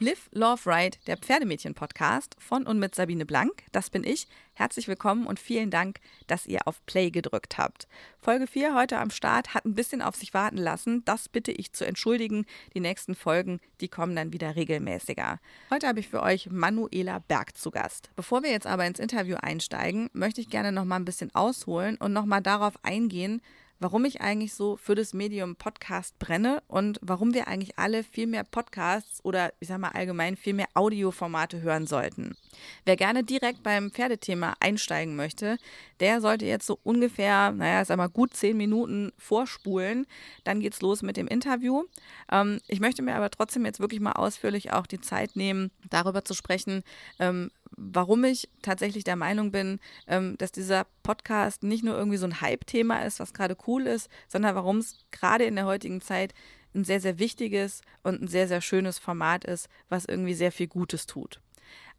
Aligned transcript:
Live, 0.00 0.28
Love, 0.32 0.68
Ride, 0.68 0.98
der 1.06 1.16
Pferdemädchen-Podcast 1.16 2.34
von 2.40 2.66
und 2.66 2.80
mit 2.80 2.96
Sabine 2.96 3.24
Blank. 3.24 3.62
Das 3.70 3.90
bin 3.90 4.02
ich. 4.02 4.26
Herzlich 4.54 4.88
willkommen 4.88 5.24
und 5.24 5.38
vielen 5.38 5.70
Dank, 5.70 6.00
dass 6.26 6.46
ihr 6.46 6.66
auf 6.66 6.84
Play 6.84 7.12
gedrückt 7.12 7.58
habt. 7.58 7.86
Folge 8.20 8.48
4 8.48 8.74
heute 8.74 8.98
am 8.98 9.10
Start 9.10 9.54
hat 9.54 9.64
ein 9.64 9.76
bisschen 9.76 10.02
auf 10.02 10.16
sich 10.16 10.34
warten 10.34 10.56
lassen. 10.56 11.04
Das 11.04 11.28
bitte 11.28 11.52
ich 11.52 11.72
zu 11.72 11.86
entschuldigen. 11.86 12.44
Die 12.74 12.80
nächsten 12.80 13.14
Folgen, 13.14 13.60
die 13.80 13.86
kommen 13.86 14.16
dann 14.16 14.32
wieder 14.32 14.56
regelmäßiger. 14.56 15.38
Heute 15.70 15.86
habe 15.86 16.00
ich 16.00 16.08
für 16.08 16.24
euch 16.24 16.50
Manuela 16.50 17.20
Berg 17.20 17.56
zu 17.56 17.70
Gast. 17.70 18.10
Bevor 18.16 18.42
wir 18.42 18.50
jetzt 18.50 18.66
aber 18.66 18.84
ins 18.86 18.98
Interview 18.98 19.36
einsteigen, 19.40 20.10
möchte 20.12 20.40
ich 20.40 20.50
gerne 20.50 20.72
noch 20.72 20.84
mal 20.84 20.96
ein 20.96 21.04
bisschen 21.04 21.32
ausholen 21.36 21.98
und 21.98 22.12
noch 22.12 22.26
mal 22.26 22.40
darauf 22.40 22.74
eingehen, 22.82 23.40
warum 23.80 24.04
ich 24.04 24.20
eigentlich 24.20 24.54
so 24.54 24.76
für 24.76 24.94
das 24.94 25.14
Medium 25.14 25.56
Podcast 25.56 26.18
brenne 26.18 26.62
und 26.68 26.98
warum 27.02 27.34
wir 27.34 27.48
eigentlich 27.48 27.78
alle 27.78 28.02
viel 28.04 28.26
mehr 28.26 28.44
Podcasts 28.44 29.24
oder 29.24 29.52
ich 29.60 29.68
sag 29.68 29.78
mal 29.78 29.88
allgemein 29.88 30.36
viel 30.36 30.54
mehr 30.54 30.68
Audioformate 30.74 31.62
hören 31.62 31.86
sollten. 31.86 32.36
Wer 32.84 32.96
gerne 32.96 33.24
direkt 33.24 33.62
beim 33.62 33.90
Pferdethema 33.90 34.54
einsteigen 34.60 35.16
möchte, 35.16 35.58
der 36.00 36.20
sollte 36.20 36.46
jetzt 36.46 36.66
so 36.66 36.78
ungefähr, 36.82 37.52
naja, 37.52 37.84
sag 37.84 37.96
mal 37.98 38.08
gut 38.08 38.34
zehn 38.34 38.56
Minuten 38.56 39.12
vorspulen. 39.18 40.06
Dann 40.44 40.60
geht's 40.60 40.80
los 40.80 41.02
mit 41.02 41.16
dem 41.16 41.28
Interview. 41.28 41.84
Ähm, 42.30 42.60
ich 42.68 42.80
möchte 42.80 43.02
mir 43.02 43.16
aber 43.16 43.30
trotzdem 43.30 43.64
jetzt 43.64 43.80
wirklich 43.80 44.00
mal 44.00 44.12
ausführlich 44.12 44.72
auch 44.72 44.86
die 44.86 45.00
Zeit 45.00 45.36
nehmen, 45.36 45.70
darüber 45.90 46.24
zu 46.24 46.34
sprechen, 46.34 46.82
ähm, 47.18 47.50
warum 47.76 48.24
ich 48.24 48.48
tatsächlich 48.62 49.04
der 49.04 49.16
Meinung 49.16 49.50
bin, 49.50 49.80
ähm, 50.06 50.36
dass 50.38 50.52
dieser 50.52 50.86
Podcast 51.02 51.62
nicht 51.62 51.84
nur 51.84 51.96
irgendwie 51.96 52.16
so 52.16 52.26
ein 52.26 52.40
Hype-Thema 52.40 53.04
ist, 53.04 53.20
was 53.20 53.34
gerade 53.34 53.56
cool 53.66 53.86
ist, 53.86 54.08
sondern 54.28 54.54
warum 54.54 54.78
es 54.78 55.04
gerade 55.10 55.44
in 55.44 55.56
der 55.56 55.66
heutigen 55.66 56.00
Zeit 56.00 56.34
ein 56.74 56.84
sehr, 56.84 57.00
sehr 57.00 57.18
wichtiges 57.18 57.82
und 58.02 58.22
ein 58.22 58.28
sehr, 58.28 58.48
sehr 58.48 58.60
schönes 58.60 58.98
Format 58.98 59.44
ist, 59.44 59.68
was 59.88 60.04
irgendwie 60.04 60.34
sehr 60.34 60.52
viel 60.52 60.66
Gutes 60.66 61.06
tut. 61.06 61.40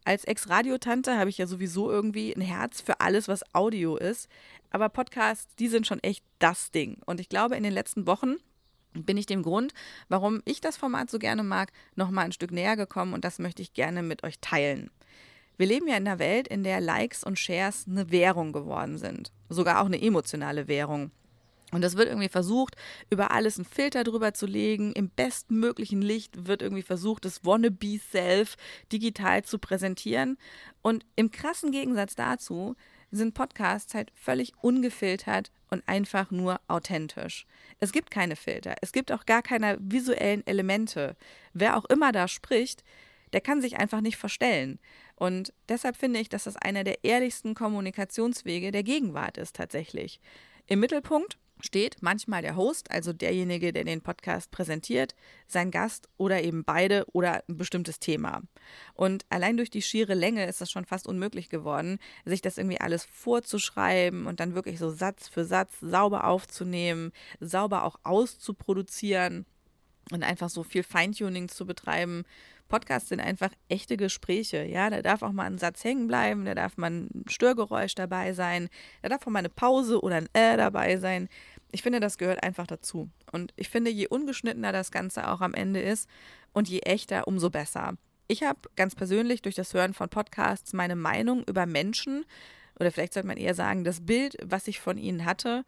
Als 0.04 0.24
Ex-Radiotante 0.24 1.18
habe 1.18 1.30
ich 1.30 1.38
ja 1.38 1.48
sowieso 1.48 1.90
irgendwie 1.90 2.32
ein 2.32 2.40
Herz 2.40 2.80
für 2.80 3.00
alles, 3.00 3.26
was 3.26 3.42
Audio 3.54 3.96
ist. 3.96 4.28
Aber 4.70 4.88
Podcasts, 4.88 5.56
die 5.56 5.66
sind 5.66 5.86
schon 5.86 6.00
echt 6.00 6.22
das 6.38 6.70
Ding. 6.70 6.98
Und 7.06 7.18
ich 7.18 7.28
glaube, 7.28 7.56
in 7.56 7.64
den 7.64 7.72
letzten 7.72 8.06
Wochen 8.06 8.36
bin 8.92 9.16
ich 9.16 9.26
dem 9.26 9.42
Grund, 9.42 9.74
warum 10.08 10.42
ich 10.44 10.60
das 10.60 10.76
Format 10.76 11.10
so 11.10 11.18
gerne 11.18 11.42
mag, 11.42 11.72
nochmal 11.96 12.26
ein 12.26 12.32
Stück 12.32 12.52
näher 12.52 12.76
gekommen 12.76 13.14
und 13.14 13.24
das 13.24 13.38
möchte 13.38 13.62
ich 13.62 13.72
gerne 13.72 14.02
mit 14.02 14.22
euch 14.22 14.38
teilen. 14.40 14.90
Wir 15.56 15.66
leben 15.66 15.88
ja 15.88 15.96
in 15.96 16.06
einer 16.06 16.18
Welt, 16.18 16.48
in 16.48 16.64
der 16.64 16.80
Likes 16.80 17.24
und 17.24 17.38
Shares 17.38 17.86
eine 17.88 18.10
Währung 18.10 18.52
geworden 18.52 18.98
sind. 18.98 19.32
Sogar 19.48 19.80
auch 19.80 19.86
eine 19.86 20.00
emotionale 20.00 20.68
Währung. 20.68 21.10
Und 21.72 21.82
das 21.82 21.96
wird 21.96 22.08
irgendwie 22.08 22.28
versucht, 22.28 22.76
über 23.10 23.32
alles 23.32 23.56
einen 23.56 23.64
Filter 23.64 24.04
drüber 24.04 24.34
zu 24.34 24.46
legen. 24.46 24.92
Im 24.92 25.10
bestmöglichen 25.10 26.00
Licht 26.00 26.46
wird 26.46 26.62
irgendwie 26.62 26.82
versucht, 26.82 27.24
das 27.24 27.44
Wannabe-Self 27.44 28.56
digital 28.92 29.42
zu 29.44 29.58
präsentieren. 29.58 30.38
Und 30.82 31.04
im 31.16 31.30
krassen 31.30 31.72
Gegensatz 31.72 32.14
dazu 32.14 32.76
sind 33.10 33.34
Podcasts 33.34 33.94
halt 33.94 34.12
völlig 34.14 34.52
ungefiltert 34.60 35.50
und 35.70 35.86
einfach 35.88 36.30
nur 36.30 36.60
authentisch. 36.68 37.46
Es 37.80 37.92
gibt 37.92 38.10
keine 38.10 38.36
Filter. 38.36 38.76
Es 38.80 38.92
gibt 38.92 39.10
auch 39.10 39.26
gar 39.26 39.42
keine 39.42 39.76
visuellen 39.80 40.46
Elemente. 40.46 41.16
Wer 41.52 41.76
auch 41.76 41.84
immer 41.86 42.12
da 42.12 42.28
spricht, 42.28 42.84
der 43.32 43.40
kann 43.40 43.60
sich 43.60 43.76
einfach 43.78 44.00
nicht 44.00 44.16
verstellen. 44.16 44.78
Und 45.14 45.52
deshalb 45.68 45.96
finde 45.96 46.20
ich, 46.20 46.28
dass 46.28 46.44
das 46.44 46.56
einer 46.56 46.84
der 46.84 47.04
ehrlichsten 47.04 47.54
Kommunikationswege 47.54 48.70
der 48.70 48.82
Gegenwart 48.82 49.38
ist 49.38 49.56
tatsächlich. 49.56 50.20
Im 50.66 50.80
Mittelpunkt 50.80 51.38
steht 51.60 51.96
manchmal 52.02 52.42
der 52.42 52.56
Host, 52.56 52.90
also 52.90 53.12
derjenige, 53.12 53.72
der 53.72 53.84
den 53.84 54.02
Podcast 54.02 54.50
präsentiert, 54.50 55.14
sein 55.46 55.70
Gast 55.70 56.08
oder 56.16 56.42
eben 56.42 56.64
beide 56.64 57.06
oder 57.12 57.42
ein 57.48 57.56
bestimmtes 57.56 57.98
Thema. 57.98 58.42
Und 58.94 59.24
allein 59.30 59.56
durch 59.56 59.70
die 59.70 59.82
schiere 59.82 60.14
Länge 60.14 60.46
ist 60.46 60.60
es 60.60 60.70
schon 60.70 60.84
fast 60.84 61.06
unmöglich 61.06 61.48
geworden, 61.48 61.98
sich 62.24 62.42
das 62.42 62.58
irgendwie 62.58 62.80
alles 62.80 63.06
vorzuschreiben 63.06 64.26
und 64.26 64.40
dann 64.40 64.54
wirklich 64.54 64.78
so 64.78 64.90
Satz 64.90 65.28
für 65.28 65.44
Satz 65.44 65.80
sauber 65.80 66.26
aufzunehmen, 66.26 67.12
sauber 67.40 67.84
auch 67.84 67.98
auszuproduzieren 68.02 69.46
und 70.12 70.22
einfach 70.22 70.50
so 70.50 70.62
viel 70.62 70.82
Feintuning 70.82 71.48
zu 71.48 71.66
betreiben, 71.66 72.24
Podcasts 72.68 73.08
sind 73.08 73.20
einfach 73.20 73.50
echte 73.68 73.96
Gespräche. 73.96 74.64
Ja, 74.64 74.90
da 74.90 75.02
darf 75.02 75.22
auch 75.22 75.32
mal 75.32 75.44
ein 75.44 75.58
Satz 75.58 75.84
hängen 75.84 76.06
bleiben, 76.06 76.44
da 76.44 76.54
darf 76.54 76.76
mal 76.76 76.90
ein 76.90 77.24
Störgeräusch 77.28 77.94
dabei 77.94 78.32
sein, 78.32 78.68
da 79.02 79.08
darf 79.08 79.26
auch 79.26 79.30
mal 79.30 79.40
eine 79.40 79.48
Pause 79.48 80.00
oder 80.00 80.16
ein 80.16 80.28
Äh 80.32 80.56
dabei 80.56 80.96
sein. 80.96 81.28
Ich 81.72 81.82
finde, 81.82 82.00
das 82.00 82.18
gehört 82.18 82.42
einfach 82.42 82.66
dazu. 82.66 83.10
Und 83.32 83.52
ich 83.56 83.68
finde, 83.68 83.90
je 83.90 84.08
ungeschnittener 84.08 84.72
das 84.72 84.90
Ganze 84.90 85.28
auch 85.28 85.40
am 85.40 85.54
Ende 85.54 85.80
ist 85.80 86.08
und 86.52 86.68
je 86.68 86.80
echter, 86.80 87.28
umso 87.28 87.50
besser. 87.50 87.94
Ich 88.28 88.42
habe 88.42 88.60
ganz 88.74 88.94
persönlich 88.94 89.42
durch 89.42 89.54
das 89.54 89.72
Hören 89.72 89.94
von 89.94 90.08
Podcasts 90.08 90.72
meine 90.72 90.96
Meinung 90.96 91.44
über 91.44 91.66
Menschen 91.66 92.24
oder 92.78 92.90
vielleicht 92.90 93.14
sollte 93.14 93.28
man 93.28 93.36
eher 93.36 93.54
sagen, 93.54 93.84
das 93.84 94.04
Bild, 94.04 94.36
was 94.42 94.68
ich 94.68 94.80
von 94.80 94.98
ihnen 94.98 95.24
hatte, 95.24 95.64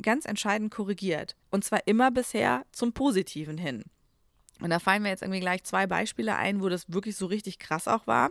ganz 0.00 0.26
entscheidend 0.26 0.72
korrigiert. 0.72 1.36
Und 1.50 1.64
zwar 1.64 1.86
immer 1.86 2.10
bisher 2.10 2.64
zum 2.72 2.92
Positiven 2.92 3.58
hin. 3.58 3.84
Und 4.60 4.70
da 4.70 4.78
fallen 4.78 5.02
mir 5.02 5.08
jetzt 5.08 5.22
irgendwie 5.22 5.40
gleich 5.40 5.64
zwei 5.64 5.86
Beispiele 5.86 6.36
ein, 6.36 6.62
wo 6.62 6.68
das 6.68 6.92
wirklich 6.92 7.16
so 7.16 7.26
richtig 7.26 7.58
krass 7.58 7.88
auch 7.88 8.06
war. 8.06 8.30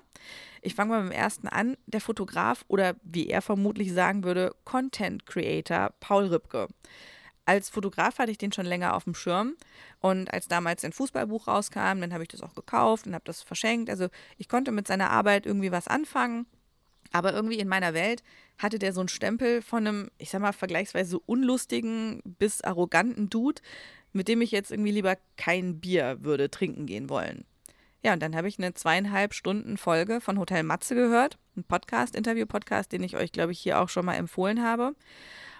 Ich 0.61 0.75
fange 0.75 0.91
mal 0.91 1.01
beim 1.01 1.11
ersten 1.11 1.47
an. 1.47 1.75
Der 1.87 2.01
Fotograf 2.01 2.63
oder 2.67 2.95
wie 3.03 3.27
er 3.27 3.41
vermutlich 3.41 3.91
sagen 3.91 4.23
würde, 4.23 4.55
Content 4.63 5.25
Creator 5.25 5.91
Paul 5.99 6.27
Ripke. 6.27 6.67
Als 7.45 7.69
Fotograf 7.69 8.19
hatte 8.19 8.31
ich 8.31 8.37
den 8.37 8.51
schon 8.51 8.65
länger 8.65 8.95
auf 8.95 9.03
dem 9.03 9.15
Schirm 9.15 9.55
und 9.99 10.31
als 10.33 10.47
damals 10.47 10.85
ein 10.85 10.93
Fußballbuch 10.93 11.47
rauskam, 11.47 11.99
dann 11.99 12.13
habe 12.13 12.23
ich 12.23 12.29
das 12.29 12.43
auch 12.43 12.53
gekauft 12.53 13.07
und 13.07 13.13
habe 13.13 13.25
das 13.25 13.41
verschenkt. 13.41 13.89
Also 13.89 14.07
ich 14.37 14.47
konnte 14.47 14.71
mit 14.71 14.87
seiner 14.87 15.09
Arbeit 15.09 15.45
irgendwie 15.45 15.71
was 15.71 15.87
anfangen, 15.87 16.45
aber 17.11 17.33
irgendwie 17.33 17.59
in 17.59 17.67
meiner 17.67 17.93
Welt 17.93 18.23
hatte 18.57 18.79
der 18.79 18.93
so 18.93 19.01
einen 19.01 19.09
Stempel 19.09 19.61
von 19.61 19.87
einem, 19.87 20.11
ich 20.17 20.29
sag 20.29 20.41
mal, 20.41 20.53
vergleichsweise 20.53 21.19
unlustigen 21.19 22.21
bis 22.23 22.61
arroganten 22.61 23.29
Dude, 23.29 23.61
mit 24.13 24.27
dem 24.27 24.41
ich 24.41 24.51
jetzt 24.51 24.71
irgendwie 24.71 24.91
lieber 24.91 25.17
kein 25.37 25.79
Bier 25.79 26.17
würde 26.21 26.49
trinken 26.49 26.85
gehen 26.85 27.09
wollen. 27.09 27.45
Ja, 28.03 28.13
und 28.13 28.21
dann 28.21 28.35
habe 28.35 28.47
ich 28.47 28.57
eine 28.57 28.73
zweieinhalb 28.73 29.33
Stunden 29.33 29.77
Folge 29.77 30.21
von 30.21 30.39
Hotel 30.39 30.63
Matze 30.63 30.95
gehört, 30.95 31.37
ein 31.55 31.63
Podcast, 31.63 32.15
Interview-Podcast, 32.15 32.91
den 32.91 33.03
ich 33.03 33.15
euch, 33.15 33.31
glaube 33.31 33.51
ich, 33.51 33.59
hier 33.59 33.79
auch 33.79 33.89
schon 33.89 34.05
mal 34.05 34.15
empfohlen 34.15 34.63
habe. 34.63 34.95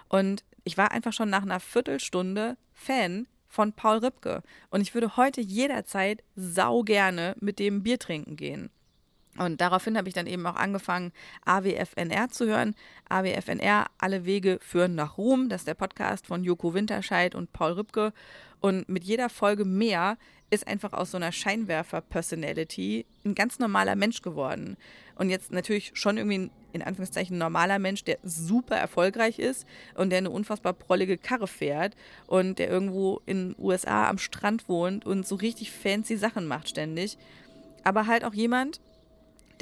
Und 0.08 0.44
ich 0.64 0.76
war 0.76 0.90
einfach 0.90 1.12
schon 1.12 1.30
nach 1.30 1.42
einer 1.42 1.60
Viertelstunde 1.60 2.56
Fan 2.72 3.28
von 3.48 3.72
Paul 3.72 3.98
Ripke. 3.98 4.42
Und 4.70 4.80
ich 4.80 4.94
würde 4.94 5.16
heute 5.16 5.40
jederzeit 5.40 6.24
sau 6.34 6.82
gerne 6.82 7.36
mit 7.40 7.58
dem 7.58 7.82
Bier 7.82 7.98
trinken 7.98 8.36
gehen. 8.36 8.70
Und 9.38 9.60
daraufhin 9.60 9.96
habe 9.96 10.08
ich 10.08 10.14
dann 10.14 10.26
eben 10.26 10.46
auch 10.46 10.56
angefangen, 10.56 11.12
AWFNR 11.46 12.28
zu 12.28 12.46
hören. 12.46 12.74
AWFNR, 13.08 13.86
alle 13.98 14.24
Wege 14.26 14.58
führen 14.60 14.94
nach 14.94 15.16
Ruhm. 15.16 15.48
Das 15.48 15.62
ist 15.62 15.68
der 15.68 15.74
Podcast 15.74 16.26
von 16.26 16.44
Joko 16.44 16.74
Winterscheid 16.74 17.34
und 17.34 17.52
Paul 17.52 17.72
Rübke. 17.72 18.12
Und 18.60 18.88
mit 18.88 19.04
jeder 19.04 19.30
Folge 19.30 19.64
mehr 19.64 20.18
ist 20.50 20.68
einfach 20.68 20.92
aus 20.92 21.10
so 21.10 21.16
einer 21.16 21.32
Scheinwerfer-Personality 21.32 23.06
ein 23.24 23.34
ganz 23.34 23.58
normaler 23.58 23.96
Mensch 23.96 24.20
geworden. 24.20 24.76
Und 25.14 25.30
jetzt 25.30 25.50
natürlich 25.50 25.92
schon 25.94 26.18
irgendwie 26.18 26.38
ein, 26.38 26.50
in 26.74 26.82
Anführungszeichen, 26.82 27.38
normaler 27.38 27.78
Mensch, 27.78 28.04
der 28.04 28.18
super 28.22 28.76
erfolgreich 28.76 29.38
ist 29.38 29.66
und 29.94 30.10
der 30.10 30.18
eine 30.18 30.30
unfassbar 30.30 30.74
prollige 30.74 31.16
Karre 31.16 31.46
fährt 31.46 31.96
und 32.26 32.58
der 32.58 32.68
irgendwo 32.68 33.22
in 33.24 33.54
den 33.54 33.56
USA 33.58 34.08
am 34.08 34.18
Strand 34.18 34.68
wohnt 34.68 35.06
und 35.06 35.26
so 35.26 35.36
richtig 35.36 35.72
fancy 35.72 36.18
Sachen 36.18 36.46
macht 36.46 36.68
ständig. 36.68 37.16
Aber 37.82 38.06
halt 38.06 38.24
auch 38.24 38.34
jemand, 38.34 38.80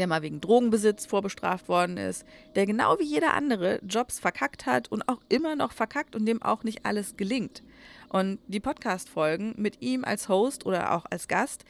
der 0.00 0.08
mal 0.08 0.22
wegen 0.22 0.40
Drogenbesitz 0.40 1.06
vorbestraft 1.06 1.68
worden 1.68 1.96
ist, 1.96 2.24
der 2.56 2.66
genau 2.66 2.98
wie 2.98 3.04
jeder 3.04 3.34
andere 3.34 3.80
Jobs 3.86 4.18
verkackt 4.18 4.66
hat 4.66 4.90
und 4.90 5.08
auch 5.08 5.20
immer 5.28 5.54
noch 5.54 5.72
verkackt 5.72 6.16
und 6.16 6.26
dem 6.26 6.42
auch 6.42 6.64
nicht 6.64 6.84
alles 6.84 7.16
gelingt. 7.16 7.62
Und 8.08 8.40
die 8.48 8.60
Podcast-Folgen 8.60 9.54
mit 9.56 9.82
ihm 9.82 10.04
als 10.04 10.28
Host 10.28 10.66
oder 10.66 10.92
auch 10.92 11.04
als 11.10 11.28
Gast, 11.28 11.64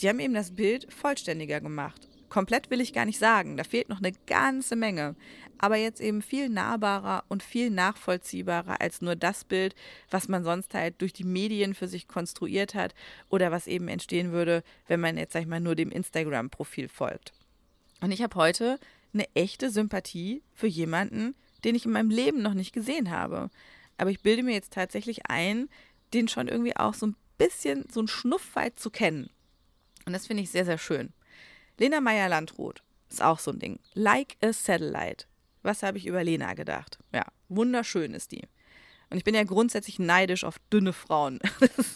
die 0.00 0.08
haben 0.08 0.18
eben 0.18 0.34
das 0.34 0.52
Bild 0.52 0.92
vollständiger 0.92 1.60
gemacht. 1.60 2.08
Komplett 2.30 2.70
will 2.70 2.80
ich 2.80 2.92
gar 2.92 3.04
nicht 3.04 3.18
sagen, 3.18 3.56
da 3.56 3.62
fehlt 3.62 3.88
noch 3.88 3.98
eine 3.98 4.12
ganze 4.26 4.74
Menge. 4.74 5.14
Aber 5.58 5.76
jetzt 5.76 6.00
eben 6.00 6.20
viel 6.20 6.48
nahbarer 6.48 7.22
und 7.28 7.44
viel 7.44 7.70
nachvollziehbarer 7.70 8.80
als 8.80 9.02
nur 9.02 9.14
das 9.14 9.44
Bild, 9.44 9.76
was 10.10 10.26
man 10.26 10.42
sonst 10.42 10.74
halt 10.74 11.00
durch 11.00 11.12
die 11.12 11.22
Medien 11.22 11.74
für 11.74 11.86
sich 11.86 12.08
konstruiert 12.08 12.74
hat 12.74 12.94
oder 13.28 13.52
was 13.52 13.68
eben 13.68 13.86
entstehen 13.86 14.32
würde, 14.32 14.64
wenn 14.88 15.00
man 15.00 15.16
jetzt, 15.16 15.34
sag 15.34 15.42
ich 15.42 15.48
mal, 15.48 15.60
nur 15.60 15.76
dem 15.76 15.92
Instagram-Profil 15.92 16.88
folgt. 16.88 17.32
Und 18.04 18.12
ich 18.12 18.20
habe 18.20 18.36
heute 18.36 18.78
eine 19.14 19.26
echte 19.34 19.70
Sympathie 19.70 20.42
für 20.52 20.66
jemanden, 20.66 21.34
den 21.64 21.74
ich 21.74 21.86
in 21.86 21.92
meinem 21.92 22.10
Leben 22.10 22.42
noch 22.42 22.52
nicht 22.52 22.74
gesehen 22.74 23.10
habe. 23.10 23.48
Aber 23.96 24.10
ich 24.10 24.20
bilde 24.20 24.42
mir 24.42 24.52
jetzt 24.52 24.74
tatsächlich 24.74 25.30
ein, 25.30 25.70
den 26.12 26.28
schon 26.28 26.46
irgendwie 26.46 26.76
auch 26.76 26.92
so 26.92 27.06
ein 27.06 27.16
bisschen, 27.38 27.86
so 27.90 28.02
ein 28.02 28.08
Schnuff 28.08 28.56
weit 28.56 28.78
zu 28.78 28.90
kennen. 28.90 29.30
Und 30.04 30.12
das 30.12 30.26
finde 30.26 30.42
ich 30.42 30.50
sehr, 30.50 30.66
sehr 30.66 30.76
schön. 30.76 31.14
Lena 31.78 32.02
Meyer-Landrut 32.02 32.82
ist 33.08 33.22
auch 33.22 33.38
so 33.38 33.52
ein 33.52 33.58
Ding. 33.58 33.78
Like 33.94 34.36
a 34.42 34.52
Satellite. 34.52 35.24
Was 35.62 35.82
habe 35.82 35.96
ich 35.96 36.04
über 36.04 36.22
Lena 36.22 36.52
gedacht? 36.52 36.98
Ja, 37.10 37.24
wunderschön 37.48 38.12
ist 38.12 38.32
die. 38.32 38.42
Und 39.08 39.16
ich 39.16 39.24
bin 39.24 39.34
ja 39.34 39.44
grundsätzlich 39.44 39.98
neidisch 39.98 40.44
auf 40.44 40.58
dünne 40.70 40.92
Frauen. 40.92 41.40
Das, 41.76 41.94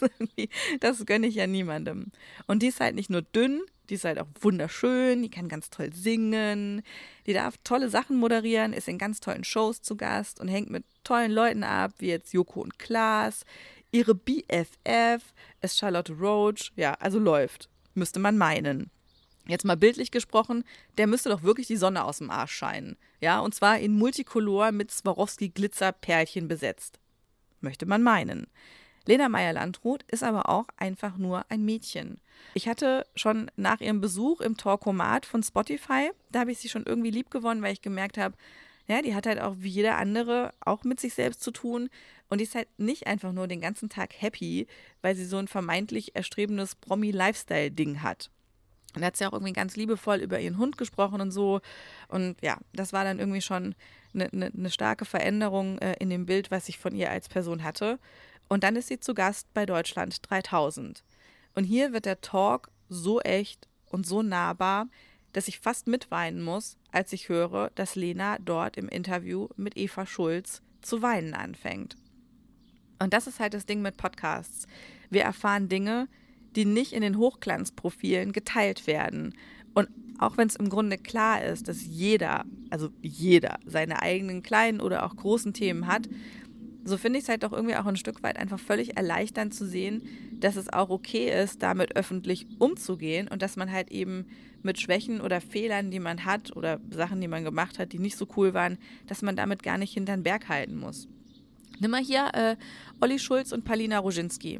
das 0.79 1.05
gönne 1.05 1.27
ich 1.27 1.35
ja 1.35 1.45
niemandem. 1.45 2.07
Und 2.47 2.63
die 2.63 2.67
ist 2.67 2.79
halt 2.79 2.95
nicht 2.95 3.11
nur 3.11 3.21
dünn, 3.21 3.61
die 3.89 3.95
ist 3.95 4.05
halt 4.05 4.19
auch 4.19 4.27
wunderschön, 4.41 5.21
die 5.21 5.29
kann 5.29 5.49
ganz 5.49 5.69
toll 5.69 5.91
singen, 5.93 6.83
die 7.25 7.33
darf 7.33 7.57
tolle 7.63 7.89
Sachen 7.89 8.17
moderieren, 8.17 8.73
ist 8.73 8.87
in 8.87 8.97
ganz 8.97 9.19
tollen 9.19 9.43
Shows 9.43 9.81
zu 9.81 9.95
Gast 9.95 10.39
und 10.39 10.47
hängt 10.47 10.69
mit 10.69 10.85
tollen 11.03 11.31
Leuten 11.31 11.63
ab, 11.63 11.93
wie 11.97 12.07
jetzt 12.07 12.33
Joko 12.33 12.61
und 12.61 12.79
Klaas. 12.79 13.45
Ihre 13.91 14.13
BFF 14.13 15.23
ist 15.61 15.77
Charlotte 15.77 16.13
Roach. 16.13 16.71
Ja, 16.75 16.93
also 16.93 17.17
läuft, 17.19 17.69
müsste 17.95 18.19
man 18.19 18.37
meinen. 18.37 18.91
Jetzt 19.47 19.65
mal 19.65 19.77
bildlich 19.77 20.11
gesprochen, 20.11 20.63
der 20.99 21.07
müsste 21.07 21.29
doch 21.29 21.41
wirklich 21.41 21.65
die 21.65 21.75
Sonne 21.75 22.03
aus 22.03 22.19
dem 22.19 22.29
Arsch 22.29 22.53
scheinen. 22.53 22.97
Ja, 23.19 23.39
und 23.39 23.55
zwar 23.55 23.79
in 23.79 23.97
Multicolor 23.97 24.71
mit 24.71 24.91
Swarovski-Glitzerperlchen 24.91 26.47
besetzt. 26.47 26.99
Möchte 27.59 27.87
man 27.87 28.03
meinen. 28.03 28.45
Lena 29.09 29.27
Meyer-Landrut 29.27 30.03
ist 30.03 30.23
aber 30.23 30.49
auch 30.49 30.65
einfach 30.77 31.17
nur 31.17 31.43
ein 31.49 31.65
Mädchen. 31.65 32.21
Ich 32.53 32.67
hatte 32.67 33.07
schon 33.15 33.49
nach 33.55 33.81
ihrem 33.81 34.01
Besuch 34.01 34.39
im 34.39 34.55
Talkomat 34.55 35.25
von 35.25 35.41
Spotify, 35.41 36.11
da 36.31 36.41
habe 36.41 36.51
ich 36.51 36.59
sie 36.59 36.69
schon 36.69 36.85
irgendwie 36.85 37.09
lieb 37.09 37.31
gewonnen, 37.31 37.63
weil 37.63 37.73
ich 37.73 37.81
gemerkt 37.81 38.19
habe, 38.19 38.35
ja, 38.87 39.01
die 39.01 39.15
hat 39.15 39.25
halt 39.25 39.41
auch 39.41 39.55
wie 39.57 39.69
jeder 39.69 39.97
andere 39.97 40.53
auch 40.59 40.83
mit 40.83 40.99
sich 40.99 41.15
selbst 41.15 41.41
zu 41.41 41.49
tun. 41.49 41.89
Und 42.29 42.37
die 42.37 42.43
ist 42.43 42.53
halt 42.53 42.67
nicht 42.77 43.07
einfach 43.07 43.31
nur 43.31 43.47
den 43.47 43.61
ganzen 43.61 43.89
Tag 43.89 44.13
happy, 44.15 44.67
weil 45.01 45.15
sie 45.15 45.25
so 45.25 45.37
ein 45.37 45.47
vermeintlich 45.47 46.15
erstrebendes 46.15 46.75
Promi-Lifestyle-Ding 46.75 48.03
hat. 48.03 48.29
Und 48.93 49.01
da 49.01 49.07
hat 49.07 49.17
sie 49.17 49.25
auch 49.25 49.33
irgendwie 49.33 49.53
ganz 49.53 49.75
liebevoll 49.75 50.17
über 50.17 50.39
ihren 50.39 50.59
Hund 50.59 50.77
gesprochen 50.77 51.19
und 51.19 51.31
so. 51.31 51.61
Und 52.09 52.35
ja, 52.41 52.57
das 52.73 52.93
war 52.93 53.03
dann 53.03 53.17
irgendwie 53.17 53.41
schon 53.41 53.73
eine, 54.13 54.31
eine, 54.31 54.51
eine 54.55 54.69
starke 54.69 55.05
Veränderung 55.05 55.79
äh, 55.79 55.95
in 55.99 56.11
dem 56.11 56.27
Bild, 56.27 56.51
was 56.51 56.69
ich 56.69 56.77
von 56.77 56.95
ihr 56.95 57.09
als 57.09 57.27
Person 57.27 57.63
hatte. 57.63 57.97
Und 58.49 58.63
dann 58.63 58.75
ist 58.75 58.87
sie 58.87 58.99
zu 58.99 59.13
Gast 59.13 59.53
bei 59.53 59.65
Deutschland 59.65 60.29
3000. 60.29 61.03
Und 61.55 61.63
hier 61.63 61.93
wird 61.93 62.05
der 62.05 62.21
Talk 62.21 62.69
so 62.89 63.21
echt 63.21 63.67
und 63.85 64.05
so 64.05 64.21
nahbar, 64.21 64.87
dass 65.33 65.47
ich 65.47 65.59
fast 65.59 65.87
mitweinen 65.87 66.41
muss, 66.41 66.77
als 66.91 67.13
ich 67.13 67.29
höre, 67.29 67.69
dass 67.75 67.95
Lena 67.95 68.37
dort 68.39 68.77
im 68.77 68.89
Interview 68.89 69.47
mit 69.55 69.77
Eva 69.77 70.05
Schulz 70.05 70.61
zu 70.81 71.01
weinen 71.01 71.35
anfängt. 71.35 71.95
Und 73.01 73.13
das 73.13 73.27
ist 73.27 73.39
halt 73.39 73.53
das 73.53 73.65
Ding 73.65 73.81
mit 73.81 73.97
Podcasts. 73.97 74.67
Wir 75.09 75.21
erfahren 75.21 75.69
Dinge, 75.69 76.07
die 76.55 76.65
nicht 76.65 76.93
in 76.93 77.01
den 77.01 77.17
Hochglanzprofilen 77.17 78.31
geteilt 78.31 78.87
werden. 78.87 79.35
Und 79.73 79.87
auch 80.17 80.37
wenn 80.37 80.47
es 80.47 80.55
im 80.55 80.69
Grunde 80.69 80.97
klar 80.97 81.43
ist, 81.43 81.67
dass 81.67 81.85
jeder, 81.85 82.43
also 82.69 82.89
jeder, 83.01 83.59
seine 83.65 84.01
eigenen 84.01 84.41
kleinen 84.41 84.81
oder 84.81 85.05
auch 85.05 85.15
großen 85.15 85.53
Themen 85.53 85.87
hat, 85.87 86.09
so 86.89 86.97
finde 86.97 87.19
ich 87.19 87.23
es 87.23 87.29
halt 87.29 87.43
doch 87.43 87.53
irgendwie 87.53 87.75
auch 87.75 87.85
ein 87.85 87.95
Stück 87.95 88.23
weit 88.23 88.37
einfach 88.37 88.59
völlig 88.59 88.97
erleichternd 88.97 89.53
zu 89.53 89.65
sehen, 89.65 90.03
dass 90.39 90.55
es 90.55 90.71
auch 90.71 90.89
okay 90.89 91.29
ist, 91.41 91.63
damit 91.63 91.95
öffentlich 91.95 92.47
umzugehen 92.59 93.27
und 93.27 93.41
dass 93.41 93.55
man 93.55 93.71
halt 93.71 93.91
eben 93.91 94.25
mit 94.61 94.79
Schwächen 94.79 95.21
oder 95.21 95.41
Fehlern, 95.41 95.91
die 95.91 95.99
man 95.99 96.25
hat 96.25 96.55
oder 96.55 96.79
Sachen, 96.91 97.21
die 97.21 97.27
man 97.27 97.43
gemacht 97.43 97.79
hat, 97.79 97.93
die 97.93 97.99
nicht 97.99 98.17
so 98.17 98.27
cool 98.35 98.53
waren, 98.53 98.77
dass 99.07 99.21
man 99.21 99.35
damit 99.35 99.63
gar 99.63 99.77
nicht 99.77 99.93
hinter 99.93 100.15
den 100.15 100.23
Berg 100.23 100.49
halten 100.49 100.77
muss. 100.77 101.07
Nimm 101.79 101.91
mal 101.91 102.03
hier 102.03 102.29
äh, 102.33 102.55
Olli 102.99 103.19
Schulz 103.19 103.53
und 103.53 103.63
Palina 103.63 103.99
Roginski. 103.99 104.59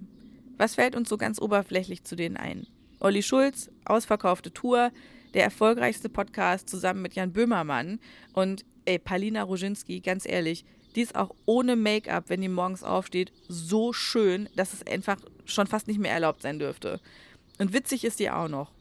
Was 0.57 0.75
fällt 0.75 0.95
uns 0.95 1.09
so 1.09 1.17
ganz 1.17 1.41
oberflächlich 1.41 2.03
zu 2.03 2.15
denen 2.15 2.37
ein? 2.37 2.65
Olli 2.99 3.23
Schulz, 3.23 3.69
ausverkaufte 3.85 4.53
Tour, 4.53 4.91
der 5.33 5.43
erfolgreichste 5.43 6.09
Podcast 6.09 6.69
zusammen 6.69 7.01
mit 7.01 7.13
Jan 7.15 7.33
Böhmermann 7.33 7.99
und 8.33 8.65
ey, 8.85 8.99
Palina 8.99 9.43
Roginski, 9.43 9.99
ganz 9.99 10.25
ehrlich, 10.27 10.65
die 10.95 11.01
ist 11.01 11.15
auch 11.15 11.35
ohne 11.45 11.75
Make-up, 11.75 12.25
wenn 12.27 12.41
die 12.41 12.49
morgens 12.49 12.83
aufsteht, 12.83 13.31
so 13.47 13.93
schön, 13.93 14.49
dass 14.55 14.73
es 14.73 14.85
einfach 14.85 15.17
schon 15.45 15.67
fast 15.67 15.87
nicht 15.87 15.99
mehr 15.99 16.11
erlaubt 16.11 16.41
sein 16.41 16.59
dürfte. 16.59 16.99
Und 17.57 17.73
witzig 17.73 18.03
ist 18.03 18.19
die 18.19 18.31
auch 18.31 18.47
noch. 18.47 18.71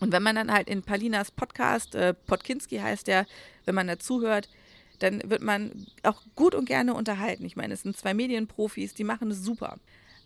Und 0.00 0.12
wenn 0.12 0.22
man 0.22 0.36
dann 0.36 0.52
halt 0.52 0.68
in 0.68 0.82
Palinas 0.82 1.30
Podcast, 1.30 1.94
äh, 1.94 2.14
Podkinski 2.14 2.78
heißt 2.78 3.06
der, 3.06 3.26
wenn 3.64 3.74
man 3.74 3.86
dazuhört, 3.86 4.48
dann 4.98 5.22
wird 5.28 5.42
man 5.42 5.86
auch 6.02 6.22
gut 6.34 6.54
und 6.54 6.66
gerne 6.66 6.94
unterhalten. 6.94 7.44
Ich 7.44 7.56
meine, 7.56 7.74
es 7.74 7.82
sind 7.82 7.96
zwei 7.96 8.14
Medienprofis, 8.14 8.94
die 8.94 9.04
machen 9.04 9.30
es 9.30 9.42
super. 9.42 9.78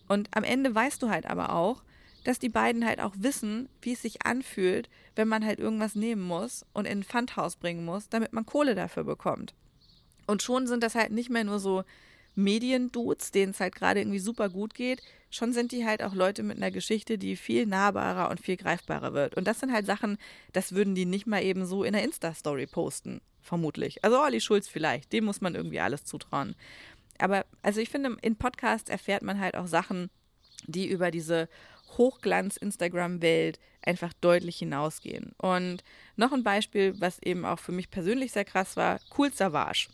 Und 0.09 0.29
am 0.37 0.45
Ende 0.45 0.75
weißt 0.75 1.03
du 1.03 1.11
halt 1.11 1.27
aber 1.27 1.53
auch, 1.53 1.83
dass 2.25 2.39
die 2.39 2.49
beiden 2.49 2.87
halt 2.87 3.01
auch 3.01 3.15
wissen, 3.19 3.69
wie 3.83 3.93
es 3.93 4.03
sich 4.03 4.25
anfühlt, 4.27 4.89
wenn 5.15 5.29
man 5.29 5.45
halt 5.45 5.59
irgendwas 5.59 5.95
nehmen 5.95 6.23
muss 6.23 6.65
und 6.73 6.87
in 6.87 7.01
ein 7.01 7.05
Pfandhaus 7.05 7.57
bringen 7.57 7.85
muss, 7.85 8.09
damit 8.09 8.33
man 8.33 8.47
Kohle 8.47 8.75
dafür 8.75 9.05
bekommt. 9.05 9.55
Und 10.27 10.43
schon 10.43 10.67
sind 10.67 10.83
das 10.83 10.95
halt 10.95 11.11
nicht 11.13 11.31
mehr 11.31 11.45
nur 11.45 11.59
so 11.59 11.85
Mediendudes, 12.35 13.31
denen 13.31 13.53
es 13.53 13.61
halt 13.61 13.75
gerade 13.75 14.01
irgendwie 14.01 14.19
super 14.19 14.49
gut 14.49 14.75
geht. 14.75 15.03
Schon 15.31 15.53
sind 15.53 15.73
die 15.73 15.85
halt 15.85 16.03
auch 16.03 16.15
Leute 16.15 16.43
mit 16.43 16.57
einer 16.57 16.71
Geschichte, 16.71 17.19
die 17.19 17.37
viel 17.37 17.67
nahbarer 17.67 18.31
und 18.31 18.41
viel 18.41 18.57
greifbarer 18.57 19.15
wird. 19.15 19.37
Und 19.37 19.47
das 19.47 19.61
sind 19.61 19.73
halt 19.73 19.87
Sachen, 19.87 20.19
das 20.53 20.75
würden 20.75 20.95
die 20.95 21.07
nicht 21.07 21.27
mal 21.27 21.43
eben 21.43 21.67
so 21.67 21.85
in 21.85 21.93
der 21.93 22.03
Insta-Story 22.03 22.67
posten, 22.67 23.21
vermutlich. 23.41 24.05
Also 24.05 24.21
Olli 24.21 24.41
Schulz 24.41 24.69
vielleicht, 24.69 25.13
dem 25.13 25.25
muss 25.25 25.41
man 25.41 25.55
irgendwie 25.55 25.81
alles 25.81 26.05
zutrauen. 26.05 26.55
Aber 27.19 27.47
also 27.63 27.81
ich 27.81 27.91
finde, 27.91 28.17
in 28.23 28.37
Podcasts 28.37 28.91
erfährt 28.91 29.23
man 29.23 29.41
halt 29.41 29.57
auch 29.57 29.67
Sachen, 29.67 30.11
die 30.67 30.89
über 30.89 31.11
diese 31.11 31.49
Hochglanz-Instagram-Welt 31.97 33.61
einfach 33.83 34.13
deutlich 34.21 34.59
hinausgehen. 34.59 35.33
Und 35.39 35.85
noch 36.17 36.33
ein 36.33 36.43
Beispiel, 36.43 36.95
was 37.01 37.21
eben 37.23 37.45
auch 37.45 37.59
für 37.59 37.73
mich 37.73 37.91
persönlich 37.91 38.33
sehr 38.33 38.45
krass 38.45 38.77
war, 38.77 39.01
Cool 39.17 39.33
Savage. 39.33 39.89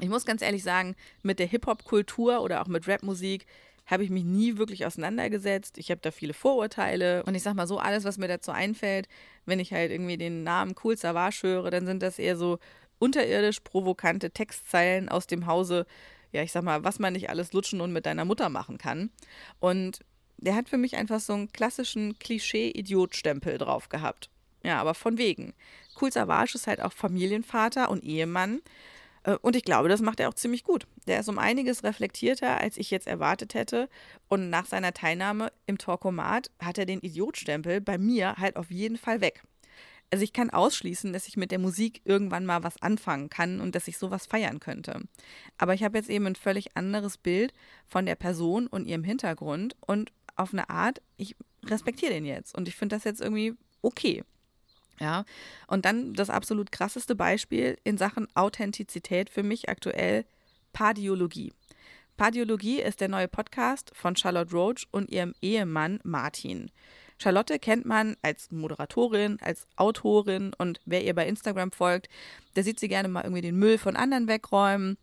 Ich 0.00 0.08
muss 0.08 0.24
ganz 0.24 0.42
ehrlich 0.42 0.62
sagen, 0.62 0.96
mit 1.22 1.38
der 1.38 1.46
Hip-Hop-Kultur 1.46 2.40
oder 2.40 2.62
auch 2.62 2.68
mit 2.68 2.86
Rap-Musik 2.86 3.46
habe 3.86 4.04
ich 4.04 4.10
mich 4.10 4.24
nie 4.24 4.56
wirklich 4.56 4.86
auseinandergesetzt. 4.86 5.76
Ich 5.78 5.90
habe 5.90 6.00
da 6.00 6.10
viele 6.10 6.32
Vorurteile 6.32 7.24
und 7.24 7.34
ich 7.34 7.42
sag 7.42 7.54
mal 7.54 7.66
so, 7.66 7.78
alles, 7.78 8.04
was 8.04 8.18
mir 8.18 8.28
dazu 8.28 8.52
einfällt, 8.52 9.08
wenn 9.46 9.58
ich 9.58 9.72
halt 9.72 9.90
irgendwie 9.90 10.16
den 10.16 10.44
Namen 10.44 10.74
Cool 10.82 10.96
Savage 10.96 11.40
höre, 11.42 11.70
dann 11.70 11.86
sind 11.86 12.02
das 12.02 12.18
eher 12.18 12.36
so 12.36 12.58
unterirdisch 12.98 13.60
provokante 13.60 14.30
Textzeilen 14.30 15.08
aus 15.08 15.26
dem 15.26 15.46
Hause, 15.46 15.86
ja, 16.32 16.42
ich 16.42 16.52
sag 16.52 16.62
mal, 16.62 16.84
was 16.84 16.98
man 16.98 17.14
nicht 17.14 17.30
alles 17.30 17.52
lutschen 17.52 17.80
und 17.80 17.92
mit 17.92 18.06
deiner 18.06 18.24
Mutter 18.24 18.48
machen 18.48 18.78
kann. 18.78 19.10
Und 19.58 20.00
der 20.36 20.54
hat 20.54 20.68
für 20.68 20.78
mich 20.78 20.96
einfach 20.96 21.20
so 21.20 21.32
einen 21.32 21.52
klassischen 21.52 22.18
Klischee-Idiot-Stempel 22.18 23.58
drauf 23.58 23.88
gehabt. 23.88 24.30
Ja, 24.62 24.80
aber 24.80 24.94
von 24.94 25.18
wegen. 25.18 25.54
Cool 26.00 26.12
Savage 26.12 26.52
ist 26.54 26.66
halt 26.66 26.80
auch 26.80 26.92
Familienvater 26.92 27.90
und 27.90 28.04
Ehemann. 28.04 28.60
Äh, 29.24 29.36
und 29.42 29.56
ich 29.56 29.64
glaube, 29.64 29.88
das 29.88 30.00
macht 30.00 30.20
er 30.20 30.28
auch 30.28 30.34
ziemlich 30.34 30.64
gut. 30.64 30.86
Der 31.06 31.20
ist 31.20 31.28
um 31.28 31.38
einiges 31.38 31.84
reflektierter, 31.84 32.60
als 32.60 32.76
ich 32.76 32.90
jetzt 32.90 33.06
erwartet 33.06 33.54
hätte. 33.54 33.88
Und 34.28 34.50
nach 34.50 34.66
seiner 34.66 34.92
Teilnahme 34.92 35.52
im 35.66 35.78
Talkomat 35.78 36.50
hat 36.60 36.78
er 36.78 36.86
den 36.86 37.00
Idiotstempel 37.00 37.80
bei 37.80 37.98
mir 37.98 38.36
halt 38.36 38.56
auf 38.56 38.70
jeden 38.70 38.96
Fall 38.96 39.20
weg. 39.20 39.42
Also 40.12 40.24
ich 40.24 40.32
kann 40.32 40.50
ausschließen, 40.50 41.12
dass 41.12 41.28
ich 41.28 41.36
mit 41.36 41.52
der 41.52 41.60
Musik 41.60 42.00
irgendwann 42.04 42.44
mal 42.44 42.64
was 42.64 42.82
anfangen 42.82 43.30
kann 43.30 43.60
und 43.60 43.76
dass 43.76 43.86
ich 43.86 43.96
sowas 43.96 44.26
feiern 44.26 44.58
könnte. 44.58 45.02
Aber 45.56 45.72
ich 45.72 45.84
habe 45.84 45.98
jetzt 45.98 46.10
eben 46.10 46.26
ein 46.26 46.34
völlig 46.34 46.76
anderes 46.76 47.16
Bild 47.16 47.52
von 47.86 48.06
der 48.06 48.16
Person 48.16 48.66
und 48.66 48.86
ihrem 48.86 49.04
Hintergrund 49.04 49.76
und 49.86 50.10
auf 50.34 50.52
eine 50.52 50.68
Art, 50.68 51.00
ich 51.16 51.36
respektiere 51.64 52.12
den 52.12 52.24
jetzt 52.24 52.56
und 52.56 52.66
ich 52.66 52.74
finde 52.74 52.96
das 52.96 53.04
jetzt 53.04 53.20
irgendwie 53.20 53.54
okay. 53.82 54.24
Ja, 55.00 55.24
und 55.66 55.86
dann 55.86 56.12
das 56.12 56.28
absolut 56.28 56.70
krasseste 56.72 57.14
Beispiel 57.14 57.78
in 57.84 57.96
Sachen 57.96 58.28
Authentizität 58.34 59.30
für 59.30 59.42
mich 59.42 59.68
aktuell, 59.70 60.26
Pardiologie. 60.72 61.52
Pardiologie 62.18 62.82
ist 62.82 63.00
der 63.00 63.08
neue 63.08 63.28
Podcast 63.28 63.92
von 63.94 64.14
Charlotte 64.14 64.52
Roach 64.52 64.86
und 64.90 65.10
ihrem 65.10 65.34
Ehemann 65.40 66.00
Martin. 66.04 66.70
Charlotte 67.16 67.58
kennt 67.58 67.86
man 67.86 68.16
als 68.22 68.50
Moderatorin, 68.50 69.38
als 69.40 69.66
Autorin 69.76 70.52
und 70.58 70.80
wer 70.84 71.02
ihr 71.02 71.14
bei 71.14 71.26
Instagram 71.26 71.72
folgt, 71.72 72.08
der 72.56 72.64
sieht 72.64 72.78
sie 72.78 72.88
gerne 72.88 73.08
mal 73.08 73.22
irgendwie 73.22 73.42
den 73.42 73.58
Müll 73.58 73.78
von 73.78 73.96
anderen 73.96 74.28
wegräumen. 74.28 74.98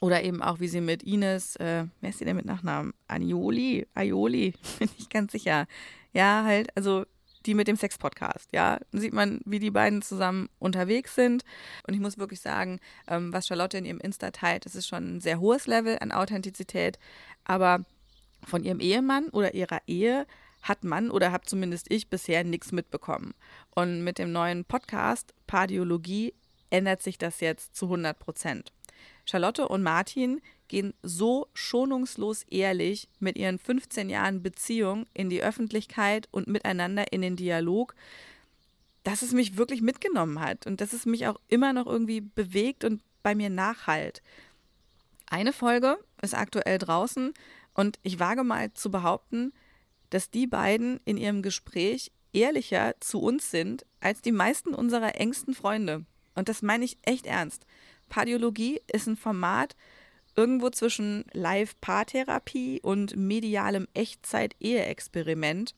Oder 0.00 0.22
eben 0.24 0.42
auch, 0.42 0.60
wie 0.60 0.68
sie 0.68 0.82
mit 0.82 1.02
Ines, 1.04 1.56
äh, 1.56 1.86
wer 2.00 2.10
ist 2.10 2.18
sie 2.18 2.24
denn 2.24 2.36
mit 2.36 2.44
Nachnamen? 2.44 2.92
Anioli? 3.08 3.86
Aioli? 3.94 4.52
Bin 4.78 4.90
ich 4.98 5.08
ganz 5.08 5.32
sicher. 5.32 5.66
Ja, 6.12 6.44
halt, 6.44 6.68
also 6.76 7.06
die 7.46 7.54
mit 7.54 7.68
dem 7.68 7.76
Sex-Podcast. 7.76 8.48
Ja, 8.52 8.78
Dann 8.90 9.00
sieht 9.00 9.12
man, 9.12 9.40
wie 9.44 9.58
die 9.58 9.70
beiden 9.70 10.02
zusammen 10.02 10.48
unterwegs 10.58 11.14
sind. 11.14 11.44
Und 11.86 11.94
ich 11.94 12.00
muss 12.00 12.18
wirklich 12.18 12.40
sagen, 12.40 12.80
ähm, 13.08 13.32
was 13.32 13.46
Charlotte 13.46 13.78
in 13.78 13.84
ihrem 13.84 14.00
Insta 14.00 14.30
teilt, 14.30 14.66
das 14.66 14.74
ist 14.74 14.88
schon 14.88 15.16
ein 15.16 15.20
sehr 15.20 15.40
hohes 15.40 15.66
Level 15.66 15.98
an 16.00 16.12
Authentizität. 16.12 16.98
Aber 17.44 17.84
von 18.44 18.64
ihrem 18.64 18.80
Ehemann 18.80 19.28
oder 19.28 19.54
ihrer 19.54 19.80
Ehe 19.86 20.26
hat 20.62 20.84
man 20.84 21.10
oder 21.10 21.32
habe 21.32 21.46
zumindest 21.46 21.90
ich 21.90 22.08
bisher 22.08 22.44
nichts 22.44 22.72
mitbekommen. 22.72 23.34
Und 23.74 24.02
mit 24.02 24.18
dem 24.18 24.32
neuen 24.32 24.64
Podcast 24.64 25.32
Pardiologie 25.46 26.34
ändert 26.70 27.02
sich 27.02 27.18
das 27.18 27.40
jetzt 27.40 27.76
zu 27.76 27.86
100 27.86 28.18
Prozent. 28.18 28.72
Charlotte 29.24 29.68
und 29.68 29.82
Martin 29.82 30.40
gehen 30.68 30.94
so 31.02 31.48
schonungslos 31.54 32.42
ehrlich 32.44 33.08
mit 33.18 33.36
ihren 33.36 33.58
15 33.58 34.08
Jahren 34.08 34.42
Beziehung 34.42 35.06
in 35.14 35.30
die 35.30 35.42
Öffentlichkeit 35.42 36.28
und 36.30 36.48
miteinander 36.48 37.12
in 37.12 37.22
den 37.22 37.36
Dialog, 37.36 37.94
dass 39.04 39.22
es 39.22 39.32
mich 39.32 39.56
wirklich 39.56 39.82
mitgenommen 39.82 40.40
hat 40.40 40.66
und 40.66 40.80
dass 40.80 40.92
es 40.92 41.06
mich 41.06 41.26
auch 41.26 41.40
immer 41.48 41.72
noch 41.72 41.86
irgendwie 41.86 42.20
bewegt 42.20 42.84
und 42.84 43.02
bei 43.22 43.34
mir 43.34 43.50
nachhalt. 43.50 44.22
Eine 45.28 45.52
Folge 45.52 45.98
ist 46.22 46.34
aktuell 46.34 46.78
draußen 46.78 47.32
und 47.74 47.98
ich 48.02 48.18
wage 48.18 48.44
mal 48.44 48.72
zu 48.72 48.90
behaupten, 48.90 49.52
dass 50.10 50.30
die 50.30 50.46
beiden 50.46 51.00
in 51.04 51.16
ihrem 51.16 51.42
Gespräch 51.42 52.12
ehrlicher 52.32 52.94
zu 53.00 53.20
uns 53.20 53.50
sind 53.50 53.84
als 54.00 54.22
die 54.22 54.32
meisten 54.32 54.74
unserer 54.74 55.16
engsten 55.16 55.54
Freunde. 55.54 56.04
Und 56.34 56.48
das 56.48 56.62
meine 56.62 56.84
ich 56.84 56.98
echt 57.02 57.26
ernst. 57.26 57.66
Pardiologie 58.08 58.80
ist 58.92 59.06
ein 59.06 59.16
Format 59.16 59.74
irgendwo 60.36 60.70
zwischen 60.70 61.24
Live-Paartherapie 61.32 62.80
und 62.82 63.16
medialem 63.16 63.88
Echtzeit-Ehe-Experiment. 63.94 65.74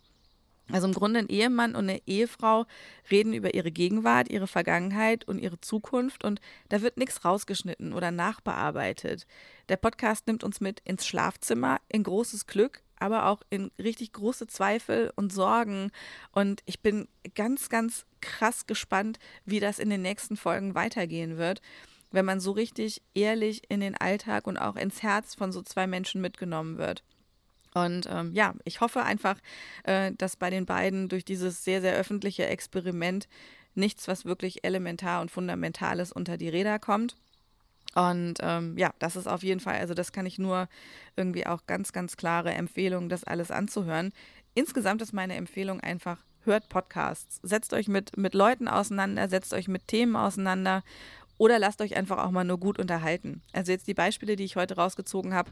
Also 0.70 0.86
im 0.86 0.92
Grunde 0.92 1.20
ein 1.20 1.28
Ehemann 1.28 1.74
und 1.74 1.88
eine 1.88 2.02
Ehefrau 2.06 2.66
reden 3.10 3.32
über 3.32 3.54
ihre 3.54 3.70
Gegenwart, 3.70 4.28
ihre 4.28 4.46
Vergangenheit 4.46 5.26
und 5.26 5.38
ihre 5.38 5.60
Zukunft 5.60 6.24
und 6.24 6.40
da 6.68 6.82
wird 6.82 6.98
nichts 6.98 7.24
rausgeschnitten 7.24 7.94
oder 7.94 8.10
nachbearbeitet. 8.10 9.26
Der 9.70 9.76
Podcast 9.76 10.26
nimmt 10.26 10.44
uns 10.44 10.60
mit 10.60 10.80
ins 10.80 11.06
Schlafzimmer, 11.06 11.78
in 11.88 12.02
großes 12.02 12.46
Glück, 12.46 12.82
aber 12.98 13.26
auch 13.26 13.40
in 13.48 13.70
richtig 13.78 14.12
große 14.12 14.46
Zweifel 14.46 15.10
und 15.16 15.32
Sorgen 15.32 15.90
und 16.32 16.62
ich 16.66 16.80
bin 16.80 17.08
ganz, 17.34 17.70
ganz 17.70 18.04
krass 18.20 18.66
gespannt, 18.66 19.18
wie 19.46 19.60
das 19.60 19.78
in 19.78 19.88
den 19.88 20.02
nächsten 20.02 20.36
Folgen 20.36 20.74
weitergehen 20.74 21.38
wird, 21.38 21.62
wenn 22.10 22.24
man 22.24 22.40
so 22.40 22.52
richtig 22.52 23.02
ehrlich 23.14 23.62
in 23.68 23.80
den 23.80 23.96
Alltag 23.96 24.46
und 24.46 24.56
auch 24.56 24.76
ins 24.76 25.02
Herz 25.02 25.34
von 25.34 25.52
so 25.52 25.62
zwei 25.62 25.86
Menschen 25.86 26.20
mitgenommen 26.20 26.78
wird. 26.78 27.02
Und 27.74 28.08
ähm, 28.10 28.32
ja, 28.34 28.54
ich 28.64 28.80
hoffe 28.80 29.02
einfach, 29.02 29.38
äh, 29.84 30.12
dass 30.16 30.36
bei 30.36 30.50
den 30.50 30.66
beiden 30.66 31.08
durch 31.08 31.24
dieses 31.24 31.64
sehr, 31.64 31.80
sehr 31.80 31.96
öffentliche 31.96 32.46
Experiment 32.46 33.28
nichts, 33.74 34.08
was 34.08 34.24
wirklich 34.24 34.64
elementar 34.64 35.20
und 35.20 35.30
fundamentales 35.30 36.12
unter 36.12 36.36
die 36.36 36.48
Räder 36.48 36.78
kommt. 36.78 37.16
Und 37.94 38.38
ähm, 38.40 38.76
ja, 38.76 38.92
das 38.98 39.16
ist 39.16 39.26
auf 39.26 39.42
jeden 39.42 39.60
Fall, 39.60 39.78
also 39.78 39.94
das 39.94 40.12
kann 40.12 40.26
ich 40.26 40.38
nur 40.38 40.68
irgendwie 41.16 41.46
auch 41.46 41.66
ganz, 41.66 41.92
ganz 41.92 42.16
klare 42.16 42.52
Empfehlung, 42.52 43.08
das 43.08 43.24
alles 43.24 43.50
anzuhören. 43.50 44.12
Insgesamt 44.54 45.02
ist 45.02 45.12
meine 45.12 45.36
Empfehlung 45.36 45.80
einfach, 45.80 46.18
hört 46.44 46.68
Podcasts. 46.68 47.40
Setzt 47.42 47.72
euch 47.72 47.88
mit, 47.88 48.16
mit 48.16 48.34
Leuten 48.34 48.68
auseinander, 48.68 49.28
setzt 49.28 49.54
euch 49.54 49.68
mit 49.68 49.88
Themen 49.88 50.16
auseinander 50.16 50.82
oder 51.38 51.58
lasst 51.58 51.80
euch 51.80 51.96
einfach 51.96 52.18
auch 52.18 52.30
mal 52.30 52.44
nur 52.44 52.58
gut 52.58 52.78
unterhalten. 52.78 53.42
Also 53.52 53.72
jetzt 53.72 53.86
die 53.86 53.94
Beispiele, 53.94 54.36
die 54.36 54.44
ich 54.44 54.56
heute 54.56 54.76
rausgezogen 54.76 55.32
habe, 55.34 55.50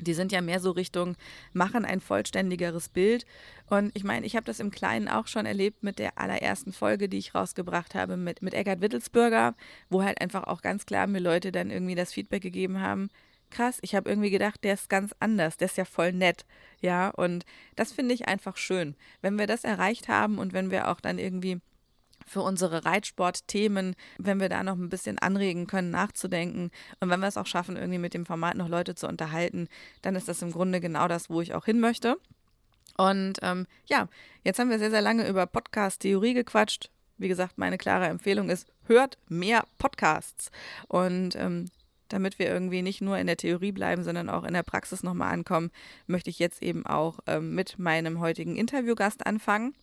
die 0.00 0.14
sind 0.14 0.32
ja 0.32 0.40
mehr 0.40 0.60
so 0.60 0.70
Richtung 0.70 1.16
machen 1.52 1.84
ein 1.84 2.00
vollständigeres 2.00 2.88
Bild. 2.88 3.24
Und 3.68 3.92
ich 3.94 4.04
meine, 4.04 4.26
ich 4.26 4.36
habe 4.36 4.46
das 4.46 4.60
im 4.60 4.70
Kleinen 4.70 5.08
auch 5.08 5.26
schon 5.26 5.46
erlebt 5.46 5.82
mit 5.82 5.98
der 5.98 6.18
allerersten 6.18 6.72
Folge, 6.72 7.08
die 7.08 7.18
ich 7.18 7.34
rausgebracht 7.34 7.94
habe 7.94 8.16
mit, 8.16 8.42
mit 8.42 8.54
Eckart 8.54 8.80
Wittelsbürger, 8.80 9.54
wo 9.88 10.02
halt 10.02 10.20
einfach 10.20 10.44
auch 10.44 10.62
ganz 10.62 10.86
klar 10.86 11.06
mir 11.06 11.20
Leute 11.20 11.52
dann 11.52 11.70
irgendwie 11.70 11.94
das 11.94 12.12
Feedback 12.12 12.42
gegeben 12.42 12.80
haben. 12.80 13.10
Krass, 13.50 13.78
ich 13.82 13.94
habe 13.94 14.08
irgendwie 14.08 14.30
gedacht, 14.30 14.64
der 14.64 14.74
ist 14.74 14.88
ganz 14.88 15.14
anders, 15.20 15.58
der 15.58 15.66
ist 15.66 15.76
ja 15.76 15.84
voll 15.84 16.12
nett. 16.12 16.46
Ja, 16.80 17.10
und 17.10 17.44
das 17.76 17.92
finde 17.92 18.14
ich 18.14 18.26
einfach 18.26 18.56
schön. 18.56 18.96
Wenn 19.20 19.38
wir 19.38 19.46
das 19.46 19.64
erreicht 19.64 20.08
haben 20.08 20.38
und 20.38 20.54
wenn 20.54 20.70
wir 20.70 20.88
auch 20.88 21.00
dann 21.00 21.18
irgendwie 21.18 21.60
für 22.26 22.42
unsere 22.42 22.84
Reitsportthemen, 22.84 23.94
wenn 24.18 24.40
wir 24.40 24.48
da 24.48 24.62
noch 24.62 24.76
ein 24.76 24.88
bisschen 24.88 25.18
anregen 25.18 25.66
können, 25.66 25.90
nachzudenken 25.90 26.70
und 27.00 27.10
wenn 27.10 27.20
wir 27.20 27.28
es 27.28 27.36
auch 27.36 27.46
schaffen, 27.46 27.76
irgendwie 27.76 27.98
mit 27.98 28.14
dem 28.14 28.26
Format 28.26 28.56
noch 28.56 28.68
Leute 28.68 28.94
zu 28.94 29.08
unterhalten, 29.08 29.68
dann 30.02 30.16
ist 30.16 30.28
das 30.28 30.42
im 30.42 30.52
Grunde 30.52 30.80
genau 30.80 31.08
das, 31.08 31.30
wo 31.30 31.40
ich 31.40 31.54
auch 31.54 31.64
hin 31.64 31.80
möchte. 31.80 32.16
Und 32.96 33.38
ähm, 33.42 33.66
ja, 33.86 34.08
jetzt 34.44 34.58
haben 34.58 34.70
wir 34.70 34.78
sehr, 34.78 34.90
sehr 34.90 35.00
lange 35.00 35.28
über 35.28 35.46
Podcast-Theorie 35.46 36.34
gequatscht. 36.34 36.90
Wie 37.18 37.28
gesagt, 37.28 37.56
meine 37.56 37.78
klare 37.78 38.06
Empfehlung 38.06 38.50
ist, 38.50 38.66
hört 38.84 39.18
mehr 39.28 39.64
Podcasts. 39.78 40.50
Und 40.88 41.36
ähm, 41.36 41.70
damit 42.08 42.38
wir 42.38 42.46
irgendwie 42.48 42.82
nicht 42.82 43.00
nur 43.00 43.18
in 43.18 43.26
der 43.26 43.36
Theorie 43.36 43.72
bleiben, 43.72 44.04
sondern 44.04 44.28
auch 44.28 44.44
in 44.44 44.52
der 44.52 44.62
Praxis 44.62 45.02
nochmal 45.02 45.32
ankommen, 45.32 45.70
möchte 46.06 46.30
ich 46.30 46.38
jetzt 46.38 46.62
eben 46.62 46.84
auch 46.84 47.20
ähm, 47.26 47.54
mit 47.54 47.78
meinem 47.78 48.20
heutigen 48.20 48.56
Interviewgast 48.56 49.26
anfangen. 49.26 49.74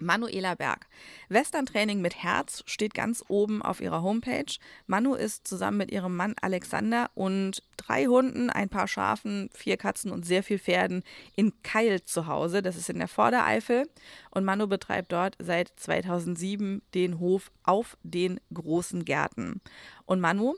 Manuela 0.00 0.54
Berg. 0.54 0.86
Western-Training 1.28 2.00
mit 2.00 2.22
Herz 2.22 2.62
steht 2.66 2.94
ganz 2.94 3.24
oben 3.28 3.62
auf 3.62 3.80
ihrer 3.80 4.02
Homepage. 4.02 4.56
Manu 4.86 5.14
ist 5.14 5.46
zusammen 5.46 5.78
mit 5.78 5.90
ihrem 5.90 6.16
Mann 6.16 6.34
Alexander 6.40 7.10
und 7.14 7.62
drei 7.76 8.06
Hunden, 8.06 8.50
ein 8.50 8.68
paar 8.68 8.88
Schafen, 8.88 9.50
vier 9.52 9.76
Katzen 9.76 10.10
und 10.10 10.24
sehr 10.24 10.42
viel 10.42 10.58
Pferden 10.58 11.02
in 11.36 11.52
Keil 11.62 12.04
zu 12.04 12.26
Hause. 12.26 12.62
Das 12.62 12.76
ist 12.76 12.90
in 12.90 12.98
der 12.98 13.08
Vordereifel. 13.08 13.88
Und 14.30 14.44
Manu 14.44 14.66
betreibt 14.66 15.12
dort 15.12 15.36
seit 15.38 15.72
2007 15.76 16.82
den 16.94 17.18
Hof 17.18 17.50
auf 17.62 17.96
den 18.02 18.40
großen 18.52 19.04
Gärten. 19.04 19.60
Und 20.06 20.20
Manu, 20.20 20.54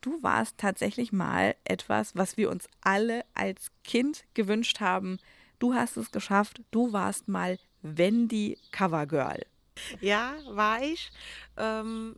du 0.00 0.22
warst 0.22 0.58
tatsächlich 0.58 1.12
mal 1.12 1.54
etwas, 1.64 2.14
was 2.16 2.36
wir 2.36 2.50
uns 2.50 2.68
alle 2.80 3.24
als 3.34 3.70
Kind 3.82 4.24
gewünscht 4.34 4.80
haben. 4.80 5.18
Du 5.58 5.74
hast 5.74 5.96
es 5.96 6.10
geschafft. 6.10 6.60
Du 6.70 6.92
warst 6.92 7.28
mal 7.28 7.58
Wendy 7.84 8.58
Covergirl. 8.72 9.44
Ja, 10.00 10.34
war 10.48 10.82
ich. 10.82 11.12
Ähm, 11.58 12.16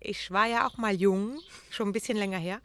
ich 0.00 0.30
war 0.30 0.46
ja 0.46 0.66
auch 0.66 0.78
mal 0.78 0.94
jung, 0.94 1.38
schon 1.70 1.88
ein 1.88 1.92
bisschen 1.92 2.16
länger 2.16 2.38
her. 2.38 2.60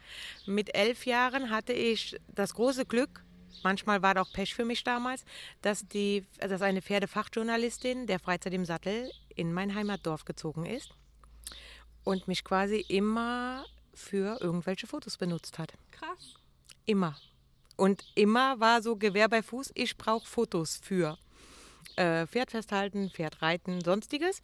Mit 0.45 0.73
elf 0.73 1.05
Jahren 1.05 1.49
hatte 1.49 1.73
ich 1.73 2.17
das 2.29 2.53
große 2.53 2.85
Glück, 2.85 3.23
manchmal 3.63 4.01
war 4.01 4.13
das 4.13 4.27
auch 4.27 4.33
Pech 4.33 4.55
für 4.55 4.63
mich 4.63 4.83
damals, 4.83 5.25
dass, 5.61 5.87
die, 5.87 6.25
dass 6.39 6.61
eine 6.61 6.81
Pferdefachjournalistin 6.81 8.07
der 8.07 8.19
Freizeit 8.19 8.53
im 8.53 8.65
Sattel 8.65 9.11
in 9.35 9.53
mein 9.53 9.75
Heimatdorf 9.75 10.23
gezogen 10.23 10.65
ist 10.65 10.91
und 12.03 12.27
mich 12.27 12.43
quasi 12.43 12.85
immer 12.87 13.65
für 13.93 14.39
irgendwelche 14.39 14.87
Fotos 14.87 15.17
benutzt 15.17 15.59
hat. 15.59 15.73
Krass. 15.91 16.35
Immer. 16.85 17.17
Und 17.75 18.05
immer 18.15 18.59
war 18.59 18.81
so 18.81 18.95
Gewehr 18.95 19.27
bei 19.27 19.41
Fuß, 19.41 19.71
ich 19.73 19.97
brauche 19.97 20.27
Fotos 20.27 20.79
für 20.81 21.17
äh, 22.01 22.27
Pferd 22.27 22.51
festhalten, 22.51 23.09
Pferd 23.09 23.41
reiten, 23.41 23.81
sonstiges. 23.83 24.41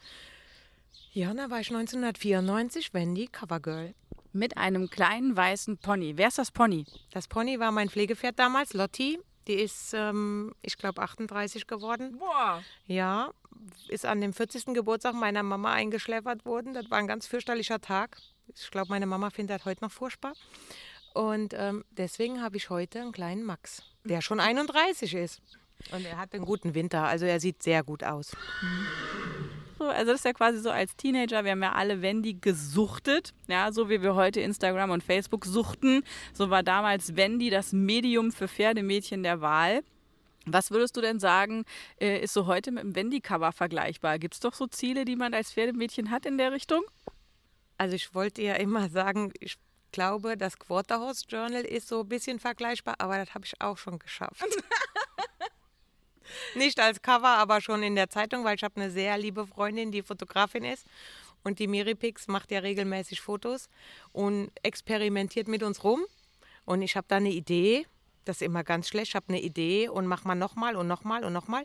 Ja, 1.13 1.33
da 1.33 1.49
war 1.49 1.59
ich 1.59 1.69
1994 1.69 2.93
Wendy 2.93 3.27
Covergirl. 3.27 3.93
Mit 4.33 4.57
einem 4.57 4.89
kleinen 4.89 5.35
weißen 5.35 5.77
Pony. 5.77 6.13
Wer 6.15 6.27
ist 6.27 6.37
das 6.37 6.51
Pony? 6.51 6.85
Das 7.11 7.27
Pony 7.27 7.59
war 7.59 7.71
mein 7.71 7.89
Pflegepferd 7.89 8.37
damals, 8.37 8.73
Lotti. 8.73 9.19
Die 9.47 9.53
ist, 9.53 9.93
ähm, 9.93 10.53
ich 10.61 10.77
glaube, 10.77 11.01
38 11.01 11.65
geworden. 11.65 12.19
Boah. 12.19 12.61
Ja, 12.85 13.31
ist 13.87 14.05
an 14.05 14.21
dem 14.21 14.33
40. 14.33 14.73
Geburtstag 14.73 15.15
meiner 15.15 15.41
Mama 15.41 15.73
eingeschläfert 15.73 16.45
worden. 16.45 16.73
Das 16.73 16.91
war 16.91 16.97
ein 16.99 17.07
ganz 17.07 17.25
fürchterlicher 17.25 17.79
Tag. 17.79 18.17
Ich 18.53 18.69
glaube, 18.69 18.89
meine 18.89 19.05
Mama 19.05 19.29
findet 19.29 19.59
das 19.59 19.65
heute 19.65 19.83
noch 19.83 19.91
furchtbar. 19.91 20.33
Und 21.13 21.53
ähm, 21.55 21.83
deswegen 21.89 22.41
habe 22.41 22.57
ich 22.57 22.69
heute 22.69 23.01
einen 23.01 23.11
kleinen 23.11 23.43
Max, 23.43 23.81
der 24.03 24.21
schon 24.21 24.39
31 24.39 25.15
ist. 25.15 25.41
Und 25.91 26.05
er 26.05 26.17
hat 26.17 26.33
einen 26.33 26.45
guten 26.45 26.75
Winter, 26.75 27.03
also 27.03 27.25
er 27.25 27.39
sieht 27.39 27.63
sehr 27.63 27.83
gut 27.83 28.03
aus. 28.03 28.35
Also 29.79 30.11
das 30.11 30.21
ist 30.21 30.25
ja 30.25 30.33
quasi 30.33 30.59
so 30.59 30.71
als 30.71 30.95
Teenager, 30.95 31.43
wir 31.43 31.51
haben 31.51 31.61
ja 31.61 31.73
alle 31.73 32.01
Wendy 32.01 32.33
gesuchtet, 32.33 33.33
ja, 33.47 33.71
so 33.71 33.89
wie 33.89 34.01
wir 34.01 34.15
heute 34.15 34.41
Instagram 34.41 34.89
und 34.89 35.03
Facebook 35.03 35.45
suchten. 35.45 36.03
So 36.33 36.49
war 36.49 36.63
damals 36.63 37.15
Wendy 37.15 37.49
das 37.49 37.73
Medium 37.73 38.31
für 38.31 38.47
Pferdemädchen 38.47 39.23
der 39.23 39.41
Wahl. 39.41 39.83
Was 40.45 40.71
würdest 40.71 40.95
du 40.97 41.01
denn 41.01 41.19
sagen, 41.19 41.65
äh, 41.99 42.21
ist 42.21 42.33
so 42.33 42.47
heute 42.47 42.71
mit 42.71 42.83
dem 42.83 42.95
Wendy-Cover 42.95 43.51
vergleichbar? 43.51 44.17
Gibt 44.17 44.33
es 44.33 44.39
doch 44.39 44.53
so 44.53 44.65
Ziele, 44.65 45.03
die 45.03 45.17
man 45.17 45.33
als 45.33 45.51
Pferdemädchen 45.51 46.09
hat 46.09 46.25
in 46.25 46.37
der 46.37 46.53
Richtung? 46.53 46.83
Also 47.77 47.95
ich 47.95 48.15
wollte 48.15 48.41
ja 48.41 48.55
immer 48.55 48.89
sagen, 48.89 49.33
ich 49.39 49.57
glaube, 49.91 50.37
das 50.37 50.57
Quarterhouse 50.57 51.25
Journal 51.27 51.63
ist 51.63 51.87
so 51.87 52.01
ein 52.01 52.07
bisschen 52.07 52.39
vergleichbar, 52.39 52.95
aber 52.99 53.17
das 53.17 53.33
habe 53.33 53.45
ich 53.45 53.59
auch 53.61 53.77
schon 53.77 53.99
geschafft. 53.99 54.45
Nicht 56.55 56.79
als 56.79 57.01
Cover, 57.01 57.29
aber 57.37 57.61
schon 57.61 57.83
in 57.83 57.95
der 57.95 58.09
Zeitung, 58.09 58.43
weil 58.43 58.55
ich 58.55 58.63
habe 58.63 58.79
eine 58.79 58.91
sehr 58.91 59.17
liebe 59.17 59.47
Freundin, 59.47 59.91
die 59.91 60.01
Fotografin 60.01 60.63
ist. 60.63 60.85
Und 61.43 61.59
die 61.59 61.67
Miripix 61.67 62.27
macht 62.27 62.51
ja 62.51 62.59
regelmäßig 62.59 63.21
Fotos 63.21 63.69
und 64.11 64.51
experimentiert 64.63 65.47
mit 65.47 65.63
uns 65.63 65.83
rum. 65.83 66.01
Und 66.65 66.81
ich 66.81 66.97
habe 66.97 67.07
da 67.07 67.17
eine 67.17 67.29
Idee. 67.31 67.85
Das 68.25 68.37
ist 68.37 68.41
immer 68.41 68.63
ganz 68.63 68.89
schlecht. 68.89 69.09
Ich 69.09 69.15
habe 69.15 69.29
eine 69.29 69.41
Idee 69.41 69.87
und 69.87 70.07
mache 70.07 70.27
mal 70.27 70.35
nochmal 70.35 70.75
und 70.75 70.87
nochmal 70.87 71.23
und 71.23 71.31
nochmal. 71.31 71.63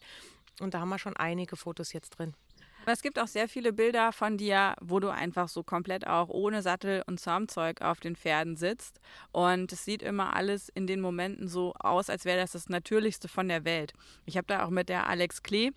Und 0.60 0.74
da 0.74 0.80
haben 0.80 0.90
wir 0.90 0.98
schon 0.98 1.16
einige 1.16 1.56
Fotos 1.56 1.92
jetzt 1.92 2.10
drin. 2.10 2.34
Aber 2.82 2.92
es 2.92 3.02
gibt 3.02 3.20
auch 3.20 3.28
sehr 3.28 3.48
viele 3.48 3.72
Bilder 3.72 4.12
von 4.12 4.36
dir, 4.36 4.74
wo 4.80 4.98
du 4.98 5.08
einfach 5.08 5.48
so 5.48 5.62
komplett 5.62 6.04
auch 6.06 6.28
ohne 6.28 6.62
Sattel 6.62 7.04
und 7.06 7.20
Zaumzeug 7.20 7.80
auf 7.80 8.00
den 8.00 8.16
Pferden 8.16 8.56
sitzt. 8.56 9.00
Und 9.30 9.72
es 9.72 9.84
sieht 9.84 10.02
immer 10.02 10.34
alles 10.34 10.68
in 10.68 10.88
den 10.88 11.00
Momenten 11.00 11.46
so 11.46 11.74
aus, 11.78 12.10
als 12.10 12.24
wäre 12.24 12.40
das 12.40 12.52
das 12.52 12.68
Natürlichste 12.68 13.28
von 13.28 13.48
der 13.48 13.64
Welt. 13.64 13.92
Ich 14.26 14.36
habe 14.36 14.48
da 14.48 14.64
auch 14.64 14.70
mit 14.70 14.88
der 14.88 15.06
Alex 15.06 15.44
Klee 15.44 15.70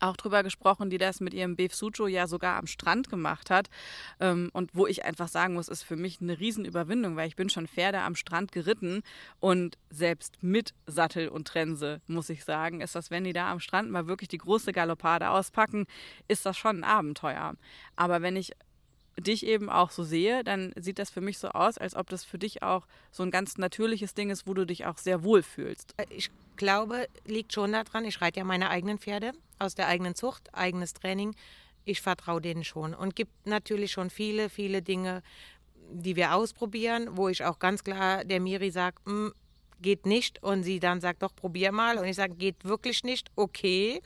auch 0.00 0.16
drüber 0.16 0.42
gesprochen, 0.42 0.90
die 0.90 0.98
das 0.98 1.20
mit 1.20 1.34
ihrem 1.34 1.56
Beef 1.56 1.74
Sucho 1.74 2.06
ja 2.06 2.26
sogar 2.26 2.56
am 2.56 2.66
Strand 2.66 3.08
gemacht 3.08 3.50
hat. 3.50 3.68
Ähm, 4.20 4.50
und 4.52 4.74
wo 4.74 4.86
ich 4.86 5.04
einfach 5.04 5.28
sagen 5.28 5.54
muss, 5.54 5.68
ist 5.68 5.82
für 5.82 5.96
mich 5.96 6.20
eine 6.20 6.38
Riesenüberwindung, 6.38 7.16
weil 7.16 7.28
ich 7.28 7.36
bin 7.36 7.48
schon 7.48 7.66
Pferde 7.66 8.00
am 8.00 8.14
Strand 8.14 8.52
geritten 8.52 9.02
und 9.40 9.78
selbst 9.90 10.42
mit 10.42 10.74
Sattel 10.86 11.28
und 11.28 11.48
Trense, 11.48 12.00
muss 12.06 12.30
ich 12.30 12.44
sagen, 12.44 12.80
ist 12.80 12.94
das, 12.94 13.10
wenn 13.10 13.24
die 13.24 13.32
da 13.32 13.50
am 13.50 13.60
Strand 13.60 13.90
mal 13.90 14.06
wirklich 14.06 14.28
die 14.28 14.38
große 14.38 14.72
Galoppade 14.72 15.30
auspacken, 15.30 15.86
ist 16.28 16.46
das 16.46 16.56
schon 16.56 16.78
ein 16.78 16.84
Abenteuer. 16.84 17.54
Aber 17.96 18.22
wenn 18.22 18.36
ich 18.36 18.52
dich 19.18 19.46
eben 19.46 19.70
auch 19.70 19.90
so 19.90 20.02
sehe, 20.02 20.44
dann 20.44 20.72
sieht 20.76 20.98
das 20.98 21.10
für 21.10 21.20
mich 21.20 21.38
so 21.38 21.48
aus, 21.48 21.78
als 21.78 21.96
ob 21.96 22.08
das 22.10 22.24
für 22.24 22.38
dich 22.38 22.62
auch 22.62 22.86
so 23.10 23.22
ein 23.22 23.30
ganz 23.30 23.56
natürliches 23.56 24.14
Ding 24.14 24.30
ist, 24.30 24.46
wo 24.46 24.54
du 24.54 24.66
dich 24.66 24.86
auch 24.86 24.98
sehr 24.98 25.24
wohl 25.24 25.42
fühlst. 25.42 25.94
Äh, 25.96 26.06
ich 26.10 26.30
glaube, 26.56 27.08
liegt 27.26 27.52
schon 27.52 27.72
daran, 27.72 28.04
ich 28.04 28.20
reite 28.20 28.40
ja 28.40 28.44
meine 28.44 28.70
eigenen 28.70 28.98
Pferde 28.98 29.32
aus 29.58 29.74
der 29.74 29.88
eigenen 29.88 30.14
Zucht, 30.14 30.54
eigenes 30.54 30.92
Training. 30.92 31.34
Ich 31.84 32.00
vertraue 32.00 32.40
denen 32.40 32.64
schon 32.64 32.94
und 32.94 33.14
gibt 33.14 33.46
natürlich 33.46 33.92
schon 33.92 34.10
viele, 34.10 34.50
viele 34.50 34.82
Dinge, 34.82 35.22
die 35.90 36.16
wir 36.16 36.34
ausprobieren, 36.34 37.08
wo 37.12 37.28
ich 37.28 37.44
auch 37.44 37.58
ganz 37.58 37.84
klar 37.84 38.24
der 38.24 38.40
Miri 38.40 38.70
sage, 38.70 38.96
hm, 39.04 39.32
geht 39.80 40.06
nicht 40.06 40.42
und 40.42 40.62
sie 40.62 40.80
dann 40.80 41.00
sagt, 41.00 41.22
doch, 41.22 41.34
probier 41.34 41.70
mal 41.70 41.98
und 41.98 42.06
ich 42.06 42.16
sage, 42.16 42.34
geht 42.34 42.64
wirklich 42.64 43.04
nicht, 43.04 43.30
okay. 43.36 44.00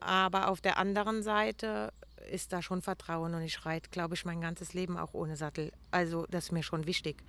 Aber 0.00 0.48
auf 0.48 0.60
der 0.60 0.76
anderen 0.76 1.22
Seite 1.22 1.92
ist 2.28 2.52
da 2.52 2.62
schon 2.62 2.82
Vertrauen 2.82 3.34
und 3.34 3.42
ich 3.42 3.64
reite, 3.64 3.90
glaube 3.90 4.14
ich, 4.14 4.24
mein 4.24 4.40
ganzes 4.40 4.74
Leben 4.74 4.96
auch 4.96 5.14
ohne 5.14 5.36
Sattel. 5.36 5.72
Also 5.90 6.26
das 6.30 6.46
ist 6.46 6.52
mir 6.52 6.62
schon 6.62 6.86
wichtig 6.86 7.22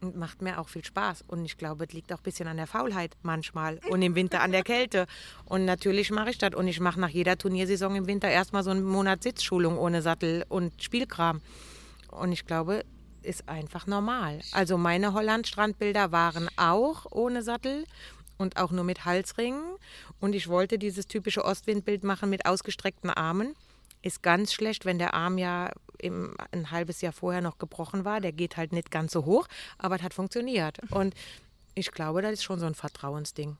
und 0.00 0.16
macht 0.16 0.42
mir 0.42 0.58
auch 0.58 0.68
viel 0.68 0.84
Spaß. 0.84 1.24
Und 1.26 1.44
ich 1.44 1.56
glaube, 1.56 1.84
es 1.84 1.92
liegt 1.92 2.12
auch 2.12 2.18
ein 2.18 2.22
bisschen 2.22 2.48
an 2.48 2.56
der 2.56 2.66
Faulheit 2.66 3.16
manchmal 3.22 3.80
und 3.88 4.02
im 4.02 4.14
Winter 4.14 4.40
an 4.40 4.52
der 4.52 4.62
Kälte. 4.62 5.06
Und 5.44 5.64
natürlich 5.64 6.10
mache 6.10 6.30
ich 6.30 6.38
das. 6.38 6.54
Und 6.54 6.68
ich 6.68 6.80
mache 6.80 7.00
nach 7.00 7.08
jeder 7.08 7.36
Turniersaison 7.36 7.94
im 7.96 8.06
Winter 8.06 8.28
erstmal 8.28 8.62
so 8.62 8.70
einen 8.70 8.84
Monat 8.84 9.22
Sitzschulung 9.22 9.78
ohne 9.78 10.02
Sattel 10.02 10.44
und 10.48 10.82
Spielkram. 10.82 11.40
Und 12.10 12.32
ich 12.32 12.46
glaube, 12.46 12.84
ist 13.22 13.48
einfach 13.48 13.86
normal. 13.86 14.40
Also 14.52 14.78
meine 14.78 15.12
Holland-Strandbilder 15.12 16.12
waren 16.12 16.48
auch 16.56 17.06
ohne 17.10 17.42
Sattel 17.42 17.84
und 18.38 18.56
auch 18.56 18.70
nur 18.70 18.84
mit 18.84 19.04
Halsringen. 19.04 19.62
Und 20.20 20.34
ich 20.34 20.48
wollte 20.48 20.78
dieses 20.78 21.06
typische 21.06 21.44
Ostwindbild 21.44 22.04
machen 22.04 22.30
mit 22.30 22.46
ausgestreckten 22.46 23.10
Armen. 23.10 23.54
Ist 24.02 24.22
ganz 24.22 24.52
schlecht, 24.52 24.84
wenn 24.84 24.98
der 24.98 25.14
Arm 25.14 25.38
ja 25.38 25.70
im, 25.98 26.36
ein 26.52 26.70
halbes 26.70 27.00
Jahr 27.00 27.12
vorher 27.12 27.40
noch 27.40 27.58
gebrochen 27.58 28.04
war. 28.04 28.20
Der 28.20 28.32
geht 28.32 28.56
halt 28.56 28.72
nicht 28.72 28.90
ganz 28.90 29.12
so 29.12 29.24
hoch, 29.24 29.48
aber 29.78 29.96
es 29.96 30.02
hat 30.02 30.14
funktioniert. 30.14 30.78
Und 30.90 31.14
ich 31.74 31.90
glaube, 31.92 32.22
das 32.22 32.32
ist 32.32 32.44
schon 32.44 32.58
so 32.58 32.66
ein 32.66 32.74
Vertrauensding. 32.74 33.56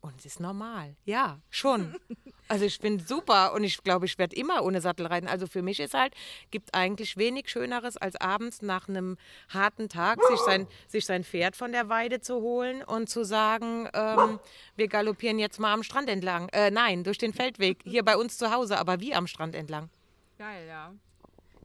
Und 0.00 0.20
es 0.20 0.26
ist 0.26 0.40
normal. 0.40 0.96
Ja, 1.04 1.40
schon. 1.50 1.96
Also 2.50 2.64
ich 2.64 2.78
finde 2.78 3.04
super 3.04 3.52
und 3.52 3.62
ich 3.62 3.82
glaube, 3.84 4.06
ich 4.06 4.16
werde 4.16 4.34
immer 4.34 4.64
ohne 4.64 4.80
Sattel 4.80 5.04
reiten. 5.04 5.28
Also 5.28 5.46
für 5.46 5.60
mich 5.60 5.80
ist 5.80 5.92
halt, 5.92 6.14
gibt 6.50 6.74
eigentlich 6.74 7.18
wenig 7.18 7.50
Schöneres, 7.50 7.98
als 7.98 8.16
abends 8.16 8.62
nach 8.62 8.88
einem 8.88 9.18
harten 9.50 9.90
Tag 9.90 10.18
sich 10.30 10.40
sein, 10.40 10.66
sich 10.88 11.04
sein 11.04 11.24
Pferd 11.24 11.56
von 11.56 11.72
der 11.72 11.90
Weide 11.90 12.22
zu 12.22 12.36
holen 12.40 12.82
und 12.82 13.10
zu 13.10 13.22
sagen, 13.22 13.86
ähm, 13.92 14.40
wir 14.76 14.88
galoppieren 14.88 15.38
jetzt 15.38 15.60
mal 15.60 15.74
am 15.74 15.82
Strand 15.82 16.08
entlang. 16.08 16.48
Äh, 16.48 16.70
nein, 16.70 17.04
durch 17.04 17.18
den 17.18 17.34
Feldweg, 17.34 17.82
hier 17.84 18.02
bei 18.02 18.16
uns 18.16 18.38
zu 18.38 18.50
Hause, 18.50 18.78
aber 18.78 19.00
wie 19.00 19.14
am 19.14 19.26
Strand 19.26 19.54
entlang. 19.54 19.90
Geil, 20.38 20.66
ja. 20.66 20.94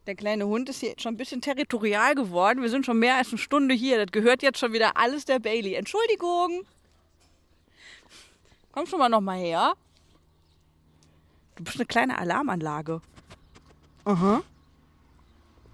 Der 0.05 0.15
kleine 0.15 0.47
Hund 0.47 0.67
ist 0.67 0.81
hier 0.81 0.95
schon 0.97 1.13
ein 1.13 1.17
bisschen 1.17 1.39
territorial 1.39 2.13
geworden. 2.13 2.61
Wir 2.61 2.69
sind 2.69 2.85
schon 2.85 2.99
mehr 2.99 3.15
als 3.15 3.29
eine 3.29 3.37
Stunde 3.37 3.73
hier. 3.73 4.03
Das 4.03 4.11
gehört 4.11 4.43
jetzt 4.43 4.59
schon 4.59 4.73
wieder 4.73 4.97
alles 4.97 5.23
der 5.23 5.39
Bailey. 5.39 5.75
Entschuldigung. 5.75 6.65
Komm 8.73 8.87
schon 8.87 8.99
mal 8.99 9.09
noch 9.09 9.21
mal 9.21 9.37
her. 9.37 9.73
Du 11.55 11.63
bist 11.63 11.77
eine 11.77 11.85
kleine 11.85 12.17
Alarmanlage. 12.17 13.01
Aha. 14.03 14.41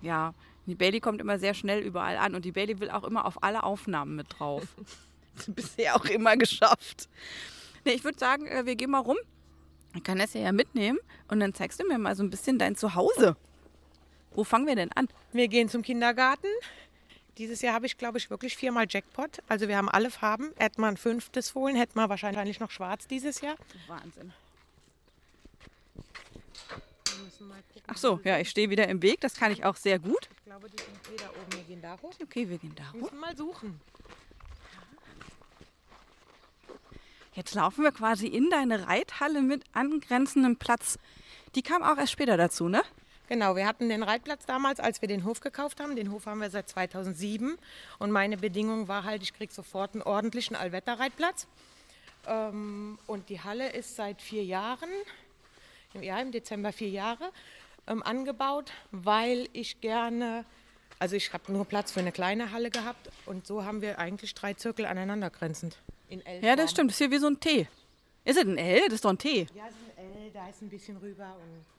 Ja, 0.01 0.33
die 0.65 0.75
Bailey 0.75 0.99
kommt 0.99 1.19
immer 1.19 1.39
sehr 1.39 1.53
schnell 1.53 1.79
überall 1.79 2.17
an 2.17 2.35
und 2.35 2.45
die 2.45 2.51
Bailey 2.51 2.79
will 2.79 2.91
auch 2.91 3.03
immer 3.03 3.25
auf 3.25 3.41
alle 3.41 3.63
Aufnahmen 3.63 4.15
mit 4.15 4.27
drauf. 4.37 4.63
Bisher 5.47 5.95
auch 5.95 6.05
immer 6.05 6.37
geschafft. 6.37 7.09
Nee, 7.85 7.93
ich 7.93 8.03
würde 8.03 8.19
sagen, 8.19 8.45
äh, 8.45 8.65
wir 8.65 8.75
gehen 8.75 8.91
mal 8.91 8.99
rum. 8.99 9.17
Ich 9.95 10.03
kann 10.03 10.19
das 10.19 10.33
ja 10.33 10.51
mitnehmen 10.51 10.99
und 11.29 11.39
dann 11.39 11.53
zeigst 11.53 11.79
du 11.81 11.87
mir 11.87 11.97
mal 11.97 12.15
so 12.15 12.23
ein 12.23 12.29
bisschen 12.29 12.59
dein 12.59 12.75
Zuhause. 12.75 13.35
Wo 14.35 14.43
fangen 14.43 14.67
wir 14.67 14.75
denn 14.75 14.91
an? 14.91 15.07
Wir 15.31 15.47
gehen 15.47 15.69
zum 15.69 15.81
Kindergarten. 15.81 16.47
Dieses 17.39 17.61
Jahr 17.61 17.73
habe 17.73 17.85
ich, 17.85 17.97
glaube 17.97 18.17
ich, 18.17 18.29
wirklich 18.29 18.57
viermal 18.57 18.85
Jackpot. 18.87 19.39
Also 19.47 19.69
wir 19.69 19.77
haben 19.77 19.87
alle 19.89 20.11
Farben. 20.11 20.51
Hätten 20.57 20.81
wir 20.81 20.87
ein 20.87 20.97
fünftes 20.97 21.49
Fohlen, 21.49 21.75
hätten 21.77 21.95
wir 21.95 22.09
wahrscheinlich 22.09 22.59
noch 22.59 22.69
schwarz 22.69 23.07
dieses 23.07 23.39
Jahr. 23.39 23.55
Wahnsinn. 23.87 24.33
Ach 27.87 27.97
so, 27.97 28.19
ja, 28.23 28.37
ich 28.39 28.49
stehe 28.49 28.69
wieder 28.69 28.87
im 28.89 29.01
Weg. 29.01 29.21
Das 29.21 29.35
kann 29.35 29.51
ich 29.51 29.63
auch 29.65 29.77
sehr 29.77 29.97
gut. 29.99 30.29
Ich 30.37 30.43
glaube, 30.45 30.69
die 30.69 30.77
sind 30.83 31.13
eh 31.13 31.17
da 31.17 31.29
oben. 31.29 31.53
Wir 31.53 31.63
gehen 31.63 31.81
da 31.81 31.97
hoch. 32.01 32.13
Okay, 32.21 32.49
wir 32.49 32.57
gehen 32.57 32.75
da 32.75 32.83
Wir 32.93 33.01
hoch. 33.01 33.05
müssen 33.05 33.19
mal 33.19 33.35
suchen. 33.37 33.81
Jetzt 37.33 37.55
laufen 37.55 37.83
wir 37.83 37.91
quasi 37.93 38.27
in 38.27 38.49
deine 38.49 38.85
Reithalle 38.87 39.41
mit 39.41 39.63
angrenzendem 39.71 40.57
Platz. 40.57 40.99
Die 41.55 41.61
kam 41.61 41.83
auch 41.83 41.97
erst 41.97 42.11
später 42.11 42.35
dazu, 42.35 42.67
ne? 42.67 42.83
Genau, 43.29 43.55
wir 43.55 43.67
hatten 43.67 43.89
den 43.89 44.01
Reitplatz 44.01 44.47
damals, 44.47 44.79
als 44.79 45.01
wir 45.01 45.07
den 45.07 45.23
Hof 45.23 45.39
gekauft 45.39 45.79
haben. 45.79 45.95
Den 45.95 46.11
Hof 46.11 46.25
haben 46.25 46.41
wir 46.41 46.49
seit 46.49 46.67
2007. 46.67 47.59
Und 47.99 48.09
meine 48.11 48.37
Bedingung 48.37 48.87
war 48.87 49.03
halt, 49.03 49.21
ich 49.21 49.33
kriege 49.33 49.53
sofort 49.53 49.93
einen 49.93 50.01
ordentlichen 50.01 50.55
Allwetterreitplatz. 50.55 51.45
Ähm, 52.27 52.97
und 53.05 53.29
die 53.29 53.39
Halle 53.39 53.69
ist 53.69 53.95
seit 53.95 54.23
vier 54.23 54.43
Jahren, 54.43 54.89
im, 55.93 56.01
ja, 56.01 56.19
im 56.19 56.31
Dezember 56.31 56.73
vier 56.73 56.89
Jahre, 56.89 57.29
ähm, 57.85 58.01
angebaut, 58.01 58.71
weil 58.89 59.47
ich 59.53 59.79
gerne, 59.79 60.43
also 60.97 61.15
ich 61.15 61.31
habe 61.31 61.51
nur 61.51 61.65
Platz 61.65 61.91
für 61.91 61.99
eine 61.99 62.11
kleine 62.11 62.51
Halle 62.51 62.71
gehabt. 62.71 63.11
Und 63.27 63.45
so 63.45 63.63
haben 63.63 63.83
wir 63.83 63.99
eigentlich 63.99 64.33
drei 64.33 64.55
Zirkel 64.55 64.87
aneinander 64.87 65.29
grenzend. 65.29 65.77
In 66.07 66.25
L 66.25 66.43
Ja, 66.43 66.55
das 66.55 66.71
stimmt. 66.71 66.89
Das 66.89 66.95
ist 66.95 67.05
hier 67.05 67.11
wie 67.11 67.19
so 67.19 67.27
ein 67.27 67.39
T. 67.39 67.67
Ist 68.25 68.37
es 68.37 68.43
ein 68.43 68.57
L? 68.57 68.81
Das 68.85 68.93
ist 68.93 69.05
doch 69.05 69.11
ein 69.11 69.19
T. 69.19 69.47
Ja, 69.53 69.67
es 69.67 69.75
ist 69.75 69.97
ein 69.99 70.23
L, 70.23 70.31
da 70.33 70.49
ist 70.49 70.63
ein 70.63 70.69
bisschen 70.69 70.97
rüber 70.97 71.35
und. 71.43 71.78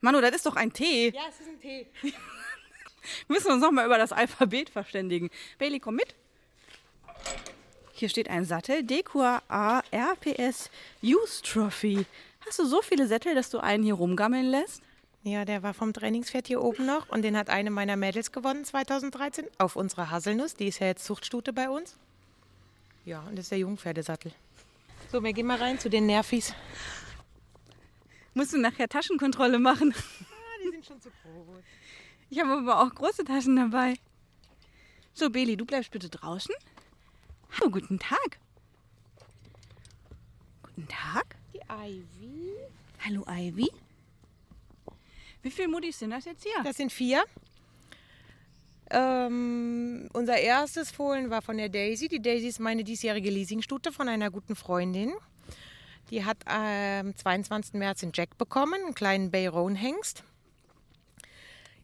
Manu, 0.00 0.20
das 0.20 0.34
ist 0.36 0.46
doch 0.46 0.56
ein 0.56 0.72
T. 0.72 1.10
Ja, 1.10 1.22
es 1.28 1.40
ist 1.40 1.48
ein 1.48 1.60
T. 1.60 1.86
Müssen 3.28 3.46
wir 3.46 3.54
uns 3.54 3.62
noch 3.62 3.70
mal 3.70 3.86
über 3.86 3.98
das 3.98 4.12
Alphabet 4.12 4.70
verständigen. 4.70 5.30
Bailey, 5.58 5.80
komm 5.80 5.96
mit. 5.96 6.14
Hier 7.92 8.08
steht 8.08 8.28
ein 8.28 8.44
Sattel. 8.44 8.82
Decua 8.82 9.42
A 9.48 9.80
RPS 9.90 10.70
Use 11.02 11.42
Trophy. 11.42 12.04
Hast 12.46 12.58
du 12.58 12.66
so 12.66 12.82
viele 12.82 13.06
Sättel, 13.06 13.34
dass 13.34 13.50
du 13.50 13.58
einen 13.58 13.84
hier 13.84 13.94
rumgammeln 13.94 14.46
lässt? 14.46 14.82
Ja, 15.22 15.44
der 15.44 15.64
war 15.64 15.74
vom 15.74 15.92
Trainingspferd 15.92 16.46
hier 16.46 16.62
oben 16.62 16.86
noch 16.86 17.08
und 17.08 17.22
den 17.22 17.36
hat 17.36 17.50
eine 17.50 17.70
meiner 17.70 17.96
Mädels 17.96 18.30
gewonnen 18.30 18.64
2013 18.64 19.46
auf 19.58 19.74
unserer 19.74 20.10
Haselnuss. 20.10 20.54
Die 20.54 20.68
ist 20.68 20.78
ja 20.78 20.86
jetzt 20.86 21.04
Zuchtstute 21.04 21.52
bei 21.52 21.68
uns. 21.68 21.96
Ja, 23.04 23.20
und 23.22 23.36
das 23.36 23.46
ist 23.46 23.50
der 23.50 23.58
Jungpferdesattel. 23.58 24.32
So, 25.10 25.24
wir 25.24 25.32
gehen 25.32 25.46
mal 25.46 25.58
rein 25.58 25.80
zu 25.80 25.88
den 25.88 26.06
Nervis. 26.06 26.54
Musst 28.36 28.52
du 28.52 28.58
nachher 28.58 28.86
Taschenkontrolle 28.86 29.58
machen? 29.58 29.94
die 30.62 30.70
sind 30.70 30.84
schon 30.84 31.00
zu 31.00 31.08
groß. 31.08 31.62
Ich 32.28 32.38
habe 32.38 32.52
aber 32.52 32.82
auch 32.82 32.94
große 32.94 33.24
Taschen 33.24 33.56
dabei. 33.56 33.94
So, 35.14 35.30
Bailey, 35.30 35.56
du 35.56 35.64
bleibst 35.64 35.90
bitte 35.90 36.10
draußen. 36.10 36.54
Hallo, 37.52 37.70
guten 37.70 37.98
Tag. 37.98 38.38
Guten 40.64 40.86
Tag. 40.86 41.34
Die 41.54 41.60
Ivy. 41.60 42.52
Hallo, 43.06 43.24
Ivy. 43.26 43.70
Wie 45.40 45.50
viele 45.50 45.68
Muttis 45.68 45.98
sind 45.98 46.10
das 46.10 46.26
jetzt 46.26 46.42
hier? 46.42 46.62
Das 46.62 46.76
sind 46.76 46.92
vier. 46.92 47.24
Ähm, 48.90 50.10
unser 50.12 50.36
erstes 50.36 50.90
Fohlen 50.90 51.30
war 51.30 51.40
von 51.40 51.56
der 51.56 51.70
Daisy. 51.70 52.08
Die 52.08 52.20
Daisy 52.20 52.48
ist 52.48 52.60
meine 52.60 52.84
diesjährige 52.84 53.30
Leasingstute 53.30 53.92
von 53.92 54.10
einer 54.10 54.30
guten 54.30 54.56
Freundin. 54.56 55.14
Die 56.10 56.24
hat 56.24 56.46
am 56.46 57.16
22. 57.16 57.74
März 57.74 58.00
den 58.00 58.12
Jack 58.14 58.38
bekommen, 58.38 58.80
einen 58.84 58.94
kleinen 58.94 59.30
Bayron-Hengst. 59.30 60.22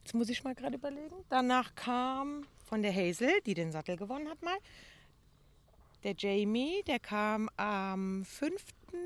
Jetzt 0.03 0.13
muss 0.13 0.29
ich 0.29 0.43
mal 0.43 0.55
gerade 0.55 0.75
überlegen. 0.75 1.15
Danach 1.29 1.75
kam 1.75 2.45
von 2.65 2.81
der 2.81 2.93
Hazel, 2.93 3.31
die 3.45 3.53
den 3.53 3.71
Sattel 3.71 3.97
gewonnen 3.97 4.29
hat 4.29 4.41
mal, 4.41 4.57
der 6.03 6.15
Jamie, 6.17 6.83
der 6.87 6.99
kam 6.99 7.49
am 7.55 8.25
5. 8.25 8.61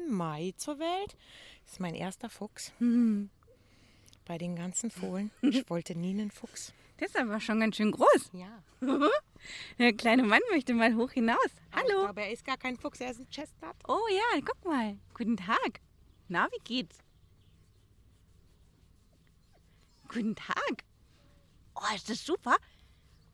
Mai 0.09 0.53
zur 0.57 0.79
Welt. 0.79 1.15
Das 1.63 1.73
ist 1.73 1.79
mein 1.79 1.93
erster 1.93 2.29
Fuchs. 2.29 2.71
Bei 4.25 4.37
den 4.37 4.55
ganzen 4.55 4.89
Fohlen. 4.89 5.31
Ich 5.41 5.69
wollte 5.69 5.95
nie 5.95 6.11
einen 6.11 6.31
Fuchs. 6.31 6.73
Der 6.99 7.07
ist 7.07 7.17
aber 7.17 7.39
schon 7.39 7.59
ganz 7.59 7.75
schön 7.75 7.91
groß. 7.91 8.31
Ja. 8.33 8.63
Der 9.79 9.93
kleine 9.93 10.23
Mann 10.23 10.41
möchte 10.51 10.73
mal 10.73 10.95
hoch 10.95 11.11
hinaus. 11.11 11.37
Aber 11.71 11.81
Hallo. 11.81 12.03
glaube, 12.05 12.21
er 12.21 12.31
ist 12.31 12.45
gar 12.45 12.57
kein 12.57 12.75
Fuchs, 12.77 12.99
er 12.99 13.11
ist 13.11 13.19
ein 13.19 13.29
Chestnut. 13.29 13.75
Oh 13.87 13.99
ja, 14.09 14.41
guck 14.43 14.65
mal. 14.65 14.97
Guten 15.13 15.37
Tag. 15.37 15.81
Na, 16.27 16.47
wie 16.51 16.63
geht's? 16.63 16.97
Guten 20.07 20.35
Tag. 20.35 20.83
Oh, 21.75 21.95
ist 21.95 22.09
das 22.09 22.25
super? 22.25 22.55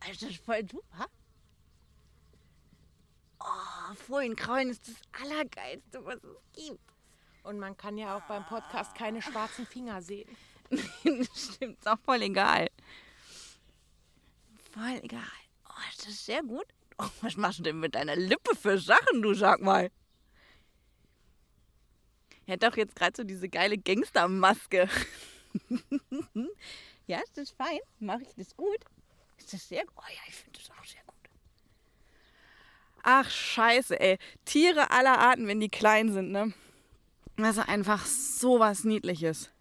Ist 0.10 0.22
das 0.22 0.36
voll 0.36 0.68
super? 0.70 1.08
Oh, 3.40 3.96
Fohlenkraulen 3.96 4.70
ist 4.70 4.88
das 4.88 4.96
Allergeilste, 5.22 6.04
was 6.06 6.16
es 6.16 6.68
gibt. 6.68 6.80
Und 7.44 7.60
man 7.60 7.76
kann 7.78 7.98
ja 7.98 8.18
auch 8.18 8.22
beim 8.24 8.46
Podcast 8.46 8.96
keine 8.96 9.22
schwarzen 9.22 9.66
Finger 9.66 10.02
sehen. 10.02 10.30
das 10.70 11.56
stimmt, 11.56 11.78
ist 11.80 11.88
auch 11.88 12.00
voll 12.00 12.22
egal. 12.22 12.70
Voll 14.74 15.00
egal. 15.04 15.22
Oh, 15.70 15.82
ist 15.92 16.08
das 16.08 16.26
sehr 16.26 16.42
gut? 16.42 16.66
Oh, 16.98 17.10
was 17.22 17.38
machst 17.38 17.60
du 17.60 17.64
denn 17.64 17.80
mit 17.80 17.96
deiner 17.96 18.16
Lippe 18.16 18.56
für 18.56 18.80
Sachen, 18.80 19.22
du 19.22 19.34
sag 19.34 19.62
mal? 19.62 19.92
Er 22.46 22.54
hat 22.54 22.64
doch 22.64 22.76
jetzt 22.76 22.96
gerade 22.96 23.16
so 23.16 23.24
diese 23.24 23.50
geile 23.50 23.78
Gangstermaske. 23.78 24.90
Ja, 27.06 27.20
ist 27.20 27.38
das 27.38 27.52
fein? 27.52 27.80
Mache 28.00 28.22
ich 28.22 28.34
das 28.38 28.56
gut? 28.56 28.80
Ist 29.38 29.52
das 29.54 29.68
sehr 29.68 29.86
gut? 29.86 29.94
Oh 29.98 30.10
ja, 30.10 30.22
ich 30.28 30.36
finde 30.36 30.58
das 30.58 30.72
auch 30.72 30.86
sehr 30.86 31.02
gut. 31.06 31.30
Ach, 33.04 33.30
scheiße, 33.30 34.00
ey. 34.00 34.18
Tiere 34.46 34.90
aller 34.92 35.20
Arten, 35.20 35.46
wenn 35.48 35.60
die 35.60 35.70
klein 35.70 36.14
sind, 36.14 36.32
ne? 36.32 36.54
Das 37.36 37.58
ist 37.58 37.68
einfach 37.68 38.06
so 38.06 38.60
was 38.60 38.86
Niedliches. 38.86 39.53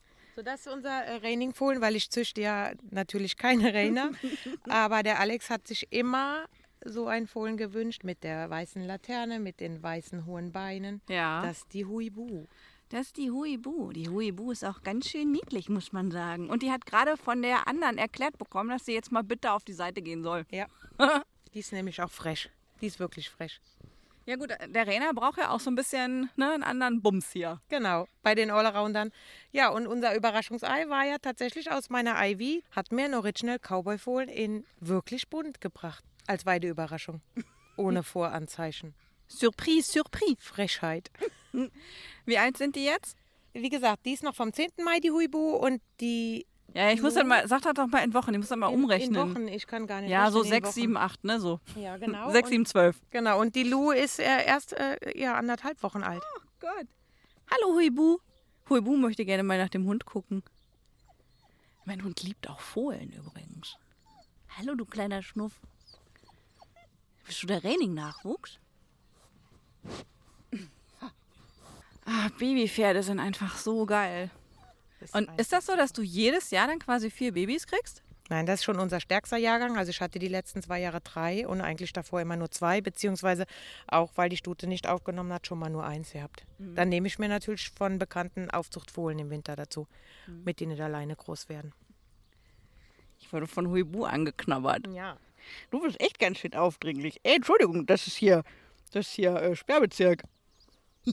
So, 0.42 0.44
das 0.44 0.66
ist 0.66 0.72
unser 0.72 1.04
äh, 1.04 1.16
Raining-Fohlen, 1.18 1.80
weil 1.80 1.94
ich 1.94 2.10
züchte 2.10 2.40
ja 2.40 2.72
natürlich 2.90 3.36
keine 3.36 3.72
Rainer. 3.72 4.10
aber 4.68 5.04
der 5.04 5.20
Alex 5.20 5.50
hat 5.50 5.68
sich 5.68 5.86
immer 5.92 6.46
so 6.84 7.06
ein 7.06 7.28
Fohlen 7.28 7.56
gewünscht 7.56 8.02
mit 8.02 8.24
der 8.24 8.50
weißen 8.50 8.82
Laterne, 8.82 9.38
mit 9.38 9.60
den 9.60 9.80
weißen 9.80 10.26
hohen 10.26 10.50
Beinen. 10.50 11.00
Ja. 11.08 11.42
Das 11.42 11.58
ist 11.58 11.72
die 11.74 11.86
Huibu. 11.86 12.46
Das 12.88 13.02
ist 13.02 13.18
die 13.18 13.30
Huibu. 13.30 13.92
Die 13.92 14.08
Huibu 14.08 14.50
ist 14.50 14.64
auch 14.64 14.82
ganz 14.82 15.10
schön 15.10 15.30
niedlich, 15.30 15.68
muss 15.68 15.92
man 15.92 16.10
sagen. 16.10 16.50
Und 16.50 16.64
die 16.64 16.72
hat 16.72 16.86
gerade 16.86 17.16
von 17.16 17.40
der 17.40 17.68
anderen 17.68 17.96
erklärt 17.96 18.36
bekommen, 18.36 18.70
dass 18.70 18.84
sie 18.84 18.94
jetzt 18.94 19.12
mal 19.12 19.22
bitte 19.22 19.52
auf 19.52 19.62
die 19.62 19.74
Seite 19.74 20.02
gehen 20.02 20.24
soll. 20.24 20.44
Ja. 20.50 20.66
die 21.54 21.60
ist 21.60 21.72
nämlich 21.72 22.02
auch 22.02 22.10
fresh. 22.10 22.48
Die 22.80 22.86
ist 22.88 22.98
wirklich 22.98 23.30
fresh. 23.30 23.60
Ja 24.24 24.36
gut, 24.36 24.50
der 24.50 24.86
Rainer 24.86 25.12
braucht 25.14 25.38
ja 25.38 25.50
auch 25.50 25.60
so 25.60 25.70
ein 25.70 25.74
bisschen 25.74 26.30
ne, 26.36 26.52
einen 26.52 26.62
anderen 26.62 27.02
Bums 27.02 27.32
hier. 27.32 27.60
Genau, 27.68 28.06
bei 28.22 28.34
den 28.34 28.50
Allroundern. 28.50 29.10
Ja, 29.50 29.70
und 29.70 29.86
unser 29.86 30.14
Überraschungsei 30.14 30.88
war 30.88 31.04
ja 31.04 31.16
tatsächlich 31.18 31.70
aus 31.70 31.90
meiner 31.90 32.14
Ivy, 32.24 32.62
hat 32.70 32.92
mir 32.92 33.06
ein 33.06 33.14
Original 33.14 33.58
Cowboy 33.58 33.98
Fohlen 33.98 34.28
in 34.28 34.64
wirklich 34.80 35.28
bunt 35.28 35.60
gebracht. 35.60 36.04
Als 36.26 36.46
Weideüberraschung. 36.46 37.20
Ohne 37.76 38.02
Voranzeichen. 38.04 38.94
Surprise, 39.26 39.90
Surprise. 39.90 40.36
Frechheit. 40.38 41.10
Wie 42.24 42.38
alt 42.38 42.58
sind 42.58 42.76
die 42.76 42.84
jetzt? 42.84 43.16
Wie 43.54 43.68
gesagt, 43.68 44.06
die 44.06 44.12
ist 44.12 44.22
noch 44.22 44.34
vom 44.34 44.52
10. 44.52 44.70
Mai, 44.84 45.00
die 45.00 45.10
Huibu, 45.10 45.56
und 45.56 45.82
die. 46.00 46.46
Ja, 46.74 46.90
ich 46.90 47.02
muss 47.02 47.14
dann 47.14 47.28
mal, 47.28 47.46
sag 47.48 47.60
das 47.62 47.74
doch 47.74 47.86
mal 47.86 48.02
in 48.02 48.14
Wochen, 48.14 48.32
ich 48.32 48.38
muss 48.38 48.48
dann 48.48 48.58
mal 48.60 48.68
in- 48.68 48.74
umrechnen. 48.82 49.14
In 49.14 49.30
Wochen, 49.34 49.48
ich 49.48 49.66
kann 49.66 49.86
gar 49.86 50.00
nicht. 50.00 50.10
Ja, 50.10 50.30
so 50.30 50.38
rechnen 50.38 50.44
in 50.44 50.50
sechs, 50.50 50.68
Wochen. 50.68 50.74
sieben, 50.80 50.96
acht, 50.96 51.22
ne, 51.24 51.38
so. 51.40 51.60
Ja, 51.76 51.96
genau. 51.98 52.30
Sechs, 52.30 52.46
und, 52.46 52.50
sieben, 52.52 52.66
zwölf. 52.66 52.96
Genau, 53.10 53.40
und 53.40 53.54
die 53.54 53.64
Lu 53.64 53.90
ist 53.90 54.18
äh, 54.18 54.44
erst 54.46 54.72
äh, 54.72 54.96
ja, 55.18 55.34
anderthalb 55.34 55.82
Wochen 55.82 56.02
alt. 56.02 56.22
Oh 56.36 56.40
Gott. 56.60 56.86
Hallo 57.50 57.74
Huibu. 57.76 58.18
Huibu 58.70 58.96
möchte 58.96 59.24
gerne 59.26 59.42
mal 59.42 59.58
nach 59.58 59.68
dem 59.68 59.84
Hund 59.86 60.06
gucken. 60.06 60.42
Mein 61.84 62.02
Hund 62.04 62.22
liebt 62.22 62.48
auch 62.48 62.60
Fohlen 62.60 63.12
übrigens. 63.12 63.76
Hallo, 64.56 64.74
du 64.74 64.84
kleiner 64.86 65.22
Schnuff. 65.22 65.52
Bist 67.26 67.42
du 67.42 67.46
der 67.48 67.62
Raining-Nachwuchs? 67.64 68.58
Ah, 72.04 72.28
Babypferde 72.38 73.02
sind 73.02 73.20
einfach 73.20 73.56
so 73.58 73.86
geil. 73.86 74.30
Und 75.12 75.30
ist 75.38 75.52
das 75.52 75.66
so, 75.66 75.76
dass 75.76 75.92
du 75.92 76.02
jedes 76.02 76.50
Jahr 76.50 76.66
dann 76.66 76.78
quasi 76.78 77.10
vier 77.10 77.32
Babys 77.32 77.66
kriegst? 77.66 78.02
Nein, 78.28 78.46
das 78.46 78.60
ist 78.60 78.64
schon 78.64 78.78
unser 78.78 79.00
stärkster 79.00 79.36
Jahrgang. 79.36 79.76
Also 79.76 79.90
ich 79.90 80.00
hatte 80.00 80.18
die 80.18 80.28
letzten 80.28 80.62
zwei 80.62 80.80
Jahre 80.80 81.00
drei 81.00 81.46
und 81.46 81.60
eigentlich 81.60 81.92
davor 81.92 82.20
immer 82.20 82.36
nur 82.36 82.50
zwei, 82.50 82.80
beziehungsweise 82.80 83.44
auch, 83.86 84.12
weil 84.16 84.30
die 84.30 84.36
Stute 84.36 84.66
nicht 84.66 84.88
aufgenommen 84.88 85.32
hat, 85.32 85.46
schon 85.46 85.58
mal 85.58 85.68
nur 85.68 85.84
eins 85.84 86.12
gehabt. 86.12 86.46
Dann 86.58 86.88
nehme 86.88 87.08
ich 87.08 87.18
mir 87.18 87.28
natürlich 87.28 87.70
von 87.70 87.98
bekannten 87.98 88.48
Aufzuchtfohlen 88.50 89.18
im 89.18 89.30
Winter 89.30 89.56
dazu, 89.56 89.86
mit 90.26 90.60
denen 90.60 90.72
nicht 90.72 90.80
alleine 90.80 91.14
groß 91.14 91.48
werden. 91.48 91.74
Ich 93.18 93.32
wurde 93.32 93.46
von 93.46 93.68
Huibu 93.68 94.04
angeknabbert. 94.04 94.86
Ja. 94.88 95.18
Du 95.70 95.80
bist 95.80 96.00
echt 96.00 96.18
ganz 96.18 96.38
schön 96.38 96.54
aufdringlich. 96.54 97.20
Ey, 97.24 97.36
Entschuldigung, 97.36 97.86
das 97.86 98.06
ist 98.06 98.16
hier, 98.16 98.44
das 98.92 99.08
ist 99.08 99.12
hier 99.12 99.34
äh, 99.36 99.56
Sperrbezirk. 99.56 100.22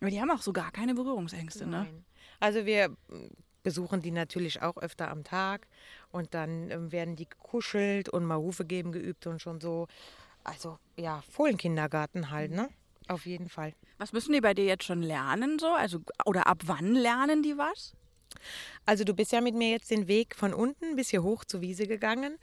Aber 0.00 0.10
die 0.10 0.20
haben 0.20 0.30
auch 0.30 0.42
so 0.42 0.52
gar 0.52 0.72
keine 0.72 0.94
Berührungsängste, 0.94 1.66
ne? 1.66 1.86
Also 2.42 2.66
wir 2.66 2.88
mm, 2.88 2.96
besuchen 3.62 4.02
die 4.02 4.10
natürlich 4.10 4.62
auch 4.62 4.76
öfter 4.76 5.08
am 5.12 5.22
Tag 5.22 5.68
und 6.10 6.34
dann 6.34 6.72
ähm, 6.72 6.90
werden 6.90 7.14
die 7.14 7.28
gekuschelt 7.28 8.08
und 8.08 8.24
mal 8.24 8.34
Rufe 8.34 8.64
geben 8.64 8.90
geübt 8.90 9.28
und 9.28 9.40
schon 9.40 9.60
so. 9.60 9.86
Also 10.42 10.76
ja, 10.96 11.22
Fohlenkindergarten 11.30 12.32
halt, 12.32 12.50
ne? 12.50 12.68
Auf 13.06 13.26
jeden 13.26 13.48
Fall. 13.48 13.74
Was 13.98 14.12
müssen 14.12 14.32
die 14.32 14.40
bei 14.40 14.54
dir 14.54 14.64
jetzt 14.64 14.82
schon 14.82 15.02
lernen 15.02 15.60
so? 15.60 15.68
Also 15.68 16.00
oder 16.26 16.48
ab 16.48 16.62
wann 16.66 16.94
lernen 16.94 17.44
die 17.44 17.56
was? 17.56 17.94
Also 18.86 19.04
du 19.04 19.14
bist 19.14 19.30
ja 19.30 19.40
mit 19.40 19.54
mir 19.54 19.70
jetzt 19.70 19.92
den 19.92 20.08
Weg 20.08 20.34
von 20.34 20.52
unten 20.52 20.96
bis 20.96 21.10
hier 21.10 21.22
hoch 21.22 21.44
zur 21.44 21.60
Wiese 21.60 21.86
gegangen 21.86 22.38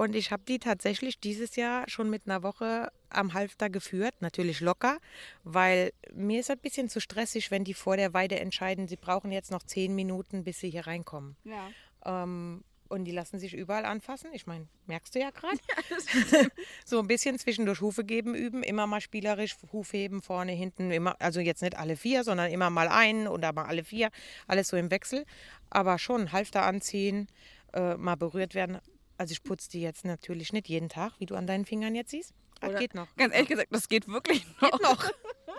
und 0.00 0.16
ich 0.16 0.32
habe 0.32 0.42
die 0.48 0.58
tatsächlich 0.58 1.20
dieses 1.20 1.56
Jahr 1.56 1.86
schon 1.86 2.08
mit 2.08 2.22
einer 2.24 2.42
Woche 2.42 2.90
am 3.10 3.34
Halfter 3.34 3.68
geführt, 3.68 4.14
natürlich 4.20 4.60
locker, 4.60 4.96
weil 5.44 5.92
mir 6.14 6.40
ist 6.40 6.46
es 6.46 6.56
ein 6.56 6.58
bisschen 6.58 6.88
zu 6.88 7.00
stressig, 7.00 7.50
wenn 7.50 7.64
die 7.64 7.74
vor 7.74 7.98
der 7.98 8.14
Weide 8.14 8.40
entscheiden, 8.40 8.88
sie 8.88 8.96
brauchen 8.96 9.30
jetzt 9.30 9.50
noch 9.50 9.62
zehn 9.62 9.94
Minuten, 9.94 10.42
bis 10.42 10.58
sie 10.58 10.70
hier 10.70 10.86
reinkommen. 10.86 11.36
Ja. 11.44 11.70
Ähm, 12.06 12.64
und 12.88 13.04
die 13.04 13.10
lassen 13.10 13.38
sich 13.38 13.52
überall 13.52 13.84
anfassen. 13.84 14.30
Ich 14.32 14.46
meine, 14.46 14.68
merkst 14.86 15.14
du 15.14 15.20
ja 15.20 15.28
gerade. 15.32 15.58
so 16.86 16.98
ein 17.00 17.06
bisschen 17.06 17.38
zwischendurch 17.38 17.82
Hufe 17.82 18.02
geben 18.02 18.34
üben, 18.34 18.62
immer 18.62 18.86
mal 18.86 19.02
spielerisch 19.02 19.54
Huf 19.70 19.92
heben, 19.92 20.22
vorne, 20.22 20.52
hinten, 20.52 20.90
immer, 20.92 21.14
also 21.20 21.40
jetzt 21.40 21.60
nicht 21.60 21.76
alle 21.76 21.96
vier, 21.96 22.24
sondern 22.24 22.50
immer 22.50 22.70
mal 22.70 22.88
einen 22.88 23.28
oder 23.28 23.52
mal 23.52 23.66
alle 23.66 23.84
vier, 23.84 24.08
alles 24.46 24.68
so 24.68 24.78
im 24.78 24.90
Wechsel. 24.90 25.26
Aber 25.68 25.98
schon 25.98 26.32
Halfter 26.32 26.62
anziehen, 26.62 27.28
äh, 27.74 27.98
mal 27.98 28.16
berührt 28.16 28.54
werden. 28.54 28.80
Also 29.20 29.32
ich 29.32 29.42
putze 29.42 29.68
die 29.68 29.82
jetzt 29.82 30.06
natürlich 30.06 30.54
nicht 30.54 30.66
jeden 30.66 30.88
Tag, 30.88 31.12
wie 31.18 31.26
du 31.26 31.34
an 31.34 31.46
deinen 31.46 31.66
Fingern 31.66 31.94
jetzt 31.94 32.10
siehst. 32.10 32.32
Das 32.58 32.70
Oder- 32.70 32.78
geht 32.78 32.94
noch. 32.94 33.06
Ganz 33.18 33.34
ehrlich 33.34 33.50
gesagt, 33.50 33.68
das 33.70 33.86
geht 33.90 34.08
wirklich 34.08 34.46
noch. 34.62 34.80
noch. 34.80 35.10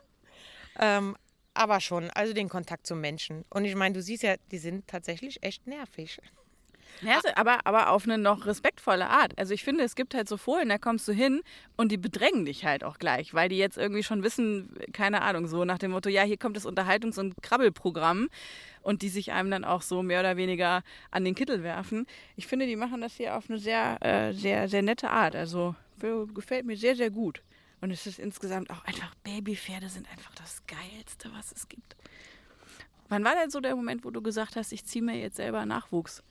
ähm, 0.80 1.15
aber 1.54 1.80
schon, 1.80 2.10
also 2.10 2.34
den 2.34 2.50
Kontakt 2.50 2.88
zum 2.88 3.02
Menschen. 3.02 3.45
Und 3.52 3.65
ich 3.65 3.76
meine, 3.76 3.93
du 3.93 4.02
siehst 4.02 4.24
ja, 4.24 4.34
die 4.50 4.58
sind 4.58 4.88
tatsächlich 4.88 5.43
echt 5.43 5.67
nervig. 5.67 6.19
Ja, 7.02 7.17
also, 7.17 7.30
aber, 7.36 7.60
aber 7.67 7.91
auf 7.91 8.06
eine 8.06 8.17
noch 8.17 8.47
respektvolle 8.47 9.08
Art. 9.08 9.38
Also 9.38 9.54
ich 9.54 9.63
finde, 9.63 9.84
es 9.84 9.95
gibt 9.95 10.15
halt 10.15 10.28
so 10.28 10.38
Fohlen, 10.38 10.69
da 10.69 10.80
kommst 10.80 11.08
du 11.08 11.12
hin 11.13 11.41
und 11.78 11.91
die 11.91 11.97
bedrängen 11.97 12.45
dich 12.45 12.65
halt 12.65 12.84
auch 12.84 12.97
gleich, 12.97 13.36
weil 13.36 13.47
die 13.47 13.58
jetzt 13.58 13.78
irgendwie 13.78 14.02
schon 14.04 14.24
wissen, 14.24 14.76
keine 14.91 15.21
Ahnung, 15.21 15.47
so 15.47 15.65
nach 15.65 15.78
dem 15.78 15.91
Motto, 15.91 16.10
ja, 16.10 16.24
hier 16.24 16.38
kommt 16.38 16.58
das 16.58 16.65
Unterhaltungs- 16.65 17.19
und 17.19 17.36
Krabbelprogramm 17.43 18.28
und 18.82 19.02
die 19.02 19.10
sich 19.10 19.32
einem 19.32 19.52
dann 19.52 19.63
auch 19.63 19.82
so 19.82 20.04
mehr 20.04 20.20
oder 20.20 20.38
weniger 20.38 20.84
an 21.12 21.24
den 21.24 21.36
Kittel 21.36 21.63
werfen. 21.63 22.08
Ich 22.36 22.48
finde, 22.48 22.65
die 22.65 22.76
machen 22.76 23.02
das 23.02 23.15
hier 23.15 23.38
auf 23.38 23.50
eine 23.50 23.60
sehr, 23.60 23.98
äh, 24.04 24.34
sehr, 24.34 24.67
sehr 24.67 24.82
nette 24.82 25.10
Art. 25.10 25.36
Also 25.36 25.76
gefällt 26.34 26.65
mir 26.65 26.78
sehr, 26.78 26.96
sehr 26.96 27.12
gut. 27.12 27.44
Und 27.82 27.91
es 27.91 28.06
ist 28.06 28.20
insgesamt 28.20 28.70
auch 28.70 28.84
einfach, 28.86 29.13
Babypferde 29.24 29.89
sind 29.89 30.10
einfach 30.12 30.34
das 30.36 30.62
Geilste, 30.67 31.32
was 31.34 31.52
es 31.52 31.67
gibt. 31.67 31.96
Wann 33.10 33.24
war 33.24 33.36
denn 33.36 33.50
so 33.50 33.60
der 33.60 33.76
Moment, 33.76 34.06
wo 34.06 34.12
du 34.12 34.22
gesagt 34.22 34.56
hast, 34.56 34.72
ich 34.72 34.86
ziehe 34.86 35.04
mir 35.04 35.17
jetzt 35.17 35.36
selber 35.36 35.65
Nachwuchs? 35.65 36.24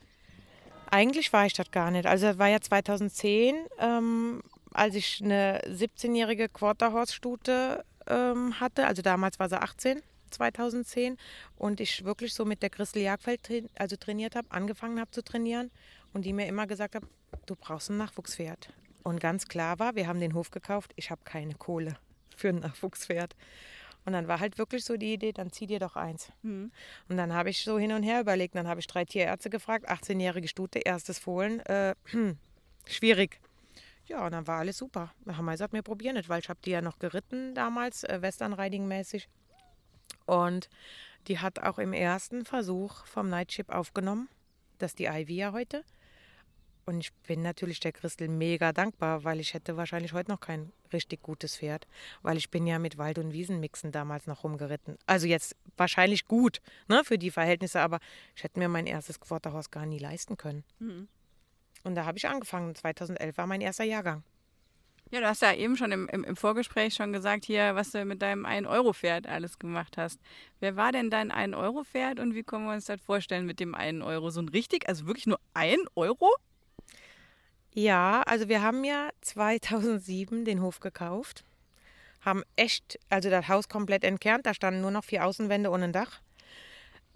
Eigentlich 0.91 1.33
war 1.33 1.47
ich 1.47 1.53
das 1.53 1.71
gar 1.71 1.91
nicht. 1.91 2.07
Also 2.07 2.27
das 2.27 2.39
war 2.39 2.49
ja 2.49 2.61
2010, 2.61 3.57
ähm, 3.79 4.43
als 4.73 4.95
ich 4.95 5.21
eine 5.23 5.61
17-jährige 5.67 6.49
Quarterhorse-Stute 6.49 7.85
ähm, 8.07 8.59
hatte. 8.59 8.87
Also 8.87 9.03
damals 9.03 9.39
war 9.39 9.49
sie 9.49 9.61
18, 9.61 10.01
2010. 10.31 11.17
Und 11.57 11.81
ich 11.81 12.05
wirklich 12.05 12.35
so 12.35 12.45
mit 12.45 12.63
der 12.63 12.71
Christel 12.71 13.03
Jagdfeld 13.03 13.43
tra 13.43 13.55
also 13.77 13.97
trainiert 13.97 14.37
habe, 14.37 14.51
angefangen 14.51 15.01
habe 15.01 15.11
zu 15.11 15.23
trainieren. 15.23 15.71
Und 16.13 16.25
die 16.25 16.33
mir 16.33 16.47
immer 16.47 16.67
gesagt 16.67 16.95
hat, 16.95 17.05
du 17.47 17.57
brauchst 17.57 17.91
ein 17.91 17.97
Nachwuchspferd. 17.97 18.73
Und 19.03 19.21
ganz 19.21 19.47
klar 19.47 19.79
war, 19.79 19.95
wir 19.95 20.07
haben 20.07 20.21
den 20.21 20.35
Hof 20.35 20.51
gekauft, 20.51 20.93
ich 20.97 21.11
habe 21.11 21.23
keine 21.25 21.55
Kohle 21.55 21.97
für 22.37 22.49
ein 22.49 22.57
Nachwuchspferd. 22.57 23.35
Und 24.05 24.15
dann 24.15 24.29
war 24.29 24.41
halt 24.41 24.59
wirklich 24.59 24.85
so 24.85 24.97
die 24.97 25.13
Idee, 25.13 25.33
dann 25.33 25.53
zieh 25.53 25.67
dir 25.67 25.79
doch 25.79 25.97
eins. 25.97 26.33
Und 27.09 27.17
dann 27.17 27.35
habe 27.35 27.51
ich 27.51 27.63
so 27.63 27.79
hin 27.79 27.93
und 27.93 28.03
her 28.03 28.21
überlegt. 28.21 28.55
Dann 28.55 28.67
habe 28.67 28.81
ich 28.81 28.87
drei 28.87 29.05
Tierärzte 29.05 29.51
gefragt, 29.51 29.91
18-jährige 29.91 30.49
Stute, 30.49 30.79
erstes 30.79 31.19
Fohlen. 31.19 31.61
Äh, 31.61 31.95
schwierig. 32.87 33.41
Ja, 34.07 34.25
und 34.25 34.33
dann 34.33 34.47
war 34.47 34.59
alles 34.59 34.79
super. 34.79 35.13
Da 35.25 35.37
haben 35.37 35.45
wir 35.45 35.53
gesagt, 35.53 35.73
wir 35.73 35.83
probieren 35.83 36.17
es, 36.17 36.29
weil 36.29 36.41
ich 36.41 36.49
habe 36.49 36.59
die 36.65 36.71
ja 36.71 36.81
noch 36.81 36.99
geritten 36.99 37.55
damals, 37.55 38.05
äh, 38.05 38.21
Western-Riding-mäßig. 38.23 39.29
Und 40.31 40.71
die 41.27 41.41
hat 41.41 41.59
auch 41.59 41.81
im 41.81 41.93
ersten 41.93 42.45
Versuch 42.45 43.05
vom 43.07 43.29
Nightship 43.29 43.69
aufgenommen. 43.69 44.29
Das 44.79 44.93
ist 44.93 45.01
die 45.01 45.07
Ivy 45.07 45.35
ja 45.35 45.53
heute. 45.53 45.85
Und 46.87 47.01
ich 47.01 47.13
bin 47.27 47.43
natürlich 47.43 47.81
der 47.81 47.91
Christel 47.91 48.29
mega 48.29 48.73
dankbar, 48.73 49.25
weil 49.25 49.41
ich 49.41 49.55
hätte 49.55 49.77
wahrscheinlich 49.77 50.13
heute 50.13 50.31
noch 50.31 50.39
kein 50.39 50.73
richtig 50.93 51.21
gutes 51.23 51.57
Pferd, 51.57 51.89
weil 52.23 52.37
ich 52.37 52.49
bin 52.49 52.65
ja 52.65 52.79
mit 52.79 52.97
Wald- 52.97 53.19
und 53.19 53.33
Wiesenmixen 53.33 53.91
damals 53.91 54.29
noch 54.29 54.45
rumgeritten. 54.45 54.99
Also 55.05 55.27
jetzt 55.27 55.57
wahrscheinlich 55.77 56.27
gut 56.27 56.61
ne, 56.87 57.03
für 57.05 57.19
die 57.19 57.33
Verhältnisse, 57.33 57.81
aber 57.81 57.99
ich 58.37 58.45
hätte 58.45 58.61
mir 58.61 58.69
mein 58.69 58.87
erstes 58.87 59.19
Quarterhorse 59.19 59.71
gar 59.71 59.85
nie 59.85 59.99
leisten 59.99 60.37
können. 60.37 60.63
Und 61.83 61.97
da 61.97 62.05
habe 62.05 62.19
ich 62.19 62.29
angefangen. 62.29 62.75
2011 62.77 63.37
war 63.37 63.49
mein 63.49 63.61
erster 63.61 63.85
Jahrgang. 63.85 64.23
Ja, 65.13 65.19
du 65.21 65.27
hast 65.27 65.43
ja 65.43 65.53
eben 65.53 65.77
schon 65.77 65.91
im, 65.91 66.09
im, 66.09 66.23
im 66.23 66.37
Vorgespräch 66.37 66.95
schon 66.95 67.13
gesagt, 67.13 67.45
hier, 67.45 67.75
was 67.75 67.91
du 67.91 68.05
mit 68.05 68.23
deinem 68.23 68.47
1-Euro-Pferd 68.47 69.27
alles 69.27 69.59
gemacht 69.59 69.97
hast. 69.97 70.21
Wer 70.61 70.77
war 70.77 70.93
denn 70.93 71.11
dein 71.11 71.33
1-Euro-Pferd 71.33 72.21
und 72.21 72.35
wie 72.35 72.45
können 72.45 72.67
wir 72.67 72.75
uns 72.75 72.85
das 72.85 73.01
vorstellen 73.01 73.45
mit 73.45 73.59
dem 73.59 73.75
1 73.75 74.05
Euro? 74.05 74.31
So 74.31 74.41
ein 74.41 74.49
richtig, 74.49 74.89
also 74.89 75.07
wirklich 75.07 75.27
nur 75.27 75.41
1 75.55 75.81
Euro? 75.97 76.31
Ja, 77.73 78.23
also 78.23 78.49
wir 78.49 78.63
haben 78.63 78.85
ja 78.85 79.11
2007 79.21 80.45
den 80.45 80.63
Hof 80.63 80.79
gekauft, 80.79 81.45
haben 82.21 82.45
echt, 82.55 82.99
also 83.09 83.31
das 83.31 83.49
Haus 83.49 83.69
komplett 83.69 84.05
entkernt, 84.05 84.47
da 84.47 84.55
standen 84.55 84.81
nur 84.81 84.91
noch 84.93 85.05
vier 85.05 85.25
Außenwände 85.25 85.71
und 85.71 85.83
ein 85.83 85.93
Dach, 85.93 86.21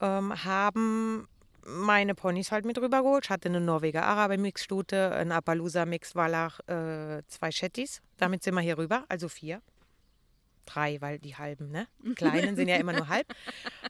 ähm, 0.00 0.44
haben 0.44 1.28
meine 1.66 2.14
Ponys 2.14 2.52
halt 2.52 2.64
mit 2.64 2.78
rübergeholt. 2.78 3.24
Ich 3.24 3.30
hatte 3.30 3.48
eine 3.48 3.60
Norweger 3.60 4.04
Araber 4.04 4.36
Mixstute, 4.36 5.12
ein 5.12 5.32
Appaloosa 5.32 5.86
Mix 5.86 6.14
Wallach, 6.14 6.60
äh, 6.66 7.22
zwei 7.28 7.50
Shetties. 7.50 8.02
Damit 8.16 8.42
sind 8.42 8.54
wir 8.54 8.60
hier 8.60 8.78
rüber, 8.78 9.04
also 9.08 9.28
vier. 9.28 9.62
Drei, 10.66 11.00
weil 11.00 11.18
die 11.18 11.36
halben, 11.36 11.70
ne? 11.70 11.88
Kleinen 12.16 12.56
sind 12.56 12.68
ja 12.68 12.76
immer 12.76 12.92
nur 12.92 13.08
halb. 13.08 13.26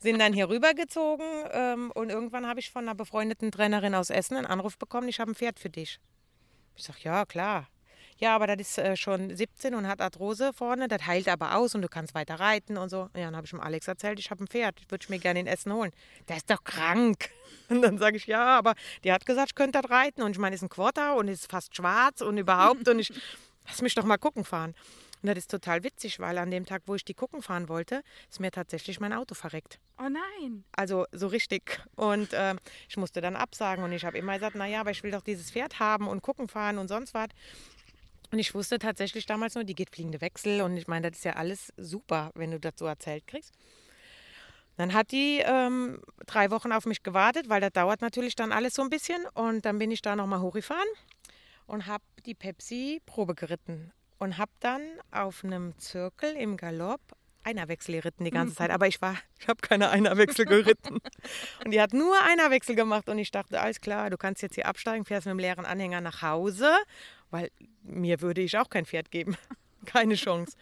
Sind 0.01 0.19
dann 0.19 0.33
hier 0.33 0.49
rübergezogen 0.49 1.27
ähm, 1.53 1.91
und 1.93 2.11
irgendwann 2.11 2.47
habe 2.47 2.61
ich 2.61 2.71
von 2.71 2.85
einer 2.85 2.95
befreundeten 2.95 3.53
Trainerin 3.53 3.95
aus 3.95 4.11
Essen 4.11 4.37
einen 4.37 4.47
Anruf 4.47 4.79
bekommen, 4.79 5.09
ich 5.09 5.21
habe 5.21 5.31
ein 5.31 5.35
Pferd 5.35 5.59
für 5.59 5.71
dich. 5.71 6.01
Ich 6.77 6.85
sage, 6.85 6.99
ja, 7.03 7.25
klar. 7.25 7.69
Ja, 8.19 8.35
aber 8.35 8.47
das 8.47 8.61
ist 8.61 8.79
äh, 8.79 8.97
schon 8.97 9.35
17 9.35 9.75
und 9.75 9.89
hat 9.89 10.01
Arthrose 10.01 10.53
vorne, 10.53 10.89
das 10.89 11.07
heilt 11.07 11.29
aber 11.29 11.57
aus 11.57 11.75
und 11.75 11.83
du 11.83 11.89
kannst 11.89 12.15
weiter 12.15 12.39
reiten 12.39 12.77
und 12.77 12.89
so. 12.89 13.09
Ja, 13.15 13.25
dann 13.25 13.37
habe 13.37 13.45
ich 13.45 13.51
dem 13.51 13.61
Alex 13.61 13.89
erzählt, 13.89 14.19
ich 14.19 14.31
habe 14.31 14.45
ein 14.45 14.47
Pferd, 14.47 14.81
würde 14.89 15.03
ich 15.03 15.09
mir 15.09 15.19
gerne 15.19 15.41
in 15.41 15.47
Essen 15.47 15.73
holen. 15.73 15.91
Der 16.29 16.37
ist 16.37 16.49
doch 16.49 16.63
krank. 16.63 17.31
Und 17.69 17.81
dann 17.83 17.97
sage 17.99 18.17
ich, 18.17 18.27
ja, 18.27 18.59
aber 18.59 18.75
die 19.05 19.13
hat 19.13 19.25
gesagt, 19.25 19.51
ich 19.51 19.55
könnte 19.55 19.81
das 19.81 19.91
reiten 19.91 20.23
und 20.23 20.33
ich 20.33 20.39
meine, 20.39 20.55
ist 20.55 20.63
ein 20.63 20.69
Quarter 20.69 21.17
und 21.17 21.29
ist 21.29 21.51
fast 21.51 21.75
schwarz 21.75 22.21
und 22.21 22.37
überhaupt 22.37 22.87
und 22.89 22.99
ich 22.99 23.11
lass 23.67 23.81
mich 23.81 23.95
doch 23.95 24.05
mal 24.05 24.19
gucken 24.19 24.45
fahren. 24.45 24.75
Und 25.23 25.29
das 25.29 25.39
ist 25.39 25.51
total 25.51 25.83
witzig, 25.83 26.21
weil 26.21 26.37
an 26.37 26.51
dem 26.51 26.67
Tag, 26.67 26.83
wo 26.85 26.95
ich 26.95 27.05
die 27.07 27.15
gucken 27.15 27.41
fahren 27.41 27.71
wollte, 27.71 28.03
ist 28.29 28.41
mir 28.41 28.51
tatsächlich 28.51 29.01
mein 29.01 29.15
Auto 29.15 29.35
verreckt. 29.35 29.79
Oh 29.97 30.11
nein. 30.11 30.65
Also 30.73 31.07
so 31.13 31.29
richtig. 31.29 31.81
Und 31.97 32.35
äh, 32.35 32.55
ich 32.91 32.99
musste 32.99 33.23
dann 33.23 33.35
absagen 33.35 33.83
und 33.83 33.93
ich 33.93 34.05
habe 34.05 34.19
immer 34.19 34.35
gesagt, 34.35 34.55
naja, 34.55 34.81
aber 34.81 34.91
ich 34.91 35.03
will 35.03 35.13
doch 35.13 35.23
dieses 35.23 35.51
Pferd 35.51 35.81
haben 35.81 36.09
und 36.09 36.21
gucken 36.21 36.49
fahren 36.49 36.77
und 36.77 36.89
sonst 36.89 37.15
was. 37.15 37.29
Und 38.35 38.41
ich 38.41 38.53
wusste 38.53 38.81
tatsächlich 38.81 39.27
damals 39.27 39.55
nur, 39.55 39.63
die 39.63 39.77
geht 39.77 39.91
fliegende 39.91 40.21
Wechsel 40.21 40.61
und 40.63 40.77
ich 40.77 40.89
meine, 40.89 41.09
das 41.09 41.19
ist 41.19 41.25
ja 41.25 41.35
alles 41.35 41.73
super, 41.77 42.33
wenn 42.35 42.51
du 42.51 42.59
das 42.59 42.73
so 42.77 42.85
erzählt 42.85 43.29
kriegst. 43.29 43.53
Dann 44.77 44.93
hat 44.93 45.13
die 45.13 45.41
ähm, 45.47 46.01
drei 46.27 46.51
Wochen 46.51 46.73
auf 46.73 46.85
mich 46.85 47.05
gewartet, 47.05 47.49
weil 47.49 47.61
das 47.61 47.71
dauert 47.71 48.01
natürlich 48.01 48.35
dann 48.35 48.51
alles 48.51 48.75
so 48.75 48.83
ein 48.83 48.91
bisschen. 48.91 49.25
Und 49.35 49.65
dann 49.65 49.79
bin 49.79 49.93
ich 49.93 50.03
da 50.03 50.17
nochmal 50.17 50.41
hochgefahren 50.41 50.89
und 51.69 51.87
habe 51.87 52.03
die 52.27 52.35
Pepsi 52.35 53.01
Probe 53.07 53.37
geritten 53.37 53.93
und 54.19 54.37
habe 54.37 54.51
dann 54.59 54.83
auf 55.13 55.45
einem 55.45 55.79
Zirkel 55.79 56.35
im 56.35 56.57
Galopp 56.57 57.03
Einerwechsel 57.45 57.95
geritten 57.95 58.25
die 58.25 58.31
ganze 58.31 58.55
Zeit. 58.57 58.71
Aber 58.71 58.89
ich 58.89 59.01
war, 59.01 59.17
ich 59.39 59.49
habe 59.49 59.61
keine 59.61 59.91
Einerwechsel 59.91 60.47
geritten. 60.47 60.99
Und 61.65 61.71
die 61.71 61.81
hat 61.81 61.93
nur 61.93 62.21
Einerwechsel 62.23 62.75
gemacht 62.75 63.09
und 63.09 63.19
ich 63.19 63.31
dachte, 63.31 63.61
alles 63.61 63.81
klar, 63.81 64.11
du 64.11 64.17
kannst 64.17 64.43
jetzt 64.43 64.55
hier 64.55 64.67
absteigen, 64.67 65.05
fährst 65.05 65.27
mit 65.27 65.33
dem 65.33 65.39
leeren 65.39 65.67
Anhänger 65.67 66.01
nach 66.01 66.23
Hause, 66.23 66.73
weil 67.31 67.51
mir 67.83 68.21
würde 68.21 68.41
ich 68.41 68.57
auch 68.57 68.71
kein 68.71 68.87
Pferd 68.87 69.11
geben. 69.11 69.37
Keine 69.87 70.15
Chance. 70.15 70.57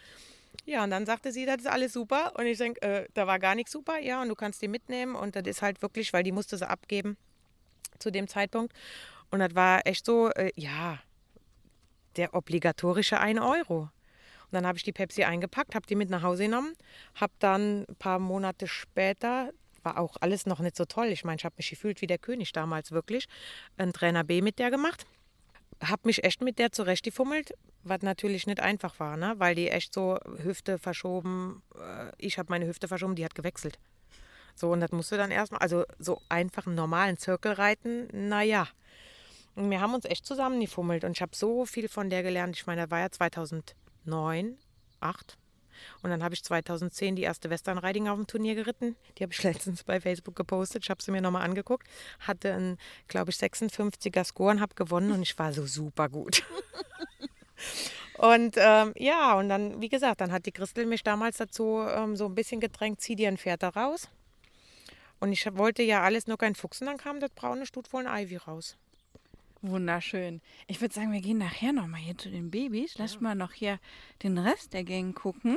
Ja, 0.65 0.85
und 0.85 0.91
dann 0.91 1.07
sagte 1.07 1.33
sie, 1.33 1.47
das 1.47 1.59
ist 1.59 1.67
alles 1.67 1.93
super. 1.93 2.33
Und 2.37 2.47
ich 2.47 2.59
denke, 2.59 2.83
äh, 2.83 3.09
da 3.15 3.27
war 3.27 3.39
gar 3.39 3.55
nichts 3.55 3.73
super. 3.73 3.99
Ja, 3.99 4.23
und 4.23 4.29
du 4.29 4.35
kannst 4.35 4.61
die 4.63 4.69
mitnehmen. 4.69 5.15
Und 5.15 5.37
das 5.37 5.45
ist 5.47 5.63
halt 5.63 5.83
wirklich, 5.83 6.13
weil 6.13 6.23
die 6.23 6.33
musste 6.33 6.57
sie 6.57 6.69
abgeben 6.69 7.17
zu 7.99 8.11
dem 8.11 8.29
Zeitpunkt. 8.29 8.73
Und 9.31 9.41
das 9.41 9.55
war 9.55 9.87
echt 9.87 10.05
so, 10.05 10.31
äh, 10.31 10.53
ja, 10.57 10.99
der 12.17 12.35
obligatorische 12.35 13.19
1 13.19 13.41
Euro. 13.41 13.91
Und 14.53 14.57
dann 14.57 14.67
habe 14.67 14.77
ich 14.77 14.85
die 14.85 14.93
Pepsi 14.93 15.25
eingepackt, 15.25 15.75
habe 15.75 15.87
die 15.87 15.95
mit 15.95 16.11
nach 16.11 16.23
Hause 16.23 16.45
genommen, 16.45 16.75
habe 17.15 17.33
dann 17.39 17.87
ein 17.89 17.97
paar 17.97 18.19
Monate 18.19 18.67
später, 18.67 19.51
war 19.83 19.99
auch 19.99 20.17
alles 20.21 20.45
noch 20.45 20.61
nicht 20.61 20.77
so 20.77 20.85
toll, 20.85 21.07
ich 21.07 21.25
meine, 21.25 21.37
ich 21.37 21.45
habe 21.47 21.55
mich 21.57 21.71
gefühlt 21.71 22.03
wie 22.03 22.07
der 22.07 22.19
König 22.19 22.53
damals 22.53 22.93
wirklich, 22.93 23.27
einen 23.79 23.95
Trainer 23.95 24.25
B 24.25 24.43
mit 24.43 24.59
der 24.59 24.71
gemacht. 24.71 25.07
Habe 25.83 26.03
mich 26.05 26.25
echt 26.25 26.41
mit 26.43 26.59
der 26.59 26.73
zurechtgefummelt, 26.73 27.55
was 27.83 28.03
natürlich 28.03 28.47
nicht 28.47 28.61
einfach 28.61 29.01
war, 29.01 29.17
ne? 29.17 29.35
weil 29.39 29.55
die 29.55 29.69
echt 29.69 29.93
so 29.93 30.19
Hüfte 30.43 30.79
verschoben, 30.79 31.63
äh, 31.75 32.13
ich 32.19 32.39
habe 32.39 32.51
meine 32.51 32.67
Hüfte 32.67 32.89
verschoben, 32.89 33.17
die 33.17 33.25
hat 33.25 33.35
gewechselt. 33.35 33.79
So, 34.55 34.71
und 34.71 34.81
das 34.81 34.93
musste 34.93 35.17
dann 35.17 35.31
erstmal, 35.31 35.61
also 35.61 35.85
so 35.99 36.21
einfach 36.29 36.67
einen 36.67 36.77
normalen 36.77 37.17
Zirkel 37.17 37.53
reiten, 37.53 38.09
naja. 38.13 38.69
Und 39.55 39.71
wir 39.71 39.81
haben 39.81 39.95
uns 39.95 40.05
echt 40.05 40.25
zusammengefummelt 40.25 41.05
und 41.05 41.13
ich 41.13 41.23
habe 41.23 41.35
so 41.35 41.67
viel 41.67 41.89
von 41.89 42.11
der 42.11 42.23
gelernt. 42.23 42.57
Ich 42.57 42.67
meine, 42.67 42.83
da 42.83 42.91
war 42.91 43.01
ja 43.01 43.11
2009, 43.11 44.57
8. 45.01 45.39
Und 46.03 46.11
dann 46.11 46.23
habe 46.23 46.35
ich 46.35 46.43
2010 46.45 47.17
die 47.17 47.23
erste 47.23 47.51
Western 47.51 47.79
Riding 47.79 48.09
auf 48.09 48.17
dem 48.17 48.27
Turnier 48.27 48.55
geritten. 48.55 48.97
Die 49.19 49.23
habe 49.23 49.33
ich 49.33 49.43
letztens 49.43 49.85
bei 49.85 50.01
Facebook 50.01 50.37
gepostet. 50.37 50.85
Ich 50.85 50.91
habe 50.91 51.03
sie 51.03 51.11
mir 51.11 51.21
nochmal 51.21 51.43
angeguckt. 51.43 51.87
Hatte 52.21 52.53
einen, 52.53 52.79
glaube 53.09 53.31
ich, 53.31 53.37
56er 53.37 54.25
Score 54.25 54.51
und 54.51 54.61
habe 54.61 54.75
gewonnen 54.75 55.13
und 55.13 55.23
ich 55.23 55.39
war 55.39 55.53
so 55.53 55.67
super 55.67 56.09
gut. 56.09 56.43
und 58.19 58.57
ähm, 58.57 58.93
ja, 58.97 59.35
und 59.35 59.49
dann, 59.49 59.81
wie 59.81 59.89
gesagt, 59.89 60.21
dann 60.21 60.33
hat 60.33 60.47
die 60.47 60.53
Christel 60.53 60.87
mich 60.87 61.03
damals 61.03 61.37
dazu 61.37 61.85
ähm, 61.89 62.17
so 62.17 62.27
ein 62.27 62.35
bisschen 62.35 62.61
gedrängt, 62.61 63.01
zieh 63.01 63.17
dir 63.17 63.29
ein 63.29 63.39
Pferd 63.39 63.63
da 63.63 63.71
raus. 63.71 64.09
Und 65.21 65.33
ich 65.33 65.47
wollte 65.57 65.85
ja 65.85 66.03
alles 66.03 66.27
nur 66.27 66.37
kein 66.37 66.57
Fuchs 66.57 66.81
und 66.81 66.89
dann 66.89 66.97
kam 66.97 67.21
das 67.21 67.31
braune 67.31 67.65
Stut 67.65 67.93
wohl 67.93 68.07
ein 68.07 68.25
Ivy 68.25 68.39
raus. 68.39 68.77
Wunderschön. 69.63 70.41
Ich 70.67 70.81
würde 70.81 70.93
sagen, 70.93 71.13
wir 71.13 71.21
gehen 71.21 71.39
nachher 71.39 71.73
nochmal 71.73 72.01
hier 72.01 72.19
zu 72.19 72.31
den 72.31 72.51
Babys. 72.51 72.99
Lass 72.99 73.21
mal 73.21 73.37
noch 73.37 73.53
hier 73.53 73.79
den 74.25 74.37
Rest 74.37 74.73
der 74.73 74.83
Gang 74.83 75.15
gucken. 75.15 75.57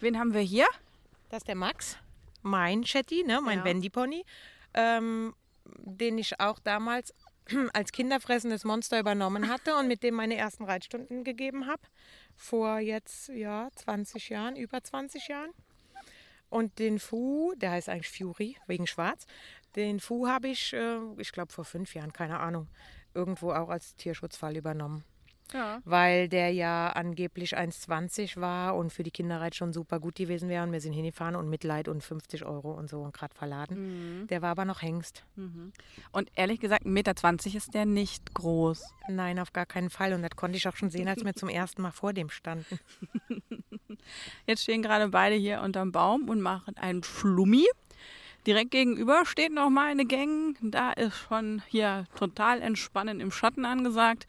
Wen 0.00 0.18
haben 0.18 0.32
wir 0.32 0.40
hier? 0.40 0.66
Das 1.28 1.38
ist 1.38 1.48
der 1.48 1.56
Max, 1.56 1.98
mein 2.40 2.84
Chatty, 2.84 3.22
ne, 3.24 3.40
mein 3.42 3.58
Ja. 3.58 3.64
Wendy-Pony, 3.64 4.24
ähm, 4.72 5.34
den 5.66 6.16
ich 6.16 6.40
auch 6.40 6.58
damals 6.58 7.12
als 7.74 7.92
kinderfressendes 7.92 8.64
Monster 8.64 8.98
übernommen 8.98 9.48
hatte 9.48 9.76
und 9.76 9.86
mit 9.86 10.02
dem 10.02 10.14
meine 10.14 10.36
ersten 10.36 10.64
Reitstunden 10.64 11.24
gegeben 11.24 11.66
habe. 11.66 11.82
Vor 12.34 12.78
jetzt, 12.78 13.28
ja, 13.28 13.68
20 13.74 14.30
Jahren, 14.30 14.56
über 14.56 14.82
20 14.82 15.28
Jahren. 15.28 15.50
Und 16.50 16.78
den 16.78 16.98
Fu, 16.98 17.52
der 17.56 17.72
heißt 17.72 17.90
eigentlich 17.90 18.10
Fury, 18.10 18.56
wegen 18.66 18.86
Schwarz. 18.86 19.26
Den 19.76 20.00
Fu 20.00 20.26
habe 20.26 20.48
ich, 20.48 20.72
äh, 20.72 20.98
ich 21.18 21.32
glaube, 21.32 21.52
vor 21.52 21.64
fünf 21.64 21.94
Jahren, 21.94 22.12
keine 22.12 22.40
Ahnung, 22.40 22.68
irgendwo 23.14 23.52
auch 23.52 23.68
als 23.68 23.96
Tierschutzfall 23.96 24.56
übernommen. 24.56 25.04
Ja. 25.52 25.80
Weil 25.84 26.28
der 26.28 26.52
ja 26.52 26.88
angeblich 26.90 27.56
1,20 27.56 28.40
war 28.40 28.76
und 28.76 28.92
für 28.92 29.02
die 29.02 29.10
Kinderreit 29.10 29.54
schon 29.54 29.72
super 29.72 29.98
gut 29.98 30.16
gewesen 30.16 30.48
wäre. 30.48 30.62
Und 30.64 30.72
wir 30.72 30.80
sind 30.80 30.92
hingefahren 30.92 31.36
und 31.36 31.48
Mitleid 31.48 31.88
und 31.88 32.02
50 32.02 32.44
Euro 32.44 32.72
und 32.72 32.90
so 32.90 33.00
und 33.00 33.14
gerade 33.14 33.34
verladen. 33.34 34.26
Der 34.28 34.42
war 34.42 34.50
aber 34.50 34.64
noch 34.64 34.82
Hengst. 34.82 35.24
Und 36.12 36.30
ehrlich 36.34 36.60
gesagt, 36.60 36.84
1,20 36.84 36.88
Meter 36.90 37.56
ist 37.56 37.74
der 37.74 37.86
nicht 37.86 38.34
groß. 38.34 38.92
Nein, 39.08 39.38
auf 39.38 39.52
gar 39.52 39.66
keinen 39.66 39.90
Fall. 39.90 40.12
Und 40.12 40.22
das 40.22 40.36
konnte 40.36 40.58
ich 40.58 40.68
auch 40.68 40.76
schon 40.76 40.90
sehen, 40.90 41.08
als 41.08 41.24
wir 41.24 41.34
zum 41.34 41.48
ersten 41.48 41.82
Mal 41.82 41.92
vor 41.92 42.12
dem 42.12 42.28
standen. 42.28 42.78
Jetzt 44.46 44.62
stehen 44.62 44.82
gerade 44.82 45.08
beide 45.08 45.34
hier 45.34 45.62
unterm 45.62 45.92
Baum 45.92 46.28
und 46.28 46.40
machen 46.40 46.76
einen 46.76 47.02
Schlummi. 47.02 47.66
Direkt 48.46 48.70
gegenüber 48.70 49.26
steht 49.26 49.52
noch 49.52 49.70
mal 49.70 49.90
eine 49.90 50.06
Gang. 50.06 50.56
Da 50.60 50.92
ist 50.92 51.16
schon 51.16 51.62
hier 51.68 52.06
total 52.16 52.62
entspannend 52.62 53.20
im 53.20 53.30
Schatten 53.30 53.64
angesagt. 53.64 54.26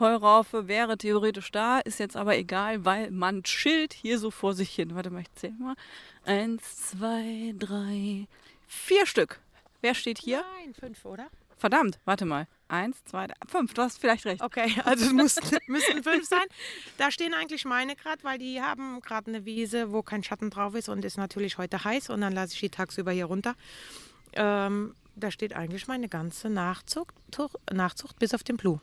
Heuraufe 0.00 0.66
wäre 0.66 0.98
theoretisch 0.98 1.52
da, 1.52 1.78
ist 1.78 2.00
jetzt 2.00 2.16
aber 2.16 2.36
egal, 2.36 2.84
weil 2.84 3.10
man 3.12 3.44
chillt 3.44 3.92
hier 3.92 4.18
so 4.18 4.30
vor 4.30 4.54
sich 4.54 4.70
hin. 4.70 4.94
Warte 4.94 5.10
mal, 5.10 5.20
ich 5.22 5.32
zähle 5.34 5.54
mal. 5.58 5.76
Eins, 6.24 6.90
zwei, 6.90 7.54
drei, 7.58 8.26
vier 8.66 9.06
Stück. 9.06 9.40
Wer 9.82 9.94
steht 9.94 10.18
hier? 10.18 10.42
Nein, 10.58 10.74
fünf, 10.74 11.04
oder? 11.04 11.28
Verdammt, 11.56 12.00
warte 12.04 12.24
mal. 12.24 12.48
Eins, 12.68 13.04
zwei, 13.04 13.26
drei, 13.26 13.34
fünf. 13.46 13.74
Du 13.74 13.82
hast 13.82 13.98
vielleicht 13.98 14.24
recht. 14.24 14.42
Okay, 14.42 14.74
also 14.84 15.06
es 15.06 15.12
mussten, 15.12 15.58
müssten 15.66 16.02
fünf 16.02 16.26
sein. 16.26 16.44
Da 16.98 17.10
stehen 17.10 17.34
eigentlich 17.34 17.64
meine 17.64 17.94
gerade, 17.94 18.24
weil 18.24 18.38
die 18.38 18.60
haben 18.60 19.00
gerade 19.00 19.28
eine 19.28 19.44
Wiese, 19.44 19.92
wo 19.92 20.02
kein 20.02 20.22
Schatten 20.22 20.50
drauf 20.50 20.74
ist 20.74 20.88
und 20.88 21.04
ist 21.04 21.18
natürlich 21.18 21.58
heute 21.58 21.84
heiß 21.84 22.10
und 22.10 22.20
dann 22.20 22.32
lasse 22.32 22.54
ich 22.54 22.60
die 22.60 22.70
tagsüber 22.70 23.12
hier 23.12 23.26
runter. 23.26 23.54
Ähm, 24.32 24.94
da 25.16 25.30
steht 25.30 25.54
eigentlich 25.54 25.86
meine 25.86 26.08
ganze 26.08 26.48
Nachzucht, 26.48 27.14
Nachzucht 27.72 28.18
bis 28.18 28.34
auf 28.34 28.42
den 28.42 28.56
Blue. 28.56 28.80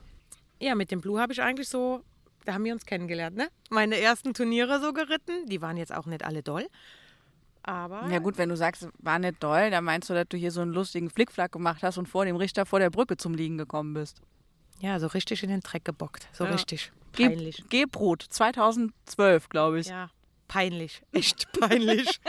Ja, 0.60 0.76
mit 0.76 0.92
dem 0.92 1.02
Blue 1.02 1.20
habe 1.20 1.34
ich 1.34 1.42
eigentlich 1.42 1.68
so, 1.68 2.04
da 2.46 2.54
haben 2.54 2.64
wir 2.64 2.74
uns 2.74 2.86
kennengelernt, 2.86 3.36
ne? 3.36 3.50
Meine 3.70 4.00
ersten 4.00 4.34
Turniere 4.34 4.80
so 4.80 4.94
geritten, 4.94 5.48
die 5.48 5.62
waren 5.62 5.76
jetzt 5.76 5.94
auch 5.94 6.06
nicht 6.06 6.24
alle 6.24 6.44
doll. 6.44 6.68
Aber 7.64 8.08
Ja 8.10 8.20
gut, 8.20 8.38
wenn 8.38 8.50
du 8.50 8.58
sagst, 8.58 8.88
war 9.00 9.20
nicht 9.20 9.42
doll, 9.44 9.70
dann 9.72 9.84
meinst 9.84 10.10
du, 10.10 10.14
dass 10.14 10.28
du 10.30 10.38
hier 10.38 10.52
so 10.52 10.62
einen 10.62 10.74
lustigen 10.74 11.10
Flickflack 11.10 11.52
gemacht 11.52 11.84
hast 11.84 11.98
und 11.98 12.08
vor 12.08 12.26
dem 12.26 12.36
Richter 12.36 12.66
vor 12.66 12.80
der 12.80 12.90
Brücke 12.90 13.18
zum 13.18 13.34
Liegen 13.36 13.58
gekommen 13.58 13.94
bist. 13.94 14.22
ja, 14.80 15.00
so 15.00 15.08
richtig 15.08 15.44
in 15.44 15.50
den 15.50 15.60
Dreck 15.62 15.86
gebockt. 15.86 16.28
So 16.34 16.46
Ja. 16.46 16.52
richtig. 16.52 16.92
Ge- 17.14 17.28
Peinlich. 17.28 17.64
Gebrot, 17.70 18.24
2012, 18.30 19.50
glaube 19.50 19.80
ich. 19.80 19.88
Ja, 19.88 20.10
peinlich. 20.48 21.04
Echt 21.12 21.52
peinlich. 21.60 22.20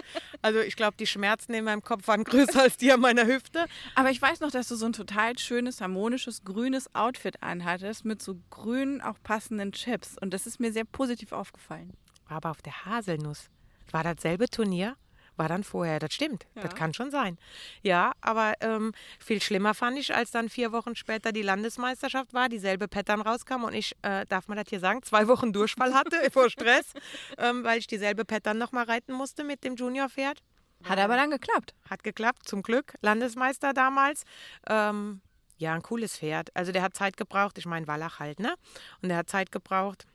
also 0.43 0.59
ich 0.61 0.77
glaube, 0.77 0.97
die 0.99 1.07
Schmerzen 1.07 1.55
in 1.55 1.65
meinem 1.65 1.83
Kopf 1.83 2.09
waren 2.09 2.25
größer 2.25 2.61
als 2.63 2.77
die 2.77 2.93
an 2.93 3.01
meiner 3.01 3.27
Hüfte. 3.27 3.65
Aber 3.95 4.11
ich 4.11 4.21
weiß 4.21 4.41
noch, 4.41 4.51
dass 4.51 4.69
du 4.69 4.75
so 4.77 4.85
ein 4.87 4.93
total 4.93 5.39
schönes, 5.39 5.81
harmonisches, 5.81 6.45
grünes 6.45 6.95
Outfit 6.95 7.43
anhattest 7.43 8.05
mit 8.05 8.21
so 8.21 8.37
grünen, 8.51 9.01
auch 9.01 9.17
passenden 9.23 9.73
Chips. 9.73 10.17
Und 10.21 10.35
das 10.35 10.47
ist 10.47 10.61
mir 10.61 10.73
sehr 10.73 10.85
positiv 10.85 11.33
aufgefallen. 11.33 11.95
War 12.29 12.37
aber 12.39 12.51
auf 12.51 12.61
der 12.63 12.85
Haselnuss. 12.85 13.49
War 13.93 14.03
dasselbe 14.05 14.49
Turnier? 14.49 14.97
War 15.37 15.49
dann 15.49 15.65
vorher, 15.65 15.99
das 15.99 16.13
stimmt. 16.13 16.47
Ja. 16.55 16.63
Das 16.63 16.75
kann 16.75 16.93
schon 16.93 17.11
sein. 17.11 17.39
Ja, 17.83 18.13
aber 18.21 18.55
ähm, 18.61 18.93
viel 19.19 19.41
schlimmer 19.41 19.75
fand 19.75 19.99
ich, 19.99 20.15
als 20.15 20.31
dann 20.31 20.49
vier 20.49 20.73
Wochen 20.73 20.95
später 20.95 21.33
die 21.33 21.43
Landesmeisterschaft 21.43 22.35
war, 22.35 22.49
dieselbe 22.49 22.87
Pattern 22.87 23.21
rauskam 23.21 23.65
und 23.65 23.73
ich, 23.73 23.97
äh, 24.03 24.27
darf 24.27 24.49
man 24.49 24.59
das 24.59 24.67
hier 24.69 24.81
sagen, 24.81 25.03
zwei 25.03 25.29
Wochen 25.29 25.53
Durchfall 25.53 25.95
hatte 25.95 26.17
vor 26.31 26.51
Stress, 26.51 26.93
ähm, 27.39 27.65
weil 27.65 27.79
ich 27.79 27.87
dieselbe 27.87 28.25
Pattern 28.25 28.59
nochmal 28.59 28.85
reiten 28.85 29.13
musste 29.13 29.43
mit 29.45 29.65
dem 29.65 29.77
Juniorpferd. 29.77 30.43
Hat 30.85 30.99
aber 30.99 31.17
dann 31.17 31.31
geklappt. 31.31 31.75
Hat 31.89 32.03
geklappt, 32.03 32.49
zum 32.49 32.63
Glück. 32.63 32.95
Landesmeister 33.03 33.73
damals. 33.73 34.25
Ähm, 34.69 35.21
ja, 35.57 35.75
ein 35.75 35.83
cooles 35.83 36.19
Pferd. 36.19 36.51
Also 36.55 36.73
der 36.73 36.83
hat 36.83 36.97
Zeit 36.97 37.17
gebraucht. 37.17 37.57
Ich 37.59 37.67
meine, 37.67 37.87
Wallach 37.87 38.19
halt, 38.19 38.41
ne? 38.41 38.55
Und 39.01 39.09
der 39.09 39.19
hat 39.19 39.31
Zeit 39.31 39.53
gebraucht 39.53 40.07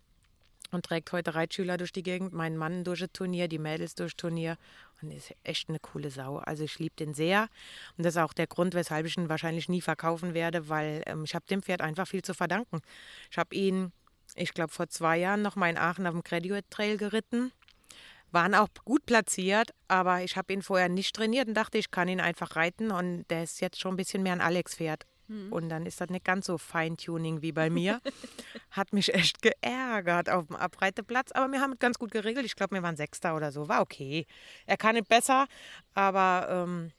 und 0.72 0.86
trägt 0.86 1.12
heute 1.12 1.36
Reitschüler 1.36 1.78
durch 1.78 1.92
die 1.92 2.04
Gegend, 2.04 2.34
meinen 2.34 2.58
Mann 2.58 2.84
durch 2.84 3.00
das 3.00 3.10
Turnier, 3.14 3.48
die 3.48 3.60
Mädels 3.60 3.96
durch 3.96 4.14
das 4.14 4.18
Turnier. 4.18 4.58
Und 5.02 5.12
ist 5.12 5.34
echt 5.44 5.70
eine 5.70 5.80
coole 5.80 6.10
Sau. 6.10 6.38
Also 6.38 6.64
ich 6.64 6.80
liebe 6.80 6.96
den 6.96 7.14
sehr. 7.14 7.50
Und 7.98 8.06
das 8.06 8.16
ist 8.16 8.22
auch 8.22 8.34
der 8.34 8.48
Grund, 8.48 8.74
weshalb 8.74 9.06
ich 9.06 9.18
ihn 9.18 9.30
wahrscheinlich 9.30 9.70
nie 9.70 9.82
verkaufen 9.82 10.34
werde, 10.34 10.70
weil 10.70 11.04
ähm, 11.06 11.24
ich 11.24 11.36
habe 11.36 11.46
dem 11.46 11.62
Pferd 11.62 11.82
einfach 11.82 12.08
viel 12.08 12.24
zu 12.24 12.34
verdanken. 12.34 12.82
Ich 13.30 13.38
habe 13.38 13.54
ihn, 13.56 13.92
ich 14.36 14.54
glaube, 14.54 14.74
vor 14.74 14.90
zwei 14.90 15.18
Jahren 15.18 15.42
noch 15.42 15.56
mal 15.56 15.70
in 15.70 15.78
Aachen 15.78 16.08
auf 16.08 16.14
dem 16.14 16.24
Graduate 16.24 16.68
Trail 16.70 16.98
geritten. 16.98 17.52
Waren 18.32 18.56
auch 18.56 18.68
gut 18.84 19.06
platziert, 19.06 19.72
aber 19.88 20.24
ich 20.24 20.36
habe 20.36 20.52
ihn 20.52 20.62
vorher 20.62 20.90
nicht 20.90 21.16
trainiert 21.16 21.48
und 21.48 21.54
dachte, 21.54 21.78
ich 21.78 21.92
kann 21.92 22.10
ihn 22.10 22.20
einfach 22.20 22.56
reiten. 22.56 22.92
Und 22.92 23.26
der 23.30 23.44
ist 23.44 23.62
jetzt 23.62 23.80
schon 23.80 23.94
ein 23.94 23.98
bisschen 23.98 24.24
mehr 24.24 24.34
ein 24.34 24.42
Alex-Pferd. 24.42 25.06
Mhm. 25.28 25.52
Und 25.52 25.70
dann 25.70 25.86
ist 25.86 26.02
das 26.02 26.10
nicht 26.10 26.26
ganz 26.26 26.46
so 26.46 26.58
Feintuning 26.58 27.42
wie 27.42 27.52
bei 27.52 27.70
mir. 27.70 28.02
Hat 28.72 28.94
mich 28.94 29.14
echt 29.14 29.42
geärgert 29.42 30.30
auf 30.30 30.48
dem 30.48 30.56
Abreiteplatz. 30.56 31.32
Aber 31.32 31.52
wir 31.52 31.62
haben 31.62 31.74
es 31.74 31.80
ganz 31.80 32.00
gut 32.00 32.12
geregelt. 32.12 32.46
Ich 32.46 32.56
glaube, 32.56 32.76
wir 32.76 32.84
waren 32.84 32.96
Sechster 32.96 33.36
oder 33.36 33.52
so. 33.52 33.68
War 33.68 33.82
okay. 33.82 34.26
Er 34.66 34.78
kann 34.78 34.96
nicht 34.96 35.08
besser, 35.08 35.48
aber 35.94 36.48
ähm, 36.50 36.92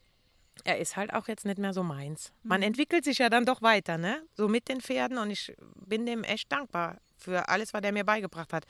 er 0.63 0.79
ist 0.79 0.95
halt 0.95 1.13
auch 1.13 1.27
jetzt 1.27 1.45
nicht 1.45 1.57
mehr 1.57 1.73
so 1.73 1.83
meins. 1.83 2.31
Man 2.43 2.61
mhm. 2.61 2.67
entwickelt 2.67 3.03
sich 3.03 3.17
ja 3.19 3.29
dann 3.29 3.45
doch 3.45 3.61
weiter, 3.61 3.97
ne? 3.97 4.21
So 4.35 4.47
mit 4.47 4.69
den 4.69 4.81
Pferden. 4.81 5.17
Und 5.17 5.31
ich 5.31 5.55
bin 5.85 6.05
dem 6.05 6.23
echt 6.23 6.51
dankbar 6.51 6.97
für 7.17 7.49
alles, 7.49 7.73
was 7.73 7.83
er 7.83 7.91
mir 7.91 8.03
beigebracht 8.03 8.53
hat. 8.53 8.65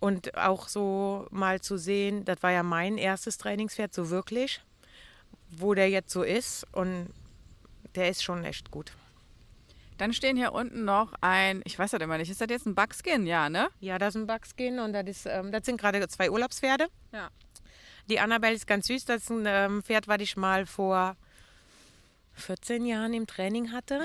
Und 0.00 0.36
auch 0.36 0.68
so 0.68 1.26
mal 1.30 1.60
zu 1.60 1.76
sehen, 1.76 2.24
das 2.24 2.42
war 2.42 2.52
ja 2.52 2.62
mein 2.62 2.98
erstes 2.98 3.36
Trainingspferd, 3.36 3.92
so 3.92 4.10
wirklich, 4.10 4.62
wo 5.50 5.74
der 5.74 5.90
jetzt 5.90 6.12
so 6.12 6.22
ist. 6.22 6.66
Und 6.72 7.08
der 7.98 8.08
ist 8.08 8.22
schon 8.22 8.44
echt 8.44 8.70
gut. 8.70 8.92
Dann 9.98 10.12
stehen 10.12 10.36
hier 10.36 10.52
unten 10.52 10.84
noch 10.84 11.12
ein, 11.20 11.60
ich 11.64 11.76
weiß 11.76 11.90
das 11.90 12.00
immer 12.00 12.18
nicht, 12.18 12.30
ist 12.30 12.40
das 12.40 12.48
jetzt 12.48 12.66
ein 12.66 12.76
Buckskin, 12.76 13.26
ja, 13.26 13.50
ne? 13.50 13.68
Ja, 13.80 13.98
das 13.98 14.14
ist 14.14 14.22
ein 14.22 14.26
Buckskin 14.28 14.78
und 14.78 14.92
das, 14.92 15.06
ist, 15.06 15.26
ähm, 15.26 15.50
das 15.50 15.66
sind 15.66 15.80
gerade 15.80 16.06
zwei 16.06 16.30
Urlaubspferde. 16.30 16.86
Ja. 17.12 17.30
Die 18.08 18.20
Annabelle 18.20 18.54
ist 18.54 18.68
ganz 18.68 18.86
süß, 18.86 19.04
das 19.06 19.22
ist 19.22 19.30
ein 19.30 19.44
ähm, 19.46 19.82
Pferd, 19.82 20.06
was 20.06 20.20
ich 20.20 20.36
mal 20.36 20.66
vor 20.66 21.16
14 22.34 22.86
Jahren 22.86 23.12
im 23.12 23.26
Training 23.26 23.72
hatte, 23.72 24.00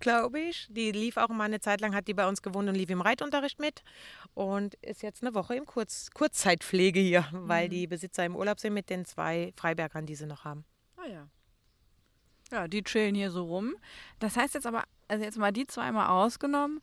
glaube 0.00 0.40
ich. 0.40 0.66
Die 0.68 0.90
lief 0.90 1.16
auch 1.16 1.28
mal 1.28 1.44
eine 1.44 1.60
Zeit 1.60 1.80
lang, 1.80 1.94
hat 1.94 2.08
die 2.08 2.14
bei 2.14 2.26
uns 2.26 2.42
gewohnt 2.42 2.68
und 2.68 2.74
lief 2.74 2.90
im 2.90 3.00
Reitunterricht 3.00 3.60
mit 3.60 3.84
und 4.34 4.74
ist 4.82 5.02
jetzt 5.02 5.22
eine 5.22 5.32
Woche 5.34 5.54
im 5.54 5.64
Kurz 5.64 6.10
Kurzzeitpflege 6.12 6.98
hier, 6.98 7.28
mhm. 7.30 7.48
weil 7.48 7.68
die 7.68 7.86
Besitzer 7.86 8.24
im 8.24 8.34
Urlaub 8.34 8.58
sind 8.58 8.74
mit 8.74 8.90
den 8.90 9.04
zwei 9.04 9.52
Freibergern, 9.54 10.06
die 10.06 10.16
sie 10.16 10.26
noch 10.26 10.44
haben. 10.44 10.64
Ah 10.96 11.06
ja. 11.06 11.28
Ja, 12.50 12.66
die 12.66 12.82
chillen 12.82 13.14
hier 13.14 13.30
so 13.30 13.44
rum. 13.44 13.74
Das 14.18 14.36
heißt 14.36 14.54
jetzt 14.54 14.66
aber, 14.66 14.84
also 15.08 15.24
jetzt 15.24 15.38
mal 15.38 15.52
die 15.52 15.66
zweimal 15.66 16.08
ausgenommen. 16.08 16.80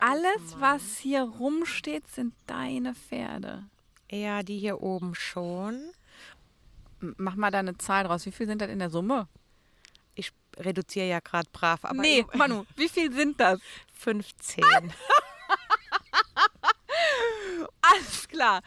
alles, 0.00 0.60
was 0.60 0.98
hier 0.98 1.22
rumsteht, 1.22 2.06
sind 2.08 2.34
deine 2.46 2.94
Pferde. 2.94 3.64
Ja, 4.10 4.42
die 4.42 4.58
hier 4.58 4.82
oben 4.82 5.14
schon. 5.14 5.90
Mach 7.00 7.34
mal 7.34 7.50
da 7.50 7.60
eine 7.60 7.76
Zahl 7.78 8.04
draus. 8.04 8.26
Wie 8.26 8.32
viel 8.32 8.46
sind 8.46 8.60
das 8.60 8.70
in 8.70 8.78
der 8.78 8.90
Summe? 8.90 9.28
Ich 10.14 10.32
reduziere 10.58 11.06
ja 11.06 11.20
gerade 11.20 11.48
brav. 11.52 11.84
Aber 11.84 12.00
nee, 12.00 12.24
Manu, 12.34 12.64
wie 12.76 12.88
viel 12.88 13.12
sind 13.12 13.40
das? 13.40 13.60
15. 13.94 14.64
Alles 17.80 18.28
klar. 18.28 18.62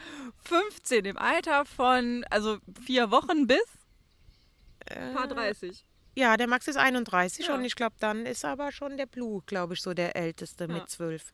15 0.45 1.05
im 1.05 1.17
Alter 1.17 1.65
von, 1.65 2.25
also 2.29 2.57
vier 2.85 3.11
Wochen 3.11 3.47
bis? 3.47 3.63
Äh, 4.85 5.13
paar 5.13 5.27
30. 5.27 5.85
Ja, 6.15 6.37
der 6.37 6.47
Max 6.47 6.67
ist 6.67 6.77
31 6.77 7.47
ja. 7.47 7.55
und 7.55 7.65
ich 7.65 7.75
glaube, 7.75 7.95
dann 7.99 8.25
ist 8.25 8.45
aber 8.45 8.71
schon 8.71 8.97
der 8.97 9.07
Blue, 9.07 9.41
glaube 9.45 9.73
ich, 9.73 9.81
so 9.81 9.93
der 9.93 10.15
älteste 10.15 10.65
ja. 10.65 10.73
mit 10.73 10.89
12. 10.89 11.33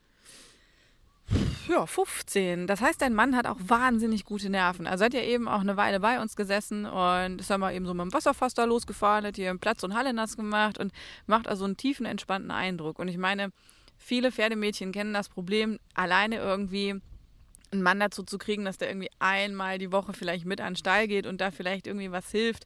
Ja, 1.67 1.85
15. 1.85 2.65
Das 2.65 2.81
heißt, 2.81 3.01
dein 3.01 3.13
Mann 3.13 3.35
hat 3.35 3.45
auch 3.45 3.57
wahnsinnig 3.59 4.25
gute 4.25 4.49
Nerven. 4.49 4.87
Also 4.87 5.05
hat 5.05 5.13
ja 5.13 5.21
eben 5.21 5.47
auch 5.47 5.59
eine 5.59 5.77
Weile 5.77 5.99
bei 5.99 6.19
uns 6.19 6.35
gesessen 6.35 6.85
und 6.87 7.39
ist 7.39 7.49
dann 7.49 7.59
mal 7.59 7.73
eben 7.75 7.85
so 7.85 7.93
mit 7.93 8.05
dem 8.05 8.13
Wasserfass 8.13 8.55
da 8.55 8.63
losgefahren, 8.63 9.25
hat 9.25 9.35
hier 9.35 9.55
Platz 9.57 9.83
und 9.83 9.93
Halle 9.93 10.13
nass 10.13 10.35
gemacht 10.35 10.79
und 10.79 10.91
macht 11.27 11.47
also 11.47 11.65
einen 11.65 11.77
tiefen, 11.77 12.07
entspannten 12.07 12.49
Eindruck. 12.49 12.97
Und 12.97 13.07
ich 13.07 13.17
meine, 13.17 13.51
viele 13.97 14.31
Pferdemädchen 14.31 14.91
kennen 14.91 15.13
das 15.13 15.29
Problem, 15.29 15.77
alleine 15.93 16.37
irgendwie 16.37 16.99
einen 17.71 17.83
Mann 17.83 17.99
dazu 17.99 18.23
zu 18.23 18.39
kriegen, 18.39 18.65
dass 18.65 18.79
der 18.79 18.89
irgendwie 18.89 19.11
einmal 19.19 19.77
die 19.77 19.91
Woche 19.91 20.13
vielleicht 20.13 20.45
mit 20.45 20.61
an 20.61 20.73
den 20.73 20.77
Stall 20.77 21.07
geht 21.07 21.27
und 21.27 21.39
da 21.39 21.51
vielleicht 21.51 21.85
irgendwie 21.85 22.11
was 22.11 22.31
hilft 22.31 22.65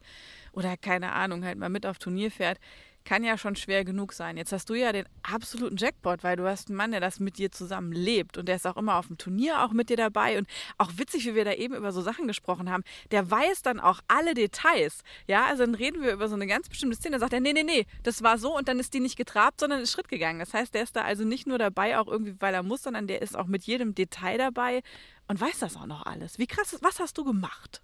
oder 0.54 0.76
keine 0.76 1.12
Ahnung, 1.12 1.44
halt 1.44 1.58
mal 1.58 1.68
mit 1.68 1.86
auf 1.86 1.98
Turnier 1.98 2.30
fährt, 2.30 2.58
kann 3.04 3.22
ja 3.22 3.36
schon 3.36 3.54
schwer 3.54 3.84
genug 3.84 4.12
sein. 4.12 4.36
Jetzt 4.36 4.52
hast 4.52 4.68
du 4.70 4.74
ja 4.74 4.92
den 4.92 5.04
absoluten 5.22 5.76
Jackpot, 5.76 6.24
weil 6.24 6.36
du 6.36 6.48
hast 6.48 6.68
einen 6.68 6.76
Mann, 6.76 6.90
der 6.90 7.00
das 7.00 7.20
mit 7.20 7.38
dir 7.38 7.52
zusammen 7.52 7.92
lebt 7.92 8.38
und 8.38 8.46
der 8.48 8.56
ist 8.56 8.66
auch 8.66 8.76
immer 8.76 8.96
auf 8.96 9.06
dem 9.08 9.18
Turnier 9.18 9.62
auch 9.62 9.72
mit 9.72 9.90
dir 9.90 9.96
dabei 9.96 10.38
und 10.38 10.48
auch 10.78 10.92
witzig, 10.96 11.26
wie 11.26 11.34
wir 11.34 11.44
da 11.44 11.52
eben 11.52 11.74
über 11.74 11.92
so 11.92 12.00
Sachen 12.00 12.26
gesprochen 12.26 12.70
haben, 12.70 12.82
der 13.10 13.30
weiß 13.30 13.62
dann 13.62 13.78
auch 13.78 14.00
alle 14.08 14.34
Details. 14.34 15.02
Ja, 15.26 15.44
also 15.44 15.64
dann 15.64 15.74
reden 15.74 16.02
wir 16.02 16.12
über 16.12 16.28
so 16.28 16.34
eine 16.34 16.46
ganz 16.46 16.68
bestimmte 16.68 16.96
Szene, 16.96 17.16
da 17.16 17.20
sagt 17.20 17.34
er, 17.34 17.40
nee, 17.40 17.52
nee, 17.52 17.62
nee, 17.62 17.86
das 18.02 18.22
war 18.22 18.38
so 18.38 18.56
und 18.56 18.68
dann 18.68 18.80
ist 18.80 18.94
die 18.94 19.00
nicht 19.00 19.16
getrabt, 19.16 19.60
sondern 19.60 19.80
ist 19.80 19.92
Schritt 19.92 20.08
gegangen. 20.08 20.38
Das 20.38 20.54
heißt, 20.54 20.74
der 20.74 20.82
ist 20.82 20.96
da 20.96 21.02
also 21.02 21.24
nicht 21.24 21.46
nur 21.46 21.58
dabei, 21.58 21.98
auch 21.98 22.08
irgendwie, 22.08 22.36
weil 22.40 22.54
er 22.54 22.62
muss, 22.62 22.82
sondern 22.82 23.06
der 23.06 23.20
ist 23.20 23.36
auch 23.36 23.46
mit 23.46 23.64
jedem 23.64 23.94
Detail 23.94 24.38
dabei 24.38 24.82
und 25.28 25.40
weiß 25.40 25.58
das 25.58 25.76
auch 25.76 25.86
noch 25.86 26.06
alles. 26.06 26.38
Wie 26.38 26.46
krass, 26.46 26.76
was 26.80 27.00
hast 27.00 27.18
du 27.18 27.24
gemacht? 27.24 27.82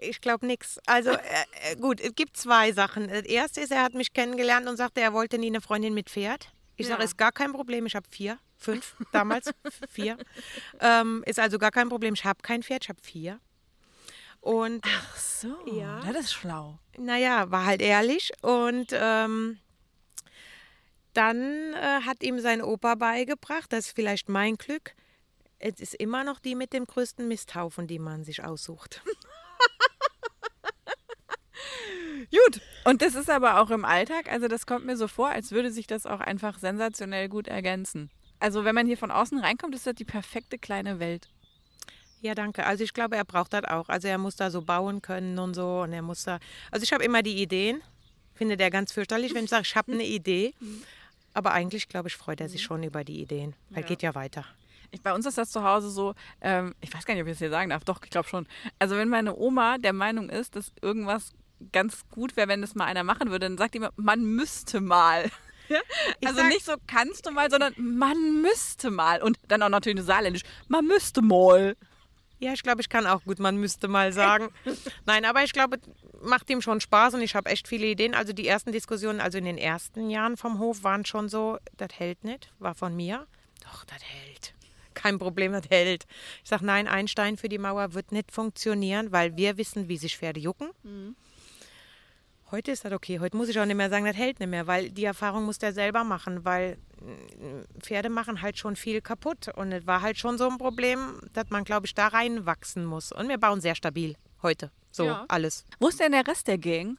Ich 0.00 0.20
glaube 0.20 0.46
nichts. 0.46 0.78
Also 0.86 1.10
äh, 1.10 1.18
äh, 1.72 1.76
gut, 1.76 2.00
es 2.00 2.14
gibt 2.14 2.36
zwei 2.36 2.72
Sachen. 2.72 3.08
Das 3.08 3.22
erste 3.22 3.60
ist, 3.60 3.72
er 3.72 3.82
hat 3.82 3.94
mich 3.94 4.12
kennengelernt 4.12 4.68
und 4.68 4.76
sagte, 4.76 5.00
er 5.00 5.12
wollte 5.12 5.38
nie 5.38 5.48
eine 5.48 5.60
Freundin 5.60 5.94
mit 5.94 6.10
Pferd. 6.10 6.52
Ich 6.76 6.86
ja. 6.86 6.92
sage, 6.92 7.04
ist 7.04 7.16
gar 7.16 7.32
kein 7.32 7.52
Problem. 7.52 7.86
Ich 7.86 7.94
habe 7.94 8.06
vier, 8.10 8.38
fünf 8.56 8.96
damals, 9.12 9.50
vier. 9.88 10.18
Ähm, 10.80 11.22
ist 11.26 11.38
also 11.38 11.58
gar 11.58 11.70
kein 11.70 11.88
Problem. 11.88 12.14
Ich 12.14 12.24
habe 12.24 12.40
kein 12.42 12.62
Pferd, 12.62 12.84
ich 12.84 12.88
habe 12.88 13.00
vier. 13.00 13.40
Und, 14.40 14.84
Ach 14.86 15.16
so, 15.16 15.56
ja. 15.66 16.00
das 16.12 16.26
ist 16.26 16.32
schlau. 16.34 16.78
Naja, 16.96 17.50
war 17.50 17.66
halt 17.66 17.82
ehrlich. 17.82 18.30
Und 18.42 18.88
ähm, 18.92 19.58
dann 21.14 21.72
äh, 21.72 22.02
hat 22.04 22.22
ihm 22.22 22.38
sein 22.40 22.62
Opa 22.62 22.94
beigebracht, 22.94 23.72
das 23.72 23.86
ist 23.86 23.94
vielleicht 23.94 24.28
mein 24.28 24.56
Glück, 24.56 24.94
es 25.58 25.80
ist 25.80 25.94
immer 25.94 26.24
noch 26.24 26.40
die 26.40 26.54
mit 26.54 26.72
dem 26.72 26.86
größten 26.86 27.26
Misthaufen, 27.26 27.86
die 27.86 27.98
man 27.98 28.24
sich 28.24 28.44
aussucht. 28.44 29.02
Gut, 32.30 32.60
und 32.84 33.02
das 33.02 33.14
ist 33.14 33.30
aber 33.30 33.60
auch 33.60 33.70
im 33.70 33.84
Alltag, 33.84 34.30
also 34.30 34.48
das 34.48 34.66
kommt 34.66 34.84
mir 34.84 34.96
so 34.96 35.08
vor, 35.08 35.28
als 35.28 35.52
würde 35.52 35.70
sich 35.70 35.86
das 35.86 36.06
auch 36.06 36.20
einfach 36.20 36.58
sensationell 36.58 37.28
gut 37.28 37.48
ergänzen. 37.48 38.10
Also 38.40 38.64
wenn 38.64 38.74
man 38.74 38.86
hier 38.86 38.98
von 38.98 39.10
außen 39.10 39.38
reinkommt, 39.38 39.74
ist 39.74 39.86
das 39.86 39.94
die 39.94 40.04
perfekte 40.04 40.58
kleine 40.58 40.98
Welt. 40.98 41.28
Ja, 42.20 42.34
danke. 42.34 42.66
Also 42.66 42.82
ich 42.82 42.92
glaube, 42.92 43.16
er 43.16 43.24
braucht 43.24 43.52
das 43.52 43.64
auch. 43.64 43.88
Also 43.88 44.08
er 44.08 44.18
muss 44.18 44.36
da 44.36 44.50
so 44.50 44.62
bauen 44.62 45.02
können 45.02 45.38
und 45.38 45.54
so 45.54 45.82
und 45.82 45.92
er 45.92 46.02
muss 46.02 46.24
da. 46.24 46.38
Also 46.70 46.82
ich 46.82 46.92
habe 46.92 47.04
immer 47.04 47.22
die 47.22 47.40
Ideen. 47.40 47.82
Finde 48.34 48.56
der 48.56 48.70
ganz 48.70 48.92
fürchterlich, 48.92 49.34
wenn 49.34 49.44
ich 49.44 49.50
sage, 49.50 49.62
ich 49.62 49.76
habe 49.76 49.92
eine 49.92 50.04
Idee. 50.04 50.54
Aber 51.32 51.52
eigentlich, 51.52 51.88
glaube 51.88 52.08
ich, 52.08 52.16
freut 52.16 52.40
er 52.40 52.48
sich 52.48 52.62
schon 52.62 52.82
über 52.82 53.04
die 53.04 53.20
Ideen. 53.20 53.54
Weil 53.70 53.82
ja. 53.82 53.88
geht 53.88 54.02
ja 54.02 54.14
weiter. 54.14 54.44
Ich, 54.90 55.02
bei 55.02 55.14
uns 55.14 55.26
ist 55.26 55.38
das 55.38 55.50
zu 55.50 55.62
Hause 55.62 55.90
so, 55.90 56.14
ähm, 56.40 56.74
ich 56.80 56.92
weiß 56.92 57.04
gar 57.04 57.14
nicht, 57.14 57.22
ob 57.22 57.28
ich 57.28 57.34
das 57.34 57.38
hier 57.38 57.50
sagen 57.50 57.70
darf, 57.70 57.84
doch, 57.84 58.00
ich 58.04 58.10
glaube 58.10 58.28
schon. 58.28 58.46
Also 58.78 58.96
wenn 58.96 59.08
meine 59.08 59.36
Oma 59.36 59.78
der 59.78 59.92
Meinung 59.92 60.30
ist, 60.30 60.56
dass 60.56 60.72
irgendwas 60.80 61.32
ganz 61.72 62.08
gut 62.10 62.36
wäre, 62.36 62.48
wenn 62.48 62.60
das 62.60 62.74
mal 62.74 62.84
einer 62.84 63.04
machen 63.04 63.30
würde, 63.30 63.46
dann 63.46 63.58
sagt 63.58 63.74
immer, 63.74 63.90
man 63.96 64.24
müsste 64.24 64.80
mal. 64.80 65.30
also 66.24 66.36
sag, 66.36 66.48
nicht 66.48 66.64
so 66.64 66.74
kannst 66.86 67.26
du 67.26 67.30
mal, 67.30 67.50
sondern 67.50 67.74
man 67.78 68.42
müsste 68.42 68.90
mal. 68.90 69.22
Und 69.22 69.38
dann 69.48 69.62
auch 69.62 69.68
natürlich 69.68 70.04
saarländisch, 70.04 70.42
man 70.68 70.86
müsste 70.86 71.22
mal. 71.22 71.76
Ja, 72.38 72.52
ich 72.52 72.62
glaube, 72.62 72.82
ich 72.82 72.88
kann 72.88 73.06
auch 73.06 73.24
gut, 73.24 73.38
man 73.38 73.56
müsste 73.56 73.88
mal 73.88 74.12
sagen. 74.12 74.48
Nein, 75.06 75.24
aber 75.24 75.42
ich 75.42 75.52
glaube, 75.52 75.78
macht 76.22 76.50
ihm 76.50 76.60
schon 76.60 76.80
Spaß 76.80 77.14
und 77.14 77.22
ich 77.22 77.34
habe 77.34 77.48
echt 77.48 77.66
viele 77.66 77.86
Ideen. 77.86 78.14
Also 78.14 78.34
die 78.34 78.46
ersten 78.46 78.72
Diskussionen, 78.72 79.20
also 79.20 79.38
in 79.38 79.46
den 79.46 79.58
ersten 79.58 80.10
Jahren 80.10 80.36
vom 80.36 80.58
Hof, 80.58 80.82
waren 80.82 81.06
schon 81.06 81.28
so, 81.30 81.58
das 81.78 81.88
hält 81.94 82.24
nicht, 82.24 82.52
war 82.58 82.74
von 82.74 82.94
mir. 82.94 83.26
Doch, 83.64 83.84
das 83.84 84.02
hält 84.02 84.54
kein 84.96 85.18
Problem, 85.20 85.52
das 85.52 85.70
hält. 85.70 86.06
Ich 86.42 86.48
sage, 86.48 86.66
nein, 86.66 86.88
ein 86.88 87.06
Stein 87.06 87.36
für 87.36 87.48
die 87.48 87.58
Mauer 87.58 87.94
wird 87.94 88.10
nicht 88.10 88.32
funktionieren, 88.32 89.12
weil 89.12 89.36
wir 89.36 89.56
wissen, 89.56 89.88
wie 89.88 89.98
sich 89.98 90.16
Pferde 90.16 90.40
jucken. 90.40 90.70
Mhm. 90.82 91.14
Heute 92.52 92.70
ist 92.70 92.84
das 92.84 92.92
okay. 92.92 93.18
Heute 93.18 93.36
muss 93.36 93.48
ich 93.48 93.58
auch 93.58 93.64
nicht 93.64 93.76
mehr 93.76 93.90
sagen, 93.90 94.04
das 94.04 94.16
hält 94.16 94.38
nicht 94.38 94.48
mehr, 94.48 94.68
weil 94.68 94.90
die 94.90 95.04
Erfahrung 95.04 95.44
muss 95.44 95.58
der 95.58 95.72
selber 95.72 96.04
machen, 96.04 96.44
weil 96.44 96.78
mm, 97.00 97.80
Pferde 97.80 98.08
machen 98.08 98.40
halt 98.40 98.56
schon 98.56 98.76
viel 98.76 99.00
kaputt. 99.00 99.48
Und 99.48 99.72
es 99.72 99.86
war 99.86 100.00
halt 100.00 100.16
schon 100.16 100.38
so 100.38 100.48
ein 100.48 100.56
Problem, 100.56 101.20
dass 101.32 101.50
man, 101.50 101.64
glaube 101.64 101.86
ich, 101.86 101.94
da 101.94 102.06
reinwachsen 102.06 102.84
muss. 102.84 103.10
Und 103.10 103.28
wir 103.28 103.38
bauen 103.38 103.60
sehr 103.60 103.74
stabil 103.74 104.14
heute. 104.42 104.70
So 104.92 105.06
ja. 105.06 105.24
alles. 105.26 105.64
Wo 105.80 105.88
ist 105.88 105.98
denn 105.98 106.12
der 106.12 106.26
Rest 106.26 106.46
der 106.46 106.58
Gang? 106.58 106.98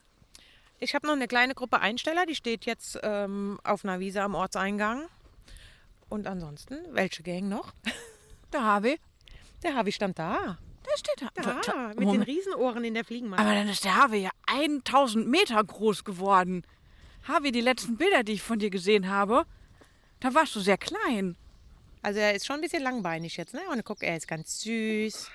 Ich 0.80 0.94
habe 0.94 1.06
noch 1.06 1.14
eine 1.14 1.26
kleine 1.26 1.54
Gruppe 1.54 1.80
Einsteller, 1.80 2.26
die 2.26 2.34
steht 2.34 2.66
jetzt 2.66 2.98
ähm, 3.02 3.58
auf 3.64 3.84
einer 3.84 4.00
Wiese 4.00 4.22
am 4.22 4.34
Ortseingang. 4.34 5.08
Und 6.10 6.26
ansonsten, 6.26 6.78
welche 6.90 7.22
Gang 7.22 7.48
noch? 7.48 7.72
Der 8.52 8.62
Harvey. 8.62 9.00
Der 9.62 9.74
Harvey 9.74 9.92
stand 9.92 10.18
da. 10.18 10.58
Der 10.86 10.96
steht 10.98 11.20
da. 11.22 11.28
Da, 11.42 11.60
Ta- 11.60 11.88
mit 11.88 11.98
den 11.98 12.04
Moment. 12.04 12.26
Riesenohren 12.26 12.84
in 12.84 12.94
der 12.94 13.04
Fliegenmaske. 13.04 13.44
Aber 13.44 13.54
dann 13.54 13.68
ist 13.68 13.84
der 13.84 13.96
Harvey 13.96 14.22
ja 14.22 14.30
1000 14.46 15.26
Meter 15.28 15.62
groß 15.62 16.04
geworden. 16.04 16.64
Harvey, 17.26 17.52
die 17.52 17.60
letzten 17.60 17.96
Bilder, 17.96 18.22
die 18.22 18.32
ich 18.32 18.42
von 18.42 18.58
dir 18.58 18.70
gesehen 18.70 19.08
habe, 19.10 19.44
da 20.20 20.34
warst 20.34 20.54
du 20.56 20.60
sehr 20.60 20.78
klein. 20.78 21.36
Also 22.02 22.20
er 22.20 22.34
ist 22.34 22.46
schon 22.46 22.56
ein 22.56 22.62
bisschen 22.62 22.82
langbeinig 22.82 23.36
jetzt, 23.36 23.54
ne? 23.54 23.60
Und 23.70 23.84
guck, 23.84 24.02
er 24.02 24.16
ist 24.16 24.28
ganz 24.28 24.60
süß. 24.60 25.30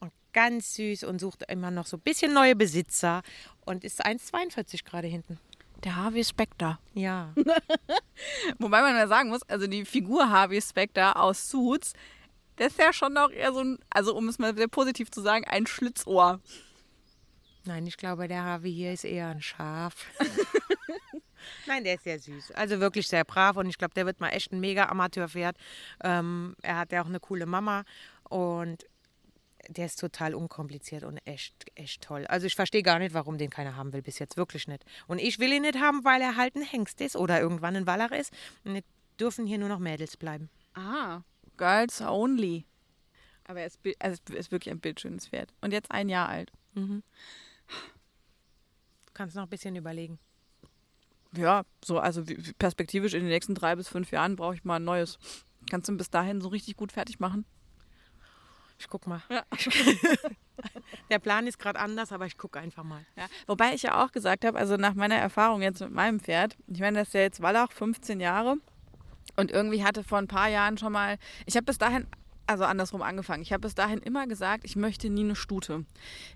Und 0.00 0.12
ganz 0.32 0.74
süß 0.74 1.04
und 1.04 1.20
sucht 1.20 1.44
immer 1.48 1.70
noch 1.70 1.86
so 1.86 1.96
ein 1.96 2.00
bisschen 2.00 2.32
neue 2.34 2.56
Besitzer. 2.56 3.22
Und 3.64 3.84
ist 3.84 4.04
1,42 4.04 4.84
gerade 4.84 5.06
hinten. 5.08 5.38
Der 5.84 5.96
Harvey 5.96 6.24
Specter. 6.24 6.78
Ja. 6.92 7.32
Wobei 8.58 8.82
man 8.82 8.96
ja 8.96 9.06
sagen 9.06 9.30
muss, 9.30 9.42
also 9.48 9.66
die 9.66 9.84
Figur 9.84 10.28
Harvey 10.28 10.60
Specter 10.60 11.18
aus 11.18 11.48
Suits, 11.48 11.94
der 12.60 12.66
ist 12.66 12.78
ja 12.78 12.92
schon 12.92 13.14
noch 13.14 13.30
eher 13.30 13.54
so 13.54 13.60
ein, 13.60 13.78
also 13.88 14.14
um 14.14 14.28
es 14.28 14.38
mal 14.38 14.54
sehr 14.54 14.68
positiv 14.68 15.10
zu 15.10 15.22
sagen, 15.22 15.46
ein 15.46 15.66
Schlitzohr. 15.66 16.40
Nein, 17.64 17.86
ich 17.86 17.96
glaube, 17.96 18.28
der 18.28 18.44
Harvey 18.44 18.72
hier 18.72 18.92
ist 18.92 19.04
eher 19.04 19.28
ein 19.28 19.40
Schaf. 19.40 20.06
Nein, 21.66 21.84
der 21.84 21.94
ist 21.94 22.04
sehr 22.04 22.18
süß. 22.18 22.52
Also 22.52 22.78
wirklich 22.78 23.08
sehr 23.08 23.24
brav 23.24 23.56
und 23.56 23.66
ich 23.66 23.78
glaube, 23.78 23.94
der 23.94 24.04
wird 24.04 24.20
mal 24.20 24.28
echt 24.28 24.52
ein 24.52 24.60
mega 24.60 24.90
Amateurpferd. 24.90 25.56
Ähm, 26.04 26.54
er 26.60 26.76
hat 26.76 26.92
ja 26.92 27.02
auch 27.02 27.06
eine 27.06 27.18
coole 27.18 27.46
Mama 27.46 27.84
und 28.28 28.84
der 29.68 29.86
ist 29.86 29.98
total 29.98 30.34
unkompliziert 30.34 31.04
und 31.04 31.18
echt, 31.24 31.54
echt 31.74 32.02
toll. 32.02 32.26
Also 32.26 32.46
ich 32.46 32.54
verstehe 32.54 32.82
gar 32.82 32.98
nicht, 32.98 33.14
warum 33.14 33.38
den 33.38 33.48
keiner 33.48 33.74
haben 33.74 33.94
will, 33.94 34.02
bis 34.02 34.18
jetzt 34.18 34.36
wirklich 34.36 34.68
nicht. 34.68 34.84
Und 35.06 35.18
ich 35.18 35.38
will 35.38 35.52
ihn 35.52 35.62
nicht 35.62 35.80
haben, 35.80 36.04
weil 36.04 36.20
er 36.20 36.36
halt 36.36 36.56
ein 36.56 36.62
Hengst 36.62 37.00
ist 37.00 37.16
oder 37.16 37.40
irgendwann 37.40 37.76
ein 37.76 37.86
Wallach 37.86 38.10
ist. 38.10 38.32
Und 38.64 38.82
dürfen 39.18 39.46
hier 39.46 39.58
nur 39.58 39.68
noch 39.68 39.78
Mädels 39.78 40.16
bleiben. 40.16 40.50
Ah, 40.74 41.20
Girls 41.60 42.00
only. 42.00 42.64
Aber 43.44 43.60
er 43.60 43.66
ist, 43.66 43.78
also 43.98 44.22
es 44.30 44.34
ist 44.34 44.50
wirklich 44.50 44.72
ein 44.72 44.80
bildschönes 44.80 45.28
Pferd. 45.28 45.52
Und 45.60 45.72
jetzt 45.72 45.90
ein 45.90 46.08
Jahr 46.08 46.28
alt. 46.28 46.50
Du 46.74 47.02
kannst 49.12 49.36
noch 49.36 49.42
ein 49.42 49.48
bisschen 49.50 49.76
überlegen. 49.76 50.18
Ja, 51.36 51.64
so, 51.84 51.98
also 51.98 52.24
perspektivisch 52.58 53.12
in 53.12 53.20
den 53.20 53.28
nächsten 53.28 53.54
drei 53.54 53.76
bis 53.76 53.88
fünf 53.88 54.10
Jahren 54.10 54.36
brauche 54.36 54.54
ich 54.54 54.64
mal 54.64 54.76
ein 54.76 54.84
neues. 54.84 55.18
Kannst 55.68 55.88
du 55.88 55.92
ihn 55.92 55.98
bis 55.98 56.08
dahin 56.08 56.40
so 56.40 56.48
richtig 56.48 56.76
gut 56.76 56.92
fertig 56.92 57.20
machen? 57.20 57.44
Ich 58.78 58.88
guck 58.88 59.06
mal. 59.06 59.22
Ja. 59.28 59.44
Der 61.10 61.18
Plan 61.18 61.46
ist 61.46 61.58
gerade 61.58 61.78
anders, 61.78 62.12
aber 62.12 62.24
ich 62.24 62.38
gucke 62.38 62.58
einfach 62.58 62.84
mal. 62.84 63.04
Ja, 63.16 63.26
wobei 63.46 63.74
ich 63.74 63.82
ja 63.82 64.02
auch 64.02 64.12
gesagt 64.12 64.46
habe, 64.46 64.58
also 64.58 64.76
nach 64.76 64.94
meiner 64.94 65.16
Erfahrung 65.16 65.60
jetzt 65.60 65.80
mit 65.80 65.92
meinem 65.92 66.20
Pferd, 66.20 66.56
ich 66.66 66.80
meine, 66.80 67.00
das 67.00 67.08
ist 67.08 67.14
ja 67.14 67.20
jetzt 67.20 67.42
Wallach, 67.42 67.72
15 67.72 68.20
Jahre. 68.20 68.56
Und 69.36 69.50
irgendwie 69.50 69.84
hatte 69.84 70.04
vor 70.04 70.18
ein 70.18 70.28
paar 70.28 70.48
Jahren 70.48 70.78
schon 70.78 70.92
mal, 70.92 71.18
ich 71.46 71.56
habe 71.56 71.66
bis 71.66 71.78
dahin, 71.78 72.06
also 72.46 72.64
andersrum 72.64 73.02
angefangen, 73.02 73.42
ich 73.42 73.52
habe 73.52 73.60
bis 73.60 73.74
dahin 73.74 74.00
immer 74.00 74.26
gesagt, 74.26 74.64
ich 74.64 74.76
möchte 74.76 75.08
nie 75.08 75.22
eine 75.22 75.36
Stute. 75.36 75.84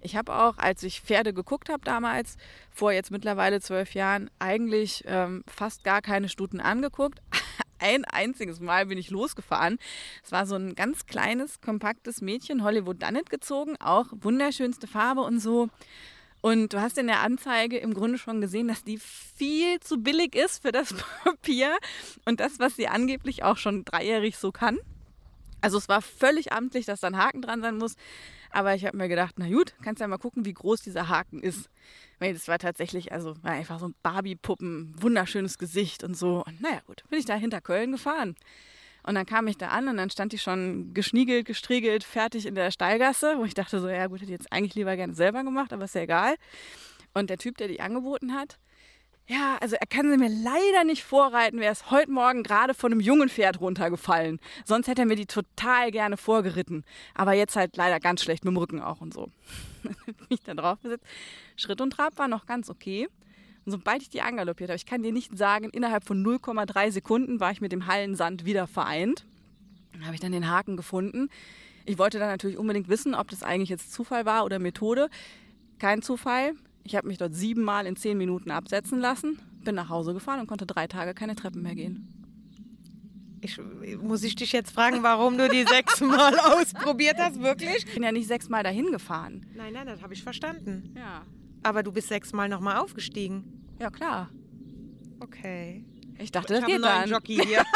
Ich 0.01 0.17
habe 0.17 0.35
auch, 0.35 0.59
als 0.59 0.83
ich 0.83 1.01
Pferde 1.01 1.35
geguckt 1.35 1.69
habe 1.69 1.85
damals, 1.85 2.37
vor 2.71 2.93
jetzt 2.93 3.11
mittlerweile 3.11 3.61
zwölf 3.61 3.95
Jahren, 3.95 4.31
eigentlich 4.39 5.03
ähm, 5.07 5.43
fast 5.49 5.83
gar 5.85 6.03
keine 6.03 6.29
Stuten 6.29 6.61
angeguckt. 6.61 7.21
Ein 7.81 8.05
einziges 8.05 8.61
Mal 8.61 8.87
bin 8.87 8.97
ich 8.97 9.11
losgefahren. 9.11 9.79
Es 10.23 10.33
war 10.33 10.47
so 10.47 10.55
ein 10.55 10.75
ganz 10.75 11.07
kleines, 11.07 11.61
kompaktes 11.61 12.23
Mädchen, 12.23 12.63
Hollywood 12.63 13.03
Dunnet 13.03 13.29
gezogen, 13.29 13.77
auch 13.79 14.07
wunderschönste 14.13 14.87
Farbe 14.87 15.21
und 15.21 15.41
so. 15.41 15.69
Und 16.45 16.75
du 16.75 16.83
hast 16.83 16.99
in 16.99 17.07
der 17.07 17.21
Anzeige 17.21 17.79
im 17.79 17.95
Grunde 17.95 18.19
schon 18.19 18.43
gesehen, 18.43 18.69
dass 18.69 18.85
die 18.85 18.99
viel 18.99 19.81
zu 19.81 20.03
billig 20.03 20.35
ist 20.35 20.61
für 20.61 20.73
das 20.73 20.93
Papier 21.25 21.75
und 22.27 22.39
das, 22.39 22.59
was 22.59 22.77
sie 22.77 22.87
angeblich 22.87 23.43
auch 23.43 23.57
schon 23.57 23.87
dreijährig 23.87 24.37
so 24.37 24.53
kann. 24.53 24.79
Also 25.63 25.79
es 25.79 25.89
war 25.89 26.03
völlig 26.03 26.53
amtlich, 26.53 26.85
dass 26.85 27.01
da 27.01 27.07
ein 27.07 27.17
Haken 27.17 27.41
dran 27.41 27.63
sein 27.63 27.79
muss. 27.79 27.97
Aber 28.51 28.75
ich 28.75 28.85
habe 28.85 28.95
mir 28.95 29.09
gedacht, 29.09 29.37
na 29.39 29.49
gut, 29.49 29.75
kannst 29.83 30.03
ja 30.03 30.07
mal 30.07 30.19
gucken, 30.19 30.45
wie 30.45 30.53
groß 30.53 30.83
dieser 30.83 31.09
Haken 31.09 31.41
ist. 31.41 31.71
Weil 32.19 32.35
das 32.35 32.47
war 32.47 32.59
tatsächlich, 32.59 33.11
also 33.11 33.43
war 33.43 33.53
einfach 33.53 33.81
so 33.81 33.89
ein 33.89 33.95
Barbie-Puppen, 34.03 34.97
wunderschönes 35.01 35.57
Gesicht 35.57 36.05
und 36.05 36.15
so. 36.15 36.45
Und 36.47 36.61
naja, 36.61 36.83
gut, 36.87 37.05
bin 37.09 37.21
ich 37.21 37.25
da 37.25 37.37
hinter 37.37 37.63
Köln 37.63 37.93
gefahren. 37.93 38.37
Und 39.07 39.15
dann 39.15 39.27
kam 39.27 39.47
ich 39.47 39.59
da 39.59 39.69
an 39.69 39.89
und 39.89 39.99
dann 39.99 40.11
stand 40.11 40.33
die 40.33 40.39
schon 40.39 40.95
geschniegelt, 40.95 41.47
gestriegelt, 41.47 42.05
fertig 42.05 42.47
in 42.47 42.55
der 42.55 42.71
Stallgasse, 42.71 43.37
wo 43.39 43.45
ich 43.45 43.55
dachte 43.55 43.79
so, 43.81 43.89
ja 43.89 44.07
gut, 44.07 44.21
hätte 44.21 44.33
ich 44.33 44.39
jetzt 44.39 44.53
eigentlich 44.53 44.75
lieber 44.75 44.97
gerne 44.97 45.15
selber 45.15 45.45
gemacht, 45.45 45.73
aber 45.73 45.85
ist 45.85 45.95
ja 45.95 46.03
egal. 46.03 46.37
Und 47.13 47.31
der 47.31 47.39
Typ, 47.39 47.59
der 47.59 47.69
die 47.69 47.81
angeboten 47.81 48.35
hat, 48.35 48.59
ja, 49.27 49.57
also 49.61 49.77
er 49.77 49.87
kann 49.87 50.11
sie 50.11 50.19
mir 50.19 50.29
leider 50.29 50.85
nicht 50.85 51.03
vorreiten, 51.03 51.59
wäre 51.59 51.73
es 51.73 51.91
heute 51.91 52.11
Morgen 52.11 52.43
gerade 52.43 52.75
von 52.75 52.93
einem 52.93 53.01
jungen 53.01 53.31
Pferd 53.31 53.59
runtergefallen. 53.59 54.39
Sonst 54.67 54.87
hätte 54.87 55.03
er 55.03 55.07
mir 55.07 55.17
die 55.17 55.25
total 55.25 55.91
gerne 55.91 56.19
vorgeritten. 56.19 56.85
Aber 57.15 57.33
jetzt 57.33 57.57
halt 57.57 57.77
leider 57.77 58.01
ganz 58.01 58.23
schlecht 58.23 58.45
mit 58.45 58.53
dem 58.53 58.59
Rücken 58.59 58.83
auch 58.83 59.01
und 59.01 59.15
so. 59.15 59.31
Dann 59.83 60.15
bin 60.15 60.27
ich 60.29 60.43
da 60.43 60.53
drauf 60.53 60.79
gesetzt. 60.83 61.05
Schritt 61.57 61.81
und 61.81 61.91
Trab 61.91 62.19
war 62.19 62.29
noch 62.29 62.45
ganz 62.45 62.69
okay. 62.69 63.09
Und 63.65 63.73
sobald 63.73 64.03
ich 64.03 64.11
die 64.11 64.21
angaloppiert 64.21 64.71
habe, 64.71 64.77
ich 64.77 64.87
kann 64.87 65.03
dir 65.03 65.13
nicht 65.13 65.37
sagen, 65.37 65.71
innerhalb 65.71 66.05
von 66.05 66.25
0,3 66.25 66.91
Sekunden 66.91 67.41
war 67.41 67.51
ich 67.51 67.61
mit 67.61 67.73
dem 67.73 67.87
Hallensand 67.87 68.45
wieder 68.45 68.67
vereint. 68.67 69.25
Dann 69.93 70.05
habe 70.05 70.15
ich 70.15 70.21
dann 70.21 70.33
den 70.33 70.51
Haken 70.51 70.77
gefunden. 70.77 71.29
Ich 71.87 71.99
wollte 71.99 72.19
dann 72.19 72.29
natürlich 72.29 72.59
unbedingt 72.59 72.89
wissen, 72.89 73.15
ob 73.15 73.29
das 73.29 73.43
eigentlich 73.43 73.69
jetzt 73.69 73.93
Zufall 73.93 74.27
war 74.27 74.45
oder 74.45 74.59
Methode. 74.59 75.09
Kein 75.79 76.03
Zufall. 76.03 76.53
Ich 76.83 76.97
habe 76.97 77.09
mich 77.09 77.19
dort 77.19 77.35
siebenmal 77.35 77.87
in 77.87 77.97
zehn 77.97 78.19
Minuten 78.19 78.51
absetzen 78.51 79.01
lassen, 79.01 79.39
bin 79.65 79.75
nach 79.75 79.89
Hause 79.89 80.13
gefahren 80.13 80.41
und 80.41 80.47
konnte 80.47 80.67
drei 80.67 80.87
Tage 80.87 81.15
keine 81.15 81.35
Treppen 81.35 81.63
mehr 81.63 81.75
gehen. 81.75 82.09
Ich, 83.41 83.61
muss 84.01 84.23
ich 84.23 84.37
dich 84.37 84.53
jetzt 84.53 84.71
fragen, 84.73 85.03
warum 85.03 85.37
du 85.37 85.49
die 85.49 85.65
sechsmal 85.65 86.39
ausprobiert 86.39 87.17
hast, 87.19 87.43
wirklich? 87.43 87.85
Ich 87.87 87.95
bin 87.95 88.03
ja 88.03 88.13
nicht 88.13 88.27
sechsmal 88.27 88.63
dahin 88.63 88.91
gefahren. 88.91 89.47
Nein, 89.55 89.75
nein, 89.75 89.87
das 89.87 90.03
habe 90.03 90.15
ich 90.15 90.23
verstanden. 90.23 90.95
Ja. 90.97 91.23
Aber 91.65 91.83
du 91.83 91.91
bist 91.91 92.09
sechsmal 92.09 92.49
nochmal 92.49 92.77
aufgestiegen. 92.77 93.65
Ja, 93.81 93.91
klar. 93.91 94.31
Okay. 95.19 95.85
Ich 96.19 96.31
dachte, 96.31 96.55
Ich 96.55 96.61
das 96.61 96.63
habe 96.63 96.73
einen 96.75 96.83
geht 96.83 96.91
dann. 96.91 97.09
Jockey 97.11 97.37
hier. 97.45 97.65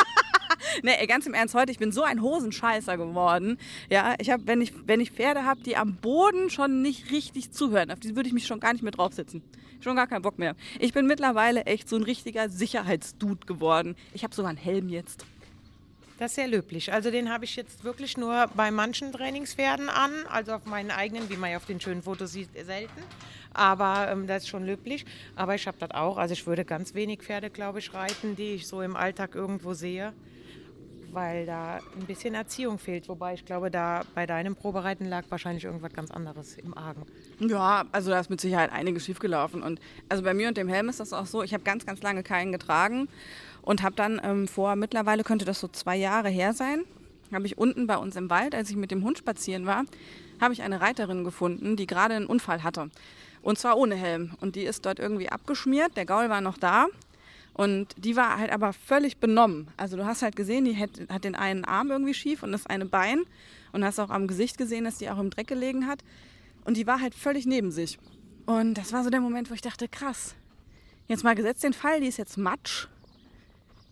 Nee, 0.83 1.07
ganz 1.07 1.27
im 1.27 1.35
Ernst, 1.35 1.55
heute, 1.55 1.73
ich 1.73 1.79
bin 1.79 1.93
so 1.93 2.03
ein 2.03 2.21
Hosenscheißer 2.21 2.97
geworden. 2.97 3.59
Ja, 3.91 4.15
ich 4.19 4.31
habe, 4.31 4.47
wenn 4.47 4.61
ich, 4.61 4.73
wenn 4.87 5.01
ich 5.01 5.11
Pferde 5.13 5.45
habe, 5.45 5.61
die 5.63 5.77
am 5.77 5.97
Boden 5.97 6.51
schon 6.51 6.83
nicht 6.83 7.11
richtig 7.11 7.51
zuhören, 7.53 7.91
auf 7.91 8.01
die 8.01 8.15
würde 8.17 8.29
ich 8.29 8.35
mich 8.35 8.47
schon 8.47 8.61
gar 8.61 8.73
nicht 8.73 8.83
mehr 8.83 8.93
draufsetzen. 8.93 9.43
Schon 9.81 9.97
gar 9.97 10.07
keinen 10.07 10.23
Bock 10.23 10.39
mehr. 10.39 10.55
Ich 10.79 10.93
bin 10.93 11.07
mittlerweile 11.07 11.65
echt 11.65 11.89
so 11.89 11.97
ein 11.97 12.03
richtiger 12.03 12.49
Sicherheitsdude 12.49 13.47
geworden. 13.47 13.97
Ich 14.13 14.25
habe 14.25 14.35
sogar 14.35 14.51
einen 14.51 14.59
Helm 14.59 14.89
jetzt. 14.89 15.25
Das 16.19 16.33
ist 16.33 16.35
sehr 16.35 16.49
löblich. 16.49 16.93
Also 16.93 17.13
den 17.13 17.31
habe 17.33 17.45
ich 17.45 17.55
jetzt 17.55 17.85
wirklich 17.85 18.17
nur 18.17 18.49
bei 18.57 18.73
manchen 18.73 19.13
Trainingspferden 19.13 19.89
an, 19.89 20.11
also 20.29 20.53
auf 20.53 20.65
meinen 20.65 20.91
eigenen, 20.91 21.31
wie 21.31 21.37
man 21.37 21.53
ja 21.53 21.59
auf 21.59 21.67
den 21.67 21.81
schönen 21.81 22.03
Fotos 22.03 22.33
sieht, 22.33 22.49
selten. 22.67 23.03
Aber 23.55 24.09
ähm, 24.11 24.27
das 24.27 24.43
ist 24.43 24.49
schon 24.49 24.67
löblich. 24.67 25.07
Aber 25.37 25.55
ich 25.55 25.69
habe 25.69 25.79
das 25.79 25.93
auch. 25.93 26.17
Also 26.19 26.33
ich 26.33 26.45
würde 26.47 26.65
ganz 26.65 26.95
wenig 26.95 27.23
Pferde, 27.23 27.51
glaube 27.51 27.79
ich, 27.79 27.95
reiten, 27.95 28.35
die 28.35 28.55
ich 28.55 28.67
so 28.67 28.83
im 28.83 28.97
Alltag 28.97 29.37
irgendwo 29.37 29.75
sehe, 29.75 30.13
weil 31.13 31.47
da 31.47 31.79
ein 31.97 32.07
bisschen 32.07 32.35
Erziehung 32.35 32.81
fehlt. 32.81 33.09
Wobei 33.09 33.35
ich 33.35 33.45
glaube, 33.45 33.71
da 33.71 34.03
bei 34.17 34.27
deinem 34.27 34.57
Probereiten 34.57 35.05
lag 35.05 35.25
wahrscheinlich 35.29 35.65
irgendwas 35.65 35.93
ganz 35.93 36.11
anderes 36.11 36.57
im 36.57 36.77
Argen. 36.77 37.07
Ja, 37.39 37.85
also 37.93 38.11
da 38.11 38.19
ist 38.19 38.29
mit 38.29 38.41
Sicherheit 38.41 38.73
einiges 38.73 39.07
schiefgelaufen. 39.07 39.63
Und 39.63 39.81
also 40.09 40.25
bei 40.25 40.35
mir 40.35 40.49
und 40.49 40.57
dem 40.57 40.69
Helm 40.69 40.89
ist 40.89 40.99
das 40.99 41.13
auch 41.13 41.27
so, 41.27 41.45
ich 41.45 41.55
habe 41.55 41.63
ganz, 41.63 41.87
ganz 41.87 42.03
lange 42.03 42.25
keinen 42.25 42.51
getragen 42.51 43.09
und 43.69 43.83
habe 43.83 43.95
dann 43.95 44.19
ähm, 44.25 44.49
vor, 44.49 44.77
mittlerweile 44.77 45.25
könnte 45.25 45.45
das 45.45 45.61
so 45.61 45.69
zwei 45.69 45.95
Jahre 45.95 46.31
her 46.31 46.55
sein, 46.55 46.85
habe 47.31 47.45
ich 47.45 47.59
unten 47.59 47.87
bei 47.87 47.99
uns 47.99 48.17
im 48.17 48.31
Wald, 48.31 48.55
als 48.55 48.71
ich 48.71 48.77
mit 48.77 48.91
dem 48.91 49.05
Hund 49.05 49.19
spazieren 49.19 49.67
war, 49.67 49.85
habe 50.41 50.55
ich 50.55 50.63
eine 50.63 50.81
Reiterin 50.81 51.23
gefunden, 51.23 51.77
die 51.77 51.87
gerade 51.87 52.15
einen 52.15 52.25
Unfall 52.25 52.63
hatte. 52.63 52.89
Und 53.43 53.59
zwar 53.59 53.77
ohne 53.77 53.95
Helm. 53.95 54.31
Und 54.41 54.57
die 54.57 54.63
ist 54.63 54.87
dort 54.87 54.99
irgendwie 54.99 55.29
abgeschmiert, 55.29 55.99
der 55.99 56.07
Gaul 56.07 56.31
war 56.31 56.41
noch 56.41 56.57
da. 56.57 56.87
Und 57.53 57.89
die 57.99 58.17
war 58.17 58.39
halt 58.39 58.53
aber 58.53 58.73
völlig 58.73 59.19
benommen. 59.19 59.69
Also 59.77 59.99
du 59.99 60.07
hast 60.07 60.23
halt 60.23 60.35
gesehen, 60.35 60.65
die 60.65 60.75
hat, 60.75 60.93
hat 61.11 61.25
den 61.25 61.35
einen 61.35 61.67
Arm 61.67 61.91
irgendwie 61.91 62.15
schief 62.15 62.43
und 62.43 62.53
das 62.53 62.65
eine 62.65 62.87
Bein. 62.87 63.25
Und 63.73 63.85
hast 63.85 63.99
auch 63.99 64.09
am 64.09 64.29
Gesicht 64.29 64.57
gesehen, 64.57 64.85
dass 64.85 64.97
die 64.97 65.11
auch 65.11 65.19
im 65.19 65.29
Dreck 65.29 65.47
gelegen 65.47 65.87
hat. 65.87 66.03
Und 66.65 66.79
die 66.79 66.87
war 66.87 67.03
halt 67.03 67.15
völlig 67.15 67.45
neben 67.45 67.71
sich. 67.71 67.99
Und 68.47 68.79
das 68.79 68.95
war 68.95 69.05
so 69.05 69.11
der 69.11 69.21
Moment, 69.21 69.51
wo 69.51 69.55
ich 69.55 69.61
dachte, 69.61 69.89
krass. 69.89 70.35
Jetzt 71.07 71.23
mal 71.23 71.35
gesetzt 71.35 71.65
den 71.65 71.75
Fall, 71.75 72.01
die 72.01 72.07
ist 72.07 72.17
jetzt 72.17 72.39
Matsch. 72.39 72.89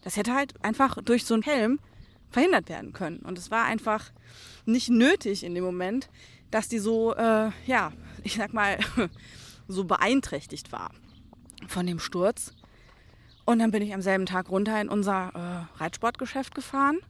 Das 0.06 0.16
hätte 0.16 0.34
halt 0.34 0.54
einfach 0.64 1.02
durch 1.02 1.24
so 1.24 1.34
einen 1.34 1.42
Helm 1.42 1.80
verhindert 2.30 2.68
werden 2.68 2.92
können. 2.92 3.18
Und 3.18 3.38
es 3.38 3.50
war 3.50 3.64
einfach 3.64 4.12
nicht 4.64 4.88
nötig 4.88 5.42
in 5.42 5.52
dem 5.52 5.64
Moment, 5.64 6.10
dass 6.52 6.68
die 6.68 6.78
so, 6.78 7.12
äh, 7.16 7.50
ja, 7.66 7.92
ich 8.22 8.36
sag 8.36 8.52
mal, 8.52 8.78
so 9.66 9.82
beeinträchtigt 9.82 10.70
war 10.70 10.92
von 11.66 11.88
dem 11.88 11.98
Sturz. 11.98 12.52
Und 13.46 13.58
dann 13.58 13.72
bin 13.72 13.82
ich 13.82 13.94
am 13.94 14.00
selben 14.00 14.26
Tag 14.26 14.48
runter 14.48 14.80
in 14.80 14.88
unser 14.88 15.32
äh, 15.74 15.80
Reitsportgeschäft 15.82 16.54
gefahren, 16.54 17.00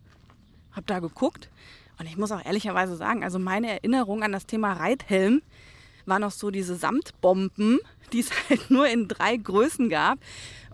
habe 0.73 0.87
da 0.87 0.99
geguckt. 0.99 1.51
Und 1.99 2.07
ich 2.07 2.17
muss 2.17 2.33
auch 2.33 2.47
ehrlicherweise 2.47 2.97
sagen, 2.97 3.23
also 3.23 3.39
meine 3.39 3.69
Erinnerung 3.73 4.23
an 4.23 4.33
das 4.33 4.47
Thema 4.47 4.73
Reithelm 4.73 5.43
war 6.07 6.19
noch 6.19 6.31
so 6.31 6.51
diese 6.51 6.77
Samtbomben, 6.77 7.79
die 8.15 8.21
es 8.21 8.31
halt 8.49 8.71
nur 8.71 8.89
in 8.89 9.07
drei 9.07 9.37
Größen 9.37 9.91
gab 9.91 10.19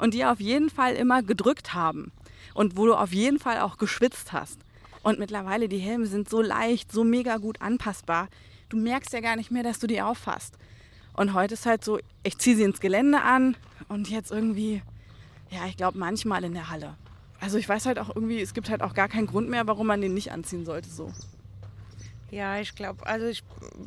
und 0.02 0.14
die 0.14 0.24
auf 0.24 0.40
jeden 0.40 0.68
Fall 0.68 0.96
immer 0.96 1.22
gedrückt 1.22 1.74
haben 1.74 2.10
und 2.54 2.76
wo 2.76 2.86
du 2.86 2.94
auf 2.94 3.12
jeden 3.12 3.38
Fall 3.38 3.60
auch 3.60 3.78
geschwitzt 3.78 4.32
hast. 4.32 4.58
Und 5.04 5.20
mittlerweile 5.20 5.68
die 5.68 5.78
Helme 5.78 6.06
sind 6.06 6.28
so 6.28 6.42
leicht, 6.42 6.90
so 6.90 7.04
mega 7.04 7.36
gut 7.36 7.60
anpassbar. 7.62 8.28
du 8.68 8.76
merkst 8.76 9.12
ja 9.12 9.20
gar 9.20 9.36
nicht 9.36 9.52
mehr, 9.52 9.62
dass 9.62 9.78
du 9.78 9.86
die 9.86 10.02
auffasst. 10.02 10.58
Und 11.12 11.34
heute 11.34 11.54
ist 11.54 11.66
halt 11.66 11.84
so, 11.84 12.00
ich 12.24 12.36
ziehe 12.38 12.56
sie 12.56 12.64
ins 12.64 12.80
Gelände 12.80 13.22
an 13.22 13.56
und 13.88 14.10
jetzt 14.10 14.32
irgendwie, 14.32 14.82
ja, 15.50 15.66
ich 15.68 15.76
glaube 15.76 15.98
manchmal 15.98 16.42
in 16.42 16.54
der 16.54 16.68
Halle. 16.68 16.96
Also 17.38 17.58
ich 17.58 17.68
weiß 17.68 17.86
halt 17.86 18.00
auch 18.00 18.08
irgendwie, 18.08 18.40
es 18.40 18.54
gibt 18.54 18.70
halt 18.70 18.82
auch 18.82 18.94
gar 18.94 19.08
keinen 19.08 19.28
Grund 19.28 19.48
mehr, 19.48 19.68
warum 19.68 19.86
man 19.86 20.00
den 20.00 20.14
nicht 20.14 20.32
anziehen 20.32 20.64
sollte 20.64 20.88
so. 20.88 21.12
Ja, 22.32 22.58
ich 22.58 22.74
glaube, 22.74 23.06
also 23.06 23.26
ich, 23.26 23.44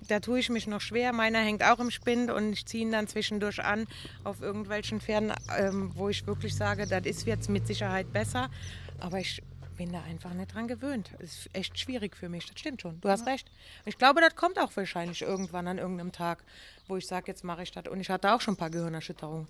da 0.08 0.20
tue 0.20 0.38
ich 0.38 0.52
mich 0.52 0.68
noch 0.68 0.80
schwer. 0.80 1.14
Meiner 1.14 1.40
hängt 1.40 1.64
auch 1.64 1.80
im 1.80 1.90
Spind 1.90 2.30
und 2.30 2.54
ich 2.54 2.68
ziehe 2.68 2.84
ihn 2.84 2.92
dann 2.92 3.08
zwischendurch 3.08 3.64
an 3.64 3.88
auf 4.24 4.40
irgendwelchen 4.40 5.02
Pferden, 5.02 5.34
ähm, 5.58 5.92
wo 5.96 6.10
ich 6.10 6.28
wirklich 6.28 6.56
sage, 6.56 6.86
das 6.86 7.06
ist 7.06 7.26
jetzt 7.26 7.50
mit 7.50 7.66
Sicherheit 7.66 8.14
besser. 8.14 8.52
Aber 9.00 9.18
ich 9.18 9.42
bin 9.76 9.92
da 9.92 10.02
einfach 10.02 10.34
nicht 10.34 10.54
dran 10.54 10.68
gewöhnt. 10.68 11.12
Das 11.20 11.32
ist 11.32 11.50
echt 11.54 11.80
schwierig 11.80 12.16
für 12.16 12.30
mich, 12.30 12.46
das 12.46 12.60
stimmt 12.60 12.82
schon. 12.82 13.00
Du 13.02 13.10
hast 13.10 13.26
ja. 13.26 13.34
recht. 13.34 13.50
Ich 13.86 13.98
glaube, 13.98 14.22
das 14.22 14.36
kommt 14.36 14.60
auch 14.60 14.76
wahrscheinlich 14.76 15.22
irgendwann 15.22 15.68
an 15.68 15.78
irgendeinem 15.78 16.12
Tag, 16.12 16.44
wo 16.88 16.98
ich 16.98 17.08
sage, 17.08 17.26
jetzt 17.28 17.44
mache 17.44 17.64
ich 17.64 17.72
das. 17.72 17.88
Und 17.88 18.00
ich 18.00 18.10
hatte 18.10 18.34
auch 18.34 18.42
schon 18.42 18.56
ein 18.56 18.58
paar 18.58 18.70
Gehirnerschütterungen. 18.70 19.48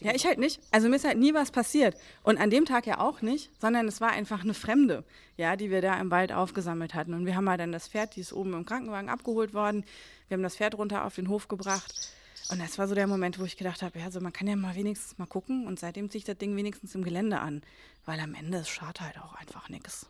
Ja, 0.00 0.14
ich 0.14 0.24
halt 0.24 0.38
nicht. 0.38 0.60
Also 0.70 0.88
mir 0.88 0.96
ist 0.96 1.04
halt 1.04 1.18
nie 1.18 1.34
was 1.34 1.50
passiert. 1.50 1.96
Und 2.22 2.38
an 2.38 2.50
dem 2.50 2.66
Tag 2.66 2.86
ja 2.86 3.00
auch 3.00 3.20
nicht, 3.20 3.50
sondern 3.60 3.88
es 3.88 4.00
war 4.00 4.10
einfach 4.10 4.42
eine 4.42 4.54
Fremde, 4.54 5.02
ja, 5.36 5.56
die 5.56 5.70
wir 5.70 5.82
da 5.82 5.98
im 6.00 6.10
Wald 6.10 6.32
aufgesammelt 6.32 6.94
hatten. 6.94 7.14
Und 7.14 7.26
wir 7.26 7.34
haben 7.34 7.48
halt 7.48 7.60
dann 7.60 7.72
das 7.72 7.88
Pferd, 7.88 8.14
die 8.14 8.20
ist 8.20 8.32
oben 8.32 8.54
im 8.54 8.64
Krankenwagen 8.64 9.08
abgeholt 9.08 9.54
worden. 9.54 9.84
Wir 10.28 10.36
haben 10.36 10.42
das 10.42 10.56
Pferd 10.56 10.78
runter 10.78 11.04
auf 11.04 11.16
den 11.16 11.28
Hof 11.28 11.48
gebracht. 11.48 12.12
Und 12.50 12.60
das 12.60 12.78
war 12.78 12.86
so 12.86 12.94
der 12.94 13.06
Moment, 13.06 13.38
wo 13.38 13.44
ich 13.44 13.56
gedacht 13.56 13.82
habe, 13.82 13.98
ja, 13.98 14.04
also 14.04 14.20
man 14.20 14.32
kann 14.32 14.46
ja 14.46 14.56
mal 14.56 14.74
wenigstens 14.74 15.18
mal 15.18 15.26
gucken. 15.26 15.66
Und 15.66 15.80
seitdem 15.80 16.10
ziehe 16.10 16.18
ich 16.18 16.24
das 16.24 16.38
Ding 16.38 16.56
wenigstens 16.56 16.94
im 16.94 17.02
Gelände 17.02 17.40
an. 17.40 17.62
Weil 18.04 18.20
am 18.20 18.34
Ende 18.34 18.58
ist 18.58 18.68
schadet 18.68 19.00
halt 19.00 19.18
auch 19.18 19.34
einfach 19.34 19.68
nichts. 19.68 20.06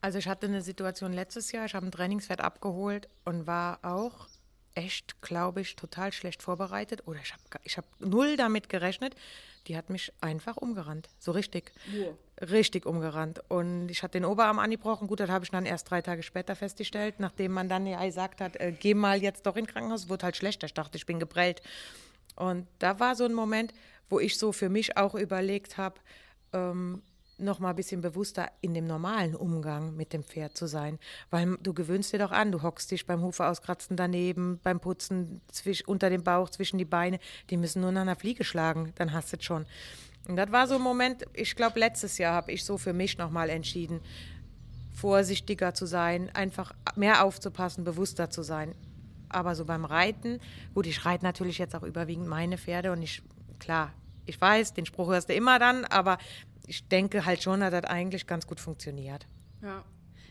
Also 0.00 0.18
ich 0.18 0.28
hatte 0.28 0.46
eine 0.46 0.62
Situation 0.62 1.12
letztes 1.12 1.52
Jahr, 1.52 1.66
ich 1.66 1.74
habe 1.74 1.86
ein 1.86 1.92
Trainingspferd 1.92 2.40
abgeholt 2.40 3.08
und 3.24 3.46
war 3.46 3.80
auch 3.82 4.28
echt, 4.74 5.20
glaube 5.20 5.60
ich, 5.60 5.76
total 5.76 6.12
schlecht 6.12 6.42
vorbereitet. 6.42 7.06
Oder 7.06 7.20
ich 7.20 7.32
habe 7.32 7.42
ich 7.64 7.76
hab 7.76 7.84
null 8.00 8.36
damit 8.36 8.68
gerechnet. 8.68 9.14
Die 9.66 9.76
hat 9.76 9.90
mich 9.90 10.12
einfach 10.22 10.56
umgerannt. 10.56 11.10
So 11.18 11.32
richtig. 11.32 11.72
Ja. 11.92 12.08
Richtig 12.40 12.86
umgerannt. 12.86 13.42
Und 13.48 13.90
ich 13.90 14.02
hatte 14.02 14.12
den 14.12 14.24
Oberarm 14.24 14.58
angebrochen. 14.58 15.08
Gut, 15.08 15.20
das 15.20 15.28
habe 15.28 15.44
ich 15.44 15.50
dann 15.50 15.66
erst 15.66 15.90
drei 15.90 16.00
Tage 16.00 16.22
später 16.22 16.56
festgestellt, 16.56 17.16
nachdem 17.18 17.52
man 17.52 17.68
dann 17.68 17.86
ja 17.86 18.02
gesagt 18.04 18.40
hat, 18.40 18.56
äh, 18.56 18.72
geh 18.72 18.94
mal 18.94 19.20
jetzt 19.20 19.44
doch 19.44 19.56
ins 19.56 19.68
Krankenhaus. 19.68 20.08
Wurde 20.08 20.24
halt 20.24 20.36
schlechter. 20.36 20.66
Ich 20.66 20.74
dachte, 20.74 20.96
ich 20.96 21.04
bin 21.04 21.18
geprellt. 21.18 21.60
Und 22.36 22.66
da 22.78 22.98
war 22.98 23.14
so 23.14 23.24
ein 23.24 23.34
Moment, 23.34 23.74
wo 24.08 24.20
ich 24.20 24.38
so 24.38 24.52
für 24.52 24.70
mich 24.70 24.96
auch 24.96 25.14
überlegt 25.14 25.76
habe, 25.76 25.96
ähm, 26.54 27.02
noch 27.40 27.58
mal 27.58 27.70
ein 27.70 27.76
bisschen 27.76 28.00
bewusster 28.00 28.50
in 28.60 28.74
dem 28.74 28.86
normalen 28.86 29.34
Umgang 29.34 29.96
mit 29.96 30.12
dem 30.12 30.22
Pferd 30.22 30.56
zu 30.56 30.66
sein. 30.66 30.98
Weil 31.30 31.56
du 31.62 31.74
gewöhnst 31.74 32.12
dir 32.12 32.18
doch 32.18 32.32
an, 32.32 32.52
du 32.52 32.62
hockst 32.62 32.90
dich 32.90 33.06
beim 33.06 33.22
Hufe 33.22 33.46
auskratzen 33.46 33.96
daneben, 33.96 34.60
beim 34.62 34.80
Putzen 34.80 35.40
zwisch, 35.50 35.86
unter 35.86 36.10
dem 36.10 36.22
Bauch, 36.22 36.50
zwischen 36.50 36.78
die 36.78 36.84
Beine. 36.84 37.18
Die 37.50 37.56
müssen 37.56 37.82
nur 37.82 37.92
nach 37.92 38.02
einer 38.02 38.16
Fliege 38.16 38.44
schlagen, 38.44 38.92
dann 38.96 39.12
hast 39.12 39.32
du 39.32 39.36
es 39.36 39.44
schon. 39.44 39.66
Und 40.28 40.36
das 40.36 40.52
war 40.52 40.66
so 40.66 40.76
ein 40.76 40.82
Moment, 40.82 41.24
ich 41.34 41.56
glaube, 41.56 41.80
letztes 41.80 42.18
Jahr 42.18 42.34
habe 42.34 42.52
ich 42.52 42.64
so 42.64 42.78
für 42.78 42.92
mich 42.92 43.18
noch 43.18 43.30
mal 43.30 43.50
entschieden, 43.50 44.00
vorsichtiger 44.92 45.74
zu 45.74 45.86
sein, 45.86 46.30
einfach 46.34 46.72
mehr 46.94 47.24
aufzupassen, 47.24 47.84
bewusster 47.84 48.30
zu 48.30 48.42
sein. 48.42 48.74
Aber 49.28 49.54
so 49.54 49.64
beim 49.64 49.84
Reiten, 49.84 50.40
gut, 50.74 50.86
ich 50.86 51.04
reite 51.04 51.24
natürlich 51.24 51.58
jetzt 51.58 51.74
auch 51.74 51.82
überwiegend 51.82 52.26
meine 52.26 52.58
Pferde 52.58 52.92
und 52.92 53.02
ich, 53.02 53.22
klar, 53.58 53.92
ich 54.26 54.40
weiß, 54.40 54.74
den 54.74 54.86
Spruch 54.86 55.08
hörst 55.08 55.28
du 55.28 55.34
immer 55.34 55.58
dann, 55.58 55.84
aber 55.84 56.18
ich 56.66 56.86
denke 56.86 57.24
halt 57.24 57.42
schon, 57.42 57.60
dass 57.60 57.70
das 57.70 57.84
eigentlich 57.84 58.26
ganz 58.26 58.46
gut 58.46 58.60
funktioniert. 58.60 59.26
Ja. 59.62 59.84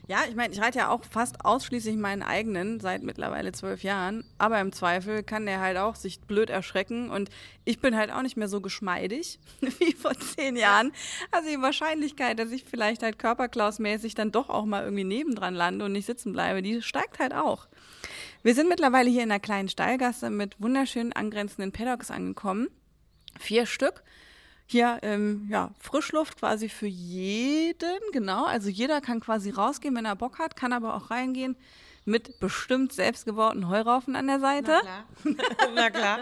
Ja, 0.10 0.24
ich 0.28 0.36
meine, 0.36 0.52
ich 0.52 0.60
reite 0.60 0.80
ja 0.80 0.90
auch 0.90 1.04
fast 1.04 1.46
ausschließlich 1.46 1.96
meinen 1.96 2.24
eigenen 2.24 2.80
seit 2.80 3.04
mittlerweile 3.04 3.52
zwölf 3.52 3.84
Jahren. 3.84 4.24
Aber 4.40 4.60
im 4.60 4.72
Zweifel 4.72 5.22
kann 5.22 5.46
der 5.46 5.60
halt 5.60 5.78
auch 5.78 5.94
sich 5.94 6.20
blöd 6.22 6.50
erschrecken. 6.50 7.12
Und 7.12 7.30
ich 7.64 7.80
bin 7.80 7.96
halt 7.96 8.12
auch 8.12 8.24
nicht 8.24 8.36
mehr 8.36 8.48
so 8.48 8.60
geschmeidig 8.60 9.38
wie 9.62 9.94
vor 9.94 10.16
zehn 10.16 10.56
Jahren. 10.56 10.94
Also 11.30 11.52
die 11.52 11.62
Wahrscheinlichkeit, 11.62 12.40
dass 12.40 12.50
ich 12.50 12.66
vielleicht 12.66 13.04
halt 13.04 13.20
körperklausmäßig 13.20 14.16
dann 14.16 14.32
doch 14.32 14.50
auch 14.50 14.66
mal 14.66 14.84
irgendwie 14.84 15.04
nebendran 15.04 15.54
lande 15.54 15.86
und 15.86 15.92
nicht 15.92 16.08
sitzen 16.08 16.34
bleibe, 16.34 16.64
die 16.64 16.82
steigt 16.82 17.20
halt 17.20 17.36
auch. 17.36 17.68
Wir 18.42 18.56
sind 18.56 18.68
mittlerweile 18.68 19.12
hier 19.12 19.22
in 19.22 19.30
einer 19.30 19.40
kleinen 19.40 19.70
Stallgasse 19.70 20.32
mit 20.32 20.60
wunderschönen 20.60 21.14
angrenzenden 21.14 21.72
Paddocks 21.72 22.10
angekommen. 22.10 22.70
Vier 23.38 23.68
Stück 23.68 24.02
hier 24.72 25.00
ähm, 25.02 25.48
ja, 25.50 25.72
Frischluft 25.80 26.38
quasi 26.38 26.70
für 26.70 26.88
jeden, 26.88 28.00
genau. 28.12 28.46
Also 28.46 28.70
jeder 28.70 29.02
kann 29.02 29.20
quasi 29.20 29.50
rausgehen, 29.50 29.96
wenn 29.96 30.06
er 30.06 30.16
Bock 30.16 30.40
hat, 30.40 30.56
kann 30.56 30.74
aber 30.74 30.96
auch 30.96 31.10
reingehen 31.10 31.56
mit 32.06 32.40
bestimmt 32.40 32.92
selbstgebauten 32.94 33.68
Heuraufen 33.68 34.16
an 34.16 34.28
der 34.28 34.40
Seite. 34.40 34.80
Na 34.84 35.30
klar. 35.30 35.70
Na 35.76 35.90
klar. 35.90 36.20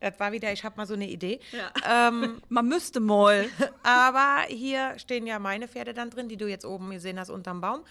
Das 0.00 0.18
war 0.18 0.32
wieder, 0.32 0.52
ich 0.52 0.64
habe 0.64 0.76
mal 0.76 0.86
so 0.86 0.94
eine 0.94 1.08
Idee. 1.08 1.38
Ja. 1.52 2.08
Ähm, 2.08 2.42
Man 2.48 2.66
müsste 2.66 2.98
mal. 2.98 3.48
Aber 3.82 4.44
hier 4.48 4.98
stehen 4.98 5.26
ja 5.26 5.38
meine 5.38 5.68
Pferde 5.68 5.94
dann 5.94 6.10
drin, 6.10 6.28
die 6.28 6.36
du 6.36 6.48
jetzt 6.48 6.64
oben 6.64 6.90
gesehen 6.90 7.20
hast 7.20 7.30
unterm 7.30 7.60
Baum. 7.60 7.84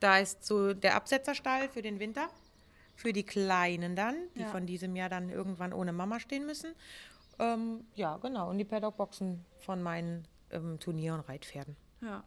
Da 0.00 0.18
ist 0.18 0.44
so 0.44 0.74
der 0.74 0.94
Absetzerstall 0.94 1.68
für 1.68 1.82
den 1.82 1.98
Winter. 1.98 2.28
Für 2.94 3.12
die 3.12 3.24
Kleinen 3.24 3.94
dann, 3.94 4.14
die 4.36 4.42
ja. 4.42 4.48
von 4.48 4.64
diesem 4.64 4.96
Jahr 4.96 5.10
dann 5.10 5.28
irgendwann 5.28 5.74
ohne 5.74 5.92
Mama 5.92 6.18
stehen 6.18 6.46
müssen. 6.46 6.74
Ähm, 7.38 7.84
ja, 7.94 8.16
genau. 8.18 8.50
Und 8.50 8.58
die 8.58 8.64
Paddockboxen 8.64 9.44
von 9.58 9.82
meinen 9.82 10.26
ähm, 10.50 10.78
Turnier- 10.78 11.14
und 11.14 11.20
Reitpferden. 11.20 11.76
Ja. 12.00 12.24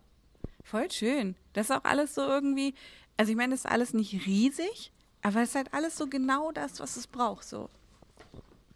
Voll 0.63 0.91
schön. 0.91 1.35
Das 1.53 1.69
ist 1.69 1.75
auch 1.75 1.83
alles 1.83 2.15
so 2.15 2.21
irgendwie, 2.21 2.75
also 3.17 3.31
ich 3.31 3.37
meine, 3.37 3.51
das 3.51 3.61
ist 3.61 3.71
alles 3.71 3.93
nicht 3.93 4.25
riesig, 4.25 4.91
aber 5.21 5.41
es 5.41 5.49
ist 5.49 5.55
halt 5.55 5.73
alles 5.73 5.97
so 5.97 6.07
genau 6.07 6.51
das, 6.51 6.79
was 6.79 6.95
es 6.95 7.07
braucht. 7.07 7.45
So. 7.45 7.69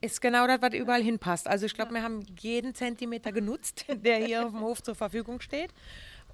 Ist 0.02 0.22
genau 0.22 0.48
das, 0.48 0.62
was 0.62 0.74
überall 0.74 1.04
hinpasst. 1.04 1.48
Also 1.48 1.66
ich 1.66 1.76
glaube, 1.76 1.94
wir 1.94 2.04
haben 2.04 2.26
jeden 2.40 2.74
Zentimeter 2.74 3.32
genutzt, 3.32 3.86
der 3.90 4.18
hier 4.26 4.46
auf 4.46 4.52
dem 4.52 4.62
Hof 4.62 4.82
zur 4.82 4.96
Verfügung 4.96 5.40
steht. 5.42 5.72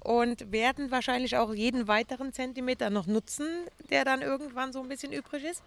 Und 0.02 0.50
werden 0.50 0.90
wahrscheinlich 0.90 1.36
auch 1.36 1.52
jeden 1.52 1.86
weiteren 1.86 2.32
Zentimeter 2.32 2.88
noch 2.88 3.06
nutzen, 3.06 3.46
der 3.90 4.06
dann 4.06 4.22
irgendwann 4.22 4.72
so 4.72 4.80
ein 4.80 4.88
bisschen 4.88 5.12
übrig 5.12 5.44
ist. 5.44 5.62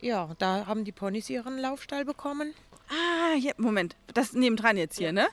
Ja, 0.00 0.30
da 0.38 0.66
haben 0.66 0.84
die 0.84 0.92
Ponys 0.92 1.28
ihren 1.28 1.58
Laufstall 1.58 2.04
bekommen. 2.04 2.54
Ah, 2.88 3.34
hier, 3.36 3.54
Moment. 3.56 3.96
Das 4.14 4.32
nebendran 4.32 4.76
jetzt 4.76 4.98
hier, 4.98 5.12
ne? 5.12 5.26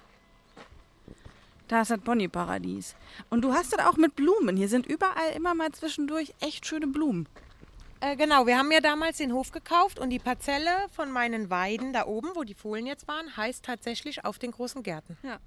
Da 1.67 1.81
ist 1.81 1.91
das 1.91 1.99
Bonnie-Paradies. 1.99 2.95
Und 3.29 3.41
du 3.41 3.53
hast 3.53 3.73
das 3.73 3.85
auch 3.85 3.97
mit 3.97 4.15
Blumen. 4.15 4.57
Hier 4.57 4.67
sind 4.67 4.85
überall 4.85 5.31
immer 5.35 5.55
mal 5.55 5.71
zwischendurch 5.71 6.33
echt 6.39 6.65
schöne 6.65 6.87
Blumen. 6.87 7.27
Äh, 8.03 8.17
genau, 8.17 8.45
wir 8.45 8.57
haben 8.57 8.69
ja 8.69 8.81
damals 8.81 9.17
den 9.17 9.31
Hof 9.31 9.51
gekauft 9.51 9.97
und 9.97 10.09
die 10.09 10.19
Parzelle 10.19 10.71
von 10.91 11.09
meinen 11.09 11.49
Weiden 11.49 11.93
da 11.93 12.05
oben, 12.05 12.31
wo 12.33 12.43
die 12.43 12.53
Fohlen 12.53 12.85
jetzt 12.85 13.07
waren, 13.07 13.37
heißt 13.37 13.63
tatsächlich 13.63 14.25
auf 14.25 14.37
den 14.39 14.51
großen 14.51 14.83
Gärten. 14.83 15.17
Ja. 15.23 15.39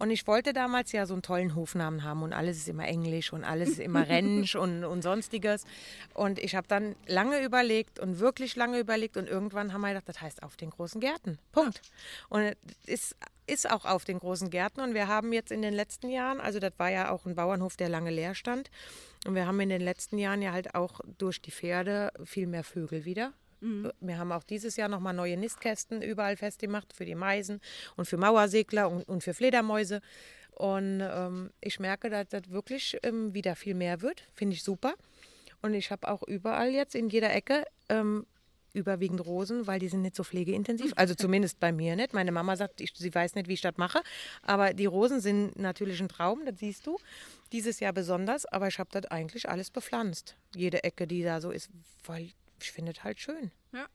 Und 0.00 0.10
ich 0.10 0.26
wollte 0.26 0.52
damals 0.52 0.90
ja 0.90 1.06
so 1.06 1.14
einen 1.14 1.22
tollen 1.22 1.54
Hofnamen 1.54 2.02
haben 2.02 2.24
und 2.24 2.32
alles 2.32 2.56
ist 2.56 2.68
immer 2.68 2.88
Englisch 2.88 3.32
und 3.32 3.44
alles 3.44 3.68
ist 3.68 3.78
immer 3.78 4.00
Rentsch 4.08 4.56
und, 4.56 4.82
und 4.82 5.02
sonstiges. 5.02 5.64
Und 6.12 6.40
ich 6.40 6.56
habe 6.56 6.66
dann 6.66 6.96
lange 7.06 7.44
überlegt 7.44 8.00
und 8.00 8.18
wirklich 8.18 8.56
lange 8.56 8.80
überlegt 8.80 9.16
und 9.16 9.28
irgendwann 9.28 9.72
haben 9.72 9.82
wir 9.82 9.90
gedacht, 9.90 10.08
das 10.08 10.20
heißt 10.20 10.42
auf 10.42 10.56
den 10.56 10.70
großen 10.70 11.00
Gärten. 11.00 11.38
Punkt. 11.52 11.80
Und 12.28 12.40
es 12.42 12.56
ist 12.86 13.16
ist 13.46 13.68
auch 13.68 13.84
auf 13.84 14.04
den 14.04 14.20
großen 14.20 14.48
Gärten 14.48 14.80
und 14.80 14.94
wir 14.94 15.08
haben 15.08 15.32
jetzt 15.32 15.50
in 15.50 15.60
den 15.60 15.74
letzten 15.74 16.08
Jahren, 16.08 16.40
also 16.40 16.60
das 16.60 16.72
war 16.76 16.88
ja 16.88 17.10
auch 17.10 17.26
ein 17.26 17.34
Bauernhof, 17.34 17.76
der 17.76 17.88
lange 17.88 18.10
leer 18.10 18.36
stand, 18.36 18.70
und 19.26 19.34
wir 19.34 19.46
haben 19.46 19.60
in 19.60 19.68
den 19.68 19.82
letzten 19.82 20.18
Jahren 20.18 20.42
ja 20.42 20.52
halt 20.52 20.74
auch 20.74 21.00
durch 21.18 21.42
die 21.42 21.50
Pferde 21.50 22.12
viel 22.24 22.46
mehr 22.46 22.64
Vögel 22.64 23.04
wieder. 23.04 23.32
Mhm. 23.60 23.92
Wir 24.00 24.18
haben 24.18 24.32
auch 24.32 24.42
dieses 24.42 24.76
Jahr 24.76 24.88
nochmal 24.88 25.12
neue 25.12 25.36
Nistkästen 25.36 26.02
überall 26.02 26.36
festgemacht 26.36 26.92
für 26.94 27.04
die 27.04 27.14
Meisen 27.14 27.60
und 27.96 28.06
für 28.06 28.16
Mauersegler 28.16 28.88
und, 28.88 29.02
und 29.08 29.22
für 29.22 29.34
Fledermäuse. 29.34 30.00
Und 30.52 31.00
ähm, 31.02 31.50
ich 31.60 31.80
merke, 31.80 32.10
dass 32.10 32.28
das 32.28 32.50
wirklich 32.50 32.98
ähm, 33.02 33.34
wieder 33.34 33.56
viel 33.56 33.74
mehr 33.74 34.02
wird. 34.02 34.24
Finde 34.34 34.54
ich 34.54 34.62
super. 34.62 34.94
Und 35.62 35.74
ich 35.74 35.90
habe 35.90 36.08
auch 36.08 36.22
überall 36.22 36.70
jetzt 36.70 36.94
in 36.94 37.08
jeder 37.08 37.32
Ecke 37.34 37.64
ähm, 37.88 38.26
überwiegend 38.72 39.24
Rosen, 39.24 39.66
weil 39.66 39.78
die 39.78 39.88
sind 39.88 40.02
nicht 40.02 40.16
so 40.16 40.24
pflegeintensiv. 40.24 40.92
Also 40.96 41.14
zumindest 41.14 41.60
bei 41.60 41.72
mir 41.72 41.96
nicht. 41.96 42.12
Meine 42.14 42.32
Mama 42.32 42.56
sagt, 42.56 42.80
ich, 42.80 42.92
sie 42.94 43.14
weiß 43.14 43.34
nicht, 43.34 43.48
wie 43.48 43.54
ich 43.54 43.60
das 43.60 43.76
mache. 43.76 44.02
Aber 44.42 44.72
die 44.72 44.86
Rosen 44.86 45.20
sind 45.20 45.58
natürlich 45.58 46.00
ein 46.00 46.08
Traum, 46.08 46.44
das 46.44 46.58
siehst 46.58 46.86
du. 46.86 46.98
Dieses 47.52 47.80
Jahr 47.80 47.92
besonders, 47.92 48.46
aber 48.46 48.68
ich 48.68 48.78
habe 48.78 48.90
das 48.92 49.06
eigentlich 49.10 49.48
alles 49.48 49.70
bepflanzt. 49.70 50.36
Jede 50.54 50.84
Ecke, 50.84 51.06
die 51.06 51.22
da 51.22 51.40
so 51.40 51.50
ist, 51.50 51.70
weil 52.04 52.30
ich 52.60 52.72
finde 52.72 52.92
es 52.92 53.02
halt 53.02 53.18
schön. 53.20 53.50
Ja. 53.72 53.86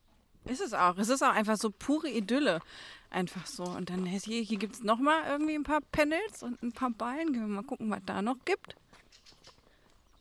Ist 0.45 0.61
es 0.61 0.73
auch. 0.73 0.97
Es 0.97 1.09
ist 1.09 1.23
auch 1.23 1.33
einfach 1.33 1.57
so 1.57 1.71
pure 1.71 2.09
Idylle. 2.09 2.61
Einfach 3.09 3.47
so. 3.47 3.63
Und 3.63 3.89
dann 3.89 4.05
hier, 4.05 4.41
hier 4.41 4.59
gibt 4.59 4.75
es 4.75 4.83
nochmal 4.83 5.23
irgendwie 5.27 5.55
ein 5.55 5.63
paar 5.63 5.81
Panels 5.91 6.43
und 6.43 6.61
ein 6.61 6.71
paar 6.71 6.91
Ballen. 6.91 7.33
Gehen 7.33 7.41
wir 7.41 7.47
mal 7.47 7.63
gucken, 7.63 7.89
was 7.89 8.01
da 8.05 8.21
noch 8.21 8.37
gibt. 8.45 8.75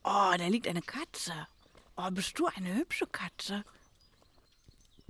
Oh, 0.02 0.32
da 0.36 0.46
liegt 0.46 0.66
eine 0.66 0.82
Katze. 0.82 1.32
Oh, 1.96 2.10
bist 2.10 2.38
du 2.38 2.46
eine 2.46 2.74
hübsche 2.74 3.06
Katze? 3.06 3.64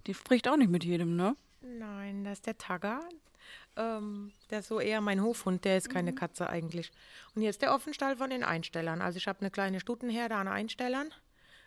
Die 0.07 0.15
spricht 0.15 0.49
auch 0.49 0.57
nicht 0.57 0.71
mit 0.71 0.85
jedem, 0.85 1.17
ne? 1.17 1.37
Nein, 1.61 2.25
das 2.25 2.39
ist 2.39 2.47
der 2.47 2.59
Tagger. 2.59 3.01
Ähm, 3.77 4.33
der 4.51 4.61
ist 4.61 4.69
so 4.69 4.79
eher 4.81 5.01
mein 5.01 5.23
Hofhund, 5.23 5.65
der 5.65 5.77
ist 5.79 5.89
keine 5.91 6.13
mhm. 6.13 6.17
Katze 6.17 6.49
eigentlich. 6.49 6.93
Und 7.35 7.41
hier 7.43 7.51
ist 7.51 7.63
der 7.63 7.75
Offenstall 7.75 8.17
von 8.17 8.31
den 8.31 8.45
Einstellern. 8.45 9.01
Also 9.03 9.17
ich 9.17 9.27
habe 9.27 9.41
eine 9.41 9.51
kleine 9.51 9.81
Stutenherde 9.81 10.37
an 10.37 10.49
Einstellern. 10.49 11.11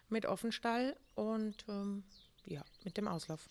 mit 0.09 0.25
Offenstall 0.25 0.95
und 1.15 1.65
ähm, 1.67 2.03
ja, 2.45 2.61
mit 2.85 2.95
dem 2.97 3.07
Auslauf. 3.09 3.41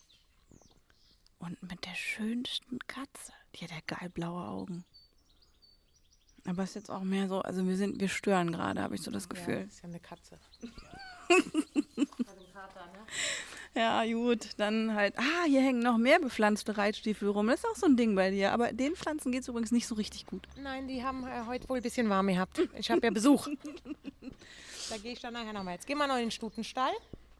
Und 1.38 1.62
mit 1.62 1.84
der 1.84 1.94
schönsten 1.94 2.78
Katze. 2.86 3.32
Die 3.54 3.64
hat 3.64 3.70
ja 3.72 3.80
geil 3.86 4.08
blaue 4.08 4.46
Augen. 4.46 4.84
Aber 6.46 6.62
es 6.62 6.70
ist 6.70 6.74
jetzt 6.76 6.90
auch 6.90 7.02
mehr 7.02 7.28
so, 7.28 7.42
also 7.42 7.66
wir 7.66 7.76
sind, 7.76 8.00
wir 8.00 8.08
stören 8.08 8.52
gerade, 8.52 8.80
habe 8.80 8.94
ich 8.94 9.02
so 9.02 9.10
das 9.10 9.24
Ja, 9.24 9.28
Gefühl. 9.28 9.66
ist 9.68 9.82
ja 9.82 9.88
eine 9.88 10.00
Katze. 10.00 10.38
Ja, 13.76 14.06
gut, 14.06 14.48
dann 14.56 14.94
halt. 14.94 15.18
Ah, 15.18 15.44
hier 15.44 15.60
hängen 15.60 15.80
noch 15.80 15.98
mehr 15.98 16.18
bepflanzte 16.18 16.78
Reitstiefel 16.78 17.28
rum. 17.28 17.48
Das 17.48 17.60
ist 17.60 17.66
auch 17.66 17.76
so 17.76 17.84
ein 17.84 17.98
Ding 17.98 18.14
bei 18.14 18.30
dir. 18.30 18.52
Aber 18.52 18.72
den 18.72 18.96
Pflanzen 18.96 19.30
geht 19.32 19.42
es 19.42 19.48
übrigens 19.48 19.70
nicht 19.70 19.86
so 19.86 19.94
richtig 19.96 20.24
gut. 20.24 20.48
Nein, 20.56 20.88
die 20.88 21.04
haben 21.04 21.26
äh, 21.26 21.44
heute 21.46 21.68
wohl 21.68 21.76
ein 21.76 21.82
bisschen 21.82 22.08
warm 22.08 22.28
gehabt. 22.28 22.58
Ich 22.78 22.90
habe 22.90 23.02
ja 23.02 23.10
Besuch. 23.10 23.46
da 24.90 24.96
gehe 24.96 25.12
ich 25.12 25.20
dann 25.20 25.34
nachher 25.34 25.52
nochmal. 25.52 25.74
Jetzt 25.74 25.86
gehen 25.86 25.98
wir 25.98 26.06
noch 26.06 26.14
in 26.14 26.22
den 26.22 26.30
Stutenstall. 26.30 26.92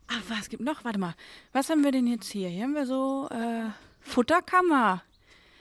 Ach, 0.09 0.21
was 0.29 0.51
gibt 0.51 0.63
noch? 0.63 0.85
Warte 0.85 0.99
mal. 0.99 1.15
Was 1.53 1.71
haben 1.71 1.83
wir 1.83 1.91
denn 1.91 2.07
jetzt 2.07 2.31
hier? 2.31 2.51
Hier 2.51 2.65
haben 2.65 2.75
wir 2.75 2.87
so 2.87 3.31
äh, 3.31 3.71
Futterkammer. 4.01 5.03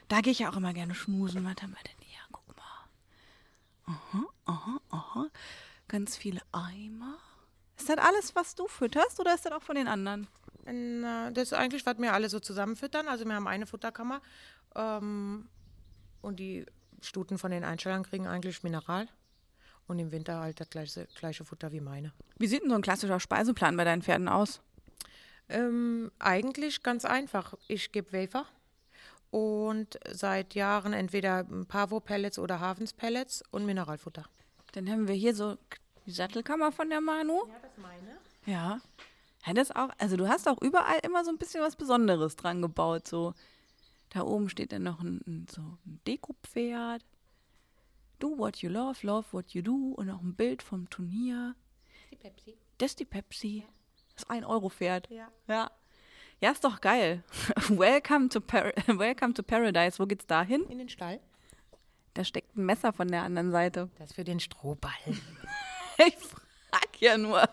Da 0.10 0.20
gehe 0.20 0.34
ich 0.34 0.40
ja 0.40 0.50
auch 0.50 0.58
immer 0.58 0.74
gerne 0.74 0.94
schmusen. 0.94 1.46
Was 1.46 1.64
haben 1.64 1.72
wir 1.72 1.84
denn 1.84 2.06
hier? 2.06 2.20
Guck 2.34 2.58
mal. 2.58 3.96
Aha, 3.96 4.26
aha, 4.44 4.82
aha. 4.90 5.28
Ganz 5.88 6.18
viele 6.18 6.42
Eimer. 6.52 7.16
Ist 7.78 7.88
das 7.88 7.98
alles, 7.98 8.36
was 8.36 8.56
du 8.56 8.68
fütterst 8.68 9.22
oder 9.22 9.34
ist 9.34 9.46
das 9.46 9.54
auch 9.54 9.64
von 9.64 9.76
den 9.76 9.88
anderen? 9.88 10.28
Na, 10.66 11.32
das 11.32 11.52
ist 11.52 11.54
eigentlich, 11.54 11.86
was 11.86 11.98
wir 12.00 12.14
alle 12.14 12.30
so 12.30 12.40
zusammenfüttern. 12.40 13.08
Also 13.08 13.26
wir 13.26 13.34
haben 13.36 13.48
eine 13.48 13.66
Futterkammer 13.68 14.22
ähm, 14.76 15.48
und 16.22 16.40
die 16.40 16.66
Stuten 17.02 17.38
von 17.38 17.52
den 17.52 17.64
Einstellern 17.64 18.04
kriegen 18.04 18.28
eigentlich 18.28 18.64
Mineral 18.64 19.08
und 19.88 20.00
im 20.00 20.12
Winter 20.12 20.40
halt 20.40 20.60
das 20.60 20.70
gleiche, 20.70 21.08
gleiche 21.16 21.46
Futter 21.46 21.72
wie 21.72 21.82
meine. 21.82 22.14
Wie 22.38 22.48
sieht 22.48 22.64
denn 22.64 22.70
so 22.70 22.76
ein 22.76 22.82
klassischer 22.82 23.20
Speiseplan 23.20 23.78
bei 23.78 23.84
deinen 23.84 24.02
Pferden 24.02 24.28
aus? 24.28 24.62
Ähm, 25.50 26.12
eigentlich 26.18 26.82
ganz 26.82 27.06
einfach. 27.06 27.54
Ich 27.68 27.92
gebe 27.92 28.12
Wafer 28.14 28.48
und 29.30 30.00
seit 30.10 30.56
Jahren 30.56 30.94
entweder 30.94 31.44
Pavo-Pellets 31.44 32.40
oder 32.40 32.60
Hafenspellets 32.60 33.44
und 33.52 33.66
Mineralfutter. 33.66 34.26
Dann 34.74 34.90
haben 34.90 35.08
wir 35.08 35.16
hier 35.16 35.36
so 35.36 35.58
die 36.06 36.12
Sattelkammer 36.12 36.72
von 36.72 36.90
der 36.90 37.02
Manu. 37.02 37.44
Ja, 37.48 37.54
das 37.62 37.72
meine. 37.78 38.18
Ja. 38.46 38.82
Ja, 39.46 39.54
das 39.54 39.72
auch, 39.72 39.90
also 39.98 40.18
du 40.18 40.28
hast 40.28 40.48
auch 40.48 40.62
überall 40.62 41.00
immer 41.04 41.24
so 41.24 41.32
ein 41.32 41.38
bisschen 41.38 41.62
was 41.62 41.76
Besonderes 41.76 42.36
dran 42.36 42.62
gebaut. 42.62 43.08
So, 43.08 43.34
da 44.10 44.22
oben 44.22 44.50
steht 44.50 44.72
dann 44.72 44.84
noch 44.84 45.02
ein, 45.02 45.22
ein, 45.28 45.48
so 45.50 45.62
ein 45.62 46.02
Dekopferd. 46.08 47.06
Do 48.18 48.38
what 48.38 48.58
you 48.58 48.70
love, 48.70 49.06
love 49.06 49.26
what 49.32 49.52
you 49.52 49.62
do. 49.62 49.94
Und 49.96 50.10
auch 50.10 50.22
ein 50.22 50.36
Bild 50.36 50.64
vom 50.64 50.90
Turnier. 50.90 51.56
Die 52.12 52.16
Pepsi. 52.16 52.58
Das 52.78 52.92
ist 52.92 53.00
die 53.00 53.06
Pepsi. 53.06 53.66
Das 54.16 54.28
1-Euro-Pferd. 54.28 55.10
Ja. 55.10 55.32
Ja. 55.48 55.72
Ja, 56.42 56.52
ist 56.52 56.64
doch 56.64 56.82
geil. 56.82 57.24
Welcome 57.70 58.30
to, 58.30 58.42
Par 58.42 58.74
Welcome 58.88 59.34
to 59.34 59.44
Paradise. 59.44 60.00
Wo 60.00 60.06
geht's 60.06 60.26
da 60.26 60.44
hin? 60.44 60.66
In 60.70 60.80
den 60.80 60.90
Stall. 60.90 61.20
Da 62.14 62.24
steckt 62.24 62.56
ein 62.56 62.66
Messer 62.66 62.94
von 62.94 63.10
der 63.10 63.24
anderen 63.24 63.52
Seite. 63.52 63.90
Das 63.98 64.14
für 64.14 64.24
den 64.24 64.40
Strohball. 64.40 64.92
Ich 65.98 66.18
frag 66.18 67.00
ja 67.00 67.18
nur. 67.18 67.48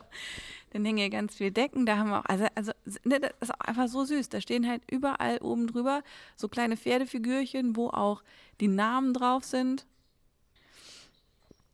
Dann 0.73 0.87
hängen 0.87 0.99
hier 0.99 1.11
ganz 1.11 1.35
viele 1.35 1.53
Decken. 1.53 1.85
Da 1.85 1.99
haben 1.99 2.09
wir 2.09 2.21
auch, 2.21 2.25
also, 2.25 2.47
also 2.55 2.73
ne, 3.05 3.21
das 3.21 3.33
ist 3.41 3.55
auch 3.55 3.61
einfach 3.61 3.89
so 3.89 4.05
süß. 4.05 4.31
Da 4.31 4.41
stehen 4.41 4.67
halt 4.67 4.83
überall 4.91 5.39
oben 5.39 5.67
drüber 5.67 6.03
so 6.35 6.49
kleine 6.49 6.79
Pferdefigürchen, 6.79 7.77
wo 7.77 7.89
auch 7.91 8.23
die 8.61 8.69
Namen 8.69 9.13
drauf 9.13 9.45
sind. 9.45 9.87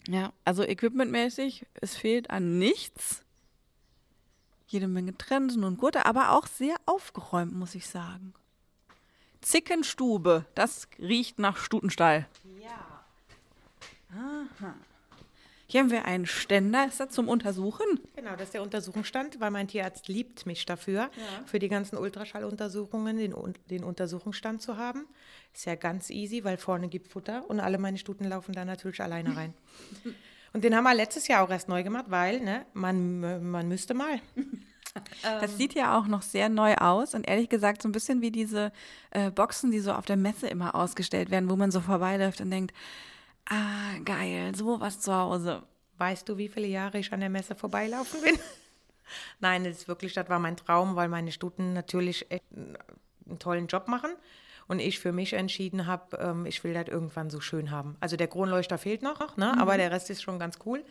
Ja, 0.08 0.32
also 0.44 0.64
equipmentmäßig, 0.64 1.66
es 1.74 1.96
fehlt 1.96 2.30
an 2.30 2.58
nichts. 2.58 3.22
Jede 4.66 4.88
Menge 4.88 5.16
Trensen 5.16 5.62
und 5.62 5.78
Gurte, 5.78 6.04
aber 6.04 6.32
auch 6.32 6.46
sehr 6.46 6.76
aufgeräumt, 6.86 7.54
muss 7.54 7.76
ich 7.76 7.86
sagen. 7.86 8.34
Zickenstube, 9.42 10.44
das 10.56 10.88
riecht 10.98 11.38
nach 11.38 11.56
Stutenstall. 11.56 12.26
Ja. 12.60 13.04
Hier 15.70 15.82
haben 15.82 15.90
wir 15.90 16.06
einen 16.06 16.24
Ständer, 16.24 16.86
ist 16.88 16.98
das 16.98 17.10
zum 17.10 17.28
Untersuchen? 17.28 17.84
Genau, 18.16 18.32
das 18.32 18.44
ist 18.44 18.54
der 18.54 18.62
Untersuchungsstand, 18.62 19.38
weil 19.38 19.50
mein 19.50 19.68
Tierarzt 19.68 20.08
liebt 20.08 20.46
mich 20.46 20.64
dafür, 20.64 21.10
für 21.44 21.58
die 21.58 21.68
ganzen 21.68 21.98
Ultraschalluntersuchungen 21.98 23.18
den, 23.18 23.34
den 23.68 23.84
Untersuchungsstand 23.84 24.62
zu 24.62 24.78
haben. 24.78 25.06
Ist 25.52 25.66
ja 25.66 25.74
ganz 25.74 26.08
easy, 26.08 26.42
weil 26.42 26.56
vorne 26.56 26.88
gibt 26.88 27.08
Futter 27.08 27.44
und 27.48 27.60
alle 27.60 27.76
meine 27.76 27.98
Stuten 27.98 28.24
laufen 28.24 28.54
da 28.54 28.64
natürlich 28.64 29.02
alleine 29.02 29.36
rein. 29.36 29.54
Und 30.54 30.64
den 30.64 30.74
haben 30.74 30.84
wir 30.84 30.94
letztes 30.94 31.28
Jahr 31.28 31.44
auch 31.44 31.50
erst 31.50 31.68
neu 31.68 31.82
gemacht, 31.82 32.06
weil 32.08 32.40
ne, 32.40 32.64
man, 32.72 33.50
man 33.50 33.68
müsste 33.68 33.92
mal. 33.92 34.20
Das 35.22 35.58
sieht 35.58 35.74
ja 35.74 35.96
auch 35.96 36.06
noch 36.06 36.22
sehr 36.22 36.48
neu 36.48 36.74
aus 36.74 37.14
und 37.14 37.28
ehrlich 37.28 37.50
gesagt 37.50 37.82
so 37.82 37.88
ein 37.88 37.92
bisschen 37.92 38.20
wie 38.22 38.32
diese 38.32 38.72
äh, 39.10 39.30
Boxen, 39.30 39.70
die 39.70 39.78
so 39.78 39.92
auf 39.92 40.06
der 40.06 40.16
Messe 40.16 40.48
immer 40.48 40.74
ausgestellt 40.74 41.30
werden, 41.30 41.48
wo 41.50 41.56
man 41.56 41.70
so 41.70 41.80
vorbeiläuft 41.80 42.40
und 42.40 42.50
denkt, 42.50 42.74
ah, 43.48 43.98
geil, 44.04 44.54
sowas 44.54 45.00
zu 45.00 45.14
Hause. 45.14 45.62
Weißt 45.98 46.28
du, 46.28 46.36
wie 46.38 46.48
viele 46.48 46.66
Jahre 46.66 46.98
ich 46.98 47.12
an 47.12 47.20
der 47.20 47.28
Messe 47.28 47.54
vorbeilaufen 47.54 48.20
bin? 48.22 48.38
Nein, 49.40 49.64
das 49.64 49.78
ist 49.78 49.88
wirklich, 49.88 50.14
das 50.14 50.28
war 50.28 50.38
mein 50.38 50.56
Traum, 50.56 50.96
weil 50.96 51.08
meine 51.08 51.32
Stuten 51.32 51.72
natürlich 51.72 52.30
echt 52.30 52.44
einen 52.52 53.38
tollen 53.38 53.66
Job 53.66 53.88
machen. 53.88 54.10
Und 54.68 54.80
ich 54.80 54.98
für 54.98 55.12
mich 55.12 55.32
entschieden 55.32 55.86
habe, 55.86 56.18
ähm, 56.18 56.44
ich 56.44 56.62
will 56.62 56.74
das 56.74 56.88
irgendwann 56.88 57.30
so 57.30 57.40
schön 57.40 57.70
haben. 57.70 57.96
Also 58.00 58.16
der 58.16 58.28
Kronleuchter 58.28 58.76
fehlt 58.76 59.02
noch, 59.02 59.36
ne? 59.38 59.58
aber 59.58 59.78
der 59.78 59.90
Rest 59.90 60.10
ist 60.10 60.22
schon 60.22 60.38
ganz 60.38 60.58
cool. 60.66 60.84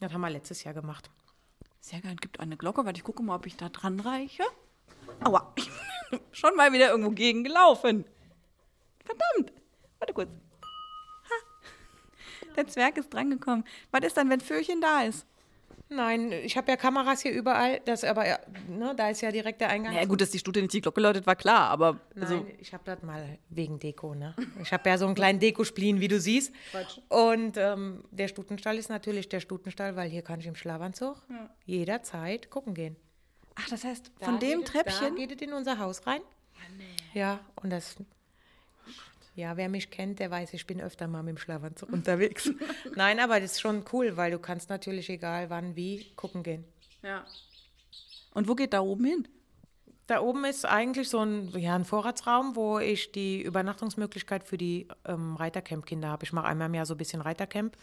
Das 0.00 0.12
haben 0.12 0.20
wir 0.20 0.30
letztes 0.30 0.64
Jahr 0.64 0.74
gemacht. 0.74 1.10
Sehr 1.80 2.00
geil, 2.00 2.16
gibt 2.20 2.40
eine 2.40 2.56
Glocke, 2.56 2.84
weil 2.84 2.96
ich 2.96 3.04
gucke 3.04 3.22
mal, 3.22 3.36
ob 3.36 3.46
ich 3.46 3.56
da 3.56 3.68
dran 3.68 4.00
reiche. 4.00 4.42
Aua, 5.24 5.54
schon 6.32 6.56
mal 6.56 6.72
wieder 6.72 6.90
irgendwo 6.90 7.10
gegen 7.10 7.44
gelaufen. 7.44 8.04
Verdammt, 9.04 9.52
warte 9.98 10.12
kurz. 10.12 10.28
Der 12.60 12.66
Zwerg 12.68 12.98
ist 12.98 13.08
drangekommen. 13.12 13.64
Was 13.90 14.02
ist 14.04 14.16
dann, 14.18 14.28
wenn 14.28 14.40
Föhrchen 14.40 14.80
da 14.82 15.02
ist? 15.02 15.26
Nein, 15.92 16.30
ich 16.30 16.56
habe 16.56 16.70
ja 16.70 16.76
Kameras 16.76 17.22
hier 17.22 17.32
überall. 17.32 17.80
Das 17.84 18.04
aber, 18.04 18.26
ja, 18.28 18.38
ne, 18.68 18.94
da 18.94 19.08
ist 19.10 19.22
ja 19.22 19.32
direkt 19.32 19.60
der 19.60 19.70
Eingang. 19.70 19.92
Ja 19.94 20.04
gut, 20.04 20.20
dass 20.20 20.30
die 20.30 20.38
Stute 20.38 20.60
nicht 20.60 20.72
die 20.74 20.80
Glocke 20.82 21.00
läutet, 21.00 21.26
war 21.26 21.34
klar, 21.36 21.68
aber 21.70 21.98
Nein, 22.14 22.22
also, 22.22 22.46
ich 22.58 22.72
habe 22.72 22.84
das 22.84 23.02
mal 23.02 23.38
wegen 23.48 23.78
Deko, 23.80 24.14
ne? 24.14 24.36
Ich 24.62 24.72
habe 24.72 24.88
ja 24.88 24.98
so 24.98 25.06
einen 25.06 25.14
kleinen 25.16 25.40
Dekospleen, 25.40 25.98
wie 26.00 26.06
du 26.06 26.20
siehst. 26.20 26.52
Und 27.08 27.56
ähm, 27.56 28.04
der 28.12 28.28
Stutenstall 28.28 28.76
ist 28.78 28.88
natürlich 28.88 29.28
der 29.30 29.40
Stutenstall, 29.40 29.96
weil 29.96 30.08
hier 30.10 30.22
kann 30.22 30.38
ich 30.38 30.46
im 30.46 30.54
Schlafanzug 30.54 31.16
jederzeit 31.66 32.50
gucken 32.50 32.74
gehen. 32.74 32.94
ach, 33.56 33.68
das 33.68 33.82
heißt, 33.82 34.12
Da 34.20 34.26
von 34.26 34.38
dem 34.38 34.58
geht 34.60 34.66
es- 34.68 34.72
Treppchen 34.72 35.08
Da 35.16 35.20
geht 35.26 35.32
es 35.32 35.42
in 35.48 35.52
unser 35.54 35.78
Haus 35.78 36.06
rein. 36.06 36.20
Ja, 37.14 37.40
und 37.62 37.70
das. 37.70 37.96
Ja, 39.34 39.56
wer 39.56 39.68
mich 39.68 39.90
kennt, 39.90 40.18
der 40.18 40.30
weiß, 40.30 40.52
ich 40.54 40.66
bin 40.66 40.80
öfter 40.80 41.08
mal 41.08 41.22
mit 41.22 41.36
dem 41.36 41.38
Schlafanzug 41.38 41.92
unterwegs. 41.92 42.50
Nein, 42.96 43.20
aber 43.20 43.40
das 43.40 43.52
ist 43.52 43.60
schon 43.60 43.84
cool, 43.92 44.16
weil 44.16 44.30
du 44.30 44.38
kannst 44.38 44.70
natürlich 44.70 45.08
egal 45.08 45.50
wann, 45.50 45.76
wie 45.76 46.12
gucken 46.16 46.42
gehen. 46.42 46.64
Ja. 47.02 47.24
Und 48.34 48.48
wo 48.48 48.54
geht 48.54 48.72
da 48.72 48.80
oben 48.80 49.04
hin? 49.04 49.28
Da 50.06 50.20
oben 50.20 50.44
ist 50.44 50.64
eigentlich 50.64 51.08
so 51.08 51.20
ein, 51.20 51.50
ja, 51.56 51.76
ein 51.76 51.84
Vorratsraum, 51.84 52.56
wo 52.56 52.80
ich 52.80 53.12
die 53.12 53.42
Übernachtungsmöglichkeit 53.42 54.42
für 54.42 54.58
die 54.58 54.88
ähm, 55.04 55.36
Reitercamp-Kinder 55.36 56.08
habe. 56.08 56.24
Ich 56.24 56.32
mache 56.32 56.46
einmal 56.46 56.66
im 56.66 56.74
Jahr 56.74 56.86
so 56.86 56.94
ein 56.94 56.98
bisschen 56.98 57.20
Reitercamp 57.20 57.76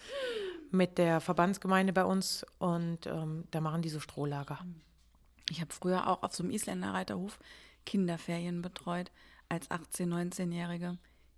mit 0.71 0.97
der 0.97 1.21
Verbandsgemeinde 1.21 1.93
bei 1.93 2.03
uns 2.03 2.45
und 2.59 3.07
ähm, 3.07 3.45
da 3.51 3.61
machen 3.61 3.81
die 3.81 3.87
so 3.87 4.01
Strohlager. 4.01 4.59
Ich 5.49 5.61
habe 5.61 5.73
früher 5.73 6.07
auch 6.07 6.23
auf 6.23 6.35
so 6.35 6.43
einem 6.43 6.51
Isländer 6.51 6.93
Reiterhof 6.93 7.39
Kinderferien 7.85 8.61
betreut 8.61 9.11
als 9.49 9.71
18-, 9.71 10.07
19-Jährige. 10.07 10.97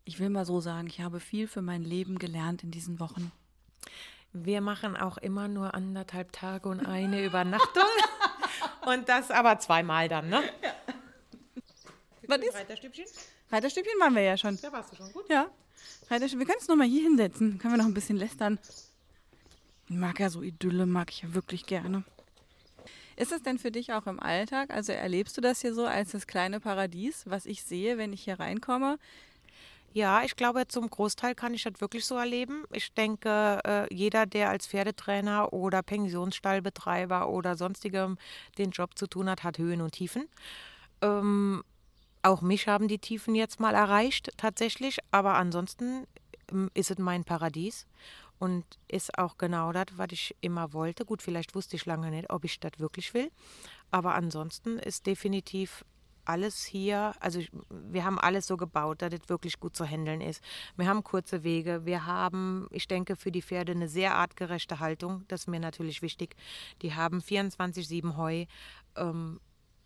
Ich 0.10 0.20
will 0.20 0.30
mal 0.30 0.44
so 0.44 0.60
sagen, 0.60 0.88
ich 0.88 1.02
habe 1.02 1.20
viel 1.20 1.48
für 1.48 1.62
mein 1.62 1.84
Leben 1.84 2.18
gelernt 2.18 2.64
in 2.64 2.72
diesen 2.72 3.00
Wochen. 3.00 3.32
Wir 4.34 4.60
machen 4.60 4.98
auch 4.98 5.20
immer 5.20 5.48
nur 5.48 5.76
anderthalb 5.76 6.32
Tage 6.32 6.68
und 6.68 6.84
eine 6.84 7.24
Übernachtung. 7.24 7.84
und 8.88 9.08
das 9.08 9.30
aber 9.30 9.60
zweimal 9.60 10.10
dann, 10.10 10.30
ne? 10.30 10.42
Was 12.28 12.40
ist? 12.40 12.56
Reiterstübchen? 12.56 13.06
Reiterstübchen 13.52 14.00
waren 14.00 14.16
wir 14.16 14.24
ja 14.24 14.36
schon. 14.36 14.58
Da 14.60 14.72
warst 14.72 14.92
du 14.92 14.96
schon 14.96 15.14
gut. 15.14 15.30
Ja. 15.30 15.48
Reiterstübchen. 16.10 16.40
Wir 16.40 16.46
können 16.48 16.58
uns 16.58 16.68
noch 16.68 16.76
mal 16.76 16.88
hier 16.88 17.04
hinsetzen. 17.04 17.60
Können 17.60 17.76
wir 17.76 17.78
noch 17.78 17.86
ein 17.86 17.94
bisschen 17.94 18.18
lästern. 18.18 18.58
Ich 19.90 19.96
mag 19.96 20.20
ja 20.20 20.32
so 20.32 20.42
Idylle, 20.42 20.88
mag 20.88 21.12
ich 21.12 21.22
ja 21.22 21.36
wirklich 21.36 21.68
gerne. 21.68 22.04
Ist 23.16 23.32
es 23.32 23.44
denn 23.44 23.60
für 23.60 23.70
dich 23.70 23.94
auch 23.94 24.08
im 24.08 24.20
Alltag? 24.20 24.72
Also 24.72 24.92
erlebst 24.92 25.38
du 25.38 25.42
das 25.42 25.62
hier 25.62 25.76
so 25.76 25.86
als 25.86 26.14
das 26.14 26.26
kleine 26.26 26.60
Paradies, 26.60 27.26
was 27.28 27.46
ich 27.46 27.64
sehe, 27.64 28.00
wenn 28.00 28.12
ich 28.12 28.24
hier 28.24 28.40
reinkomme? 28.40 28.98
Ja, 29.94 30.24
ich 30.24 30.36
glaube, 30.36 30.68
zum 30.68 30.90
Großteil 30.90 31.34
kann 31.36 31.54
ich 31.56 31.64
das 31.64 31.82
wirklich 31.82 32.06
so 32.06 32.16
erleben. 32.16 32.64
Ich 32.72 32.94
denke, 32.94 33.60
äh, 33.66 33.94
jeder, 33.94 34.26
der 34.28 34.50
als 34.50 34.68
Pferdetrainer 34.68 35.52
oder 35.52 35.82
Pensionsstallbetreiber 35.82 37.28
oder 37.30 37.56
sonstigem 37.58 38.18
den 38.58 38.70
Job 38.72 38.98
zu 38.98 39.08
tun 39.08 39.30
hat, 39.30 39.44
hat 39.44 39.58
Höhen 39.58 39.82
und 39.82 39.92
Tiefen. 39.94 40.28
Ähm, 41.02 41.64
auch 42.22 42.42
mich 42.42 42.68
haben 42.68 42.88
die 42.88 43.00
Tiefen 43.00 43.36
jetzt 43.36 43.60
mal 43.60 43.74
erreicht, 43.76 44.32
tatsächlich. 44.38 45.00
Aber 45.12 45.36
ansonsten 45.36 46.06
ähm, 46.52 46.70
ist 46.76 46.92
es 46.92 46.98
mein 47.00 47.24
Paradies. 47.24 47.88
und 48.40 48.66
ist 48.88 49.18
auch 49.18 49.38
genau 49.38 49.72
das, 49.72 49.88
was 49.98 50.08
ich 50.12 50.36
immer 50.42 50.74
wollte. 50.74 51.06
Gut, 51.06 51.22
vielleicht 51.22 51.56
wusste 51.56 51.76
ich 51.76 51.86
lange 51.86 52.10
nicht, 52.10 52.30
ob 52.32 52.46
ich 52.46 52.60
das 52.60 52.72
wirklich 52.80 53.14
will, 53.14 53.32
aber 53.92 54.16
ansonsten 54.16 54.80
ist 54.80 55.06
definitiv 55.08 55.84
alles 56.26 56.64
hier, 56.64 57.14
also 57.20 57.42
wir 57.70 58.06
haben 58.06 58.20
alles 58.20 58.48
so 58.48 58.58
gebaut, 58.58 59.02
dass 59.02 59.14
es 59.14 59.30
wirklich 59.30 59.60
gut 59.60 59.76
zu 59.76 59.86
handeln 59.86 60.22
ist. 60.22 60.44
Wir 60.76 60.88
haben 60.88 61.04
kurze 61.04 61.44
Wege, 61.44 61.86
wir 61.86 62.06
haben, 62.06 62.68
ich 62.72 62.88
denke, 62.88 63.16
für 63.16 63.32
die 63.32 63.42
Pferde 63.42 63.72
eine 63.72 63.90
sehr 63.90 64.16
artgerechte 64.16 64.80
Haltung, 64.80 65.26
das 65.28 65.42
ist 65.42 65.48
mir 65.48 65.60
natürlich 65.60 66.02
wichtig. 66.02 66.36
Die 66.82 66.94
haben 66.94 67.20
24-7 67.20 68.18
Heu. 68.18 68.46
Ähm, 68.96 69.40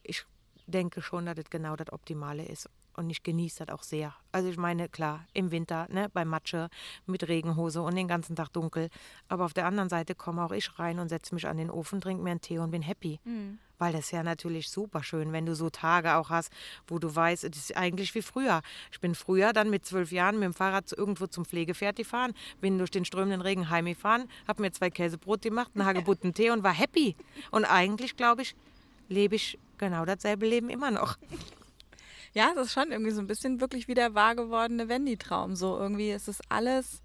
ich 0.03 0.25
denke 0.67 1.01
schon, 1.01 1.25
dass 1.25 1.35
das 1.35 1.49
genau 1.49 1.75
das 1.75 1.91
Optimale 1.91 2.45
ist 2.45 2.69
und 2.95 3.09
ich 3.09 3.23
genieße 3.23 3.65
das 3.65 3.75
auch 3.75 3.83
sehr. 3.83 4.13
Also 4.31 4.49
ich 4.49 4.57
meine, 4.57 4.89
klar, 4.89 5.25
im 5.33 5.51
Winter, 5.51 5.87
ne, 5.89 6.09
bei 6.13 6.25
Matsche, 6.25 6.69
mit 7.05 7.27
Regenhose 7.27 7.81
und 7.81 7.95
den 7.95 8.07
ganzen 8.07 8.35
Tag 8.35 8.49
dunkel. 8.49 8.89
Aber 9.27 9.45
auf 9.45 9.53
der 9.53 9.65
anderen 9.65 9.89
Seite 9.89 10.15
komme 10.15 10.43
auch 10.43 10.51
ich 10.51 10.79
rein 10.79 10.99
und 10.99 11.09
setze 11.09 11.33
mich 11.35 11.47
an 11.47 11.57
den 11.57 11.69
Ofen, 11.69 12.01
trinke 12.01 12.23
mir 12.23 12.31
einen 12.31 12.41
Tee 12.41 12.59
und 12.59 12.71
bin 12.71 12.81
happy. 12.81 13.19
Mhm. 13.23 13.59
Weil 13.79 13.91
das 13.91 14.05
ist 14.05 14.11
ja 14.11 14.23
natürlich 14.23 14.69
super 14.69 15.03
schön, 15.03 15.33
wenn 15.33 15.45
du 15.45 15.55
so 15.55 15.69
Tage 15.69 16.15
auch 16.15 16.29
hast, 16.29 16.53
wo 16.87 16.99
du 16.99 17.13
weißt, 17.13 17.43
es 17.43 17.57
ist 17.57 17.77
eigentlich 17.77 18.15
wie 18.15 18.21
früher. 18.21 18.61
Ich 18.91 18.99
bin 18.99 19.13
früher 19.15 19.51
dann 19.51 19.69
mit 19.69 19.85
zwölf 19.85 20.11
Jahren 20.11 20.35
mit 20.35 20.45
dem 20.45 20.53
Fahrrad 20.53 20.91
irgendwo 20.91 21.27
zum 21.27 21.43
Pflegepferd 21.43 21.95
gefahren, 21.95 22.33
bin 22.61 22.77
durch 22.77 22.91
den 22.91 23.03
strömenden 23.03 23.41
Regen 23.41 23.69
heimgefahren, 23.69 24.29
habe 24.47 24.61
mir 24.61 24.71
zwei 24.71 24.89
Käsebrot 24.89 25.41
gemacht, 25.41 25.71
einen 25.75 25.85
Hagebutten 25.85 26.33
Tee 26.33 26.51
und 26.51 26.63
war 26.63 26.73
happy. 26.73 27.15
Und 27.51 27.65
eigentlich, 27.65 28.15
glaube 28.15 28.43
ich, 28.43 28.55
lebe 29.09 29.35
ich 29.35 29.59
genau 29.77 30.05
dasselbe 30.05 30.47
Leben 30.47 30.69
immer 30.69 30.91
noch. 30.91 31.17
Ja, 32.33 32.51
es 32.55 32.67
ist 32.67 32.73
schon 32.73 32.91
irgendwie 32.91 33.11
so 33.11 33.21
ein 33.21 33.27
bisschen 33.27 33.61
wirklich 33.61 33.87
wie 33.87 33.93
der 33.93 34.15
wahr 34.15 34.35
gewordene 34.35 34.89
Wendy-Traum. 34.89 35.55
So 35.55 35.77
irgendwie 35.77 36.11
ist 36.11 36.27
es 36.27 36.39
alles, 36.49 37.01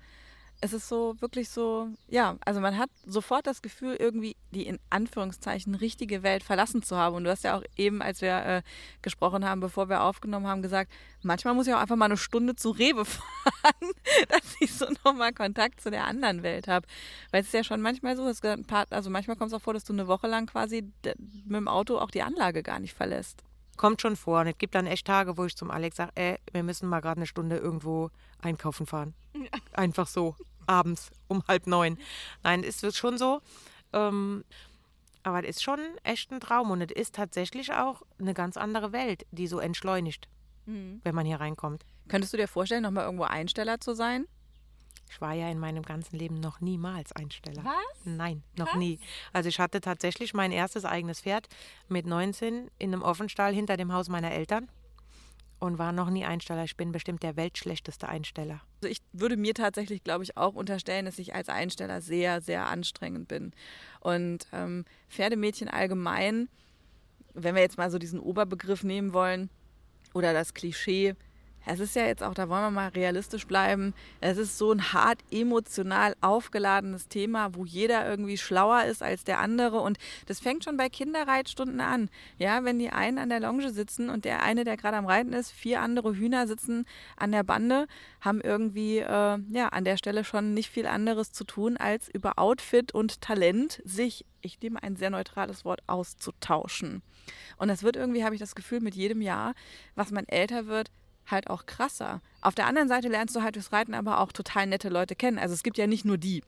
es 0.63 0.73
ist 0.73 0.89
so 0.89 1.17
wirklich 1.21 1.51
so, 1.51 1.89
ja, 2.09 2.37
also 2.47 2.61
man 2.61 2.79
hat 2.79 2.89
sofort 3.05 3.47
das 3.47 3.61
Gefühl, 3.61 3.95
irgendwie 3.97 4.37
die 4.53 4.67
in 4.67 4.79
Anführungszeichen 4.89 5.75
richtige 5.75 6.23
Welt 6.23 6.43
verlassen 6.43 6.83
zu 6.83 6.97
haben. 6.97 7.15
Und 7.15 7.25
du 7.25 7.31
hast 7.31 7.45
ja 7.45 7.57
auch 7.59 7.63
eben, 7.77 8.01
als 8.01 8.23
wir 8.23 8.45
äh, 8.45 8.63
gesprochen 9.03 9.45
haben, 9.45 9.61
bevor 9.61 9.91
wir 9.91 10.03
aufgenommen 10.03 10.47
haben, 10.47 10.63
gesagt, 10.63 10.91
manchmal 11.23 11.53
muss 11.53 11.67
ich 11.67 11.75
auch 11.75 11.79
einfach 11.79 11.97
mal 11.97 12.07
eine 12.07 12.17
Stunde 12.17 12.57
zu 12.57 12.71
Rewe 12.71 13.05
fahren, 13.05 13.93
dass 14.31 14.57
ich 14.61 14.73
so 14.75 14.87
nochmal 15.05 15.35
Kontakt 15.35 15.83
zu 15.83 15.91
der 15.91 16.07
anderen 16.07 16.43
Welt 16.43 16.69
habe. 16.69 16.87
Weil 17.31 17.43
es 17.43 17.49
ist 17.49 17.55
ja 17.55 17.65
schon 17.65 17.83
manchmal 17.83 18.17
so, 18.17 18.25
dass 18.25 18.43
ein 18.43 18.65
paar, 18.65 18.87
also 18.91 19.11
manchmal 19.11 19.37
kommt 19.37 19.53
es 19.53 19.55
auch 19.55 19.63
vor, 19.63 19.75
dass 19.75 19.85
du 19.85 19.93
eine 19.93 20.09
Woche 20.09 20.27
lang 20.27 20.47
quasi 20.47 20.91
mit 21.05 21.17
dem 21.57 21.69
Auto 21.69 21.99
auch 21.99 22.11
die 22.11 22.23
Anlage 22.23 22.63
gar 22.63 22.81
nicht 22.81 22.95
verlässt. 22.95 23.45
Kommt 23.79 24.03
schon 24.03 24.17
vor. 24.17 24.41
Und 24.41 24.49
es 24.49 24.59
gibt 24.59 24.75
dann 24.75 24.87
echt 24.87 25.07
Tage, 25.07 25.39
wo 25.39 25.47
ich 25.47 25.57
zum 25.57 25.71
Alex 25.71 25.97
sage, 25.97 26.13
ey, 26.17 26.39
wir 26.53 26.63
müssen 26.63 26.89
mal 26.89 27.01
gerade 27.01 27.19
eine 27.19 27.27
Stunde 27.27 27.57
irgendwo 27.57 28.11
einkaufen 28.43 28.87
fahren. 28.87 29.15
Einfach 29.73 30.07
so, 30.07 30.37
abends 30.67 31.11
um 31.29 31.43
halb 31.49 31.67
neun. 31.67 31.97
Nein, 32.43 32.63
es 32.63 32.83
wird 32.83 32.95
schon 32.95 33.17
so. 33.17 33.41
Ähm, 33.95 34.45
aber 35.23 35.45
es 35.45 35.57
ist 35.57 35.63
schon 35.63 35.81
echt 36.03 36.31
ein 36.31 36.41
Traum 36.41 36.71
und 36.71 36.81
es 36.81 36.93
ist 36.93 37.15
tatsächlich 37.15 37.73
auch 37.73 38.03
eine 38.19 38.35
ganz 38.35 38.57
andere 38.57 38.93
Welt, 38.93 39.27
die 39.31 39.47
so 39.47 39.59
entschleunigt, 39.59 40.29
mhm. 40.67 41.01
wenn 41.05 41.15
man 41.15 41.27
hier 41.27 41.41
reinkommt. 41.41 41.85
Könntest 42.09 42.33
du 42.33 42.37
dir 42.37 42.49
vorstellen, 42.49 42.83
nochmal 42.83 43.05
irgendwo 43.05 43.25
Einsteller 43.25 43.81
zu 43.81 43.95
sein? 43.95 44.27
Ich 45.11 45.21
war 45.21 45.35
ja 45.35 45.49
in 45.51 45.59
meinem 45.59 45.83
ganzen 45.83 46.17
Leben 46.17 46.41
noch 46.41 46.61
niemals 46.61 47.13
Einsteller. 47.13 47.65
Was? 47.65 48.05
Nein, 48.05 48.43
noch 48.57 48.69
Was? 48.69 48.77
nie. 48.77 48.99
Also 49.33 49.49
ich 49.49 49.59
hatte 49.59 49.81
tatsächlich 49.81 50.35
mein 50.35 50.53
erstes 50.53 50.85
eigenes 50.85 51.21
Pferd 51.21 51.49
mit 51.89 52.07
19 52.07 52.71
in 52.79 52.93
einem 52.93 53.03
Offenstall 53.03 53.55
hinter 53.55 53.77
dem 53.77 53.93
Haus 53.93 54.09
meiner 54.09 54.31
Eltern 54.31 54.69
und 55.59 55.79
war 55.79 55.93
noch 55.93 56.11
nie 56.11 56.25
Einsteller. 56.25 56.65
Ich 56.65 56.77
bin 56.77 56.93
bestimmt 56.93 57.23
der 57.23 57.37
weltschlechteste 57.37 58.09
Einsteller. 58.09 58.61
Also 58.77 58.93
ich 58.93 58.99
würde 59.13 59.37
mir 59.37 59.55
tatsächlich, 59.55 60.05
glaube 60.05 60.25
ich, 60.25 60.37
auch 60.37 60.55
unterstellen, 60.55 61.07
dass 61.07 61.19
ich 61.19 61.35
als 61.35 61.49
Einsteller 61.49 62.01
sehr, 62.01 62.41
sehr 62.41 62.67
anstrengend 62.67 63.29
bin. 63.29 63.53
Und 64.01 64.47
ähm, 64.53 64.85
Pferdemädchen 65.09 65.69
allgemein, 65.69 66.49
wenn 67.35 67.55
wir 67.55 67.63
jetzt 67.63 67.79
mal 67.79 67.91
so 67.91 67.99
diesen 67.99 68.21
Oberbegriff 68.21 68.85
nehmen 68.85 69.13
wollen 69.13 69.51
oder 70.15 70.33
das 70.33 70.55
Klischee, 70.55 71.15
es 71.69 71.81
ist 71.81 71.95
ja 71.95 72.07
jetzt 72.07 72.23
auch, 72.23 72.35
da 72.35 72.49
wollen 72.49 72.63
wir 72.63 72.71
mal 72.71 72.89
realistisch 72.89 73.47
bleiben, 73.47 73.95
es 74.21 74.39
ist 74.39 74.57
so 74.57 74.73
ein 74.73 74.93
hart 74.93 75.19
emotional 75.31 76.15
aufgeladenes 76.23 77.09
Thema, 77.09 77.55
wo 77.55 77.65
jeder 77.67 78.09
irgendwie 78.09 78.39
schlauer 78.39 78.85
ist 78.85 79.03
als 79.03 79.25
der 79.25 79.39
andere 79.39 79.81
und 79.81 79.99
das 80.27 80.41
fängt 80.41 80.65
schon 80.65 80.79
bei 80.79 80.89
Kinderreitstunden 80.89 81.81
an. 81.81 82.09
Ja, 82.39 82.65
wenn 82.65 82.79
die 82.79 82.91
einen 82.91 83.19
an 83.19 83.29
der 83.29 83.41
Longe 83.41 83.71
sitzen 83.71 84.09
und 84.09 84.25
der 84.25 84.43
eine, 84.43 84.65
der 84.65 84.79
gerade 84.79 84.97
am 84.97 85.07
Reiten 85.07 85.35
ist, 85.35 85.51
vier 85.51 85.83
andere 85.83 86.15
Hühner 86.15 86.47
sitzen 86.47 86.87
an 87.17 87.33
der 87.33 87.43
Bande, 87.43 87.87
haben 88.21 88.41
irgendwie 88.41 88.99
äh, 88.99 89.39
ja 89.51 89.69
an 89.69 89.85
der 89.85 89.99
Stelle 89.99 90.25
schon 90.25 90.55
nicht 90.55 90.71
viel 90.71 90.87
anderes 90.87 91.33
zu 91.33 91.45
tun, 91.45 91.77
als 91.77 92.09
über 92.09 92.39
Outfit 92.39 92.93
und 92.93 93.21
Talent 93.21 93.83
sich, 93.85 94.25
ich 94.41 94.61
nehme 94.63 94.83
ein 94.83 94.97
sehr 94.97 95.11
neutrales 95.11 95.65
Wort, 95.65 95.83
auszutauschen. 95.87 97.03
Und 97.59 97.69
das 97.69 97.83
wird 97.83 97.97
irgendwie, 97.97 98.25
habe 98.25 98.35
ich 98.35 98.41
das 98.41 98.55
Gefühl, 98.55 98.81
mit 98.81 98.95
jedem 98.95 99.21
Jahr, 99.21 99.55
was 99.95 100.11
man 100.11 100.27
älter 100.27 100.67
wird, 100.67 100.91
halt 101.31 101.51
auch 101.51 101.67
krasser. 101.67 102.21
Auf 102.41 102.55
der 102.55 102.67
anderen 102.67 102.89
Seite 102.89 103.09
lernst 103.09 103.35
du 103.37 103.43
halt 103.43 103.57
durchs 103.57 103.73
Reiten 103.73 103.95
aber 103.95 104.21
auch 104.21 104.33
total 104.33 104.67
nette 104.67 104.89
Leute 104.89 105.15
kennen. 105.15 105.39
Also 105.39 105.55
es 105.55 105.63
gibt 105.63 105.79
ja 105.79 105.87
nicht 105.87 106.05
nur 106.05 106.19
die. 106.19 106.43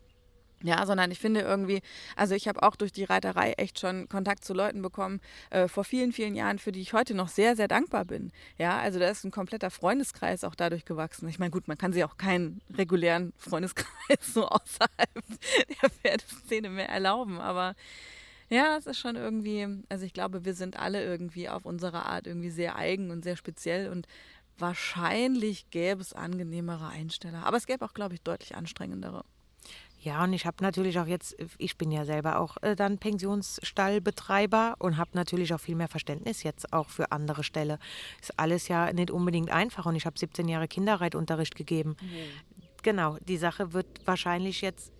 Ja, 0.62 0.85
sondern 0.85 1.11
ich 1.11 1.18
finde 1.18 1.41
irgendwie, 1.41 1.81
also 2.16 2.35
ich 2.35 2.47
habe 2.47 2.62
auch 2.62 2.76
durch 2.76 2.93
die 2.93 3.05
Reiterei 3.05 3.53
echt 3.53 3.81
schon 3.81 4.11
Kontakt 4.11 4.45
zu 4.45 4.53
Leuten 4.53 4.83
bekommen, 4.83 5.20
äh, 5.49 5.68
vor 5.68 5.85
vielen, 5.85 6.12
vielen 6.12 6.35
Jahren, 6.35 6.59
für 6.59 6.70
die 6.70 6.83
ich 6.83 6.93
heute 6.93 7.14
noch 7.14 7.28
sehr, 7.28 7.57
sehr 7.57 7.66
dankbar 7.66 8.05
bin. 8.05 8.31
Ja, 8.59 8.78
also 8.78 8.99
da 8.99 9.09
ist 9.09 9.24
ein 9.24 9.31
kompletter 9.31 9.70
Freundeskreis 9.70 10.45
auch 10.45 10.55
dadurch 10.55 10.85
gewachsen. 10.85 11.28
Ich 11.31 11.39
meine, 11.39 11.51
gut, 11.51 11.66
man 11.66 11.78
kann 11.78 11.95
sich 11.95 12.05
auch 12.05 12.18
keinen 12.18 12.61
regulären 12.76 13.33
Freundeskreis 13.39 13.87
so 14.20 14.49
außerhalb 14.49 15.24
der 15.83 15.91
Pferdeszene 15.91 16.68
mehr 16.68 16.91
erlauben, 16.91 17.41
aber 17.41 17.74
ja, 18.51 18.76
es 18.76 18.87
ist 18.87 18.99
schon 18.99 19.14
irgendwie, 19.14 19.66
also 19.89 20.05
ich 20.05 20.12
glaube, 20.12 20.45
wir 20.45 20.55
sind 20.55 20.76
alle 20.76 21.05
irgendwie 21.05 21.49
auf 21.49 21.64
unsere 21.64 22.05
Art 22.05 22.26
irgendwie 22.26 22.51
sehr 22.51 22.74
eigen 22.76 23.12
und 23.12 23.22
sehr 23.22 23.37
speziell 23.37 23.89
und 23.89 24.09
wahrscheinlich 24.61 25.70
gäbe 25.70 26.00
es 26.00 26.12
angenehmere 26.12 26.88
Einsteller. 26.88 27.44
Aber 27.46 27.56
es 27.56 27.66
gäbe 27.66 27.84
auch, 27.84 27.94
glaube 27.94 28.14
ich, 28.14 28.22
deutlich 28.22 28.54
anstrengendere. 28.56 29.24
Ja, 30.02 30.24
und 30.24 30.32
ich 30.32 30.46
habe 30.46 30.56
natürlich 30.62 30.98
auch 30.98 31.06
jetzt, 31.06 31.36
ich 31.58 31.76
bin 31.76 31.90
ja 31.90 32.06
selber 32.06 32.38
auch 32.38 32.56
äh, 32.62 32.74
dann 32.74 32.96
Pensionsstallbetreiber 32.96 34.76
und 34.78 34.96
habe 34.96 35.11
natürlich 35.12 35.52
auch 35.52 35.61
viel 35.61 35.76
mehr 35.76 35.88
Verständnis 35.88 36.42
jetzt 36.42 36.72
auch 36.72 36.88
für 36.88 37.12
andere 37.12 37.44
Ställe. 37.44 37.78
Ist 38.22 38.38
alles 38.38 38.68
ja 38.68 38.90
nicht 38.94 39.11
unbedingt 39.11 39.50
einfach 39.50 39.84
und 39.84 39.96
ich 39.96 40.06
habe 40.06 40.18
17 40.18 40.48
Jahre 40.48 40.68
Kinderreitunterricht 40.68 41.54
gegeben. 41.54 41.96
Mhm. 42.00 42.08
Genau, 42.82 43.18
die 43.28 43.36
Sache 43.36 43.74
wird 43.74 43.86
wahrscheinlich 44.06 44.62
jetzt 44.62 44.90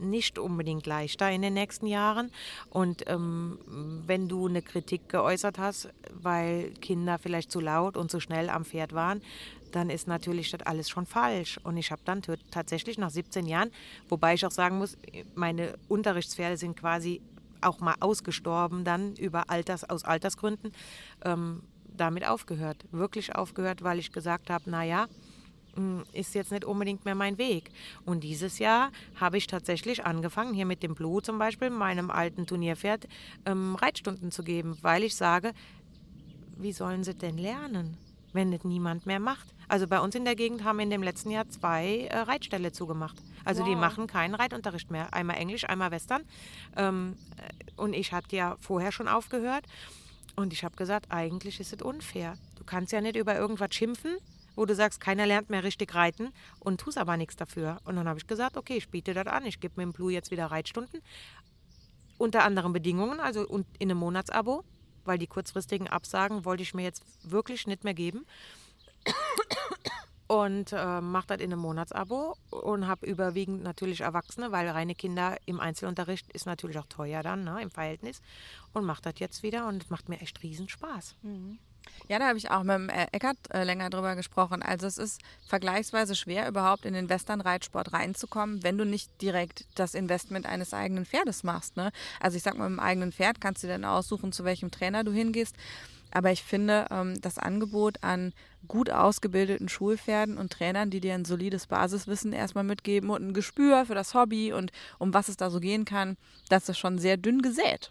nicht 0.00 0.38
unbedingt 0.38 0.86
leichter 0.86 1.30
in 1.30 1.42
den 1.42 1.54
nächsten 1.54 1.86
Jahren. 1.86 2.30
Und 2.70 3.04
ähm, 3.08 3.58
wenn 4.06 4.28
du 4.28 4.46
eine 4.46 4.62
Kritik 4.62 5.08
geäußert 5.08 5.58
hast, 5.58 5.88
weil 6.12 6.70
Kinder 6.80 7.18
vielleicht 7.18 7.50
zu 7.50 7.60
laut 7.60 7.96
und 7.96 8.10
zu 8.10 8.20
schnell 8.20 8.50
am 8.50 8.64
Pferd 8.64 8.92
waren, 8.92 9.22
dann 9.72 9.90
ist 9.90 10.08
natürlich 10.08 10.50
das 10.50 10.62
alles 10.62 10.88
schon 10.88 11.06
falsch. 11.06 11.58
Und 11.62 11.76
ich 11.76 11.90
habe 11.90 12.02
dann 12.04 12.22
tatsächlich 12.50 12.98
nach 12.98 13.10
17 13.10 13.46
Jahren, 13.46 13.70
wobei 14.08 14.34
ich 14.34 14.44
auch 14.44 14.50
sagen 14.50 14.78
muss, 14.78 14.96
meine 15.34 15.74
Unterrichtspferde 15.88 16.56
sind 16.56 16.76
quasi 16.76 17.20
auch 17.60 17.80
mal 17.80 17.94
ausgestorben 18.00 18.84
dann 18.84 19.14
über 19.16 19.50
Alters, 19.50 19.88
aus 19.88 20.04
Altersgründen, 20.04 20.72
ähm, 21.24 21.62
damit 21.96 22.26
aufgehört. 22.26 22.84
Wirklich 22.90 23.34
aufgehört, 23.34 23.82
weil 23.82 23.98
ich 23.98 24.12
gesagt 24.12 24.50
habe, 24.50 24.70
naja, 24.70 25.04
hm, 25.04 25.29
ist 26.12 26.34
jetzt 26.34 26.52
nicht 26.52 26.64
unbedingt 26.64 27.04
mehr 27.04 27.14
mein 27.14 27.38
Weg. 27.38 27.70
Und 28.04 28.24
dieses 28.24 28.58
Jahr 28.58 28.90
habe 29.16 29.38
ich 29.38 29.46
tatsächlich 29.46 30.04
angefangen, 30.04 30.54
hier 30.54 30.66
mit 30.66 30.82
dem 30.82 30.94
Blue 30.94 31.22
zum 31.22 31.38
Beispiel, 31.38 31.70
meinem 31.70 32.10
alten 32.10 32.46
Turnierpferd, 32.46 33.06
ähm, 33.46 33.74
Reitstunden 33.76 34.30
zu 34.30 34.42
geben, 34.42 34.76
weil 34.82 35.04
ich 35.04 35.14
sage, 35.16 35.52
wie 36.56 36.72
sollen 36.72 37.04
sie 37.04 37.14
denn 37.14 37.38
lernen, 37.38 37.96
wenn 38.32 38.50
das 38.52 38.64
niemand 38.64 39.06
mehr 39.06 39.20
macht? 39.20 39.54
Also 39.68 39.86
bei 39.86 40.00
uns 40.00 40.14
in 40.16 40.24
der 40.24 40.34
Gegend 40.34 40.64
haben 40.64 40.80
in 40.80 40.90
dem 40.90 41.02
letzten 41.02 41.30
Jahr 41.30 41.48
zwei 41.48 42.08
äh, 42.10 42.18
Reitställe 42.18 42.72
zugemacht. 42.72 43.16
Also 43.44 43.62
wow. 43.62 43.68
die 43.68 43.76
machen 43.76 44.06
keinen 44.08 44.34
Reitunterricht 44.34 44.90
mehr. 44.90 45.14
Einmal 45.14 45.36
Englisch, 45.36 45.64
einmal 45.68 45.92
Western. 45.92 46.22
Ähm, 46.76 47.16
äh, 47.36 47.80
und 47.80 47.94
ich 47.94 48.12
hatte 48.12 48.34
ja 48.34 48.56
vorher 48.58 48.90
schon 48.90 49.06
aufgehört. 49.08 49.64
Und 50.36 50.52
ich 50.52 50.64
habe 50.64 50.76
gesagt, 50.76 51.06
eigentlich 51.10 51.60
ist 51.60 51.72
es 51.72 51.82
unfair. 51.82 52.34
Du 52.56 52.64
kannst 52.64 52.92
ja 52.92 53.00
nicht 53.00 53.16
über 53.16 53.36
irgendwas 53.36 53.74
schimpfen, 53.74 54.16
wo 54.60 54.66
du 54.66 54.74
sagst, 54.74 55.00
keiner 55.00 55.24
lernt 55.24 55.48
mehr 55.48 55.64
richtig 55.64 55.94
reiten 55.94 56.34
und 56.58 56.82
tust 56.82 56.98
aber 56.98 57.16
nichts 57.16 57.34
dafür. 57.34 57.78
Und 57.84 57.96
dann 57.96 58.06
habe 58.06 58.18
ich 58.18 58.26
gesagt, 58.26 58.58
okay, 58.58 58.76
ich 58.76 58.90
biete 58.90 59.14
das 59.14 59.26
an. 59.26 59.46
Ich 59.46 59.58
gebe 59.58 59.72
mir 59.78 59.84
im 59.84 59.94
Blue 59.94 60.12
jetzt 60.12 60.30
wieder 60.30 60.50
Reitstunden. 60.50 61.00
Unter 62.18 62.44
anderen 62.44 62.74
Bedingungen, 62.74 63.20
also 63.20 63.46
in 63.46 63.64
einem 63.80 63.96
Monatsabo, 63.96 64.62
weil 65.06 65.16
die 65.16 65.26
kurzfristigen 65.26 65.88
Absagen 65.88 66.44
wollte 66.44 66.62
ich 66.62 66.74
mir 66.74 66.82
jetzt 66.82 67.02
wirklich 67.22 67.66
nicht 67.66 67.84
mehr 67.84 67.94
geben. 67.94 68.26
Und 70.26 70.74
äh, 70.74 71.00
mache 71.00 71.28
das 71.28 71.38
in 71.40 71.54
einem 71.54 71.60
Monatsabo 71.60 72.36
und 72.50 72.86
habe 72.86 73.06
überwiegend 73.06 73.62
natürlich 73.62 74.02
Erwachsene, 74.02 74.52
weil 74.52 74.68
reine 74.68 74.94
Kinder 74.94 75.38
im 75.46 75.58
Einzelunterricht 75.58 76.30
ist 76.34 76.44
natürlich 76.44 76.78
auch 76.78 76.86
teuer 76.86 77.22
dann 77.22 77.44
ne, 77.44 77.62
im 77.62 77.70
Verhältnis. 77.70 78.20
Und 78.74 78.84
mache 78.84 79.00
das 79.00 79.14
jetzt 79.16 79.42
wieder 79.42 79.66
und 79.66 79.90
macht 79.90 80.10
mir 80.10 80.20
echt 80.20 80.42
riesen 80.42 80.68
Spaß. 80.68 81.16
Mhm. 81.22 81.58
Ja, 82.08 82.18
da 82.18 82.26
habe 82.26 82.38
ich 82.38 82.50
auch 82.50 82.62
mit 82.62 82.74
dem 82.74 82.88
äh, 82.88 83.06
Eckert 83.12 83.36
äh, 83.52 83.64
länger 83.64 83.88
drüber 83.90 84.16
gesprochen. 84.16 84.62
Also 84.62 84.86
es 84.86 84.98
ist 84.98 85.20
vergleichsweise 85.46 86.16
schwer, 86.16 86.48
überhaupt 86.48 86.84
in 86.84 86.94
den 86.94 87.08
Western-Reitsport 87.08 87.92
reinzukommen, 87.92 88.62
wenn 88.62 88.78
du 88.78 88.84
nicht 88.84 89.10
direkt 89.22 89.64
das 89.76 89.94
Investment 89.94 90.46
eines 90.46 90.74
eigenen 90.74 91.06
Pferdes 91.06 91.44
machst. 91.44 91.76
Ne? 91.76 91.92
Also 92.18 92.36
ich 92.36 92.42
sag 92.42 92.56
mal, 92.56 92.68
mit 92.68 92.78
dem 92.78 92.82
eigenen 92.82 93.12
Pferd 93.12 93.40
kannst 93.40 93.62
du 93.62 93.68
dann 93.68 93.84
aussuchen, 93.84 94.32
zu 94.32 94.44
welchem 94.44 94.70
Trainer 94.70 95.04
du 95.04 95.12
hingehst. 95.12 95.54
Aber 96.10 96.32
ich 96.32 96.42
finde, 96.42 96.86
ähm, 96.90 97.20
das 97.20 97.38
Angebot 97.38 98.02
an 98.02 98.32
gut 98.66 98.90
ausgebildeten 98.90 99.68
Schulpferden 99.68 100.36
und 100.36 100.52
Trainern, 100.52 100.90
die 100.90 101.00
dir 101.00 101.14
ein 101.14 101.24
solides 101.24 101.66
Basiswissen 101.66 102.32
erstmal 102.32 102.64
mitgeben 102.64 103.10
und 103.10 103.28
ein 103.28 103.34
Gespür 103.34 103.86
für 103.86 103.94
das 103.94 104.14
Hobby 104.14 104.52
und 104.52 104.72
um 104.98 105.14
was 105.14 105.28
es 105.28 105.36
da 105.36 105.50
so 105.50 105.60
gehen 105.60 105.84
kann, 105.84 106.16
das 106.48 106.68
ist 106.68 106.78
schon 106.78 106.98
sehr 106.98 107.16
dünn 107.16 107.42
gesät. 107.42 107.90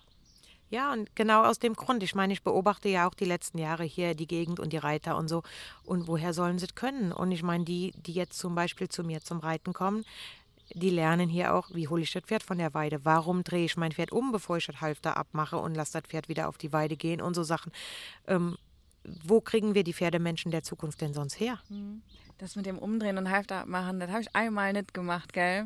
Ja, 0.70 0.94
und 0.94 1.16
genau 1.16 1.44
aus 1.44 1.60
dem 1.60 1.74
Grund. 1.74 2.04
Ich 2.04 2.14
meine, 2.14 2.34
ich 2.34 2.44
beobachte 2.44 2.90
ja 2.90 3.08
auch 3.08 3.16
die 3.16 3.26
letzten 3.26 3.58
Jahre 3.58 3.84
hier 3.84 4.14
die 4.14 4.28
Gegend 4.28 4.60
und 4.60 4.72
die 4.72 4.78
Reiter 4.78 5.18
und 5.18 5.28
so. 5.28 5.44
Und 5.84 6.08
woher 6.08 6.34
sollen 6.34 6.60
sie 6.60 6.66
es 6.66 6.76
können? 6.76 7.12
Und 7.12 7.32
ich 7.32 7.42
meine, 7.42 7.66
die, 7.66 7.92
die 7.98 8.14
jetzt 8.14 8.38
zum 8.38 8.54
Beispiel 8.54 8.88
zu 8.88 9.04
mir 9.04 9.22
zum 9.22 9.40
Reiten 9.40 9.74
kommen, 9.74 10.06
die 10.76 10.92
lernen 10.92 11.30
hier 11.30 11.56
auch, 11.56 11.70
wie 11.74 11.88
hole 11.88 12.04
ich 12.04 12.12
das 12.12 12.24
Pferd 12.24 12.44
von 12.44 12.60
der 12.60 12.74
Weide? 12.74 13.04
Warum 13.04 13.44
drehe 13.44 13.66
ich 13.66 13.78
mein 13.78 13.92
Pferd 13.92 14.12
um, 14.12 14.32
bevor 14.32 14.58
ich 14.58 14.68
das 14.68 14.82
Halfter 14.82 15.18
abmache 15.18 15.58
und 15.58 15.74
lasse 15.74 15.94
das 15.94 16.04
Pferd 16.04 16.30
wieder 16.30 16.48
auf 16.48 16.58
die 16.58 16.72
Weide 16.72 16.96
gehen 16.96 17.22
und 17.22 17.34
so 17.34 17.44
Sachen. 17.44 17.72
Ähm, 18.28 18.58
wo 19.24 19.42
kriegen 19.42 19.74
wir 19.74 19.84
die 19.84 19.94
Pferdemenschen 19.94 20.52
der 20.52 20.62
Zukunft 20.62 21.02
denn 21.02 21.14
sonst 21.14 21.40
her? 21.40 21.60
Mhm. 21.70 22.04
Das 22.38 22.56
mit 22.56 22.66
dem 22.66 22.78
Umdrehen 22.78 23.18
und 23.18 23.30
Halfter 23.30 23.62
abmachen, 23.62 24.00
das 24.00 24.10
habe 24.12 24.22
ich 24.22 24.36
einmal 24.36 24.74
nicht 24.74 24.94
gemacht, 24.94 25.34
gell? 25.34 25.66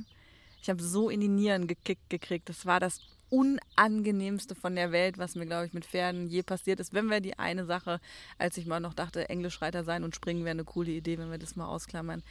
Ich 0.62 0.70
habe 0.70 0.82
so 0.82 1.10
in 1.10 1.20
die 1.20 1.28
Nieren 1.28 1.68
gekickt 1.68 2.10
gekriegt. 2.10 2.48
Das 2.48 2.66
war 2.66 2.80
das 2.80 3.02
unangenehmste 3.34 4.54
von 4.54 4.76
der 4.76 4.92
Welt, 4.92 5.18
was 5.18 5.34
mir, 5.34 5.48
glaube 5.48 5.66
ich, 5.66 5.74
mit 5.74 5.86
Pferden 5.86 6.28
je 6.28 6.44
passiert 6.44 6.80
ist. 6.80 6.94
Wenn 6.94 7.08
wir 7.08 7.20
die 7.20 7.40
eine 7.40 7.66
Sache, 7.66 8.00
als 8.38 8.58
ich 8.58 8.68
mal 8.68 8.80
noch 8.80 8.94
dachte, 8.94 9.28
Englischreiter 9.28 9.84
sein 9.84 10.04
und 10.04 10.16
springen 10.16 10.46
wäre 10.46 10.52
eine 10.52 10.66
coole 10.66 10.92
Idee, 10.92 11.18
wenn 11.18 11.32
wir 11.32 11.40
das 11.40 11.56
mal 11.56 11.66
ausklammern. 11.66 12.22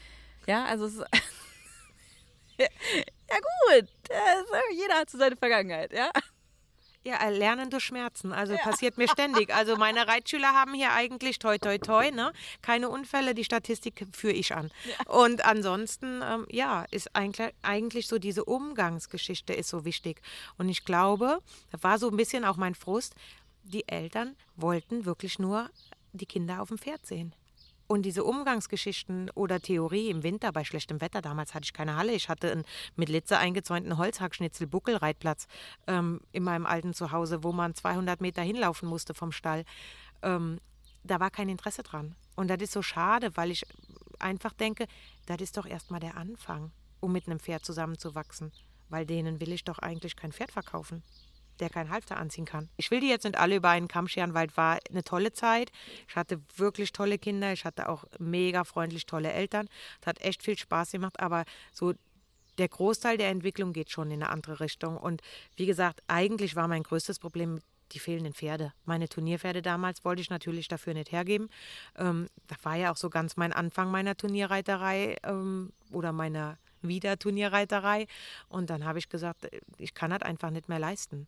Ja, 0.47 0.65
also 0.67 0.87
es 0.87 0.99
ja, 2.59 2.67
gut, 3.37 3.89
jeder 4.77 4.95
hat 4.95 5.11
so 5.11 5.19
seine 5.19 5.35
Vergangenheit, 5.35 5.93
ja. 5.93 6.13
Ja, 7.05 7.29
lernen 7.29 7.69
durch 7.69 7.85
Schmerzen. 7.85 8.33
Also 8.33 8.53
ja. 8.55 8.61
passiert 8.61 8.97
mir 8.97 9.09
ständig. 9.09 9.53
Also 9.53 9.77
meine 9.77 10.07
Reitschüler 10.07 10.53
haben 10.53 10.73
hier 10.73 10.93
eigentlich 10.93 11.41
toi 11.41 11.59
toi 11.59 11.79
toi, 11.79 12.11
ne? 12.11 12.33
Keine 12.63 12.89
Unfälle, 12.89 13.35
die 13.35 13.45
Statistik 13.45 14.07
führe 14.13 14.35
ich 14.35 14.55
an. 14.55 14.71
Ja. 14.85 15.13
Und 15.13 15.45
ansonsten, 15.45 16.23
ähm, 16.23 16.47
ja, 16.49 16.85
ist 16.91 17.15
eigentlich, 17.17 17.53
eigentlich 17.63 18.07
so 18.07 18.19
diese 18.19 18.45
Umgangsgeschichte 18.45 19.53
ist 19.53 19.69
so 19.69 19.85
wichtig. 19.85 20.23
Und 20.59 20.69
ich 20.69 20.85
glaube, 20.85 21.41
da 21.73 21.83
war 21.83 21.99
so 21.99 22.09
ein 22.09 22.17
bisschen 22.17 22.45
auch 22.45 22.57
mein 22.57 22.77
Frust, 22.77 23.15
die 23.65 23.87
Eltern 23.89 24.37
wollten 24.57 25.05
wirklich 25.05 25.39
nur 25.39 25.71
die 26.13 26.27
Kinder 26.27 26.63
auf 26.63 26.69
dem 26.69 26.79
Pferd 26.79 27.05
sehen. 27.07 27.35
Und 27.93 28.05
diese 28.05 28.25
Umgangsgeschichten 28.25 29.29
oder 29.35 29.61
Theorie 29.61 30.09
im 30.09 30.23
Winter 30.23 30.51
bei 30.51 30.65
schlechtem 30.65 31.03
Wetter, 31.03 31.21
damals 31.21 31.53
hatte 31.53 31.65
ich 31.65 31.75
keine 31.75 31.95
Halle, 31.95 32.15
ich 32.15 32.31
hatte 32.31 32.51
einen 32.51 32.65
mit 32.97 33.11
Litze 33.11 33.37
eingezäunten 33.37 33.99
Holzhackschnitzel 33.99 34.67
Buckelreitplatz 34.67 35.47
ähm, 35.87 36.23
in 36.33 36.43
meinem 36.43 36.65
alten 36.65 36.95
Zuhause, 36.95 37.45
wo 37.45 37.53
man 37.53 37.75
200 37.75 38.23
Meter 38.23 38.41
hinlaufen 38.41 38.89
musste 38.89 39.13
vom 39.13 39.31
Stall. 39.31 39.67
Ähm, 40.23 40.59
da 41.05 41.21
war 41.21 41.31
kein 41.31 41.51
Interesse 41.51 41.83
dran. 41.83 42.17
Und 42.35 42.49
das 42.49 42.63
ist 42.63 42.73
so 42.73 42.81
schade, 42.81 43.37
weil 43.37 43.51
ich 43.51 43.67
einfach 44.19 44.55
denke, 44.55 44.87
das 45.27 45.43
ist 45.43 45.59
doch 45.59 45.67
erstmal 45.67 46.01
der 46.01 46.17
Anfang, 46.17 46.73
um 47.01 47.13
mit 47.13 47.27
einem 47.27 47.41
Pferd 47.41 47.63
zusammenzuwachsen. 47.63 48.53
Weil 48.89 49.05
denen 49.05 49.39
will 49.39 49.53
ich 49.53 49.65
doch 49.65 49.81
eigentlich 49.81 50.17
kein 50.17 50.33
Pferd 50.33 50.51
verkaufen 50.51 51.03
der 51.61 51.71
kein 51.71 51.91
Halfter 51.91 52.17
anziehen 52.17 52.45
kann. 52.45 52.69
Ich 52.77 52.91
will 52.91 53.01
die 53.01 53.09
jetzt 53.09 53.25
nicht 53.25 53.39
alle 53.39 53.57
über 53.57 53.71
einen 53.71 53.89
Kamm 53.89 54.09
scheren, 54.09 54.35
weil 54.35 54.49
es 54.49 54.57
war 54.57 54.79
eine 54.91 55.05
tolle 55.05 55.33
Zeit. 55.33 55.71
Ich 56.09 56.17
hatte 56.17 56.41
wirklich 56.57 56.93
tolle 56.93 57.19
Kinder. 57.19 57.53
Ich 57.53 57.65
hatte 57.65 57.89
auch 57.89 58.05
mega 58.19 58.65
freundlich 58.65 59.07
tolle 59.07 59.33
Eltern. 59.33 59.69
Es 60.01 60.07
hat 60.07 60.21
echt 60.21 60.43
viel 60.43 60.59
Spaß 60.59 60.93
gemacht, 60.93 61.21
aber 61.21 61.45
so 61.73 61.95
der 62.59 62.69
Großteil 62.69 63.17
der 63.17 63.31
Entwicklung 63.31 63.73
geht 63.73 63.91
schon 63.91 64.11
in 64.11 64.23
eine 64.23 64.31
andere 64.31 64.61
Richtung. 64.61 64.97
Und 64.97 65.23
wie 65.57 65.67
gesagt, 65.67 66.03
eigentlich 66.07 66.57
war 66.57 66.69
mein 66.69 66.83
größtes 66.83 67.19
Problem 67.19 67.61
die 67.93 67.99
fehlenden 67.99 68.35
Pferde. 68.35 68.73
Meine 68.85 69.09
Turnierpferde 69.09 69.63
damals 69.63 70.05
wollte 70.05 70.23
ich 70.23 70.31
natürlich 70.31 70.69
dafür 70.69 70.95
nicht 70.95 71.13
hergeben. 71.13 71.49
Ähm, 71.97 72.29
das 72.47 72.59
war 72.65 72.77
ja 72.77 72.91
auch 72.91 72.97
so 72.97 73.11
ganz 73.11 73.37
mein 73.37 73.53
Anfang 73.53 73.91
meiner 73.91 74.17
Turnierreiterei 74.17 75.17
ähm, 75.25 75.73
oder 75.91 76.13
meiner 76.13 76.59
wieder 76.83 77.19
Turnierreiterei. 77.19 78.07
Und 78.49 78.71
dann 78.71 78.85
habe 78.85 78.99
ich 78.99 79.09
gesagt, 79.09 79.49
ich 79.79 79.95
kann 79.95 80.11
das 80.11 80.23
einfach 80.23 80.51
nicht 80.51 80.69
mehr 80.69 80.79
leisten. 80.79 81.27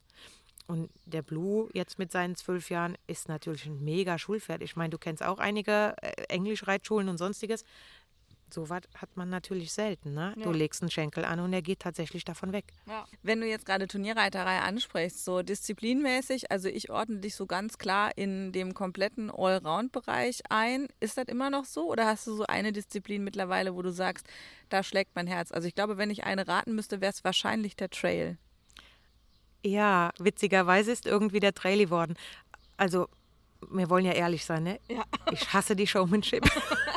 Und 0.66 0.90
der 1.04 1.22
Blue 1.22 1.68
jetzt 1.74 1.98
mit 1.98 2.10
seinen 2.10 2.36
zwölf 2.36 2.70
Jahren 2.70 2.96
ist 3.06 3.28
natürlich 3.28 3.66
ein 3.66 3.84
mega 3.84 4.18
Schulpferd. 4.18 4.62
Ich 4.62 4.76
meine, 4.76 4.90
du 4.90 4.98
kennst 4.98 5.22
auch 5.22 5.38
einige 5.38 5.94
äh, 6.00 6.22
Englischreitschulen 6.28 7.08
und 7.08 7.18
sonstiges 7.18 7.64
so 8.54 8.70
was 8.70 8.82
hat 8.96 9.16
man 9.16 9.28
natürlich 9.28 9.72
selten. 9.72 10.14
Ne? 10.14 10.34
Ja. 10.36 10.44
Du 10.44 10.52
legst 10.52 10.80
einen 10.82 10.90
Schenkel 10.90 11.24
an 11.24 11.40
und 11.40 11.52
er 11.52 11.60
geht 11.60 11.80
tatsächlich 11.80 12.24
davon 12.24 12.52
weg. 12.52 12.64
Ja. 12.86 13.04
Wenn 13.22 13.40
du 13.40 13.46
jetzt 13.46 13.66
gerade 13.66 13.86
Turnierreiterei 13.86 14.60
ansprichst, 14.60 15.24
so 15.24 15.42
disziplinmäßig, 15.42 16.50
also 16.50 16.68
ich 16.68 16.90
ordne 16.90 17.18
dich 17.18 17.34
so 17.34 17.46
ganz 17.46 17.76
klar 17.76 18.16
in 18.16 18.52
dem 18.52 18.72
kompletten 18.72 19.30
Allround-Bereich 19.30 20.42
ein. 20.48 20.88
Ist 21.00 21.18
das 21.18 21.26
immer 21.26 21.50
noch 21.50 21.64
so 21.64 21.90
oder 21.90 22.06
hast 22.06 22.26
du 22.26 22.34
so 22.34 22.44
eine 22.46 22.72
Disziplin 22.72 23.24
mittlerweile, 23.24 23.74
wo 23.74 23.82
du 23.82 23.92
sagst, 23.92 24.26
da 24.70 24.82
schlägt 24.82 25.14
mein 25.14 25.26
Herz? 25.26 25.52
Also 25.52 25.68
ich 25.68 25.74
glaube, 25.74 25.98
wenn 25.98 26.10
ich 26.10 26.24
eine 26.24 26.48
raten 26.48 26.74
müsste, 26.74 27.00
wäre 27.00 27.12
es 27.12 27.24
wahrscheinlich 27.24 27.76
der 27.76 27.90
Trail. 27.90 28.38
Ja, 29.64 30.12
witzigerweise 30.18 30.92
ist 30.92 31.06
irgendwie 31.06 31.40
der 31.40 31.54
Trail 31.54 31.78
geworden. 31.78 32.14
Also, 32.76 33.08
wir 33.70 33.88
wollen 33.88 34.04
ja 34.04 34.12
ehrlich 34.12 34.44
sein, 34.44 34.64
ne? 34.64 34.78
Ja. 34.88 35.04
Ich 35.32 35.52
hasse 35.54 35.74
die 35.74 35.86
Showmanship. 35.86 36.44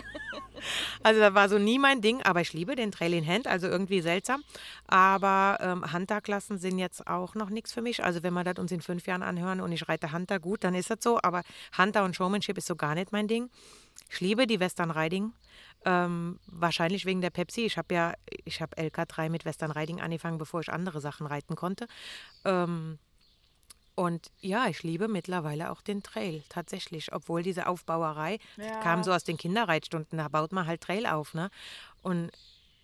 Also 1.04 1.20
das 1.20 1.34
war 1.34 1.50
so 1.50 1.58
nie 1.58 1.80
mein 1.80 2.02
Ding, 2.02 2.22
aber 2.24 2.42
ich 2.42 2.54
liebe 2.54 2.76
den 2.76 2.92
Trail 2.92 3.14
in 3.14 3.26
Hand, 3.26 3.48
also 3.48 3.68
irgendwie 3.68 4.02
seltsam. 4.02 4.44
Aber 4.88 5.58
ähm, 5.62 5.94
Hunter-Klassen 5.94 6.58
sind 6.58 6.80
jetzt 6.80 7.08
auch 7.08 7.36
noch 7.36 7.50
nichts 7.50 7.74
für 7.74 7.82
mich. 7.82 8.04
Also 8.04 8.24
wenn 8.24 8.34
wir 8.34 8.44
das 8.44 8.58
uns 8.58 8.72
in 8.72 8.82
fünf 8.82 9.08
Jahren 9.08 9.24
anhören 9.24 9.62
und 9.62 9.72
ich 9.72 9.88
reite 9.88 10.12
Hunter, 10.12 10.40
gut, 10.40 10.64
dann 10.64 10.76
ist 10.76 10.90
das 10.90 11.00
so. 11.02 11.20
Aber 11.22 11.44
Hunter 11.78 12.04
und 12.04 12.16
Showmanship 12.16 12.58
ist 12.58 12.68
so 12.68 12.76
gar 12.76 12.96
nicht 12.96 13.12
mein 13.12 13.28
Ding. 13.28 13.50
Ich 14.10 14.22
liebe 14.22 14.48
die 14.48 14.60
Western 14.60 14.92
Riding. 14.92 15.34
Ähm, 15.86 16.40
wahrscheinlich 16.48 17.06
wegen 17.06 17.22
der 17.22 17.30
Pepsi. 17.30 17.66
Ich 17.66 17.78
habe 17.78 17.94
ja, 17.94 18.14
ich 18.46 18.62
habe 18.62 18.76
LK3 18.78 19.30
mit 19.30 19.46
Western 19.46 19.72
Riding 19.72 20.02
angefangen, 20.02 20.38
bevor 20.38 20.62
ich 20.62 20.72
andere 20.72 21.02
Sachen 21.02 21.28
reiten 21.28 21.56
konnte. 21.56 21.88
Ähm, 22.46 23.00
und 23.98 24.30
ja, 24.42 24.68
ich 24.68 24.84
liebe 24.84 25.08
mittlerweile 25.08 25.72
auch 25.72 25.82
den 25.82 26.04
Trail, 26.04 26.44
tatsächlich. 26.50 27.14
Obwohl 27.14 27.42
diese 27.42 27.66
Aufbauerei 27.66 28.38
ja. 28.56 28.80
kam 28.82 29.04
so 29.04 29.12
aus 29.12 29.24
den 29.24 29.38
Kinderreitstunden, 29.38 30.20
da 30.20 30.28
baut 30.28 30.52
man 30.52 30.68
halt 30.68 30.82
Trail 30.82 31.08
auf. 31.08 31.34
Ne? 31.34 31.50
Und 32.04 32.32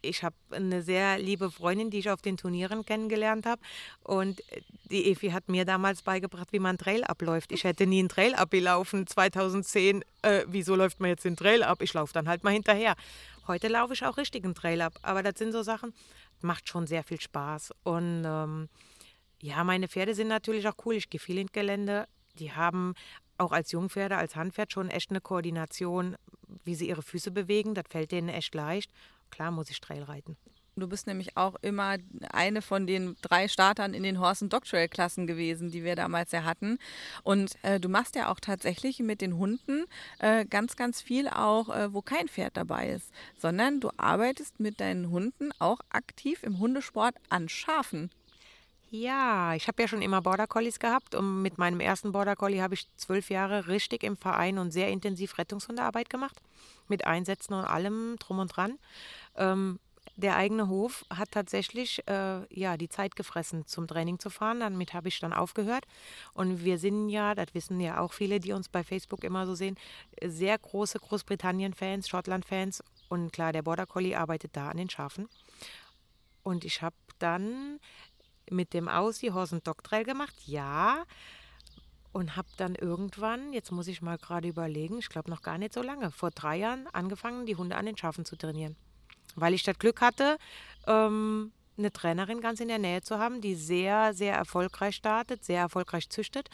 ich 0.01 0.24
habe 0.24 0.36
eine 0.49 0.82
sehr 0.82 1.20
liebe 1.20 1.51
Freundin, 1.51 1.91
die 1.91 1.99
ich 1.99 2.09
auf 2.09 2.24
den 2.24 2.36
Turnieren 2.36 2.84
kennengelernt 2.84 3.45
habe. 3.45 3.61
Und 4.01 4.41
die 4.86 5.05
Evi 5.05 5.30
hat 5.30 5.49
mir 5.49 5.66
damals 5.66 6.01
beigebracht, 6.01 6.47
wie 6.49 6.57
man 6.57 6.80
Trail 6.80 7.03
abläuft. 7.03 7.51
Ich 7.51 7.64
hätte 7.64 7.86
nie 7.86 7.99
einen 7.99 8.09
Trail 8.09 8.34
abgelaufen 8.34 9.05
2010. 9.05 10.03
Äh, 10.24 10.45
wieso 10.47 10.76
läuft 10.76 10.99
man 10.99 11.11
jetzt 11.11 11.26
den 11.26 11.38
Trail 11.38 11.61
ab? 11.61 11.84
Ich 11.84 11.93
laufe 11.93 12.14
dann 12.14 12.28
halt 12.28 12.43
mal 12.43 12.53
hinterher. 12.53 12.95
Heute 13.45 13.68
laufe 13.68 13.93
ich 13.93 14.03
auch 14.03 14.18
richtig 14.18 14.45
einen 14.45 14.55
Trail 14.55 14.82
ab. 14.82 14.93
Aber 15.03 15.22
das 15.22 15.38
sind 15.38 15.51
so 15.51 15.61
Sachen, 15.61 15.93
macht 16.41 16.68
schon 16.68 16.88
sehr 16.88 17.03
viel 17.03 17.22
Spaß. 17.22 17.72
Und 17.84 18.24
ähm, 18.26 18.68
ja, 19.44 19.66
meine 19.66 19.89
Pferde 19.89 20.16
sind 20.16 20.30
natürlich 20.30 20.66
auch 20.70 20.78
cool. 20.86 20.96
Ich 20.96 21.10
gehe 21.10 21.20
viel 21.20 21.38
ins 21.38 21.52
Gelände. 21.52 22.08
Die 22.39 22.54
haben 22.54 22.94
auch 23.38 23.52
als 23.52 23.74
Jungpferde, 23.74 24.16
als 24.16 24.38
Handpferd 24.38 24.72
schon 24.72 24.89
echt 24.89 25.10
eine 25.10 25.20
Koordination, 25.20 26.16
wie 26.64 26.76
sie 26.76 26.88
ihre 26.88 27.02
Füße 27.02 27.30
bewegen. 27.30 27.76
Das 27.76 27.84
fällt 27.89 28.14
denen 28.14 28.30
echt 28.30 28.56
leicht. 28.56 28.89
Klar 29.32 29.52
muss 29.52 29.70
ich 29.70 29.82
Trail 29.82 30.04
reiten. 30.04 30.38
Du 30.78 30.88
bist 30.88 31.08
nämlich 31.08 31.36
auch 31.36 31.56
immer 31.62 31.98
eine 32.32 32.62
von 32.62 32.88
den 32.88 33.18
drei 33.22 33.50
Startern 33.50 33.94
in 33.94 34.04
den 34.04 34.22
Horse- 34.22 34.46
und 34.46 34.54
Dogtrail-Klassen 34.54 35.28
gewesen, 35.28 35.72
die 35.72 35.84
wir 35.84 35.98
damals 35.98 36.32
ja 36.32 36.46
hatten. 36.46 36.80
Und 37.24 37.58
äh, 37.64 37.82
du 37.82 37.89
machst 37.89 38.16
ja 38.16 38.32
auch 38.32 38.39
tatsächlich 38.39 39.00
mit 39.00 39.20
den 39.20 39.38
Hunden 39.38 39.84
äh, 40.20 40.46
ganz, 40.46 40.78
ganz 40.78 41.02
viel 41.02 41.28
auch, 41.28 41.68
äh, 41.68 41.94
wo 41.94 42.02
kein 42.02 42.30
Pferd 42.30 42.56
dabei 42.56 42.91
ist, 42.91 43.12
sondern 43.38 43.82
du 43.82 43.91
arbeitest 43.98 44.62
mit 44.62 44.80
deinen 44.80 45.10
Hunden 45.10 45.52
auch 45.60 45.80
aktiv 45.89 46.44
im 46.44 46.60
Hundesport 46.60 47.16
an 47.28 47.50
Schafen. 47.50 48.10
Ja, 48.96 49.56
ich 49.56 49.68
habe 49.68 49.82
ja 49.82 49.88
schon 49.88 50.04
immer 50.04 50.22
Border 50.22 50.46
Collies 50.46 50.78
gehabt 50.78 51.16
und 51.16 51.41
mit 51.41 51.58
meinem 51.58 51.80
ersten 51.80 52.12
Border 52.12 52.36
Collie 52.36 52.62
habe 52.62 52.76
ich 52.76 52.88
zwölf 52.96 53.32
Jahre 53.32 53.68
richtig 53.68 54.04
im 54.04 54.16
Verein 54.16 54.60
und 54.60 54.70
sehr 54.70 54.89
intensiv 54.89 55.39
Rettungshundearbeit 55.39 56.12
gemacht, 56.12 56.39
mit 56.88 57.04
Einsätzen 57.08 57.56
und 57.56 57.66
allem 57.66 58.18
drum 58.20 58.38
und 58.38 58.56
dran. 58.56 58.78
Ähm, 59.36 59.80
der 60.16 60.36
eigene 60.36 60.68
Hof 60.68 61.06
hat 61.10 61.32
tatsächlich 61.32 62.08
äh, 62.08 62.41
ja, 62.54 62.78
die 62.78 62.88
Zeit 62.88 63.16
gefressen, 63.16 63.66
zum 63.66 63.88
Training 63.88 64.20
zu 64.20 64.30
fahren. 64.30 64.60
Damit 64.60 64.94
habe 64.94 65.08
ich 65.08 65.20
dann 65.20 65.34
aufgehört. 65.34 65.86
Und 66.36 66.64
wir 66.64 66.78
sind 66.78 67.10
ja, 67.10 67.34
das 67.34 67.48
wissen 67.56 67.80
ja 67.80 68.00
auch 68.00 68.14
viele, 68.14 68.39
die 68.39 68.54
uns 68.54 68.70
bei 68.70 68.84
Facebook 68.84 69.24
immer 69.24 69.48
so 69.48 69.56
sehen, 69.56 69.76
sehr 70.24 70.56
große 70.56 71.00
Großbritannien-Fans, 71.00 72.08
Schottland-Fans. 72.08 72.84
Und 73.10 73.34
klar, 73.34 73.54
der 73.54 73.64
Border 73.64 73.88
Collie 73.88 74.16
arbeitet 74.16 74.56
da 74.56 74.70
an 74.70 74.78
den 74.78 74.91
Schafen. 74.91 75.30
Und 76.44 76.64
ich 76.64 76.84
habe 76.84 76.96
dann 77.18 77.80
mit 78.50 78.74
dem 78.74 78.88
Aussie 78.88 79.32
Horse 79.32 79.56
und 79.56 79.68
Dog 79.68 79.84
Trail 79.84 80.04
gemacht, 80.04 80.36
ja. 80.46 81.04
und 82.12 82.36
habe 82.36 82.48
dann 82.58 82.76
irgendwann, 82.76 83.54
jetzt 83.54 83.72
muss 83.72 83.88
ich 83.88 84.02
mal 84.02 84.18
gerade 84.18 84.48
überlegen, 84.48 85.00
ich 85.00 85.10
glaube 85.10 85.30
noch 85.30 85.41
gar 85.41 85.58
nicht 85.58 85.74
so 85.74 85.82
lange, 85.82 86.12
vor 86.12 86.30
drei 86.32 86.58
Jahren 86.58 86.88
angefangen, 86.94 87.46
die 87.46 87.56
Hunde 87.56 87.76
an 87.76 87.86
den 87.86 87.98
Schafen 87.98 88.26
zu 88.26 88.36
trainieren. 88.36 88.76
Weil 89.36 89.54
ich 89.54 89.64
das 89.64 89.80
Glück 89.80 90.02
hatte, 90.02 90.38
ähm, 90.86 91.52
eine 91.78 91.91
Trainerin 91.91 92.41
ganz 92.41 92.60
in 92.60 92.68
der 92.68 92.78
Nähe 92.78 93.02
zu 93.02 93.18
haben, 93.18 93.41
die 93.41 93.56
sehr, 93.56 94.14
sehr 94.14 94.36
erfolgreich 94.36 94.96
startet, 94.96 95.44
sehr 95.44 95.62
erfolgreich 95.62 96.10
züchtet 96.10 96.50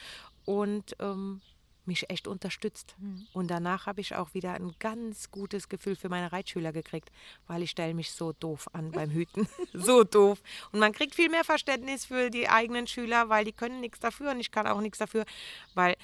und 0.46 0.96
ähm, 1.00 1.42
mich 1.90 2.10
echt 2.10 2.28
unterstützt. 2.28 2.96
Mhm. 3.00 3.28
Und 3.34 3.52
danach 3.52 3.86
habe 3.86 4.00
ich 4.00 4.16
auch 4.16 4.34
wieder 4.34 4.54
ein 4.54 4.74
ganz 4.80 5.32
gutes 5.32 5.68
Gefühl 5.68 5.96
für 5.96 6.08
meine 6.08 6.32
Reitschüler 6.32 6.72
gekriegt, 6.72 7.12
weil 7.48 7.64
ich 7.64 7.72
stelle 7.72 7.94
mich 7.94 8.12
so 8.12 8.32
doof 8.32 8.70
an 8.72 8.92
beim 8.94 9.10
Hüten. 9.10 9.50
so 9.74 10.04
doof. 10.04 10.40
Und 10.72 10.80
man 10.80 10.94
kriegt 10.94 11.16
viel 11.16 11.30
mehr 11.30 11.44
Verständnis 11.44 12.06
für 12.06 12.30
die 12.30 12.48
eigenen 12.48 12.88
Schüler, 12.88 13.28
weil 13.28 13.44
die 13.44 13.52
können 13.52 13.82
nichts 13.82 14.00
dafür 14.00 14.32
und 14.32 14.40
ich 14.40 14.52
kann 14.52 14.68
auch 14.68 14.82
nichts 14.82 15.00
dafür, 15.00 15.26
weil 15.74 15.96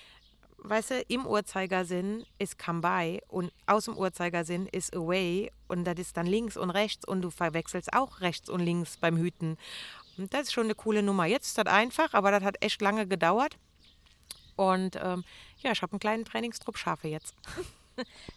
weißt 0.58 0.92
du, 0.92 1.02
im 1.10 1.28
Uhrzeigersinn 1.28 2.26
ist 2.40 2.58
come 2.58 2.82
by 2.82 3.22
und 3.28 3.52
aus 3.68 3.86
dem 3.86 3.98
Uhrzeigersinn 3.98 4.68
ist 4.68 4.96
away 4.96 5.52
und 5.68 5.86
das 5.86 6.00
ist 6.00 6.18
dann 6.18 6.26
links 6.26 6.58
und 6.58 6.72
rechts 6.72 7.08
und 7.08 7.22
du 7.22 7.30
verwechselst 7.30 7.94
auch 7.94 8.22
rechts 8.22 8.50
und 8.50 8.62
links 8.62 8.98
beim 8.98 9.18
Hüten. 9.18 9.58
Und 10.18 10.34
das 10.34 10.44
ist 10.44 10.54
schon 10.54 10.66
eine 10.66 10.76
coole 10.76 11.04
Nummer. 11.04 11.26
Jetzt 11.26 11.48
ist 11.48 11.58
das 11.58 11.68
einfach, 11.68 12.14
aber 12.14 12.32
das 12.32 12.44
hat 12.44 12.56
echt 12.62 12.82
lange 12.82 13.06
gedauert. 13.06 13.58
Und 14.56 14.98
ähm, 15.02 15.24
ja, 15.60 15.72
ich 15.72 15.82
habe 15.82 15.94
einen 15.94 16.00
kleinen 16.00 16.26
Trainingstrupp 16.26 16.78
Schafe 16.78 17.08
jetzt. 17.08 17.36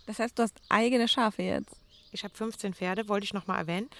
Das 0.06 0.20
heißt, 0.20 0.38
du 0.38 0.44
hast 0.44 0.54
eigene 0.68 1.08
Schafe 1.08 1.42
jetzt? 1.42 1.74
Ich 2.12 2.22
habe 2.22 2.32
15 2.32 2.74
Pferde, 2.74 3.08
wollte 3.08 3.24
ich 3.24 3.34
nochmal 3.34 3.58
erwähnen, 3.58 3.90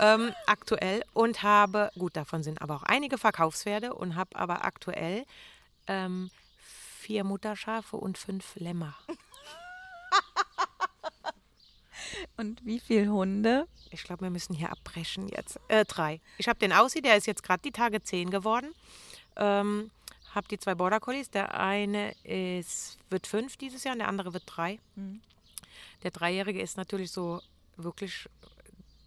ähm, 0.00 0.32
aktuell. 0.46 1.04
Und 1.12 1.42
habe, 1.42 1.90
gut, 1.98 2.16
davon 2.16 2.42
sind 2.42 2.62
aber 2.62 2.76
auch 2.76 2.82
einige 2.82 3.18
Verkaufspferde 3.18 3.92
und 3.92 4.16
habe 4.16 4.34
aber 4.36 4.64
aktuell 4.64 5.26
ähm, 5.86 6.30
vier 6.58 7.24
Mutterschafe 7.24 7.96
und 7.96 8.16
fünf 8.16 8.56
Lämmer. 8.56 8.94
Und 12.36 12.64
wie 12.64 12.80
viele 12.80 13.10
Hunde? 13.10 13.66
Ich 13.90 14.04
glaube, 14.04 14.22
wir 14.22 14.30
müssen 14.30 14.54
hier 14.54 14.70
abbrechen 14.70 15.28
jetzt. 15.28 15.58
Äh, 15.68 15.84
drei. 15.84 16.20
Ich 16.38 16.48
habe 16.48 16.58
den 16.58 16.72
Aussie, 16.72 17.02
der 17.02 17.16
ist 17.16 17.26
jetzt 17.26 17.42
gerade 17.42 17.62
die 17.62 17.72
Tage 17.72 18.02
zehn 18.02 18.30
geworden. 18.30 18.74
Ähm, 19.36 19.90
habe 20.34 20.48
die 20.48 20.58
zwei 20.58 20.74
Border 20.74 21.00
Collies. 21.00 21.30
Der 21.30 21.58
eine 21.58 22.12
ist, 22.24 22.98
wird 23.10 23.26
fünf 23.26 23.56
dieses 23.56 23.84
Jahr 23.84 23.94
und 23.94 24.00
der 24.00 24.08
andere 24.08 24.32
wird 24.32 24.44
drei. 24.46 24.78
Mhm. 24.96 25.20
Der 26.02 26.10
Dreijährige 26.10 26.60
ist 26.60 26.76
natürlich 26.76 27.10
so 27.10 27.40
wirklich 27.76 28.28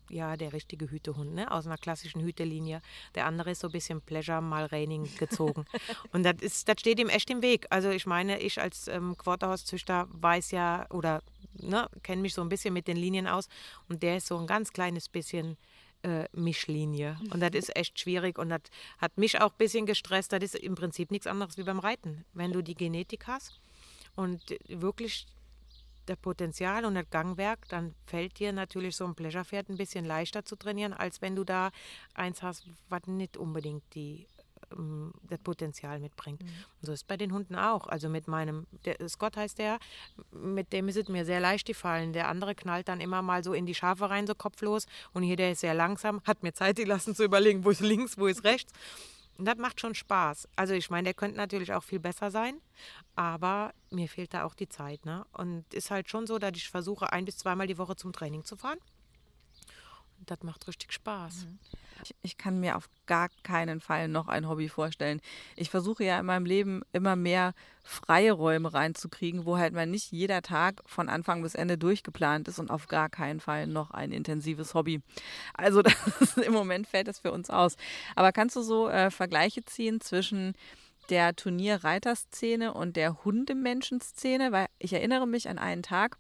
ja, 0.10 0.38
der 0.38 0.54
richtige 0.54 0.90
Hütehund, 0.90 1.34
ne? 1.34 1.52
aus 1.52 1.66
einer 1.66 1.78
klassischen 1.78 2.22
Hütelinie. 2.22 2.82
Der 3.16 3.26
andere 3.26 3.52
ist 3.52 3.60
so 3.60 3.68
ein 3.68 3.72
bisschen 3.72 4.02
Pleasure, 4.02 4.42
mal 4.42 4.66
Raining 4.66 5.10
gezogen. 5.18 5.66
und 6.14 6.24
das, 6.24 6.36
ist, 6.42 6.70
das 6.70 6.80
steht 6.80 7.00
ihm 7.00 7.10
echt 7.10 7.30
im 7.30 7.42
Weg. 7.42 7.66
Also 7.70 7.90
ich 7.90 8.06
meine, 8.06 8.40
ich 8.40 8.62
als 8.62 8.88
ähm, 8.88 9.18
Quarterhauszüchter 9.18 10.08
weiß 10.12 10.52
ja 10.52 10.86
oder 10.92 11.22
ne, 11.54 11.90
kenne 12.04 12.22
mich 12.22 12.34
so 12.34 12.42
ein 12.42 12.50
bisschen 12.50 12.74
mit 12.74 12.88
den 12.88 12.98
Linien 12.98 13.28
aus 13.28 13.48
und 13.90 14.04
der 14.04 14.18
ist 14.18 14.28
so 14.28 14.38
ein 14.38 14.48
ganz 14.48 14.72
kleines 14.72 15.10
bisschen 15.10 15.58
äh, 16.06 16.28
Mischlinie. 16.34 17.18
Und 17.32 17.40
das 17.40 17.52
ist 17.54 17.76
echt 17.76 18.00
schwierig 18.00 18.38
und 18.38 18.50
das 18.50 18.62
hat 19.00 19.18
mich 19.18 19.42
auch 19.42 19.52
ein 19.52 19.58
bisschen 19.58 19.88
gestresst. 19.88 20.32
Das 20.32 20.44
ist 20.44 20.56
im 20.56 20.76
Prinzip 20.76 21.10
nichts 21.10 21.26
anderes 21.26 21.58
wie 21.58 21.64
beim 21.64 21.80
Reiten. 21.80 22.26
Wenn 22.34 22.52
du 22.52 22.62
die 22.62 22.76
Genetik 22.76 23.26
hast 23.28 23.60
und 24.16 24.56
wirklich 24.68 25.26
das 26.06 26.18
Potenzial 26.18 26.86
und 26.86 26.94
das 26.94 27.10
Gangwerk, 27.10 27.68
dann 27.70 27.96
fällt 28.06 28.38
dir 28.38 28.54
natürlich 28.54 28.96
so 28.96 29.06
ein 29.06 29.16
Pleasure-Pferd 29.16 29.70
ein 29.70 29.78
bisschen 29.78 30.06
leichter 30.06 30.46
zu 30.46 30.56
trainieren, 30.56 30.94
als 30.94 31.24
wenn 31.24 31.36
du 31.36 31.44
da 31.44 31.72
eins 32.14 32.44
hast, 32.44 32.68
was 32.88 33.08
nicht 33.08 33.36
unbedingt 33.36 33.84
die 33.96 34.28
ähm, 34.72 35.14
das 35.24 35.40
Potenzial 35.40 36.00
mitbringt. 36.00 36.42
Mhm. 36.42 36.48
Und 36.48 36.86
so 36.86 36.92
ist 36.92 37.00
es 37.00 37.04
bei 37.04 37.18
den 37.18 37.32
Hunden 37.32 37.56
auch. 37.56 37.88
Also 37.88 38.10
mit 38.10 38.28
meinem, 38.28 38.68
der, 38.86 38.98
Scott 39.08 39.38
heißt 39.38 39.58
der, 39.60 39.80
mit 40.32 40.74
dem 40.74 40.88
ist 40.88 40.98
es 40.98 41.08
mir 41.08 41.26
sehr 41.26 41.40
leicht 41.40 41.68
gefallen. 41.68 42.14
Der 42.14 42.28
andere 42.28 42.56
knallt 42.56 42.88
dann 42.88 43.02
immer 43.02 43.22
mal 43.22 43.44
so 43.44 43.54
in 43.54 43.66
die 43.66 43.76
Schafe 43.76 44.10
rein, 44.10 44.28
so 44.28 44.36
kopflos. 44.36 44.86
Und 45.14 45.24
hier, 45.24 45.36
der 45.36 45.52
ist 45.52 45.62
sehr 45.62 45.74
langsam, 45.74 46.22
hat 46.26 46.44
mir 46.44 46.54
Zeit 46.54 46.76
gelassen 46.78 47.16
zu 47.16 47.24
überlegen, 47.24 47.64
wo 47.66 47.70
ist 47.70 47.82
links, 47.82 48.18
wo 48.18 48.28
ist 48.28 48.44
rechts. 48.44 48.74
Und 49.38 49.46
das 49.46 49.58
macht 49.58 49.82
schon 49.82 49.96
Spaß. 49.96 50.48
Also 50.56 50.74
ich 50.74 50.90
meine, 50.90 51.06
der 51.06 51.14
könnte 51.14 51.38
natürlich 51.38 51.74
auch 51.74 51.84
viel 51.84 52.00
besser 52.00 52.32
sein, 52.32 52.62
aber 53.16 53.74
mir 53.90 54.08
fehlt 54.08 54.34
da 54.34 54.46
auch 54.46 54.56
die 54.56 54.70
Zeit. 54.70 55.06
Ne? 55.06 55.26
Und 55.34 55.74
ist 55.74 55.92
halt 55.92 56.10
schon 56.10 56.26
so, 56.26 56.40
dass 56.40 56.54
ich 56.56 56.70
versuche, 56.70 57.12
ein 57.12 57.26
bis 57.26 57.38
zweimal 57.38 57.68
die 57.68 57.78
Woche 57.78 57.96
zum 57.96 58.14
Training 58.14 58.46
zu 58.46 58.56
fahren. 58.56 58.80
Und 60.20 60.32
das 60.32 60.42
macht 60.44 60.68
richtig 60.68 60.94
Spaß. 60.94 61.46
Mhm. 61.46 61.60
Ich, 62.04 62.16
ich, 62.22 62.38
kann 62.38 62.60
mir 62.60 62.76
auf 62.76 62.90
gar 63.06 63.30
keinen 63.44 63.80
Fall 63.80 64.08
noch 64.08 64.28
ein 64.28 64.48
Hobby 64.48 64.70
vorstellen. 64.70 65.22
Ich 65.56 65.70
versuche 65.70 66.04
ja 66.04 66.20
in 66.20 66.26
meinem 66.26 66.46
Leben 66.46 66.82
immer 66.92 67.16
mehr 67.16 67.54
freie 67.84 68.32
Räume 68.32 68.74
reinzukriegen, 68.74 69.46
wo 69.46 69.58
halt 69.58 69.74
mal 69.74 69.86
nicht 69.86 70.12
jeder 70.12 70.42
Tag 70.42 70.82
von 70.86 71.08
Anfang 71.08 71.44
bis 71.44 71.56
Ende 71.56 71.78
durchgeplant 71.78 72.48
ist 72.48 72.60
und 72.60 72.72
auf 72.72 72.88
gar 72.88 73.10
keinen 73.10 73.40
Fall 73.40 73.68
noch 73.68 73.92
ein 73.92 74.12
intensives 74.12 74.74
Hobby. 74.74 75.02
Also 75.54 75.82
ist, 76.20 76.38
im 76.38 76.54
Moment 76.54 76.88
fällt 76.88 77.08
das 77.08 77.20
für 77.20 77.32
uns 77.32 77.50
aus. 77.50 77.76
Aber 78.16 78.32
kannst 78.32 78.56
du 78.56 78.62
so 78.62 78.90
äh, 78.90 79.12
Vergleiche 79.12 79.64
ziehen 79.64 80.02
zwischen 80.02 80.54
der 81.10 81.36
Turnierreiterszene 81.36 82.74
und 82.74 82.96
der 82.96 83.24
Hundemenschenszene? 83.24 84.52
Weil 84.52 84.68
ich 84.80 84.94
erinnere 84.94 85.28
mich 85.28 85.48
an 85.48 85.60
einen 85.60 85.84
Tag, 85.84 86.18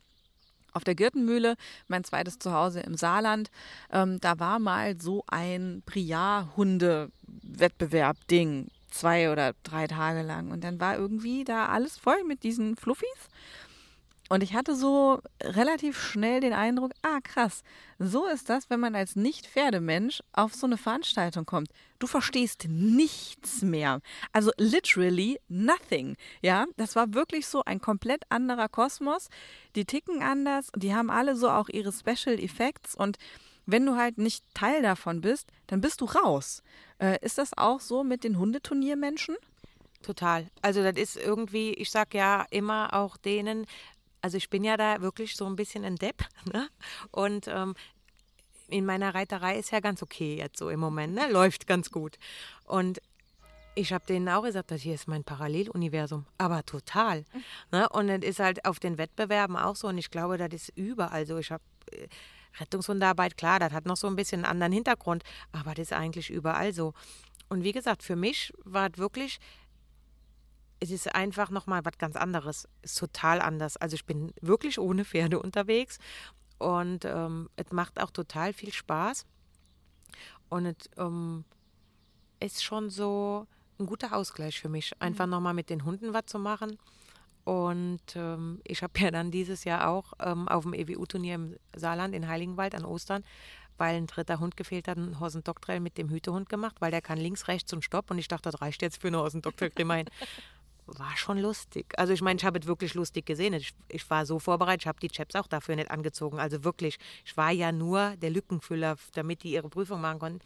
auf 0.76 0.84
der 0.84 0.94
Girtenmühle, 0.96 1.56
mein 1.88 2.04
zweites 2.04 2.38
Zuhause 2.38 2.82
im 2.82 2.96
Saarland. 2.96 3.50
Ähm, 3.92 4.20
da 4.20 4.40
war 4.40 4.60
mal 4.60 5.00
so 5.00 5.24
ein 5.28 5.82
Priar-Hunde-Wettbewerb-Ding, 5.86 8.68
zwei 8.92 9.32
oder 9.32 9.54
drei 9.64 9.88
Tage 9.88 10.22
lang. 10.22 10.52
Und 10.52 10.64
dann 10.64 10.80
war 10.80 10.96
irgendwie 10.98 11.44
da 11.44 11.66
alles 11.68 11.98
voll 11.98 12.24
mit 12.26 12.44
diesen 12.44 12.76
Fluffis. 12.76 13.08
Und 14.28 14.42
ich 14.42 14.56
hatte 14.56 14.76
so 14.76 15.20
relativ 15.44 16.00
schnell 16.00 16.42
den 16.42 16.54
Eindruck, 16.54 16.94
ah 17.04 17.20
krass, 17.22 17.62
so 18.00 18.26
ist 18.26 18.50
das, 18.50 18.70
wenn 18.72 18.80
man 18.80 18.96
als 18.96 19.16
Nicht-Pferdemensch 19.16 20.22
auf 20.34 20.56
so 20.56 20.66
eine 20.66 20.78
Veranstaltung 20.78 21.46
kommt. 21.46 21.70
Du 22.00 22.08
verstehst 22.08 22.66
nichts 22.68 23.62
mehr. 23.62 24.00
Also 24.34 24.52
literally 24.58 25.40
nothing. 25.48 26.18
Ja, 26.42 26.66
das 26.76 26.96
war 26.96 27.14
wirklich 27.14 27.46
so 27.46 27.64
ein 27.66 27.80
komplett 27.80 28.24
anderer 28.30 28.68
Kosmos. 28.68 29.30
Die 29.76 29.86
ticken 29.86 30.24
anders, 30.24 30.72
die 30.76 30.96
haben 30.96 31.12
alle 31.12 31.36
so 31.36 31.50
auch 31.50 31.70
ihre 31.70 31.92
Special 31.92 32.40
Effects 32.40 32.96
und 32.96 33.18
wenn 33.68 33.86
du 33.86 33.96
halt 33.96 34.18
nicht 34.18 34.44
Teil 34.54 34.82
davon 34.82 35.22
bist, 35.22 35.50
dann 35.68 35.82
bist 35.82 36.02
du 36.02 36.06
raus. 36.06 36.62
Äh, 37.00 37.18
ist 37.22 37.38
das 37.38 37.58
auch 37.58 37.80
so 37.80 38.04
mit 38.04 38.24
den 38.24 38.38
Hundeturniermenschen? 38.38 39.36
Total. 40.04 40.46
Also 40.62 40.84
das 40.84 40.98
ist 40.98 41.18
irgendwie, 41.18 41.74
ich 41.74 41.90
sag 41.90 42.14
ja 42.14 42.46
immer 42.52 42.94
auch 42.94 43.18
denen, 43.18 43.66
also 44.26 44.38
ich 44.38 44.50
bin 44.50 44.64
ja 44.64 44.76
da 44.76 45.02
wirklich 45.02 45.36
so 45.36 45.46
ein 45.46 45.56
bisschen 45.56 45.86
ein 45.86 45.98
Depp. 45.98 46.26
Ne? 46.52 46.68
Und 47.12 47.48
ähm, 47.48 47.76
in 48.68 48.86
meiner 48.86 49.14
Reiterei 49.14 49.58
ist 49.58 49.72
ja 49.72 49.80
ganz 49.80 50.02
okay 50.02 50.36
jetzt 50.38 50.58
so 50.58 50.70
im 50.70 50.80
Moment, 50.80 51.14
ne? 51.14 51.30
läuft 51.32 51.68
ganz 51.68 51.92
gut. 51.92 52.18
Und 52.64 53.00
ich 53.76 53.94
habe 53.94 54.06
denen 54.08 54.28
auch 54.30 54.42
gesagt, 54.42 54.72
das 54.72 54.82
hier 54.82 54.96
ist 54.96 55.08
mein 55.08 55.24
Paralleluniversum, 55.24 56.26
aber 56.40 56.64
total. 56.66 57.26
Ne? 57.72 57.88
Und 57.90 58.08
das 58.08 58.22
ist 58.24 58.40
halt 58.40 58.66
auf 58.66 58.80
den 58.80 58.98
Wettbewerben 58.98 59.58
auch 59.58 59.76
so 59.76 59.88
und 59.88 59.98
ich 60.00 60.10
glaube, 60.10 60.38
das 60.38 60.54
ist 60.54 60.72
überall 60.76 61.28
so. 61.28 61.38
Ich 61.38 61.52
habe 61.52 61.64
äh, 61.92 62.08
Rettungshundearbeit, 62.60 63.38
klar, 63.38 63.60
das 63.60 63.74
hat 63.74 63.86
noch 63.86 63.98
so 63.98 64.08
ein 64.08 64.16
bisschen 64.16 64.44
einen 64.44 64.52
anderen 64.52 64.74
Hintergrund, 64.74 65.24
aber 65.52 65.76
das 65.76 65.92
ist 65.92 65.94
eigentlich 65.94 66.32
überall 66.32 66.74
so. 66.74 66.94
Und 67.50 67.64
wie 67.64 67.74
gesagt, 67.74 68.02
für 68.02 68.16
mich 68.16 68.54
war 68.64 68.90
es 68.92 68.98
wirklich 68.98 69.40
es 70.80 70.92
ist 70.92 71.14
einfach 71.14 71.50
nochmal 71.50 71.84
was 71.86 71.98
ganz 71.98 72.16
anderes. 72.16 72.68
Ist 72.82 72.98
total 72.98 73.42
anders. 73.42 73.78
Also 73.78 73.96
ich 73.96 74.06
bin 74.06 74.34
wirklich 74.42 74.80
ohne 74.80 75.06
Pferde 75.06 75.40
unterwegs 75.40 76.00
und 76.58 77.06
ähm, 77.06 77.50
es 77.56 77.72
macht 77.72 78.02
auch 78.02 78.12
total 78.12 78.54
viel 78.54 78.74
Spaß. 78.74 79.26
Und 80.50 80.66
es 80.66 80.90
ähm, 80.98 81.44
ist 82.40 82.64
schon 82.64 82.90
so 82.90 83.48
ein 83.80 83.86
guter 83.86 84.16
Ausgleich 84.16 84.60
für 84.60 84.70
mich, 84.70 84.94
einfach 85.02 85.26
mhm. 85.26 85.32
nochmal 85.32 85.54
mit 85.54 85.70
den 85.70 85.86
Hunden 85.86 86.14
was 86.14 86.26
zu 86.28 86.40
machen. 86.40 86.78
Und 87.44 88.16
ähm, 88.16 88.62
ich 88.64 88.84
habe 88.84 88.94
ja 89.00 89.12
dann 89.12 89.32
dieses 89.32 89.64
Jahr 89.64 89.90
auch 89.90 90.14
ähm, 90.20 90.48
auf 90.48 90.64
dem 90.64 90.74
EWU-Turnier 90.74 91.36
im 91.36 91.56
Saarland 91.76 92.14
in 92.16 92.28
Heiligenwald 92.28 92.76
an 92.76 92.86
Ostern, 92.86 93.24
weil 93.78 93.96
ein 93.96 94.08
dritter 94.08 94.40
Hund 94.40 94.56
gefehlt 94.56 94.88
hat, 94.88 94.98
einen 94.98 95.20
Hosendocktrail 95.20 95.80
mit 95.80 95.98
dem 95.98 96.10
Hütehund 96.10 96.48
gemacht, 96.48 96.78
weil 96.80 96.92
der 96.92 97.02
kann 97.02 97.18
links, 97.18 97.48
rechts 97.48 97.74
und 97.74 97.84
Stopp. 97.84 98.10
Und 98.10 98.18
ich 98.18 98.28
dachte, 98.28 98.50
das 98.50 98.62
reicht 98.62 98.82
jetzt 98.82 99.02
für 99.02 99.10
eine 99.10 99.22
Hosendocktrail, 99.22 99.72
immerhin 99.76 100.08
war 100.88 101.18
schon 101.18 101.40
lustig. 101.40 101.94
Also 101.98 102.14
ich 102.14 102.22
meine, 102.22 102.38
ich 102.38 102.46
habe 102.46 102.60
es 102.60 102.68
wirklich 102.68 102.94
lustig 102.94 103.26
gesehen. 103.26 103.54
Ich, 103.54 103.74
ich 103.88 104.10
war 104.10 104.26
so 104.26 104.40
vorbereitet, 104.40 104.84
ich 104.84 104.88
habe 104.88 105.00
die 105.00 105.10
Chaps 105.10 105.36
auch 105.36 105.48
dafür 105.48 105.76
nicht 105.76 105.92
angezogen. 105.92 106.40
Also 106.40 106.64
wirklich, 106.64 106.98
ich 107.26 107.36
war 107.38 107.52
ja 107.52 107.72
nur 107.72 108.16
der 108.18 108.30
Lückenfüller, 108.30 108.96
damit 109.14 109.44
die 109.44 109.54
ihre 109.54 109.70
Prüfung 109.70 110.02
machen 110.02 110.20
konnten. 110.20 110.40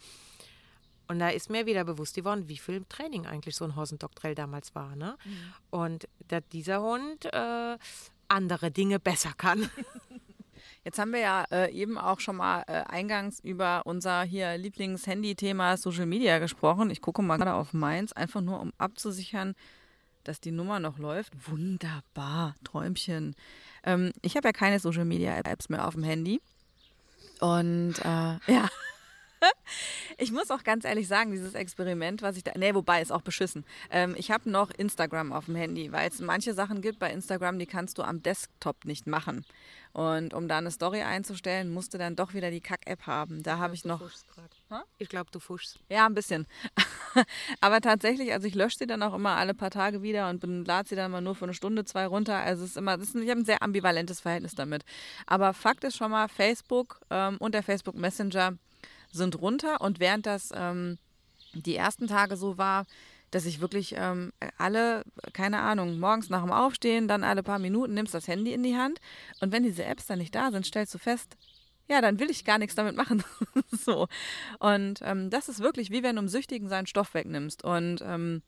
Und 1.08 1.18
da 1.18 1.28
ist 1.28 1.50
mir 1.50 1.66
wieder 1.66 1.84
bewusst 1.84 2.14
geworden, 2.14 2.48
wie 2.48 2.56
viel 2.56 2.84
Training 2.88 3.26
eigentlich 3.26 3.56
so 3.56 3.64
ein 3.64 3.74
Hosendocktrail 3.74 4.36
damals 4.36 4.74
war. 4.76 4.94
Ne? 4.94 5.16
Mhm. 5.24 5.52
Und 5.70 6.08
dass 6.28 6.42
dieser 6.52 6.80
Hund 6.82 7.24
äh, 7.26 7.78
andere 8.28 8.70
Dinge 8.70 9.00
besser 9.00 9.32
kann. 9.36 9.68
Jetzt 10.84 10.98
haben 10.98 11.12
wir 11.12 11.20
ja 11.20 11.44
äh, 11.50 11.70
eben 11.72 11.98
auch 11.98 12.20
schon 12.20 12.36
mal 12.36 12.62
äh, 12.66 12.84
eingangs 12.84 13.40
über 13.40 13.82
unser 13.84 14.22
hier 14.22 14.56
Lieblings-Handy-Thema 14.56 15.76
Social 15.76 16.06
Media 16.06 16.38
gesprochen. 16.38 16.90
Ich 16.90 17.02
gucke 17.02 17.22
mal 17.22 17.36
gerade 17.36 17.54
auf 17.54 17.74
meins, 17.74 18.12
einfach 18.12 18.40
nur 18.40 18.60
um 18.60 18.72
abzusichern, 18.78 19.54
dass 20.24 20.40
die 20.40 20.50
Nummer 20.50 20.80
noch 20.80 20.98
läuft. 20.98 21.32
Wunderbar, 21.48 22.54
Träumchen. 22.64 23.34
Ähm, 23.84 24.12
ich 24.22 24.36
habe 24.36 24.48
ja 24.48 24.52
keine 24.52 24.78
Social 24.80 25.04
Media 25.04 25.36
Apps 25.38 25.68
mehr 25.68 25.86
auf 25.86 25.94
dem 25.94 26.02
Handy. 26.02 26.40
Und 27.40 27.94
äh, 28.00 28.52
ja. 28.52 28.68
Ich 30.20 30.32
muss 30.32 30.50
auch 30.50 30.62
ganz 30.62 30.84
ehrlich 30.84 31.08
sagen, 31.08 31.32
dieses 31.32 31.54
Experiment, 31.54 32.22
was 32.22 32.36
ich 32.36 32.44
da. 32.44 32.52
Nee, 32.56 32.74
wobei, 32.74 33.00
ist 33.00 33.12
auch 33.12 33.22
beschissen. 33.22 33.64
Ähm, 33.90 34.14
ich 34.16 34.30
habe 34.30 34.50
noch 34.50 34.70
Instagram 34.70 35.32
auf 35.32 35.46
dem 35.46 35.56
Handy, 35.56 35.92
weil 35.92 36.08
es 36.08 36.20
manche 36.20 36.54
Sachen 36.54 36.82
gibt 36.82 36.98
bei 36.98 37.10
Instagram, 37.10 37.58
die 37.58 37.66
kannst 37.66 37.98
du 37.98 38.02
am 38.02 38.22
Desktop 38.22 38.84
nicht 38.84 39.06
machen. 39.06 39.44
Und 39.92 40.34
um 40.34 40.46
da 40.46 40.58
eine 40.58 40.70
Story 40.70 41.02
einzustellen, 41.02 41.72
musste 41.72 41.98
dann 41.98 42.14
doch 42.14 42.32
wieder 42.32 42.50
die 42.52 42.60
Kack-App 42.60 43.06
haben. 43.06 43.42
Da 43.42 43.58
habe 43.58 43.74
ich 43.74 43.84
noch. 43.84 44.00
Ich 44.98 45.08
glaube, 45.08 45.30
du 45.32 45.40
fuschst. 45.40 45.80
Ja, 45.88 46.06
ein 46.06 46.14
bisschen. 46.14 46.46
Aber 47.60 47.80
tatsächlich, 47.80 48.32
also 48.32 48.46
ich 48.46 48.54
lösche 48.54 48.78
sie 48.78 48.86
dann 48.86 49.02
auch 49.02 49.14
immer 49.14 49.30
alle 49.30 49.52
paar 49.52 49.70
Tage 49.70 50.00
wieder 50.02 50.28
und 50.28 50.44
lade 50.66 50.88
sie 50.88 50.94
dann 50.94 51.10
mal 51.10 51.20
nur 51.20 51.34
für 51.34 51.44
eine 51.44 51.54
Stunde, 51.54 51.84
zwei 51.84 52.06
runter. 52.06 52.36
Also 52.36 52.62
es 52.62 52.70
ist 52.70 52.76
immer, 52.76 52.94
ist, 53.00 53.16
ich 53.16 53.28
habe 53.30 53.40
ein 53.40 53.44
sehr 53.44 53.62
ambivalentes 53.62 54.20
Verhältnis 54.20 54.54
damit. 54.54 54.84
Aber 55.26 55.54
Fakt 55.54 55.82
ist 55.82 55.96
schon 55.96 56.12
mal, 56.12 56.28
Facebook 56.28 57.00
ähm, 57.10 57.36
und 57.38 57.54
der 57.54 57.64
Facebook 57.64 57.96
Messenger 57.96 58.58
sind 59.12 59.40
runter. 59.40 59.80
Und 59.80 60.00
während 60.00 60.26
das 60.26 60.50
ähm, 60.54 60.98
die 61.54 61.76
ersten 61.76 62.06
Tage 62.06 62.36
so 62.36 62.58
war, 62.58 62.86
dass 63.30 63.46
ich 63.46 63.60
wirklich 63.60 63.94
ähm, 63.96 64.32
alle, 64.58 65.04
keine 65.32 65.60
Ahnung, 65.60 66.00
morgens 66.00 66.30
nach 66.30 66.42
dem 66.42 66.52
Aufstehen, 66.52 67.06
dann 67.06 67.24
alle 67.24 67.42
paar 67.42 67.58
Minuten 67.58 67.94
nimmst 67.94 68.14
das 68.14 68.28
Handy 68.28 68.52
in 68.52 68.62
die 68.62 68.76
Hand. 68.76 69.00
Und 69.40 69.52
wenn 69.52 69.62
diese 69.62 69.84
Apps 69.84 70.06
dann 70.06 70.18
nicht 70.18 70.34
da 70.34 70.50
sind, 70.50 70.66
stellst 70.66 70.94
du 70.94 70.98
fest, 70.98 71.36
ja, 71.88 72.00
dann 72.00 72.18
will 72.18 72.30
ich 72.30 72.44
gar 72.44 72.58
nichts 72.58 72.74
damit 72.74 72.96
machen. 72.96 73.22
so. 73.70 74.08
Und 74.58 75.00
ähm, 75.02 75.30
das 75.30 75.48
ist 75.48 75.60
wirklich 75.60 75.90
wie 75.90 76.02
wenn 76.02 76.16
du 76.16 76.20
einem 76.20 76.28
Süchtigen 76.28 76.68
seinen 76.68 76.86
Stoff 76.86 77.14
wegnimmst. 77.14 77.64
Und 77.64 78.00
ähm, 78.02 78.42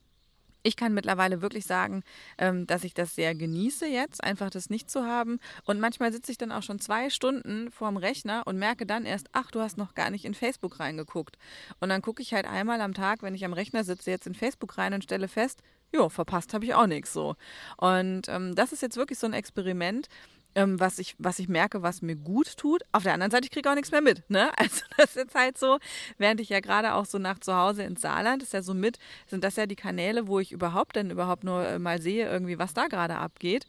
ich 0.62 0.76
kann 0.76 0.94
mittlerweile 0.94 1.42
wirklich 1.42 1.66
sagen, 1.66 2.02
ähm, 2.38 2.66
dass 2.66 2.84
ich 2.84 2.94
das 2.94 3.14
sehr 3.14 3.34
genieße 3.34 3.86
jetzt, 3.86 4.22
einfach 4.22 4.50
das 4.50 4.70
nicht 4.70 4.90
zu 4.90 5.04
haben. 5.04 5.38
Und 5.64 5.80
manchmal 5.80 6.12
sitze 6.12 6.32
ich 6.32 6.38
dann 6.38 6.52
auch 6.52 6.62
schon 6.62 6.78
zwei 6.78 7.10
Stunden 7.10 7.70
vorm 7.70 7.96
Rechner 7.96 8.42
und 8.46 8.58
merke 8.58 8.86
dann 8.86 9.04
erst, 9.04 9.28
ach, 9.32 9.50
du 9.50 9.60
hast 9.60 9.78
noch 9.78 9.94
gar 9.94 10.10
nicht 10.10 10.24
in 10.24 10.34
Facebook 10.34 10.80
reingeguckt. 10.80 11.36
Und 11.80 11.88
dann 11.88 12.02
gucke 12.02 12.22
ich 12.22 12.32
halt 12.34 12.46
einmal 12.46 12.80
am 12.80 12.94
Tag, 12.94 13.22
wenn 13.22 13.34
ich 13.34 13.44
am 13.44 13.52
Rechner 13.52 13.84
sitze, 13.84 14.10
jetzt 14.10 14.26
in 14.26 14.34
Facebook 14.34 14.78
rein 14.78 14.94
und 14.94 15.04
stelle 15.04 15.28
fest, 15.28 15.62
jo, 15.92 16.08
verpasst 16.08 16.54
habe 16.54 16.64
ich 16.64 16.74
auch 16.74 16.86
nichts 16.86 17.12
so. 17.12 17.36
Und 17.76 18.28
ähm, 18.28 18.54
das 18.54 18.72
ist 18.72 18.82
jetzt 18.82 18.96
wirklich 18.96 19.18
so 19.18 19.26
ein 19.26 19.34
Experiment, 19.34 20.08
ähm, 20.54 20.78
was, 20.78 20.98
ich, 20.98 21.14
was 21.18 21.38
ich 21.38 21.48
merke, 21.48 21.82
was 21.82 22.02
mir 22.02 22.16
gut 22.16 22.56
tut. 22.56 22.82
Auf 22.92 23.02
der 23.02 23.14
anderen 23.14 23.30
Seite, 23.30 23.44
ich 23.44 23.50
kriege 23.50 23.70
auch 23.70 23.74
nichts 23.74 23.90
mehr 23.90 24.02
mit. 24.02 24.28
Ne? 24.30 24.50
Also 24.62 24.82
das 24.96 25.10
ist 25.10 25.16
jetzt 25.16 25.34
halt 25.34 25.58
so, 25.58 25.78
während 26.18 26.40
ich 26.40 26.48
ja 26.48 26.60
gerade 26.60 26.94
auch 26.94 27.04
so 27.04 27.18
nach 27.18 27.38
zu 27.38 27.54
Hause 27.54 27.82
ins 27.82 28.00
Saarland, 28.00 28.42
ist 28.42 28.52
ja 28.52 28.62
so 28.62 28.74
mit, 28.74 28.98
sind 29.26 29.44
das 29.44 29.56
ja 29.56 29.66
die 29.66 29.76
Kanäle, 29.76 30.28
wo 30.28 30.38
ich 30.38 30.52
überhaupt 30.52 30.96
dann 30.96 31.10
überhaupt 31.10 31.44
nur 31.44 31.66
äh, 31.66 31.78
mal 31.78 32.00
sehe, 32.00 32.30
irgendwie, 32.30 32.58
was 32.58 32.74
da 32.74 32.86
gerade 32.86 33.16
abgeht. 33.16 33.66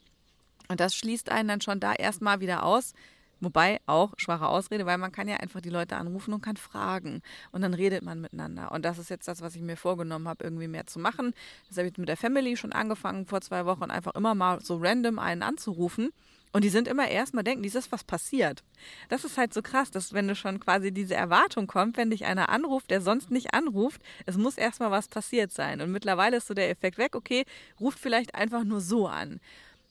Und 0.67 0.79
das 0.79 0.95
schließt 0.95 1.29
einen 1.29 1.49
dann 1.49 1.61
schon 1.61 1.79
da 1.79 1.93
erstmal 1.93 2.39
wieder 2.39 2.63
aus. 2.63 2.93
Wobei 3.39 3.81
auch 3.87 4.13
schwache 4.15 4.47
Ausrede, 4.47 4.85
weil 4.85 4.97
man 4.97 5.11
kann 5.11 5.27
ja 5.27 5.35
einfach 5.37 5.59
die 5.59 5.69
Leute 5.69 5.97
anrufen 5.97 6.33
und 6.33 6.41
kann 6.41 6.55
fragen. 6.55 7.21
Und 7.51 7.61
dann 7.61 7.73
redet 7.73 8.01
man 8.01 8.21
miteinander. 8.21 8.71
Und 8.71 8.85
das 8.85 8.97
ist 8.97 9.09
jetzt 9.09 9.27
das, 9.27 9.41
was 9.41 9.55
ich 9.55 9.61
mir 9.61 9.75
vorgenommen 9.75 10.29
habe, 10.29 10.45
irgendwie 10.45 10.69
mehr 10.69 10.87
zu 10.87 10.97
machen. 10.99 11.33
Das 11.67 11.77
habe 11.77 11.89
ich 11.89 11.97
mit 11.97 12.07
der 12.07 12.15
Family 12.15 12.55
schon 12.55 12.71
angefangen 12.71 13.25
vor 13.25 13.41
zwei 13.41 13.65
Wochen, 13.65 13.91
einfach 13.91 14.15
immer 14.15 14.33
mal 14.33 14.61
so 14.61 14.77
random 14.77 15.19
einen 15.19 15.43
anzurufen 15.43 16.13
und 16.53 16.63
die 16.63 16.69
sind 16.69 16.87
immer 16.87 17.07
erstmal 17.07 17.43
denken, 17.43 17.63
dieses 17.63 17.91
was 17.91 18.03
passiert. 18.03 18.63
Das 19.09 19.25
ist 19.25 19.37
halt 19.37 19.53
so 19.53 19.63
krass, 19.63 19.89
dass 19.89 20.13
wenn 20.13 20.27
du 20.27 20.35
schon 20.35 20.59
quasi 20.59 20.91
diese 20.91 21.15
Erwartung 21.15 21.65
kommt, 21.65 21.97
wenn 21.97 22.11
dich 22.11 22.25
einer 22.25 22.49
anruft, 22.49 22.91
der 22.91 23.01
sonst 23.01 23.31
nicht 23.31 23.55
anruft, 23.55 24.01
es 24.27 24.37
muss 24.37 24.57
erstmal 24.57 24.91
was 24.91 25.07
passiert 25.07 25.51
sein. 25.51 25.81
Und 25.81 25.91
mittlerweile 25.91 26.37
ist 26.37 26.47
so 26.47 26.53
der 26.53 26.69
Effekt 26.69 26.99
weg, 26.99 27.15
okay, 27.15 27.45
ruft 27.79 27.97
vielleicht 27.97 28.35
einfach 28.35 28.63
nur 28.63 28.81
so 28.81 29.07
an. 29.07 29.41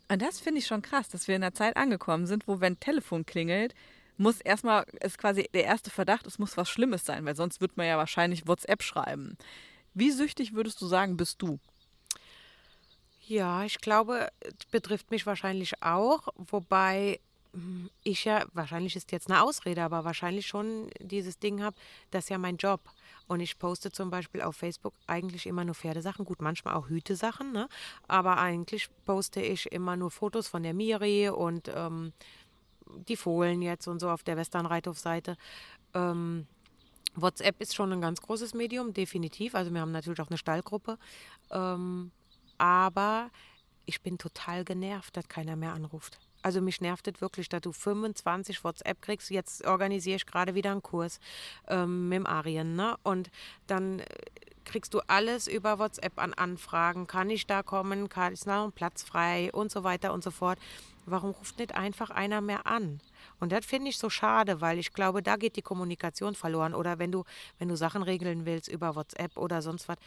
Und 0.08 0.22
das 0.22 0.38
finde 0.38 0.60
ich 0.60 0.66
schon 0.66 0.82
krass, 0.82 1.08
dass 1.08 1.26
wir 1.26 1.34
in 1.34 1.42
einer 1.42 1.54
Zeit 1.54 1.76
angekommen 1.76 2.26
sind, 2.26 2.46
wo 2.46 2.60
wenn 2.60 2.78
Telefon 2.78 3.26
klingelt, 3.26 3.74
muss 4.16 4.40
erstmal, 4.40 4.84
ist 5.00 5.18
quasi 5.18 5.48
der 5.52 5.64
erste 5.64 5.90
Verdacht, 5.90 6.26
es 6.26 6.38
muss 6.38 6.56
was 6.56 6.68
Schlimmes 6.70 7.04
sein, 7.04 7.24
weil 7.24 7.34
sonst 7.34 7.60
wird 7.60 7.76
man 7.76 7.86
ja 7.86 7.96
wahrscheinlich 7.96 8.46
WhatsApp 8.46 8.84
schreiben. 8.84 9.36
Wie 9.94 10.12
süchtig 10.12 10.54
würdest 10.54 10.80
du 10.80 10.86
sagen, 10.86 11.16
bist 11.16 11.42
du? 11.42 11.58
Ja, 13.26 13.64
ich 13.64 13.80
glaube, 13.80 14.28
betrifft 14.70 15.10
mich 15.10 15.26
wahrscheinlich 15.26 15.80
auch, 15.82 16.28
wobei 16.36 17.20
hm, 17.52 17.90
ich 18.02 18.24
ja, 18.24 18.44
wahrscheinlich 18.52 18.96
ist 18.96 19.12
jetzt 19.12 19.30
eine 19.30 19.42
Ausrede, 19.42 19.82
aber 19.82 20.04
wahrscheinlich 20.04 20.46
schon 20.46 20.90
dieses 21.00 21.38
Ding 21.38 21.62
habe, 21.62 21.76
das 22.10 22.24
ist 22.24 22.30
ja 22.30 22.38
mein 22.38 22.56
Job. 22.56 22.80
Und 23.28 23.40
ich 23.40 23.58
poste 23.58 23.92
zum 23.92 24.10
Beispiel 24.10 24.42
auf 24.42 24.56
Facebook 24.56 24.94
eigentlich 25.06 25.46
immer 25.46 25.64
nur 25.64 25.74
Pferdesachen, 25.74 26.24
gut, 26.24 26.42
manchmal 26.42 26.74
auch 26.74 26.88
Hütesachen, 26.88 27.52
ne? 27.52 27.68
aber 28.08 28.38
eigentlich 28.38 28.88
poste 29.04 29.40
ich 29.40 29.70
immer 29.70 29.96
nur 29.96 30.10
Fotos 30.10 30.48
von 30.48 30.62
der 30.62 30.74
Miri 30.74 31.28
und 31.28 31.70
ähm, 31.74 32.12
die 33.08 33.16
Fohlen 33.16 33.62
jetzt 33.62 33.86
und 33.86 34.00
so 34.00 34.10
auf 34.10 34.22
der 34.24 34.36
Westernreithofseite. 34.36 35.36
Ähm, 35.94 36.46
WhatsApp 37.14 37.60
ist 37.60 37.74
schon 37.74 37.92
ein 37.92 38.00
ganz 38.00 38.20
großes 38.20 38.54
Medium, 38.54 38.92
definitiv. 38.92 39.54
Also 39.54 39.72
wir 39.72 39.80
haben 39.80 39.92
natürlich 39.92 40.20
auch 40.20 40.28
eine 40.28 40.38
Stallgruppe. 40.38 40.98
Ähm, 41.50 42.10
aber 42.62 43.28
ich 43.86 44.02
bin 44.02 44.18
total 44.18 44.64
genervt, 44.64 45.16
dass 45.16 45.26
keiner 45.26 45.56
mehr 45.56 45.72
anruft. 45.72 46.20
Also 46.42 46.60
mich 46.60 46.80
nervt 46.80 47.08
es 47.08 47.20
wirklich, 47.20 47.48
dass 47.48 47.60
du 47.60 47.72
25 47.72 48.62
WhatsApp 48.62 49.02
kriegst. 49.02 49.30
Jetzt 49.30 49.66
organisiere 49.66 50.16
ich 50.16 50.26
gerade 50.26 50.54
wieder 50.54 50.70
einen 50.70 50.80
Kurs 50.82 51.18
ähm, 51.66 52.08
mit 52.08 52.24
Arien. 52.24 52.76
Ne? 52.76 52.96
Und 53.02 53.32
dann 53.66 53.98
äh, 53.98 54.04
kriegst 54.64 54.94
du 54.94 55.00
alles 55.08 55.48
über 55.48 55.80
WhatsApp 55.80 56.20
an 56.20 56.34
Anfragen. 56.34 57.08
Kann 57.08 57.30
ich 57.30 57.48
da 57.48 57.64
kommen? 57.64 58.08
Kann, 58.08 58.32
ist 58.32 58.46
noch 58.46 58.64
ein 58.64 58.72
Platz 58.72 59.02
frei? 59.02 59.50
Und 59.52 59.72
so 59.72 59.82
weiter 59.82 60.12
und 60.12 60.22
so 60.22 60.30
fort. 60.30 60.60
Warum 61.04 61.30
ruft 61.30 61.58
nicht 61.58 61.74
einfach 61.74 62.10
einer 62.10 62.40
mehr 62.40 62.68
an? 62.68 63.00
Und 63.40 63.50
das 63.50 63.66
finde 63.66 63.90
ich 63.90 63.98
so 63.98 64.08
schade, 64.08 64.60
weil 64.60 64.78
ich 64.78 64.92
glaube, 64.92 65.20
da 65.20 65.34
geht 65.34 65.56
die 65.56 65.62
Kommunikation 65.62 66.36
verloren. 66.36 66.74
Oder 66.74 67.00
wenn 67.00 67.10
du, 67.10 67.24
wenn 67.58 67.66
du 67.66 67.76
Sachen 67.76 68.04
regeln 68.04 68.46
willst 68.46 68.68
über 68.68 68.94
WhatsApp 68.94 69.36
oder 69.36 69.62
sonst 69.62 69.88
was, 69.88 69.98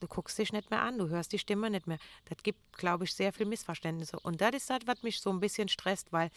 du 0.00 0.06
guckst 0.06 0.38
dich 0.38 0.52
nicht 0.52 0.70
mehr 0.70 0.82
an, 0.82 0.98
du 0.98 1.08
hörst 1.08 1.32
die 1.32 1.38
Stimme 1.38 1.70
nicht 1.70 1.86
mehr. 1.86 1.98
Das 2.26 2.38
gibt, 2.42 2.76
glaube 2.76 3.04
ich, 3.04 3.14
sehr 3.14 3.32
viel 3.32 3.46
Missverständnisse. 3.46 4.18
Und 4.20 4.40
das 4.40 4.52
ist 4.54 4.70
das, 4.70 4.80
was 4.86 5.02
mich 5.02 5.20
so 5.20 5.30
ein 5.30 5.40
bisschen 5.40 5.68
stresst, 5.68 6.12
weil 6.12 6.30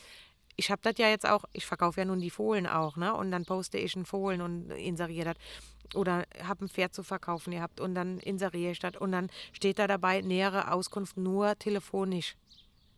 ich 0.56 0.70
habe 0.72 0.82
das 0.82 0.96
ja 0.98 1.08
jetzt 1.08 1.28
auch, 1.28 1.46
ich 1.54 1.66
verkaufe 1.66 2.02
ja 2.02 2.06
nun 2.06 2.20
die 2.20 2.30
Fohlen 2.30 2.68
auch, 2.68 2.98
ne? 2.98 3.14
Und 3.14 3.32
dann 3.32 3.46
poste 3.46 3.78
ich 3.78 3.96
einen 3.96 4.06
Fohlen 4.06 4.42
und 4.42 4.72
inseriere 4.72 5.34
das. 5.34 5.96
Oder 5.96 6.26
habe 6.44 6.66
ein 6.66 6.70
Pferd 6.70 6.94
zu 6.94 7.02
verkaufen 7.02 7.52
gehabt 7.52 7.80
und 7.80 7.96
dann 7.96 8.20
inseriere 8.20 8.72
ich 8.72 8.80
das. 8.80 8.98
Und 8.98 9.14
dann 9.14 9.30
steht 9.54 9.80
da 9.80 9.88
dabei, 9.88 10.22
nähere 10.22 10.72
Auskunft 10.72 11.18
nur 11.18 11.58
telefonisch. 11.58 12.36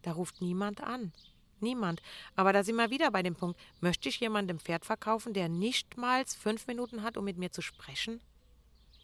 Da 0.02 0.14
ruft 0.14 0.42
niemand 0.42 0.82
an. 0.82 1.14
Niemand. 1.60 2.02
Aber 2.36 2.52
da 2.52 2.64
sind 2.64 2.76
wir 2.78 2.90
wieder 2.90 3.12
bei 3.12 3.22
dem 3.22 3.36
Punkt, 3.36 3.60
möchte 3.80 4.10
ich 4.10 4.20
jemandem 4.20 4.60
Pferd 4.60 4.84
verkaufen, 4.84 5.34
der 5.34 5.48
nicht 5.48 5.96
mal 5.96 6.26
fünf 6.26 6.66
Minuten 6.66 7.04
hat, 7.04 7.16
um 7.18 7.26
mit 7.26 7.38
mir 7.38 7.52
zu 7.52 7.62
sprechen? 7.62 8.20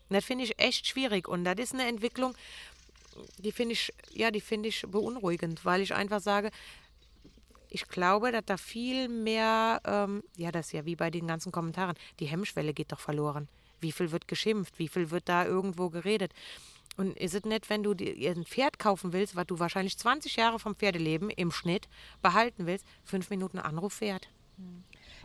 Das 0.09 0.25
finde 0.25 0.45
ich 0.45 0.59
echt 0.59 0.87
schwierig. 0.87 1.27
Und 1.27 1.43
das 1.43 1.55
ist 1.57 1.73
eine 1.73 1.87
Entwicklung, 1.87 2.35
die 3.39 3.51
finde 3.51 3.73
ich, 3.73 3.93
ja, 4.13 4.31
die 4.31 4.41
finde 4.41 4.69
ich 4.69 4.83
beunruhigend, 4.87 5.65
weil 5.65 5.81
ich 5.81 5.93
einfach 5.93 6.21
sage, 6.21 6.51
ich 7.69 7.87
glaube, 7.87 8.31
dass 8.31 8.45
da 8.45 8.57
viel 8.57 9.09
mehr, 9.09 9.81
ähm, 9.85 10.23
ja, 10.37 10.51
das 10.51 10.67
ist 10.67 10.71
ja 10.71 10.85
wie 10.85 10.95
bei 10.95 11.09
den 11.09 11.27
ganzen 11.27 11.51
Kommentaren, 11.51 11.95
die 12.19 12.25
Hemmschwelle 12.25 12.73
geht 12.73 12.91
doch 12.91 12.99
verloren. 12.99 13.47
Wie 13.79 13.91
viel 13.91 14.11
wird 14.11 14.27
geschimpft? 14.27 14.79
Wie 14.79 14.87
viel 14.87 15.11
wird 15.11 15.27
da 15.29 15.45
irgendwo 15.45 15.89
geredet? 15.89 16.33
Und 16.95 17.15
ist 17.17 17.35
es 17.35 17.43
nicht, 17.43 17.69
wenn 17.69 17.83
du 17.83 17.93
dir 17.93 18.31
ein 18.31 18.45
Pferd 18.45 18.79
kaufen 18.79 19.13
willst, 19.13 19.35
was 19.35 19.45
du 19.45 19.59
wahrscheinlich 19.59 19.97
20 19.97 20.35
Jahre 20.35 20.57
vom 20.57 20.75
Pferdeleben 20.75 21.29
im 21.29 21.51
Schnitt 21.51 21.87
behalten 22.23 22.65
willst, 22.65 22.85
fünf 23.03 23.29
Minuten 23.29 23.59
Anruf 23.59 24.01
wert? 24.01 24.29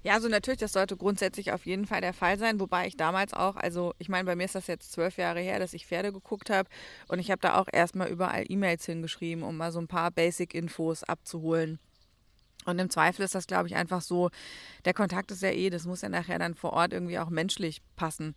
Ja, 0.04 0.14
also 0.14 0.28
natürlich, 0.28 0.58
das 0.58 0.72
sollte 0.72 0.96
grundsätzlich 0.96 1.52
auf 1.52 1.64
jeden 1.64 1.86
Fall 1.86 2.00
der 2.00 2.12
Fall 2.12 2.36
sein, 2.38 2.58
wobei 2.58 2.88
ich 2.88 2.96
damals 2.96 3.34
auch, 3.34 3.54
also 3.56 3.94
ich 3.98 4.08
meine, 4.08 4.24
bei 4.24 4.34
mir 4.34 4.44
ist 4.44 4.56
das 4.56 4.66
jetzt 4.66 4.90
zwölf 4.92 5.16
Jahre 5.16 5.40
her, 5.40 5.60
dass 5.60 5.74
ich 5.74 5.86
Pferde 5.86 6.12
geguckt 6.12 6.50
habe 6.50 6.68
und 7.08 7.20
ich 7.20 7.30
habe 7.30 7.40
da 7.40 7.58
auch 7.58 7.68
erstmal 7.70 8.08
überall 8.08 8.44
E-Mails 8.48 8.84
hingeschrieben, 8.84 9.44
um 9.44 9.56
mal 9.56 9.70
so 9.70 9.78
ein 9.80 9.86
paar 9.86 10.10
Basic-Infos 10.10 11.04
abzuholen. 11.04 11.78
Und 12.64 12.78
im 12.78 12.90
Zweifel 12.90 13.24
ist 13.24 13.34
das, 13.34 13.46
glaube 13.46 13.68
ich, 13.68 13.74
einfach 13.74 14.00
so, 14.00 14.30
der 14.84 14.94
Kontakt 14.94 15.30
ist 15.32 15.42
ja 15.42 15.50
eh, 15.50 15.70
das 15.70 15.84
muss 15.84 16.02
ja 16.02 16.08
nachher 16.08 16.38
dann 16.38 16.54
vor 16.54 16.72
Ort 16.72 16.92
irgendwie 16.92 17.18
auch 17.18 17.28
menschlich 17.28 17.82
passen. 17.96 18.34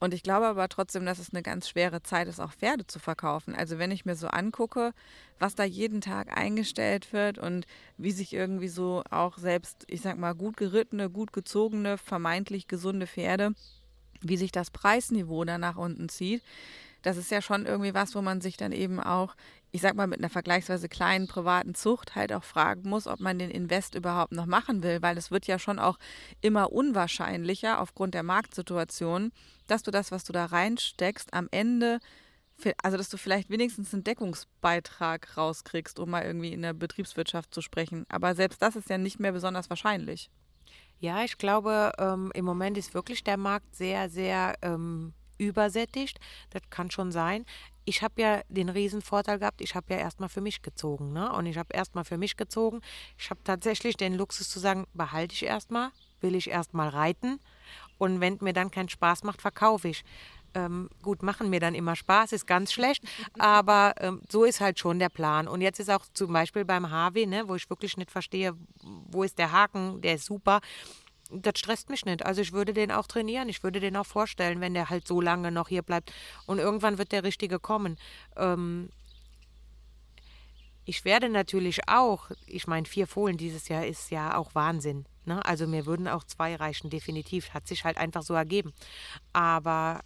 Und 0.00 0.14
ich 0.14 0.22
glaube 0.22 0.46
aber 0.46 0.68
trotzdem, 0.68 1.04
dass 1.04 1.18
es 1.18 1.32
eine 1.32 1.42
ganz 1.42 1.68
schwere 1.68 2.02
Zeit 2.02 2.28
ist, 2.28 2.40
auch 2.40 2.52
Pferde 2.52 2.86
zu 2.86 2.98
verkaufen. 2.98 3.54
Also 3.54 3.78
wenn 3.78 3.90
ich 3.90 4.04
mir 4.04 4.14
so 4.14 4.28
angucke, 4.28 4.92
was 5.38 5.54
da 5.54 5.64
jeden 5.64 6.00
Tag 6.00 6.36
eingestellt 6.36 7.12
wird 7.12 7.38
und 7.38 7.66
wie 7.96 8.12
sich 8.12 8.32
irgendwie 8.32 8.68
so 8.68 9.02
auch 9.10 9.38
selbst, 9.38 9.84
ich 9.88 10.00
sag 10.00 10.16
mal, 10.18 10.34
gut 10.34 10.56
gerittene, 10.56 11.10
gut 11.10 11.32
gezogene, 11.32 11.98
vermeintlich 11.98 12.68
gesunde 12.68 13.06
Pferde, 13.06 13.52
wie 14.20 14.36
sich 14.36 14.52
das 14.52 14.70
Preisniveau 14.70 15.44
da 15.44 15.58
nach 15.58 15.76
unten 15.76 16.08
zieht, 16.08 16.42
das 17.02 17.16
ist 17.16 17.30
ja 17.30 17.40
schon 17.40 17.66
irgendwie 17.66 17.94
was, 17.94 18.14
wo 18.14 18.22
man 18.22 18.40
sich 18.40 18.56
dann 18.56 18.72
eben 18.72 19.00
auch, 19.00 19.34
ich 19.70 19.80
sag 19.80 19.94
mal, 19.94 20.06
mit 20.06 20.18
einer 20.18 20.30
vergleichsweise 20.30 20.88
kleinen 20.88 21.28
privaten 21.28 21.74
Zucht 21.74 22.16
halt 22.16 22.32
auch 22.32 22.44
fragen 22.44 22.88
muss, 22.88 23.06
ob 23.06 23.20
man 23.20 23.38
den 23.38 23.50
Invest 23.50 23.94
überhaupt 23.94 24.32
noch 24.32 24.46
machen 24.46 24.82
will, 24.82 25.00
weil 25.02 25.16
es 25.16 25.30
wird 25.30 25.46
ja 25.46 25.58
schon 25.58 25.78
auch 25.78 25.98
immer 26.40 26.72
unwahrscheinlicher 26.72 27.80
aufgrund 27.80 28.14
der 28.14 28.24
Marktsituation, 28.24 29.30
dass 29.70 29.82
du 29.82 29.90
das, 29.90 30.10
was 30.10 30.24
du 30.24 30.32
da 30.32 30.46
reinsteckst, 30.46 31.32
am 31.32 31.48
Ende 31.50 32.00
Also, 32.82 32.96
dass 32.96 33.08
du 33.08 33.16
vielleicht 33.18 33.50
wenigstens 33.50 33.94
einen 33.94 34.02
Deckungsbeitrag 34.02 35.36
rauskriegst, 35.36 36.00
um 36.00 36.10
mal 36.10 36.24
irgendwie 36.24 36.52
in 36.52 36.62
der 36.62 36.72
Betriebswirtschaft 36.72 37.54
zu 37.54 37.60
sprechen. 37.60 38.04
Aber 38.08 38.34
selbst 38.34 38.60
das 38.60 38.74
ist 38.74 38.90
ja 38.90 38.98
nicht 38.98 39.20
mehr 39.20 39.30
besonders 39.30 39.70
wahrscheinlich. 39.70 40.28
Ja, 40.98 41.22
ich 41.22 41.38
glaube, 41.38 41.92
ähm, 41.98 42.32
im 42.34 42.44
Moment 42.44 42.76
ist 42.76 42.94
wirklich 42.94 43.22
der 43.22 43.36
Markt 43.36 43.76
sehr, 43.76 44.10
sehr 44.10 44.56
ähm, 44.62 45.14
übersättigt. 45.38 46.18
Das 46.50 46.62
kann 46.70 46.90
schon 46.90 47.12
sein. 47.12 47.44
Ich 47.84 48.02
habe 48.02 48.20
ja 48.20 48.42
den 48.48 48.68
riesen 48.68 49.00
Vorteil 49.00 49.38
gehabt, 49.38 49.60
ich 49.60 49.74
habe 49.74 49.94
ja 49.94 50.00
erstmal 50.00 50.28
für 50.28 50.40
mich 50.40 50.60
gezogen. 50.60 51.12
Ne? 51.12 51.32
Und 51.32 51.46
ich 51.46 51.56
habe 51.56 51.72
erstmal 51.72 52.04
für 52.04 52.18
mich 52.18 52.36
gezogen. 52.36 52.80
Ich 53.16 53.30
habe 53.30 53.40
tatsächlich 53.44 53.96
den 53.96 54.14
Luxus 54.14 54.50
zu 54.50 54.58
sagen, 54.58 54.86
behalte 54.92 55.34
ich 55.34 55.44
erstmal, 55.44 55.90
will 56.20 56.34
ich 56.34 56.50
erstmal 56.50 56.88
reiten. 56.88 57.38
Und 57.98 58.20
wenn 58.20 58.38
mir 58.40 58.52
dann 58.52 58.70
keinen 58.70 58.88
Spaß 58.88 59.24
macht, 59.24 59.42
verkaufe 59.42 59.88
ich. 59.88 60.04
Ähm, 60.54 60.88
gut, 61.02 61.22
machen 61.22 61.50
mir 61.50 61.60
dann 61.60 61.74
immer 61.74 61.94
Spaß, 61.94 62.32
ist 62.32 62.46
ganz 62.46 62.72
schlecht, 62.72 63.04
aber 63.38 63.94
ähm, 63.98 64.22
so 64.28 64.44
ist 64.44 64.60
halt 64.60 64.78
schon 64.78 64.98
der 64.98 65.10
Plan. 65.10 65.46
Und 65.46 65.60
jetzt 65.60 65.78
ist 65.78 65.90
auch 65.90 66.06
zum 66.14 66.32
Beispiel 66.32 66.64
beim 66.64 66.90
HW, 66.90 67.26
ne, 67.26 67.48
wo 67.48 67.54
ich 67.54 67.68
wirklich 67.68 67.96
nicht 67.96 68.10
verstehe, 68.10 68.54
wo 69.10 69.22
ist 69.22 69.38
der 69.38 69.52
Haken, 69.52 70.00
der 70.00 70.14
ist 70.14 70.24
super. 70.24 70.60
Das 71.30 71.58
stresst 71.58 71.90
mich 71.90 72.06
nicht. 72.06 72.24
Also 72.24 72.40
ich 72.40 72.52
würde 72.52 72.72
den 72.72 72.90
auch 72.90 73.06
trainieren, 73.06 73.50
ich 73.50 73.62
würde 73.62 73.80
den 73.80 73.96
auch 73.98 74.06
vorstellen, 74.06 74.62
wenn 74.62 74.72
der 74.72 74.88
halt 74.88 75.06
so 75.06 75.20
lange 75.20 75.52
noch 75.52 75.68
hier 75.68 75.82
bleibt. 75.82 76.12
Und 76.46 76.58
irgendwann 76.58 76.96
wird 76.96 77.12
der 77.12 77.22
Richtige 77.22 77.58
kommen. 77.58 77.98
Ähm, 78.36 78.88
ich 80.88 81.04
werde 81.04 81.28
natürlich 81.28 81.86
auch, 81.86 82.30
ich 82.46 82.66
meine, 82.66 82.86
vier 82.86 83.06
Fohlen 83.06 83.36
dieses 83.36 83.68
Jahr 83.68 83.84
ist 83.84 84.10
ja 84.10 84.38
auch 84.38 84.54
Wahnsinn. 84.54 85.04
Ne? 85.26 85.44
Also 85.44 85.66
mir 85.66 85.84
würden 85.84 86.08
auch 86.08 86.24
zwei 86.24 86.56
reichen, 86.56 86.88
definitiv. 86.88 87.52
Hat 87.52 87.68
sich 87.68 87.84
halt 87.84 87.98
einfach 87.98 88.22
so 88.22 88.32
ergeben. 88.32 88.72
Aber 89.34 90.00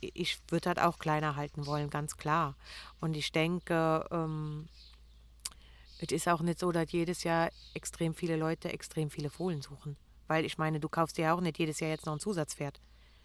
ich 0.00 0.38
würde 0.48 0.70
halt 0.70 0.80
auch 0.80 0.98
kleiner 0.98 1.36
halten 1.36 1.66
wollen, 1.66 1.90
ganz 1.90 2.16
klar. 2.16 2.56
Und 2.98 3.14
ich 3.14 3.30
denke, 3.30 4.06
ähm, 4.10 4.70
es 5.98 6.10
ist 6.10 6.28
auch 6.28 6.40
nicht 6.40 6.58
so, 6.58 6.72
dass 6.72 6.90
jedes 6.92 7.24
Jahr 7.24 7.50
extrem 7.74 8.14
viele 8.14 8.36
Leute 8.36 8.72
extrem 8.72 9.10
viele 9.10 9.28
Fohlen 9.28 9.60
suchen. 9.60 9.98
Weil 10.28 10.46
ich 10.46 10.56
meine, 10.56 10.80
du 10.80 10.88
kaufst 10.88 11.18
dir 11.18 11.26
ja 11.26 11.34
auch 11.34 11.42
nicht 11.42 11.58
jedes 11.58 11.78
Jahr 11.80 11.90
jetzt 11.90 12.06
noch 12.06 12.14
ein 12.14 12.20
Zusatzpferd. 12.20 12.80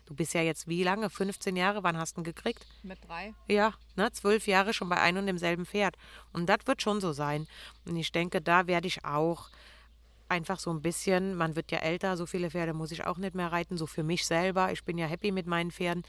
Du 0.08 0.16
bist 0.16 0.34
ja 0.34 0.42
jetzt 0.42 0.68
wie 0.68 0.84
lange? 0.84 1.10
15 1.10 1.56
Jahre? 1.56 1.84
Wann 1.84 1.98
hast 1.98 2.18
du 2.18 2.22
ihn 2.22 2.24
gekriegt? 2.24 2.66
Mit 2.82 3.00
drei. 3.08 3.34
Ja, 3.48 3.74
ne, 3.96 4.12
zwölf 4.12 4.48
Jahre 4.48 4.74
schon 4.74 4.90
bei 4.90 5.00
einem 5.00 5.20
und 5.20 5.28
demselben 5.28 5.66
Pferd. 5.66 5.96
Und 6.34 6.48
das 6.48 6.60
wird 6.66 6.82
schon 6.82 7.02
so 7.02 7.14
sein. 7.14 7.48
Und 7.86 7.96
ich 7.98 8.12
denke, 8.12 8.42
da 8.42 8.68
werde 8.68 8.88
ich 8.88 9.06
auch 9.06 9.50
einfach 10.30 10.60
so 10.60 10.72
ein 10.72 10.82
bisschen, 10.82 11.36
man 11.36 11.56
wird 11.56 11.72
ja 11.72 11.80
älter, 11.80 12.18
so 12.18 12.26
viele 12.26 12.52
Pferde 12.52 12.74
muss 12.74 12.92
ich 12.92 13.06
auch 13.06 13.18
nicht 13.18 13.36
mehr 13.36 13.52
reiten, 13.52 13.78
so 13.78 13.86
für 13.86 14.04
mich 14.04 14.26
selber. 14.26 14.72
Ich 14.72 14.84
bin 14.84 14.98
ja 14.98 15.08
happy 15.08 15.32
mit 15.32 15.46
meinen 15.46 15.72
Pferden 15.72 16.04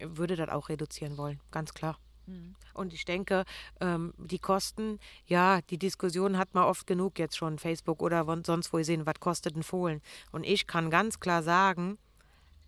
würde 0.00 0.36
das 0.36 0.48
auch 0.48 0.68
reduzieren 0.68 1.16
wollen, 1.16 1.40
ganz 1.50 1.74
klar. 1.74 1.98
Mhm. 2.26 2.54
Und 2.72 2.92
ich 2.92 3.04
denke, 3.04 3.44
ähm, 3.80 4.14
die 4.18 4.38
Kosten, 4.38 4.98
ja, 5.26 5.60
die 5.62 5.78
Diskussion 5.78 6.38
hat 6.38 6.54
man 6.54 6.64
oft 6.64 6.86
genug 6.86 7.18
jetzt 7.18 7.36
schon, 7.36 7.58
Facebook 7.58 8.02
oder 8.02 8.24
sonst 8.44 8.72
wo 8.72 8.82
sehen, 8.82 9.06
was 9.06 9.20
kostet 9.20 9.56
ein 9.56 9.62
Fohlen. 9.62 10.00
Und 10.32 10.44
ich 10.44 10.66
kann 10.66 10.90
ganz 10.90 11.20
klar 11.20 11.42
sagen, 11.42 11.98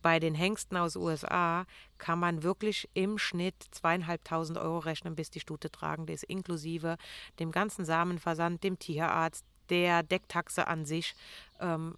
bei 0.07 0.20
den 0.20 0.37
Hengsten 0.37 0.77
aus 0.77 0.95
USA 0.95 1.66
kann 1.99 2.20
man 2.20 2.45
wirklich 2.45 2.89
im 2.95 3.19
Schnitt 3.19 3.57
zweieinhalbtausend 3.73 4.57
Euro 4.57 4.78
rechnen, 4.78 5.16
bis 5.16 5.33
die 5.33 5.41
Stute 5.41 5.69
tragend 5.69 6.11
ist, 6.11 6.23
inklusive 6.23 6.97
dem 7.41 7.51
ganzen 7.51 7.85
Samenversand, 7.85 8.62
dem 8.62 8.78
Tierarzt, 8.78 9.45
der 9.69 10.05
Decktaxe 10.05 10.69
an 10.69 10.85
sich. 10.85 11.16
Ähm, 11.59 11.97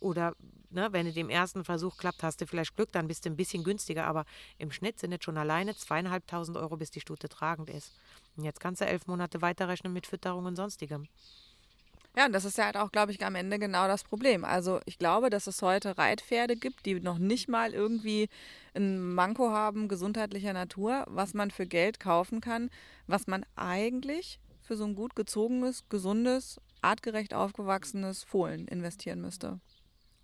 oder 0.00 0.36
ne, 0.68 0.92
wenn 0.92 1.06
es 1.06 1.16
im 1.16 1.30
ersten 1.30 1.64
Versuch 1.64 1.96
klappt, 1.96 2.22
hast 2.22 2.42
du 2.42 2.46
vielleicht 2.46 2.76
Glück, 2.76 2.92
dann 2.92 3.08
bist 3.08 3.24
du 3.24 3.30
ein 3.30 3.36
bisschen 3.36 3.64
günstiger. 3.64 4.04
Aber 4.04 4.26
im 4.58 4.70
Schnitt 4.70 4.98
sind 4.98 5.14
es 5.14 5.24
schon 5.24 5.38
alleine 5.38 5.74
zweieinhalbtausend 5.74 6.58
Euro, 6.58 6.76
bis 6.76 6.90
die 6.90 7.00
Stute 7.00 7.30
tragend 7.30 7.70
ist. 7.70 7.94
Und 8.36 8.44
jetzt 8.44 8.60
kannst 8.60 8.82
du 8.82 8.86
elf 8.86 9.06
Monate 9.06 9.40
weiterrechnen 9.40 9.94
mit 9.94 10.06
Fütterung 10.06 10.44
und 10.44 10.56
sonstigem. 10.56 11.08
Ja, 12.16 12.26
und 12.26 12.32
das 12.32 12.44
ist 12.44 12.58
ja 12.58 12.66
halt 12.66 12.76
auch, 12.76 12.92
glaube 12.92 13.10
ich, 13.10 13.24
am 13.24 13.34
Ende 13.34 13.58
genau 13.58 13.88
das 13.88 14.04
Problem. 14.04 14.44
Also 14.44 14.80
ich 14.86 14.98
glaube, 14.98 15.30
dass 15.30 15.48
es 15.48 15.60
heute 15.62 15.98
Reitpferde 15.98 16.54
gibt, 16.54 16.86
die 16.86 17.00
noch 17.00 17.18
nicht 17.18 17.48
mal 17.48 17.74
irgendwie 17.74 18.28
ein 18.74 19.14
Manko 19.14 19.50
haben, 19.50 19.88
gesundheitlicher 19.88 20.52
Natur, 20.52 21.04
was 21.08 21.34
man 21.34 21.50
für 21.50 21.66
Geld 21.66 21.98
kaufen 21.98 22.40
kann, 22.40 22.70
was 23.08 23.26
man 23.26 23.44
eigentlich 23.56 24.38
für 24.62 24.76
so 24.76 24.84
ein 24.84 24.94
gut 24.94 25.16
gezogenes, 25.16 25.88
gesundes, 25.88 26.60
artgerecht 26.82 27.34
aufgewachsenes 27.34 28.22
Fohlen 28.22 28.68
investieren 28.68 29.20
müsste. 29.20 29.58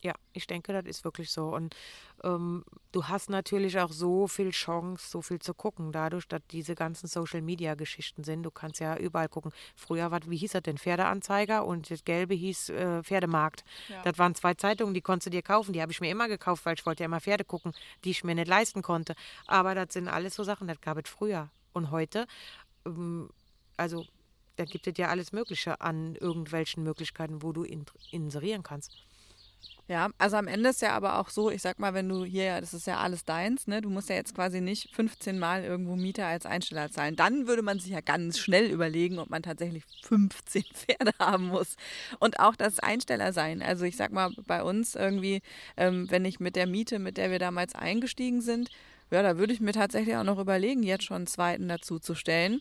Ja, 0.03 0.15
ich 0.33 0.47
denke, 0.47 0.73
das 0.73 0.87
ist 0.87 1.05
wirklich 1.05 1.31
so. 1.31 1.55
Und 1.55 1.77
ähm, 2.25 2.65
du 2.93 3.09
hast 3.09 3.29
natürlich 3.29 3.79
auch 3.79 3.93
so 3.93 4.29
viel 4.29 4.51
Chance, 4.51 5.11
so 5.11 5.21
viel 5.21 5.41
zu 5.41 5.53
gucken, 5.53 5.93
dadurch, 5.93 6.27
dass 6.27 6.41
diese 6.51 6.75
ganzen 6.75 7.07
Social-Media-Geschichten 7.07 8.25
sind. 8.25 8.43
Du 8.43 8.51
kannst 8.51 8.81
ja 8.81 8.97
überall 8.97 9.29
gucken. 9.29 9.53
Früher 9.77 10.11
war, 10.11 10.21
wie 10.27 10.39
hieß 10.39 10.53
das 10.53 10.63
denn, 10.63 10.79
Pferdeanzeiger 10.79 11.67
und 11.67 11.91
das 11.91 12.05
Gelbe 12.05 12.35
hieß 12.35 12.71
äh, 12.71 13.03
Pferdemarkt. 13.03 13.63
Ja. 13.89 14.03
Das 14.03 14.19
waren 14.19 14.35
zwei 14.35 14.55
Zeitungen, 14.55 14.95
die 14.95 15.03
konntest 15.03 15.27
du 15.27 15.31
dir 15.31 15.43
kaufen. 15.43 15.75
Die 15.75 15.83
habe 15.83 15.93
ich 15.93 16.01
mir 16.01 16.11
immer 16.11 16.29
gekauft, 16.29 16.65
weil 16.65 16.77
ich 16.77 16.87
wollte 16.87 17.03
ja 17.03 17.07
immer 17.07 17.21
Pferde 17.21 17.45
gucken, 17.45 17.73
die 18.05 18.11
ich 18.11 18.25
mir 18.25 18.35
nicht 18.35 18.49
leisten 18.49 18.81
konnte. 18.81 19.15
Aber 19.47 19.75
das 19.75 19.93
sind 19.93 20.09
alles 20.09 20.35
so 20.35 20.45
Sachen, 20.45 20.67
das 20.67 20.81
gab 20.81 20.97
es 20.97 21.11
früher. 21.11 21.51
Und 21.75 21.91
heute, 21.91 22.27
ähm, 22.87 23.29
also 23.77 24.07
da 24.57 24.65
gibt 24.65 24.87
es 24.87 24.97
ja 24.97 25.09
alles 25.09 25.33
Mögliche 25.33 25.81
an 25.81 26.17
irgendwelchen 26.17 26.83
Möglichkeiten, 26.83 27.43
wo 27.43 27.53
du 27.53 27.65
inserieren 28.11 28.63
kannst. 28.63 28.97
Ja, 29.91 30.11
also 30.19 30.37
am 30.37 30.47
Ende 30.47 30.71
ist 30.71 30.83
ja 30.83 30.93
aber 30.93 31.19
auch 31.19 31.31
so, 31.31 31.51
ich 31.51 31.62
sag 31.62 31.81
mal, 31.81 31.95
wenn 31.95 32.09
du 32.09 32.25
hier, 32.25 32.61
das 32.61 32.75
ist 32.75 32.87
ja 32.87 32.99
alles 32.99 33.25
deins, 33.25 33.67
ne? 33.67 33.81
Du 33.81 33.91
musst 33.91 34.09
ja 34.09 34.15
jetzt 34.15 34.37
quasi 34.37 34.61
nicht 34.61 34.95
15 34.95 35.37
Mal 35.37 35.65
irgendwo 35.65 35.97
Mieter 35.97 36.27
als 36.27 36.47
Einsteller 36.47 36.93
zahlen. 36.93 37.17
Dann 37.17 37.49
würde 37.49 37.62
man 37.62 37.81
sich 37.81 37.91
ja 37.91 38.01
ganz 38.01 38.39
schnell 38.39 38.71
überlegen, 38.71 39.19
ob 39.19 39.31
man 39.31 39.43
tatsächlich 39.43 39.83
15 40.05 40.62
Pferde 40.75 41.11
haben 41.19 41.49
muss. 41.49 41.75
Und 42.21 42.39
auch 42.39 42.55
das 42.55 42.79
Einsteller 42.79 43.33
sein. 43.33 43.62
Also 43.62 43.85
ich 43.85 43.97
sag 43.97 44.12
mal, 44.12 44.31
bei 44.47 44.62
uns 44.62 44.95
irgendwie, 44.95 45.43
ähm, 45.77 46.09
wenn 46.09 46.25
ich 46.25 46.39
mit 46.39 46.55
der 46.55 46.69
Miete, 46.69 47.01
mit 47.01 47.17
der 47.17 47.33
wir 47.33 47.41
damals 47.41 47.75
eingestiegen 47.75 48.43
sind, 48.43 48.71
ja, 49.11 49.25
da 49.25 49.39
würde 49.39 49.53
ich 49.53 49.61
mir 49.61 49.73
tatsächlich 49.73 50.15
auch 50.15 50.23
noch 50.23 50.39
überlegen, 50.39 50.85
jetzt 50.85 51.03
schon 51.03 51.17
einen 51.17 51.27
zweiten 51.27 51.67
dazu 51.67 51.99
zu 51.99 52.15
stellen. 52.15 52.61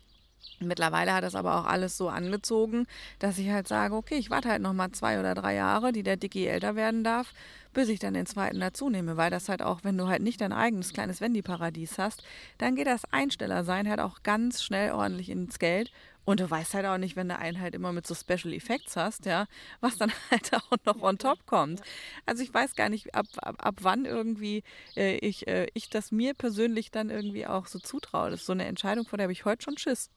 Mittlerweile 0.59 1.13
hat 1.13 1.23
das 1.23 1.35
aber 1.35 1.57
auch 1.57 1.65
alles 1.65 1.95
so 1.97 2.09
angezogen, 2.09 2.85
dass 3.19 3.37
ich 3.37 3.49
halt 3.49 3.67
sage, 3.67 3.95
okay, 3.95 4.15
ich 4.15 4.29
warte 4.29 4.49
halt 4.49 4.61
noch 4.61 4.73
mal 4.73 4.91
zwei 4.91 5.19
oder 5.19 5.33
drei 5.33 5.55
Jahre, 5.55 5.93
die 5.93 6.03
der 6.03 6.17
Dicky 6.17 6.47
älter 6.47 6.75
werden 6.75 7.03
darf, 7.03 7.33
bis 7.73 7.87
ich 7.87 7.99
dann 7.99 8.13
den 8.13 8.25
zweiten 8.25 8.59
dazu 8.59 8.89
nehme, 8.89 9.15
weil 9.15 9.31
das 9.31 9.47
halt 9.47 9.61
auch, 9.61 9.83
wenn 9.83 9.97
du 9.97 10.07
halt 10.07 10.21
nicht 10.21 10.41
dein 10.41 10.51
eigenes 10.51 10.91
kleines 10.91 11.21
Wendy-Paradies 11.21 11.97
hast, 11.97 12.23
dann 12.57 12.75
geht 12.75 12.87
das 12.87 13.05
Einstellersein 13.11 13.87
halt 13.87 14.01
auch 14.01 14.21
ganz 14.23 14.61
schnell 14.61 14.91
ordentlich 14.91 15.29
ins 15.29 15.59
Geld 15.59 15.91
und 16.25 16.41
du 16.41 16.49
weißt 16.49 16.75
halt 16.75 16.85
auch 16.85 16.97
nicht, 16.97 17.15
wenn 17.15 17.29
du 17.29 17.37
einen 17.37 17.59
halt 17.59 17.73
immer 17.73 17.91
mit 17.91 18.05
so 18.05 18.13
Special 18.13 18.53
Effects 18.53 18.95
hast, 18.95 19.25
ja, 19.25 19.47
was 19.79 19.97
dann 19.97 20.11
halt 20.31 20.53
auch 20.53 20.77
noch 20.85 21.01
on 21.01 21.17
top 21.17 21.45
kommt. 21.45 21.81
Also 22.25 22.43
ich 22.43 22.53
weiß 22.53 22.75
gar 22.75 22.89
nicht, 22.89 23.15
ab, 23.15 23.25
ab, 23.37 23.55
ab 23.57 23.75
wann 23.81 24.05
irgendwie 24.05 24.63
äh, 24.95 25.17
ich, 25.17 25.47
äh, 25.47 25.67
ich 25.73 25.89
das 25.89 26.11
mir 26.11 26.33
persönlich 26.33 26.91
dann 26.91 27.09
irgendwie 27.09 27.47
auch 27.47 27.65
so 27.65 27.79
zutraue. 27.79 28.29
Das 28.29 28.41
ist 28.41 28.45
so 28.45 28.53
eine 28.53 28.65
Entscheidung, 28.65 29.05
vor 29.05 29.17
der 29.17 29.23
habe 29.23 29.33
ich 29.33 29.45
heute 29.45 29.63
schon 29.63 29.77
Schiss. 29.77 30.11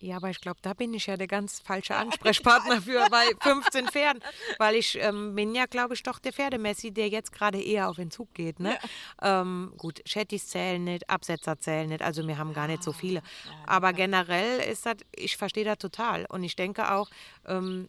Ja, 0.00 0.16
aber 0.16 0.30
ich 0.30 0.40
glaube, 0.40 0.58
da 0.62 0.74
bin 0.74 0.94
ich 0.94 1.06
ja 1.06 1.16
der 1.16 1.26
ganz 1.26 1.60
falsche 1.60 1.96
Ansprechpartner 1.96 2.80
für 2.82 3.06
bei 3.10 3.26
15 3.40 3.88
Pferden, 3.88 4.22
weil 4.58 4.76
ich 4.76 4.96
ähm, 5.00 5.34
bin 5.34 5.54
ja, 5.54 5.66
glaube 5.66 5.94
ich, 5.94 6.02
doch 6.02 6.18
der 6.18 6.32
Pferdemessi, 6.32 6.92
der 6.92 7.08
jetzt 7.08 7.32
gerade 7.32 7.60
eher 7.60 7.88
auf 7.88 7.96
den 7.96 8.10
Zug 8.10 8.32
geht. 8.34 8.60
Ne? 8.60 8.78
Ja. 9.20 9.40
Ähm, 9.40 9.72
gut, 9.76 10.02
Chattys 10.04 10.46
zählen 10.48 10.82
nicht, 10.82 11.08
Absetzer 11.10 11.58
zählen 11.58 11.88
nicht, 11.88 12.02
also 12.02 12.26
wir 12.26 12.38
haben 12.38 12.54
gar 12.54 12.68
nicht 12.68 12.82
so 12.82 12.92
viele. 12.92 13.22
Ja, 13.44 13.52
aber 13.66 13.92
generell 13.92 14.60
ist 14.60 14.86
das, 14.86 14.96
ich 15.14 15.36
verstehe 15.36 15.64
das 15.64 15.78
total 15.78 16.26
und 16.26 16.44
ich 16.44 16.54
denke 16.54 16.92
auch, 16.92 17.10
ähm, 17.46 17.88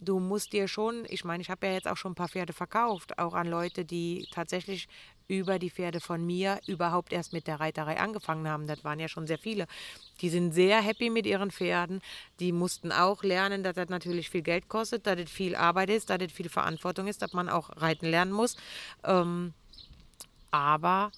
du 0.00 0.18
musst 0.18 0.52
dir 0.52 0.68
schon, 0.68 1.04
ich 1.08 1.24
meine, 1.24 1.42
ich 1.42 1.50
habe 1.50 1.66
ja 1.66 1.72
jetzt 1.72 1.88
auch 1.88 1.96
schon 1.96 2.12
ein 2.12 2.16
paar 2.16 2.28
Pferde 2.28 2.52
verkauft, 2.52 3.18
auch 3.18 3.34
an 3.34 3.48
Leute, 3.48 3.84
die 3.84 4.26
tatsächlich 4.30 4.88
über 5.26 5.58
die 5.58 5.70
Pferde 5.70 6.00
von 6.00 6.24
mir 6.24 6.58
überhaupt 6.66 7.12
erst 7.12 7.32
mit 7.32 7.46
der 7.46 7.60
Reiterei 7.60 7.98
angefangen 7.98 8.48
haben. 8.48 8.66
Das 8.66 8.82
waren 8.82 8.98
ja 8.98 9.08
schon 9.08 9.26
sehr 9.26 9.38
viele. 9.38 9.66
Die 10.20 10.30
sind 10.30 10.52
sehr 10.52 10.80
happy 10.80 11.10
mit 11.10 11.26
ihren 11.26 11.50
Pferden. 11.50 12.00
Die 12.40 12.52
mussten 12.52 12.92
auch 12.92 13.22
lernen, 13.22 13.62
dass 13.62 13.74
das 13.74 13.88
natürlich 13.88 14.30
viel 14.30 14.42
Geld 14.42 14.68
kostet, 14.68 15.06
dass 15.06 15.16
das 15.16 15.30
viel 15.30 15.54
Arbeit 15.54 15.90
ist, 15.90 16.08
dass 16.08 16.18
das 16.18 16.32
viel 16.32 16.48
Verantwortung 16.48 17.06
ist, 17.06 17.20
dass 17.20 17.34
man 17.34 17.48
auch 17.48 17.70
reiten 17.76 18.06
lernen 18.06 18.32
muss. 18.32 18.56
Ähm, 19.04 19.52
aber 20.50 21.12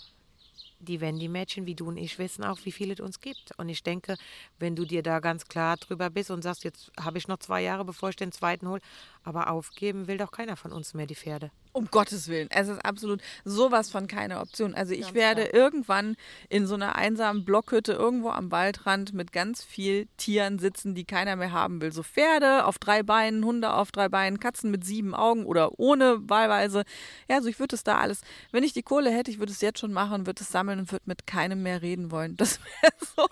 die 0.81 1.01
Wendy-Mädchen 1.01 1.67
wie 1.67 1.75
du 1.75 1.89
und 1.89 1.97
ich 1.97 2.19
wissen 2.19 2.43
auch, 2.43 2.59
wie 2.65 2.73
viel 2.73 2.91
es 2.91 3.01
uns 3.01 3.21
gibt. 3.21 3.57
Und 3.59 3.69
ich 3.69 3.83
denke, 3.83 4.17
wenn 4.59 4.75
du 4.75 4.85
dir 4.85 5.03
da 5.03 5.21
ganz 5.21 5.47
klar 5.47 5.77
drüber 5.77 6.11
bist 6.11 6.31
und 6.31 6.43
sagst, 6.43 6.65
jetzt 6.65 6.91
habe 6.99 7.19
ich 7.19 7.29
noch 7.29 7.39
zwei 7.39 7.63
Jahre, 7.63 7.85
bevor 7.85 8.09
ich 8.09 8.17
den 8.17 8.33
zweiten 8.33 8.69
hole, 8.69 8.81
Aber 9.23 9.51
aufgeben 9.51 10.09
will 10.09 10.17
doch 10.17 10.33
keiner 10.33 10.57
von 10.57 10.73
uns 10.73 10.95
mehr 10.95 11.07
die 11.07 11.15
Pferde. 11.15 11.51
Um 11.73 11.87
Gottes 11.87 12.27
Willen. 12.27 12.49
Es 12.51 12.69
ist 12.69 12.85
absolut 12.85 13.23
sowas 13.45 13.91
von 13.91 14.09
keine 14.09 14.41
Option. 14.41 14.75
Also 14.75 14.93
ich 14.93 15.03
Ganz 15.03 15.15
werde 15.15 15.45
klar. 15.47 15.55
irgendwann 15.55 16.17
in 16.49 16.67
so 16.67 16.75
einer 16.75 16.97
einsamen 16.97 17.45
Blockhütte 17.45 17.93
irgendwo 17.93 18.31
am 18.31 18.51
Waldrand 18.51 19.13
mit 19.13 19.31
ganz 19.31 19.63
viel 19.63 20.09
Tieren 20.17 20.59
sitzen, 20.59 20.97
die 20.97 21.05
keiner 21.05 21.37
mehr 21.37 21.53
haben 21.53 21.81
will. 21.81 21.93
So 21.93 22.03
Pferde 22.03 22.65
auf 22.65 22.79
drei 22.79 23.05
Beinen, 23.05 23.45
Hunde 23.45 23.73
auf 23.73 23.93
drei 23.93 24.09
Beinen, 24.09 24.41
Katzen 24.41 24.73
mit 24.73 24.85
sieben 24.85 25.15
Augen 25.15 25.45
oder 25.47 25.79
ohne 25.79 26.29
wahlweise. 26.29 26.85
Ja, 27.29 27.37
also 27.37 27.49
ich 27.49 27.61
würde 27.61 27.77
es 27.77 27.85
da 27.85 27.99
alles, 27.99 28.23
wenn 28.51 28.65
ich 28.65 28.73
die 28.73 28.83
Kohle 28.83 29.11
hätte, 29.11 29.31
ich 29.31 29.39
würde 29.39 29.53
es 29.53 29.61
jetzt 29.61 29.79
schon 29.79 29.93
machen, 29.93 30.27
würde 30.27 30.43
es 30.43 30.51
sammeln 30.51 30.81
und 30.81 30.91
würde 30.91 31.05
mit 31.07 31.27
keinem 31.27 31.63
mehr 31.63 31.83
reden 31.83 32.11
wollen. 32.11 32.37
Das 32.37 32.59
wäre 32.59 32.93
so, 33.17 33.27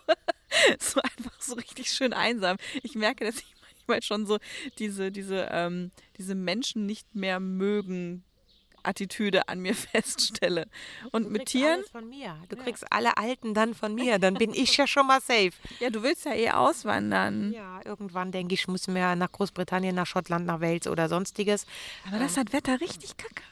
so 0.78 1.00
einfach 1.00 1.40
so 1.40 1.54
richtig 1.54 1.90
schön 1.90 2.12
einsam. 2.12 2.56
Ich 2.82 2.94
merke, 2.94 3.24
dass 3.24 3.36
ich 3.36 3.57
manchmal 3.88 4.02
schon 4.02 4.26
so 4.26 4.38
diese, 4.78 5.10
diese, 5.10 5.48
ähm, 5.50 5.90
diese 6.16 6.34
Menschen 6.34 6.86
nicht 6.86 7.14
mehr 7.14 7.40
mögen 7.40 8.24
Attitüde 8.82 9.48
an 9.48 9.60
mir 9.60 9.74
feststelle. 9.92 10.66
Und 11.10 11.24
Du 11.24 11.30
mit 11.30 11.46
Tieren, 11.46 11.82
von 11.90 12.08
mir. 12.08 12.36
Du 12.48 12.56
kriegst 12.56 12.90
alle 12.92 13.16
Alten 13.16 13.52
dann 13.54 13.74
von 13.74 13.94
mir. 13.94 14.18
Dann 14.18 14.34
bin 14.34 14.54
ich 14.54 14.76
ja 14.76 14.86
schon 14.86 15.06
mal 15.06 15.20
safe. 15.20 15.50
ja, 15.80 15.90
du 15.90 16.02
willst 16.02 16.24
ja 16.24 16.34
eh 16.34 16.50
auswandern. 16.50 17.52
Ja, 17.52 17.80
irgendwann 17.84 18.30
denke 18.30 18.54
ich, 18.54 18.68
muss 18.68 18.86
mehr 18.86 19.16
nach 19.16 19.32
Großbritannien, 19.32 19.94
nach 19.94 20.06
Schottland, 20.06 20.46
nach 20.46 20.60
Wales 20.60 20.86
oder 20.86 21.08
sonstiges. 21.08 21.66
Aber 22.06 22.18
das 22.18 22.36
hat 22.36 22.52
Wetter 22.52 22.80
richtig 22.80 23.16
kacke. 23.16 23.42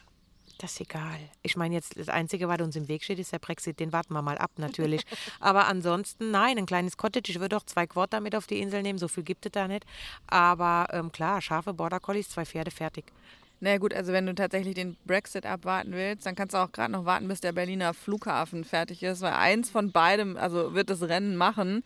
Das 0.58 0.72
ist 0.72 0.80
egal. 0.80 1.18
Ich 1.42 1.56
meine, 1.56 1.74
jetzt 1.74 1.98
das 1.98 2.08
Einzige, 2.08 2.48
was 2.48 2.60
uns 2.60 2.76
im 2.76 2.88
Weg 2.88 3.04
steht, 3.04 3.18
ist 3.18 3.32
der 3.32 3.38
Brexit. 3.38 3.78
Den 3.78 3.92
warten 3.92 4.14
wir 4.14 4.22
mal 4.22 4.38
ab, 4.38 4.52
natürlich. 4.56 5.02
Aber 5.40 5.66
ansonsten, 5.66 6.30
nein, 6.30 6.56
ein 6.56 6.66
kleines 6.66 6.96
Cottage. 6.96 7.30
Ich 7.30 7.40
würde 7.40 7.56
auch 7.56 7.64
zwei 7.64 7.86
Quarter 7.86 8.20
mit 8.20 8.34
auf 8.34 8.46
die 8.46 8.60
Insel 8.60 8.82
nehmen. 8.82 8.98
So 8.98 9.08
viel 9.08 9.22
gibt 9.22 9.44
es 9.44 9.52
da 9.52 9.68
nicht. 9.68 9.84
Aber 10.26 10.86
ähm, 10.92 11.12
klar, 11.12 11.42
Schafe, 11.42 11.74
Border 11.74 12.00
Collies, 12.00 12.30
zwei 12.30 12.46
Pferde, 12.46 12.70
fertig. 12.70 13.12
Na 13.58 13.70
naja, 13.70 13.78
gut, 13.78 13.94
also 13.94 14.12
wenn 14.12 14.26
du 14.26 14.34
tatsächlich 14.34 14.74
den 14.74 14.96
Brexit 15.06 15.46
abwarten 15.46 15.92
willst, 15.92 16.26
dann 16.26 16.34
kannst 16.34 16.52
du 16.52 16.58
auch 16.58 16.72
gerade 16.72 16.92
noch 16.92 17.06
warten, 17.06 17.26
bis 17.26 17.40
der 17.40 17.52
Berliner 17.52 17.94
Flughafen 17.94 18.64
fertig 18.64 19.02
ist, 19.02 19.22
weil 19.22 19.32
eins 19.32 19.70
von 19.70 19.92
beidem, 19.92 20.36
also 20.36 20.74
wird 20.74 20.90
das 20.90 21.02
Rennen 21.02 21.36
machen. 21.36 21.82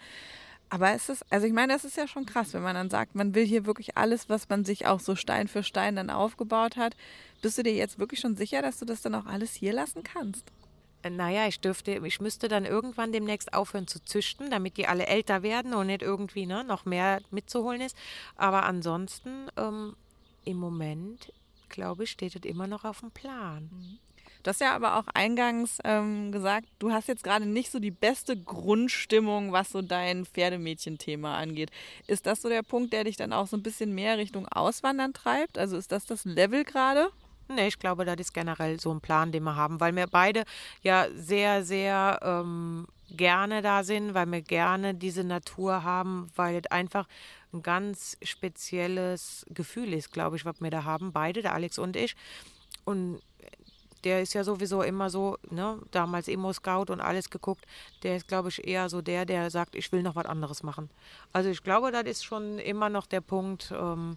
Aber 0.73 0.93
es 0.93 1.09
ist, 1.09 1.25
also 1.31 1.47
ich 1.49 1.53
meine, 1.53 1.73
das 1.73 1.85
ist 1.85 1.97
ja 1.97 2.07
schon 2.07 2.27
krass, 2.27 2.55
wenn 2.55 2.63
man 2.63 2.77
dann 2.77 2.91
sagt, 2.91 3.17
man 3.17 3.35
will 3.35 3.45
hier 3.45 3.67
wirklich 3.67 3.97
alles, 3.97 4.29
was 4.29 4.49
man 4.49 4.65
sich 4.65 4.87
auch 4.87 5.01
so 5.01 5.17
Stein 5.17 5.49
für 5.49 5.65
Stein 5.65 5.97
dann 5.97 6.11
aufgebaut 6.11 6.77
hat. 6.77 6.97
Bist 7.43 7.59
du 7.59 7.65
dir 7.65 7.75
jetzt 7.75 7.99
wirklich 7.99 8.21
schon 8.21 8.37
sicher, 8.37 8.63
dass 8.63 8.79
du 8.79 8.85
das 8.85 9.03
dann 9.03 9.17
auch 9.17 9.27
alles 9.27 9.53
hier 9.53 9.73
lassen 9.73 10.05
kannst? 10.05 10.45
Äh, 11.03 11.11
Naja, 11.11 11.49
ich 11.49 11.59
dürfte, 11.59 12.01
ich 12.07 12.21
müsste 12.21 12.47
dann 12.47 12.65
irgendwann 12.65 13.11
demnächst 13.11 13.53
aufhören 13.53 13.89
zu 13.89 13.99
züchten, 14.05 14.49
damit 14.51 14.77
die 14.77 14.87
alle 14.87 15.07
älter 15.07 15.43
werden 15.43 15.75
und 15.75 15.89
nicht 15.89 16.03
irgendwie 16.03 16.47
ne, 16.47 16.63
noch 16.63 16.85
mehr 16.85 17.21
mitzuholen 17.33 17.81
ist. 17.81 17.97
Aber 18.37 18.63
ansonsten, 18.63 19.49
ähm, 19.57 19.97
im 20.45 20.57
Moment, 20.57 21.33
glaube 21.69 22.05
ich, 22.05 22.11
steht 22.11 22.37
es 22.37 22.49
immer 22.49 22.69
noch 22.69 22.85
auf 22.85 23.01
dem 23.01 23.11
Plan. 23.11 23.99
Du 24.43 24.49
hast 24.49 24.61
ja 24.61 24.75
aber 24.75 24.97
auch 24.97 25.07
eingangs 25.12 25.79
ähm, 25.85 26.33
gesagt, 26.33 26.67
du 26.79 26.93
hast 26.93 27.09
jetzt 27.09 27.25
gerade 27.25 27.45
nicht 27.45 27.71
so 27.71 27.79
die 27.79 27.91
beste 27.91 28.37
Grundstimmung, 28.37 29.53
was 29.53 29.71
so 29.71 29.83
dein 29.83 30.25
Pferdemädchen-Thema 30.25 31.37
angeht. 31.37 31.71
Ist 32.07 32.27
das 32.27 32.41
so 32.41 32.49
der 32.49 32.62
Punkt, 32.62 32.93
der 32.93 33.05
dich 33.05 33.17
dann 33.17 33.35
auch 33.35 33.47
so 33.47 33.57
ein 33.57 33.62
bisschen 33.62 33.95
mehr 33.95 34.17
Richtung 34.17 34.49
Auswandern 34.49 35.12
treibt? 35.12 35.59
Also 35.59 35.77
ist 35.77 35.93
das 35.93 36.07
das 36.07 36.25
Level 36.25 36.65
gerade? 36.65 37.11
Nee, 37.49 37.69
ich 37.69 37.79
glaube, 37.79 38.05
das 38.05 38.17
ist 38.19 38.33
generell 38.33 38.79
so 38.81 38.93
ein 38.93 39.01
Plan, 39.01 39.33
den 39.33 39.43
wir 39.43 39.57
haben, 39.57 39.81
weil 39.81 39.95
wir 39.95 40.07
beide 40.07 40.45
ja 40.83 41.09
sehr, 41.12 41.65
sehr 41.65 42.21
ähm, 42.23 42.87
gerne 43.11 43.61
da 43.61 43.83
sind, 43.83 44.15
weil 44.15 44.27
wir 44.27 44.41
gerne 44.41 44.95
diese 44.95 45.25
Natur 45.25 45.83
haben, 45.83 46.31
weil 46.37 46.57
es 46.65 46.71
einfach 46.71 47.09
ein 47.53 47.62
ganz 47.62 48.17
spezielles 48.23 49.45
Gefühl 49.51 49.93
ist, 49.93 50.12
glaube 50.12 50.37
ich, 50.37 50.45
was 50.45 50.61
wir 50.61 50.71
da 50.71 50.85
haben, 50.85 51.12
beide, 51.12 51.43
der 51.43 51.55
Alex 51.55 51.79
und 51.79 51.97
ich. 51.97 52.15
Und 52.85 53.21
der 54.05 54.23
ist 54.23 54.35
ja 54.35 54.45
sowieso 54.45 54.83
immer 54.83 55.11
so, 55.11 55.39
ne, 55.51 55.79
damals 55.91 56.29
Immo-Scout 56.29 56.91
und 56.91 57.01
alles 57.01 57.31
geguckt. 57.31 57.65
Der 58.03 58.17
ist, 58.17 58.29
glaube 58.29 58.49
ich, 58.49 58.67
eher 58.67 58.89
so 58.89 59.03
der, 59.03 59.25
der 59.25 59.51
sagt, 59.51 59.75
ich 59.75 59.91
will 59.93 60.03
noch 60.03 60.17
was 60.17 60.27
anderes 60.27 60.63
machen. 60.63 60.91
Also 61.33 61.51
ich 61.51 61.63
glaube, 61.63 61.93
das 61.93 62.05
ist 62.05 62.25
schon 62.25 62.59
immer 62.59 62.89
noch 62.89 63.07
der 63.07 63.21
Punkt, 63.21 63.73
ähm, 63.77 64.17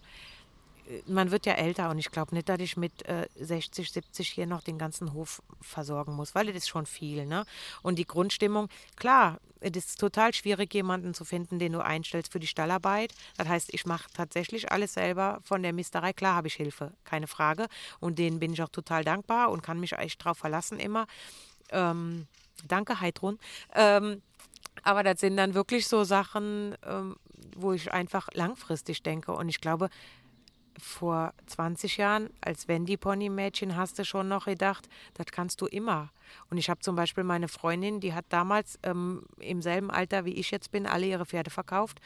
man 1.06 1.30
wird 1.30 1.46
ja 1.46 1.54
älter 1.54 1.90
und 1.90 1.98
ich 1.98 2.10
glaube 2.10 2.34
nicht, 2.34 2.48
dass 2.48 2.60
ich 2.60 2.76
mit 2.76 3.06
äh, 3.06 3.26
60, 3.36 3.90
70 3.90 4.28
hier 4.28 4.46
noch 4.46 4.62
den 4.62 4.78
ganzen 4.78 5.12
Hof 5.12 5.42
versorgen 5.60 6.14
muss, 6.14 6.34
weil 6.34 6.46
das 6.46 6.56
ist 6.56 6.68
schon 6.68 6.86
viel. 6.86 7.26
Ne? 7.26 7.44
Und 7.82 7.98
die 7.98 8.06
Grundstimmung, 8.06 8.68
klar, 8.96 9.40
es 9.60 9.76
ist 9.76 9.98
total 9.98 10.34
schwierig, 10.34 10.74
jemanden 10.74 11.14
zu 11.14 11.24
finden, 11.24 11.58
den 11.58 11.72
du 11.72 11.82
einstellst 11.82 12.30
für 12.30 12.40
die 12.40 12.46
Stallarbeit. 12.46 13.14
Das 13.36 13.48
heißt, 13.48 13.72
ich 13.72 13.86
mache 13.86 14.10
tatsächlich 14.12 14.70
alles 14.70 14.94
selber 14.94 15.40
von 15.42 15.62
der 15.62 15.72
Misterei. 15.72 16.12
Klar 16.12 16.34
habe 16.34 16.48
ich 16.48 16.54
Hilfe, 16.54 16.92
keine 17.04 17.26
Frage. 17.26 17.66
Und 17.98 18.18
denen 18.18 18.40
bin 18.40 18.52
ich 18.52 18.62
auch 18.62 18.68
total 18.68 19.04
dankbar 19.04 19.50
und 19.50 19.62
kann 19.62 19.80
mich 19.80 19.92
echt 19.92 20.22
drauf 20.22 20.36
verlassen 20.36 20.78
immer. 20.78 21.06
Ähm, 21.70 22.26
danke, 22.68 23.00
Heidrun. 23.00 23.38
Ähm, 23.74 24.20
aber 24.82 25.02
das 25.02 25.20
sind 25.20 25.38
dann 25.38 25.54
wirklich 25.54 25.86
so 25.88 26.04
Sachen, 26.04 26.76
ähm, 26.84 27.16
wo 27.56 27.72
ich 27.72 27.90
einfach 27.90 28.28
langfristig 28.34 29.02
denke. 29.02 29.32
Und 29.32 29.48
ich 29.48 29.62
glaube, 29.62 29.88
vor 30.78 31.32
20 31.46 31.96
Jahren 31.96 32.30
als 32.40 32.68
Wendy-Pony-Mädchen 32.68 33.76
hast 33.76 33.98
du 33.98 34.04
schon 34.04 34.28
noch 34.28 34.46
gedacht, 34.46 34.88
das 35.14 35.26
kannst 35.26 35.60
du 35.60 35.66
immer. 35.66 36.10
Und 36.50 36.58
ich 36.58 36.70
habe 36.70 36.80
zum 36.80 36.96
Beispiel 36.96 37.24
meine 37.24 37.48
Freundin, 37.48 38.00
die 38.00 38.14
hat 38.14 38.24
damals 38.28 38.78
ähm, 38.82 39.22
im 39.38 39.62
selben 39.62 39.90
Alter 39.90 40.24
wie 40.24 40.34
ich 40.34 40.50
jetzt 40.50 40.72
bin, 40.72 40.86
alle 40.86 41.06
ihre 41.06 41.26
Pferde 41.26 41.50
verkauft. 41.50 42.00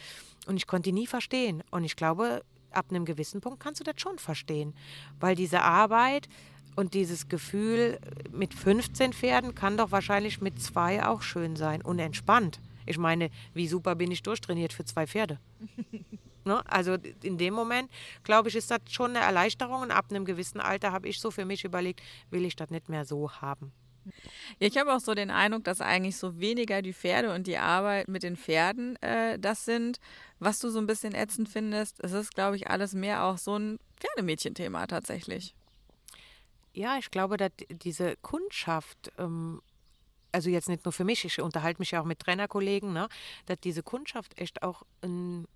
Und 0.47 0.57
ich 0.57 0.67
konnte 0.67 0.91
die 0.91 0.93
nie 0.93 1.07
verstehen. 1.07 1.63
Und 1.71 1.85
ich 1.85 1.97
glaube, 1.97 2.43
ab 2.71 2.87
einem 2.91 3.05
gewissen 3.05 3.41
Punkt 3.41 3.61
kannst 3.61 3.81
du 3.81 3.85
das 3.85 4.01
schon 4.01 4.19
verstehen. 4.19 4.75
Weil 5.21 5.35
diese 5.35 5.63
Arbeit 5.63 6.29
und 6.77 6.95
dieses 6.95 7.29
Gefühl 7.29 7.99
mit 8.31 8.55
15 8.55 9.13
Pferden 9.13 9.55
kann 9.55 9.77
doch 9.77 9.91
wahrscheinlich 9.91 10.41
mit 10.41 10.63
zwei 10.63 11.05
auch 11.05 11.23
schön 11.23 11.57
sein 11.57 11.83
und 11.83 11.99
entspannt. 11.99 12.61
Ich 12.87 12.99
meine, 12.99 13.31
wie 13.53 13.69
super 13.69 13.95
bin 13.95 14.11
ich 14.11 14.23
durchtrainiert 14.23 14.73
für 14.73 14.85
zwei 14.85 15.07
Pferde. 15.07 15.39
Ne? 16.49 16.63
Also 16.67 16.97
in 17.23 17.39
dem 17.39 17.55
Moment, 17.55 17.91
glaube 18.25 18.49
ich, 18.49 18.57
ist 18.57 18.71
das 18.71 18.81
schon 18.91 19.15
eine 19.15 19.25
Erleichterung. 19.25 19.83
Und 19.83 19.91
ab 19.93 20.07
einem 20.11 20.25
gewissen 20.25 20.61
Alter 20.61 20.91
habe 20.91 21.09
ich 21.09 21.21
so 21.21 21.31
für 21.31 21.45
mich 21.45 21.65
überlegt, 21.65 22.03
will 22.31 22.45
ich 22.45 22.57
das 22.57 22.71
nicht 22.71 22.89
mehr 22.89 23.05
so 23.05 23.31
haben. 23.31 23.73
Ja, 24.59 24.67
ich 24.67 24.79
habe 24.79 24.95
auch 24.95 25.01
so 25.01 25.15
den 25.15 25.31
Eindruck, 25.31 25.65
dass 25.65 25.81
eigentlich 25.81 26.17
so 26.17 26.41
weniger 26.41 26.83
die 26.83 26.93
Pferde 26.93 27.35
und 27.35 27.47
die 27.47 27.59
Arbeit 27.59 28.09
mit 28.09 28.23
den 28.23 28.37
Pferden 28.37 28.97
äh, 29.03 29.39
das 29.39 29.65
sind, 29.65 30.01
was 30.39 30.59
du 30.59 30.71
so 30.71 30.79
ein 30.79 30.87
bisschen 30.87 31.15
ätzend 31.15 31.49
findest. 31.49 32.03
Es 32.03 32.13
ist, 32.13 32.35
glaube 32.35 32.57
ich, 32.57 32.69
alles 32.69 32.95
mehr 32.95 33.25
auch 33.25 33.39
so 33.39 33.59
ein 33.59 33.79
Pferdemädchen-Thema 34.01 34.87
tatsächlich. 34.87 35.55
Ja, 36.73 36.97
ich 36.99 37.11
glaube, 37.11 37.37
dass 37.37 37.51
diese 37.69 38.17
Kundschaft, 38.23 39.13
ähm, 39.19 39.61
also 40.33 40.51
jetzt 40.51 40.69
nicht 40.69 40.85
nur 40.85 40.93
für 40.93 41.05
mich, 41.05 41.25
ich 41.25 41.41
unterhalte 41.41 41.81
mich 41.81 41.91
ja 41.91 42.01
auch 42.01 42.07
mit 42.07 42.21
Trainerkollegen, 42.21 42.93
ne, 42.93 43.09
dass 43.47 43.59
diese 43.61 43.83
Kundschaft 43.83 44.39
echt 44.39 44.63
auch 44.63 44.83
ein 45.03 45.47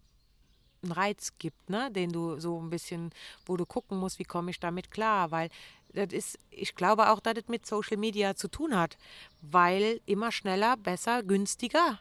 einen 0.82 0.92
Reiz 0.92 1.32
gibt, 1.38 1.70
ne, 1.70 1.90
den 1.90 2.12
du 2.12 2.38
so 2.38 2.60
ein 2.60 2.70
bisschen, 2.70 3.10
wo 3.46 3.56
du 3.56 3.66
gucken 3.66 3.98
musst, 3.98 4.18
wie 4.18 4.24
komme 4.24 4.50
ich 4.50 4.60
damit 4.60 4.90
klar, 4.90 5.30
weil 5.30 5.48
das 5.94 6.12
ist, 6.12 6.38
ich 6.50 6.74
glaube 6.74 7.10
auch, 7.10 7.20
dass 7.20 7.34
das 7.34 7.48
mit 7.48 7.66
Social 7.66 7.96
Media 7.96 8.34
zu 8.34 8.48
tun 8.48 8.76
hat, 8.76 8.96
weil 9.42 10.00
immer 10.06 10.32
schneller, 10.32 10.76
besser, 10.76 11.22
günstiger 11.22 12.00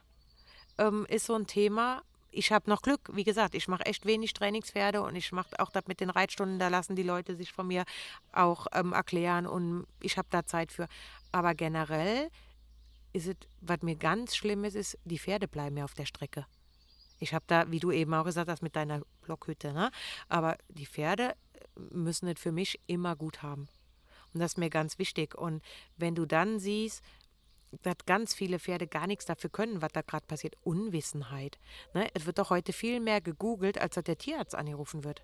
ähm, 0.78 1.06
ist 1.10 1.26
so 1.26 1.36
ein 1.36 1.48
Thema. 1.48 2.02
Ich 2.34 2.54
habe 2.54 2.70
noch 2.70 2.82
Glück, 2.82 3.10
wie 3.12 3.26
gesagt, 3.26 3.56
ich 3.56 3.68
mache 3.68 3.86
echt 3.86 4.06
wenig 4.06 4.34
Trainingspferde 4.34 5.02
und 5.02 5.16
ich 5.18 5.34
mache 5.34 5.60
auch 5.60 5.70
das 5.70 5.88
mit 5.88 6.00
den 6.00 6.10
Reitstunden, 6.10 6.60
da 6.60 6.70
lassen 6.70 6.96
die 6.96 7.04
Leute 7.04 7.36
sich 7.36 7.52
von 7.52 7.68
mir 7.68 7.84
auch 8.32 8.68
ähm, 8.74 8.94
erklären 8.94 9.46
und 9.46 9.86
ich 10.02 10.18
habe 10.18 10.30
da 10.32 10.46
Zeit 10.46 10.72
für. 10.72 10.88
Aber 11.34 11.54
generell 11.54 12.30
ist 13.12 13.28
es, 13.28 13.36
was 13.60 13.82
mir 13.82 13.96
ganz 13.96 14.36
schlimm 14.38 14.64
ist, 14.64 14.76
ist, 14.76 14.98
die 15.04 15.20
Pferde 15.20 15.50
bleiben 15.50 15.76
mir 15.76 15.84
auf 15.84 15.94
der 15.94 16.06
Strecke. 16.06 16.46
Ich 17.22 17.34
habe 17.34 17.46
da, 17.48 17.70
wie 17.72 17.80
du 17.80 17.92
eben 17.92 18.14
auch 18.14 18.26
gesagt 18.26 18.50
hast, 18.50 18.64
mit 18.64 18.76
deiner 18.76 19.02
Blockhütte, 19.22 19.74
ne? 19.74 19.92
aber 20.28 20.58
die 20.70 20.88
Pferde 20.88 21.36
müssen 21.76 22.28
es 22.28 22.40
für 22.40 22.52
mich 22.52 22.80
immer 22.88 23.16
gut 23.16 23.44
haben. 23.44 23.70
Und 24.34 24.40
das 24.40 24.54
ist 24.54 24.58
mir 24.58 24.70
ganz 24.70 24.98
wichtig. 24.98 25.36
Und 25.36 25.62
wenn 25.98 26.16
du 26.16 26.26
dann 26.26 26.60
siehst, 26.60 27.04
dass 27.84 27.96
ganz 28.06 28.34
viele 28.34 28.60
Pferde 28.60 28.88
gar 28.88 29.08
nichts 29.08 29.26
dafür 29.26 29.50
können, 29.50 29.82
was 29.82 29.92
da 29.94 30.02
gerade 30.02 30.26
passiert, 30.26 30.56
Unwissenheit. 30.64 31.60
Ne? 31.94 32.10
Es 32.14 32.26
wird 32.26 32.40
doch 32.40 32.50
heute 32.50 32.74
viel 32.74 33.00
mehr 33.00 33.22
gegoogelt, 33.22 33.78
als 33.78 33.96
dass 33.96 34.04
der 34.04 34.18
Tierarzt 34.18 34.56
angerufen 34.56 35.04
wird. 35.04 35.24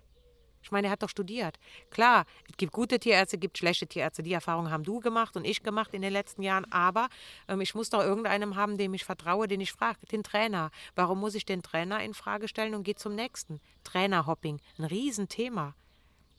Ich 0.62 0.70
meine, 0.70 0.88
er 0.88 0.90
hat 0.90 1.02
doch 1.02 1.08
studiert. 1.08 1.58
Klar, 1.90 2.24
es 2.48 2.56
gibt 2.56 2.72
gute 2.72 2.98
Tierärzte, 2.98 3.36
es 3.36 3.40
gibt 3.40 3.58
schlechte 3.58 3.86
Tierärzte. 3.86 4.22
Die 4.22 4.32
Erfahrung 4.32 4.70
haben 4.70 4.84
du 4.84 5.00
gemacht 5.00 5.36
und 5.36 5.44
ich 5.44 5.62
gemacht 5.62 5.94
in 5.94 6.02
den 6.02 6.12
letzten 6.12 6.42
Jahren. 6.42 6.70
Aber 6.72 7.08
ähm, 7.48 7.60
ich 7.60 7.74
muss 7.74 7.90
doch 7.90 8.00
irgendeinem 8.00 8.56
haben, 8.56 8.78
dem 8.78 8.94
ich 8.94 9.04
vertraue, 9.04 9.48
den 9.48 9.60
ich 9.60 9.72
frage. 9.72 9.98
Den 10.10 10.22
Trainer. 10.22 10.70
Warum 10.94 11.20
muss 11.20 11.34
ich 11.34 11.44
den 11.44 11.62
Trainer 11.62 12.02
in 12.02 12.14
Frage 12.14 12.48
stellen 12.48 12.74
und 12.74 12.84
gehe 12.84 12.96
zum 12.96 13.14
nächsten? 13.14 13.60
Trainerhopping, 13.84 14.60
ein 14.78 14.84
Riesenthema. 14.84 15.74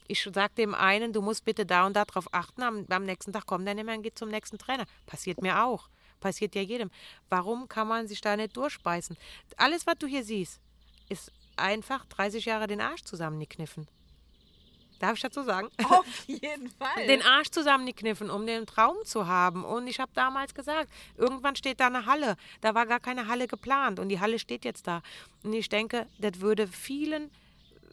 Ich 0.07 0.23
sage 0.23 0.55
dem 0.55 0.73
einen, 0.73 1.13
du 1.13 1.21
musst 1.21 1.45
bitte 1.45 1.67
da 1.67 1.85
und 1.85 1.95
da 1.95 2.03
drauf 2.03 2.33
achten. 2.33 2.63
Am, 2.63 2.85
am 2.89 3.05
nächsten 3.05 3.31
Tag 3.31 3.45
kommt 3.45 3.67
der 3.67 3.75
nicht 3.75 3.85
mehr 3.85 3.95
und 3.95 4.01
geht 4.01 4.17
zum 4.17 4.29
nächsten 4.29 4.57
Trainer. 4.57 4.85
Passiert 5.05 5.41
mir 5.41 5.63
auch. 5.63 5.87
Passiert 6.19 6.55
ja 6.55 6.61
jedem. 6.61 6.89
Warum 7.29 7.67
kann 7.67 7.87
man 7.87 8.07
sich 8.07 8.19
da 8.19 8.35
nicht 8.35 8.57
durchbeißen? 8.57 9.17
Alles, 9.57 9.85
was 9.85 9.95
du 9.99 10.07
hier 10.07 10.23
siehst, 10.23 10.59
ist 11.09 11.31
einfach 11.57 12.05
30 12.05 12.45
Jahre 12.45 12.67
den 12.67 12.81
Arsch 12.81 13.03
zusammengekniffen. 13.03 13.87
Darf 14.99 15.15
ich 15.15 15.21
dazu 15.21 15.43
sagen? 15.43 15.69
Auf 15.89 16.05
jeden 16.27 16.69
Fall. 16.69 17.07
Den 17.07 17.21
Arsch 17.21 17.49
zusammengekniffen, 17.49 18.29
um 18.29 18.45
den 18.45 18.65
Traum 18.65 18.97
zu 19.05 19.27
haben. 19.27 19.63
Und 19.63 19.87
ich 19.87 19.99
habe 19.99 20.11
damals 20.13 20.53
gesagt, 20.53 20.89
irgendwann 21.17 21.55
steht 21.55 21.79
da 21.79 21.87
eine 21.87 22.05
Halle. 22.05 22.35
Da 22.61 22.75
war 22.75 22.85
gar 22.85 22.99
keine 22.99 23.27
Halle 23.27 23.47
geplant 23.47 23.99
und 23.99 24.09
die 24.09 24.19
Halle 24.19 24.39
steht 24.39 24.65
jetzt 24.65 24.87
da. 24.87 25.01
Und 25.43 25.53
ich 25.53 25.69
denke, 25.69 26.05
das 26.19 26.41
würde 26.41 26.67
vielen 26.67 27.31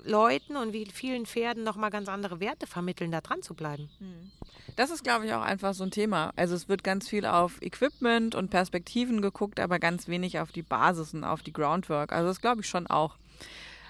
Leuten 0.05 0.57
und 0.57 0.73
wie 0.73 0.87
vielen 0.87 1.27
Pferden 1.27 1.65
nochmal 1.65 1.91
ganz 1.91 2.09
andere 2.09 2.41
Werte 2.41 2.66
vermitteln, 2.66 3.11
da 3.11 3.20
dran 3.20 3.43
zu 3.43 3.55
bleiben. 3.55 3.89
Hm. 3.99 4.31
Das 4.77 4.91
ist, 4.91 5.03
glaube 5.03 5.27
ich, 5.27 5.33
auch 5.33 5.43
einfach 5.43 5.74
so 5.74 5.85
ein 5.85 5.91
Thema. 5.91 6.33
Also 6.37 6.55
es 6.55 6.69
wird 6.69 6.85
ganz 6.85 7.09
viel 7.09 7.24
auf 7.27 7.61
Equipment 7.62 8.35
und 8.35 8.51
Perspektiven 8.51 9.23
geguckt, 9.23 9.59
aber 9.59 9.78
ganz 9.78 10.07
wenig 10.07 10.39
auf 10.39 10.53
die 10.53 10.62
Basis 10.62 11.15
und 11.15 11.24
auf 11.24 11.43
die 11.43 11.53
Groundwork. 11.53 12.12
Also 12.12 12.28
das 12.28 12.41
glaube 12.41 12.61
ich 12.61 12.69
schon 12.69 12.87
auch. 12.87 13.16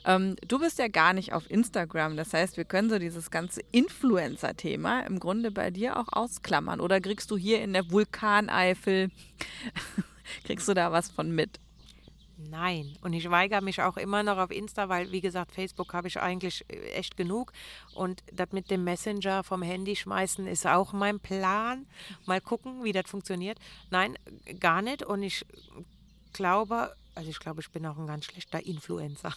Ähm, 0.07 0.37
du 0.47 0.61
bist 0.61 0.79
ja 0.79 0.87
gar 0.87 1.13
nicht 1.13 1.33
auf 1.33 1.51
Instagram. 1.51 2.17
Das 2.17 2.33
heißt, 2.33 2.57
wir 2.57 2.65
können 2.65 2.89
so 2.89 2.99
dieses 2.99 3.31
ganze 3.31 3.61
Influencer-Thema 3.73 5.01
im 5.01 5.19
Grunde 5.19 5.51
bei 5.51 5.71
dir 5.71 5.99
auch 5.99 6.07
ausklammern. 6.13 6.81
Oder 6.81 7.01
kriegst 7.01 7.31
du 7.33 7.37
hier 7.37 7.61
in 7.61 7.73
der 7.73 7.91
Vulkaneifel, 7.91 9.11
kriegst 10.45 10.69
du 10.69 10.75
da 10.75 10.93
was 10.93 11.11
von 11.11 11.35
mit? 11.35 11.59
Nein. 12.39 12.97
Und 13.01 13.15
ich 13.15 13.29
weigere 13.31 13.63
mich 13.63 13.83
auch 13.83 13.97
immer 13.97 14.23
noch 14.23 14.37
auf 14.37 14.51
Insta, 14.51 14.89
weil, 14.89 15.11
wie 15.11 15.23
gesagt, 15.23 15.53
Facebook 15.53 15.93
habe 15.93 16.07
ich 16.07 16.21
eigentlich 16.21 16.65
äh, 16.69 16.93
echt 16.93 17.17
genug. 17.17 17.53
Und 17.95 18.23
das 18.33 18.53
mit 18.53 18.71
dem 18.71 18.85
Messenger 18.85 19.43
vom 19.43 19.63
Handy 19.63 19.97
schmeißen 19.97 20.47
ist 20.47 20.67
auch 20.67 20.93
mein 20.93 21.19
Plan. 21.19 21.87
Mal 22.27 22.41
gucken, 22.41 22.85
wie 22.85 22.93
das 22.93 23.11
funktioniert. 23.11 23.59
Nein, 23.91 24.17
gar 24.61 24.83
nicht. 24.83 25.03
Und 25.03 25.23
ich 25.25 25.45
glaube, 26.33 26.95
also 27.17 27.29
ich 27.29 27.41
glaube, 27.41 27.61
ich 27.61 27.71
bin 27.71 27.85
auch 27.87 27.99
ein 27.99 28.07
ganz 28.07 28.27
schlechter 28.27 28.65
Influencer. 28.65 29.35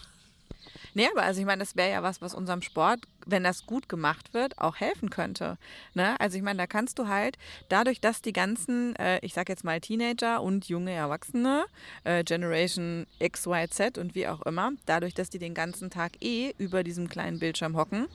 Nee, 0.94 1.08
aber 1.10 1.22
also 1.22 1.40
ich 1.40 1.46
meine, 1.46 1.60
das 1.60 1.76
wäre 1.76 1.90
ja 1.90 2.02
was, 2.02 2.20
was 2.20 2.34
unserem 2.34 2.62
Sport, 2.62 3.00
wenn 3.26 3.44
das 3.44 3.66
gut 3.66 3.88
gemacht 3.88 4.34
wird, 4.34 4.58
auch 4.58 4.76
helfen 4.76 5.10
könnte. 5.10 5.58
Ne? 5.94 6.18
Also 6.20 6.36
ich 6.36 6.42
meine, 6.42 6.58
da 6.58 6.66
kannst 6.66 6.98
du 6.98 7.08
halt 7.08 7.38
dadurch, 7.68 8.00
dass 8.00 8.22
die 8.22 8.32
ganzen, 8.32 8.96
äh, 8.96 9.18
ich 9.22 9.34
sag 9.34 9.48
jetzt 9.48 9.64
mal 9.64 9.80
Teenager 9.80 10.42
und 10.42 10.68
junge 10.68 10.92
Erwachsene, 10.92 11.64
äh, 12.04 12.24
Generation 12.24 13.06
X, 13.18 13.46
Y, 13.46 13.70
Z 13.70 13.98
und 13.98 14.14
wie 14.14 14.26
auch 14.26 14.42
immer, 14.42 14.72
dadurch, 14.86 15.14
dass 15.14 15.30
die 15.30 15.38
den 15.38 15.54
ganzen 15.54 15.90
Tag 15.90 16.12
eh 16.20 16.54
über 16.58 16.82
diesem 16.82 17.08
kleinen 17.08 17.38
Bildschirm 17.38 17.76
hocken, 17.76 18.06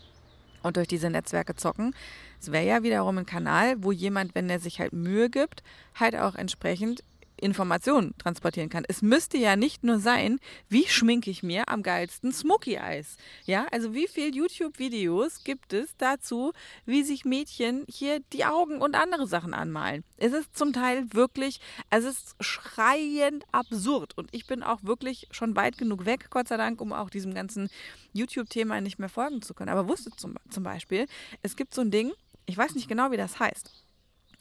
und 0.66 0.78
durch 0.78 0.88
diese 0.88 1.12
Netzwerke 1.12 1.56
zocken. 1.56 1.96
Es 2.42 2.52
wäre 2.52 2.66
ja 2.66 2.82
wiederum 2.82 3.20
ein 3.20 3.26
Kanal, 3.28 3.76
wo 3.84 3.92
jemand, 3.92 4.34
wenn 4.34 4.50
er 4.50 4.60
sich 4.60 4.80
halt 4.80 4.94
Mühe 4.94 5.30
gibt, 5.30 5.62
halt 5.94 6.16
auch 6.16 6.34
entsprechend 6.34 7.04
Informationen 7.40 8.14
transportieren 8.18 8.70
kann. 8.70 8.86
Es 8.88 9.02
müsste 9.02 9.38
ja 9.38 9.56
nicht 9.56 9.84
nur 9.84 10.00
sein, 10.00 10.40
wie 10.70 10.88
schminke 10.88 11.30
ich 11.30 11.44
mir 11.44 11.68
am 11.70 11.84
geilsten 11.84 12.32
Smoky 12.32 12.76
Eyes. 12.76 13.18
Ja, 13.46 13.68
also 13.72 13.94
wie 13.94 14.08
viele 14.08 14.30
YouTube-Videos 14.30 15.44
gibt 15.44 15.74
es 15.74 15.96
dazu, 15.98 16.54
wie 16.86 17.04
sich 17.04 17.26
Mädchen 17.26 17.86
hier 17.88 18.20
die 18.34 18.46
Augen 18.46 18.82
und 18.82 18.96
andere 18.96 19.28
Sachen 19.28 19.54
anmalen? 19.54 20.04
Es 20.18 20.34
ist 20.34 20.56
zum 20.56 20.74
Teil 20.74 21.06
wirklich, 21.14 21.60
es 21.90 22.06
ist 22.06 22.36
schreiend 22.40 23.46
absurd. 23.52 24.18
Und 24.18 24.30
ich 24.34 24.48
bin 24.48 24.64
auch 24.64 24.84
wirklich 24.84 25.28
schon 25.32 25.56
weit 25.56 25.78
genug 25.78 26.06
weg, 26.06 26.28
Gott 26.30 26.48
sei 26.48 26.58
Dank, 26.58 26.82
um 26.82 26.94
auch 26.94 27.10
diesem 27.10 27.34
ganzen 27.34 27.70
YouTube-Thema 28.14 28.82
nicht 28.82 29.00
mehr 29.00 29.10
folgen 29.10 29.42
zu 29.42 29.54
können. 29.54 29.70
Aber 29.70 29.88
wusste 29.88 30.12
zum, 30.12 30.36
zum 30.50 30.64
Beispiel, 30.64 31.06
es 31.42 31.56
gibt 31.56 31.74
so 31.74 31.82
ein 31.82 31.92
Ding, 31.92 32.12
ich 32.46 32.58
weiß 32.58 32.76
nicht 32.76 32.88
genau, 32.88 33.12
wie 33.12 33.18
das 33.18 33.40
heißt. 33.40 33.85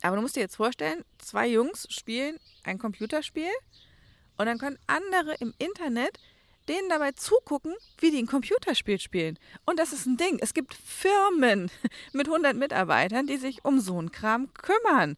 Aber 0.04 0.16
du 0.16 0.22
musst 0.22 0.36
dir 0.36 0.40
jetzt 0.40 0.56
vorstellen, 0.56 1.02
zwei 1.16 1.48
Jungs 1.48 1.86
spielen 1.88 2.38
ein 2.62 2.78
Computerspiel 2.78 3.50
und 4.36 4.44
dann 4.44 4.58
können 4.58 4.78
andere 4.86 5.34
im 5.40 5.54
Internet 5.56 6.20
denen 6.68 6.90
dabei 6.90 7.12
zugucken, 7.12 7.74
wie 8.00 8.10
die 8.10 8.18
ein 8.18 8.26
Computerspiel 8.26 9.00
spielen. 9.00 9.38
Und 9.64 9.78
das 9.78 9.94
ist 9.94 10.04
ein 10.04 10.18
Ding. 10.18 10.38
Es 10.42 10.52
gibt 10.52 10.74
Firmen 10.74 11.70
mit 12.12 12.26
100 12.26 12.54
Mitarbeitern, 12.54 13.26
die 13.26 13.38
sich 13.38 13.64
um 13.64 13.80
so 13.80 13.98
einen 13.98 14.12
Kram 14.12 14.52
kümmern. 14.52 15.16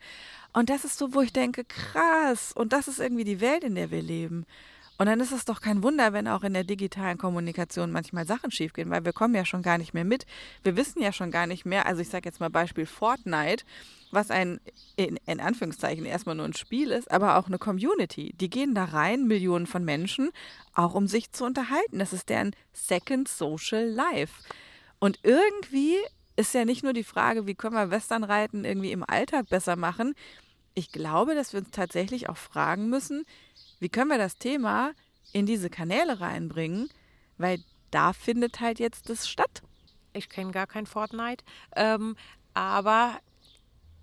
Und 0.53 0.71
das 0.71 0.85
ist 0.85 0.99
so, 0.99 1.15
wo 1.15 1.21
ich 1.21 1.33
denke, 1.33 1.65
krass. 1.65 2.53
Und 2.53 2.73
das 2.73 2.87
ist 2.87 3.01
irgendwie 3.01 3.25
die 3.25 3.41
Welt, 3.41 3.65
in 3.65 3.75
der 3.75 3.91
wir 3.91 4.03
leben. 4.03 4.47
Und 4.99 5.07
dann 5.07 5.19
ist 5.19 5.33
es 5.33 5.45
doch 5.45 5.61
kein 5.61 5.83
Wunder, 5.83 6.13
wenn 6.13 6.29
auch 6.29 6.45
in 6.45 6.55
der 6.55 6.65
digitalen 6.65 7.19
Kommunikation 7.19 7.91
manchmal 7.91 8.27
Sachen 8.27 8.53
schiefgehen, 8.53 8.91
weil 8.91 9.05
wir 9.05 9.13
kommen 9.13 9.35
ja 9.35 9.45
schon 9.45 9.63
gar 9.63 9.79
nicht 9.79 9.95
mehr 9.95 10.05
mit. 10.05 10.27
Wir 10.63 10.77
wissen 10.77 11.03
ja 11.03 11.13
schon 11.13 11.33
gar 11.33 11.47
nicht 11.49 11.67
mehr, 11.67 11.87
also 11.87 12.01
ich 12.01 12.09
sage 12.09 12.29
jetzt 12.29 12.41
mal 12.41 12.51
Beispiel 12.51 12.87
Fortnite, 12.87 13.65
was 14.11 14.31
ein 14.31 14.61
in, 14.97 15.19
in, 15.27 15.41
Anführungszeichen 15.41 16.05
erstmal 16.05 16.35
nur 16.35 16.47
ein 16.47 16.55
Spiel 16.55 16.91
ist, 16.91 17.11
aber 17.11 17.37
auch 17.37 17.47
eine 17.47 17.59
Community. 17.59 18.33
Die 18.41 18.51
gehen 18.51 18.75
da 18.75 18.85
rein, 18.85 19.27
Millionen 19.27 19.67
von 19.67 19.85
Menschen, 19.85 20.31
auch 20.75 20.95
um 20.95 21.07
sich 21.07 21.33
zu 21.33 21.45
unterhalten. 21.45 21.99
Das 21.99 22.13
ist 22.13 22.29
deren 22.29 22.55
Second 22.73 23.29
Social 23.29 23.85
Life. 23.85 24.43
Und 24.99 25.21
irgendwie 25.23 25.97
ist 26.37 26.55
ja 26.55 26.65
nicht 26.65 26.83
nur 26.83 26.93
die 26.93 27.05
Frage, 27.05 27.47
wie 27.47 27.55
können 27.55 27.75
wir 27.75 27.91
Westernreiten 27.91 28.65
irgendwie 28.65 28.93
im 28.93 29.05
Alltag 29.05 29.49
besser 29.49 29.77
machen. 29.77 30.15
Ich 30.75 30.93
glaube, 30.93 31.35
dass 31.35 31.53
wir 31.53 31.61
uns 31.61 31.71
tatsächlich 31.71 32.29
auch 32.29 32.37
fragen 32.37 32.89
müssen, 32.89 33.25
wie 33.81 33.89
können 33.89 34.11
wir 34.11 34.19
das 34.19 34.37
Thema 34.37 34.93
in 35.33 35.47
diese 35.47 35.71
Kanäle 35.71 36.21
reinbringen, 36.21 36.89
weil 37.39 37.59
da 37.91 38.13
findet 38.13 38.61
halt 38.61 38.79
jetzt 38.79 39.09
das 39.09 39.29
statt. 39.29 39.63
Ich 40.13 40.29
kenne 40.29 40.53
gar 40.53 40.67
kein 40.67 40.87
Fortnite, 40.87 41.45
ähm, 41.75 42.17
aber 42.55 43.19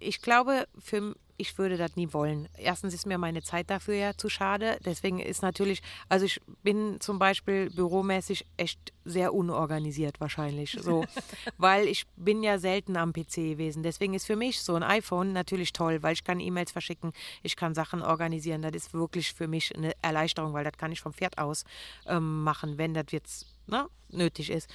ich 0.04 0.22
glaube, 0.22 0.68
für, 0.80 1.16
ich 1.38 1.58
würde 1.58 1.78
das 1.78 1.96
nie 1.96 2.14
wollen. 2.14 2.48
Erstens 2.58 2.94
ist 2.94 3.06
mir 3.06 3.18
meine 3.18 3.42
Zeit 3.42 3.70
dafür 3.70 3.96
ja 3.96 4.14
zu 4.16 4.30
schade. 4.30 4.78
Deswegen 4.86 5.20
ist 5.20 5.42
natürlich, 5.42 5.82
also 6.10 6.26
ich 6.26 6.40
bin 6.62 7.00
zum 7.00 7.20
Beispiel 7.20 7.70
büromäßig 7.70 8.46
echt 8.58 8.94
sehr 9.06 9.34
unorganisiert 9.34 10.20
wahrscheinlich. 10.20 10.78
So, 10.80 11.06
weil 11.58 11.88
ich 11.88 12.06
bin 12.16 12.44
ja 12.44 12.60
selten 12.60 12.98
am 12.98 13.14
PC 13.14 13.36
gewesen. 13.36 13.84
Deswegen 13.84 14.14
ist 14.14 14.26
für 14.26 14.36
mich 14.36 14.62
so 14.62 14.76
ein 14.76 14.84
iPhone 14.84 15.34
natürlich 15.34 15.74
toll, 15.74 16.04
weil 16.04 16.14
ich 16.14 16.24
kann 16.24 16.40
E-Mails 16.40 16.72
verschicken, 16.72 17.14
ich 17.42 17.56
kann 17.56 17.74
Sachen 17.74 18.02
organisieren. 18.02 18.62
Das 18.62 18.74
ist 18.74 18.94
wirklich 18.94 19.34
für 19.34 19.48
mich 19.48 19.76
eine 19.76 19.94
Erleichterung, 20.02 20.54
weil 20.54 20.64
das 20.64 20.78
kann 20.78 20.92
ich 20.92 21.02
vom 21.02 21.14
Pferd 21.14 21.38
aus 21.38 21.64
ähm, 22.06 22.44
machen, 22.44 22.78
wenn 22.78 22.94
das 22.94 23.06
jetzt 23.12 23.48
ne, 23.68 23.88
nötig 24.10 24.50
ist. 24.50 24.70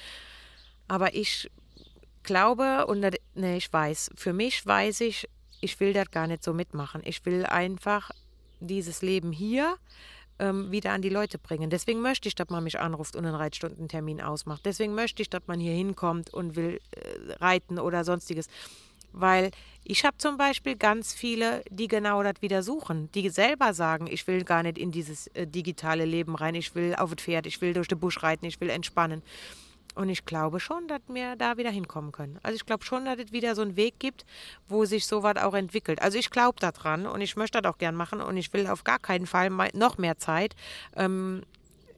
Aber 0.87 1.13
ich 1.13 1.49
glaube 2.23 2.87
und 2.87 2.99
ne, 3.35 3.57
ich 3.57 3.71
weiß, 3.71 4.11
für 4.15 4.33
mich 4.33 4.65
weiß 4.65 5.01
ich, 5.01 5.27
ich 5.61 5.79
will 5.79 5.93
das 5.93 6.11
gar 6.11 6.27
nicht 6.27 6.43
so 6.43 6.53
mitmachen. 6.53 7.01
Ich 7.03 7.25
will 7.25 7.45
einfach 7.45 8.11
dieses 8.59 9.01
Leben 9.01 9.31
hier 9.31 9.77
ähm, 10.39 10.71
wieder 10.71 10.91
an 10.91 11.01
die 11.01 11.09
Leute 11.09 11.37
bringen. 11.37 11.69
Deswegen 11.69 12.01
möchte 12.01 12.27
ich, 12.27 12.35
dass 12.35 12.49
man 12.49 12.63
mich 12.63 12.79
anruft 12.79 13.15
und 13.15 13.25
einen 13.25 13.35
Reitstundentermin 13.35 14.21
ausmacht. 14.21 14.61
Deswegen 14.65 14.95
möchte 14.95 15.21
ich, 15.21 15.29
dass 15.29 15.41
man 15.47 15.59
hier 15.59 15.73
hinkommt 15.73 16.33
und 16.33 16.55
will 16.55 16.79
äh, 16.91 17.33
reiten 17.33 17.79
oder 17.79 18.03
sonstiges. 18.03 18.47
Weil 19.11 19.51
ich 19.83 20.05
habe 20.05 20.17
zum 20.17 20.37
Beispiel 20.37 20.75
ganz 20.75 21.13
viele, 21.13 21.63
die 21.69 21.87
genau 21.87 22.21
das 22.21 22.35
wieder 22.41 22.61
suchen, 22.63 23.11
die 23.13 23.29
selber 23.29 23.73
sagen, 23.73 24.07
ich 24.07 24.27
will 24.27 24.43
gar 24.43 24.63
nicht 24.63 24.77
in 24.77 24.91
dieses 24.91 25.27
äh, 25.27 25.47
digitale 25.47 26.05
Leben 26.05 26.35
rein, 26.35 26.55
ich 26.55 26.75
will 26.75 26.95
auf 26.95 27.13
das 27.15 27.23
Pferd, 27.23 27.47
ich 27.47 27.59
will 27.61 27.73
durch 27.73 27.87
den 27.87 27.99
Busch 27.99 28.21
reiten, 28.21 28.45
ich 28.45 28.61
will 28.61 28.69
entspannen. 28.69 29.23
Und 29.99 30.07
ich 30.07 30.23
glaube 30.23 30.61
schon, 30.61 30.87
dass 30.87 31.01
wir 31.09 31.35
da 31.35 31.57
wieder 31.57 31.71
hinkommen 31.71 32.13
können. 32.13 32.39
Also 32.41 32.55
ich 32.55 32.65
glaube 32.65 32.85
schon, 32.85 33.03
dass 33.03 33.19
es 33.19 33.33
wieder 33.33 33.53
so 33.53 33.61
einen 33.61 33.75
Weg 33.75 33.99
gibt, 33.99 34.25
wo 34.69 34.85
sich 34.85 35.05
sowas 35.05 35.35
auch 35.35 35.53
entwickelt. 35.53 36.01
Also 36.01 36.17
ich 36.17 36.29
glaube 36.29 36.57
daran 36.61 37.05
und 37.05 37.19
ich 37.19 37.35
möchte 37.35 37.61
das 37.61 37.69
auch 37.69 37.77
gern 37.77 37.95
machen 37.95 38.21
und 38.21 38.37
ich 38.37 38.53
will 38.53 38.65
auf 38.67 38.85
gar 38.85 38.99
keinen 38.99 39.27
Fall 39.27 39.49
noch 39.73 39.97
mehr 39.97 40.17
Zeit 40.17 40.55
ähm, 40.95 41.43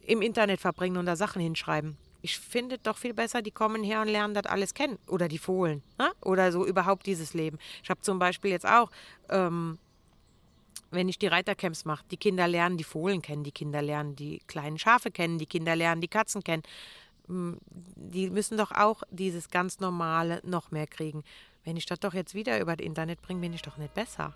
im 0.02 0.24
Internet 0.24 0.60
verbringen 0.60 0.98
und 0.98 1.06
da 1.06 1.16
Sachen 1.16 1.44
hinschreiben. 1.44 1.96
Ich 2.24 2.40
finde 2.40 2.80
doch 2.80 2.98
viel 2.98 3.14
besser, 3.14 3.44
die 3.44 3.52
kommen 3.52 3.84
her 3.84 4.02
und 4.02 4.08
lernen 4.08 4.34
das 4.34 4.48
alles 4.48 4.74
kennen. 4.74 4.98
Oder 5.06 5.28
die 5.28 5.38
Fohlen. 5.38 5.84
Ne? 6.00 6.12
Oder 6.22 6.52
so 6.52 6.66
überhaupt 6.66 7.06
dieses 7.06 7.36
Leben. 7.36 7.60
Ich 7.84 7.92
habe 7.92 8.02
zum 8.02 8.18
Beispiel 8.18 8.50
jetzt 8.50 8.66
auch 8.66 8.90
ähm, 9.30 9.78
wenn 10.90 11.08
ich 11.08 11.18
die 11.18 11.28
Reitercamps 11.28 11.86
mache, 11.86 12.04
die 12.12 12.18
Kinder 12.18 12.48
lernen 12.48 12.78
die 12.78 12.84
Fohlen 12.84 13.22
kennen, 13.22 13.44
die 13.44 13.52
Kinder 13.52 13.82
lernen 13.82 14.16
die 14.16 14.42
kleinen 14.48 14.78
Schafe 14.78 15.10
kennen, 15.10 15.38
die 15.38 15.46
Kinder 15.46 15.76
lernen 15.76 16.02
die 16.02 16.08
Katzen 16.08 16.44
kennen 16.44 16.64
die 17.96 18.30
müssen 18.30 18.58
doch 18.58 18.72
auch 18.72 19.04
dieses 19.10 19.50
ganz 19.50 19.80
Normale 19.80 20.42
noch 20.44 20.72
mehr 20.72 20.88
kriegen. 20.88 21.24
Wenn 21.64 21.78
ich 21.78 21.86
das 21.86 22.00
doch 22.00 22.14
jetzt 22.14 22.34
wieder 22.34 22.60
über 22.60 22.76
das 22.76 22.86
Internet 22.86 23.22
bringe, 23.22 23.42
bin 23.42 23.54
ich 23.54 23.62
doch 23.62 23.78
nicht 23.78 23.94
besser. 23.94 24.34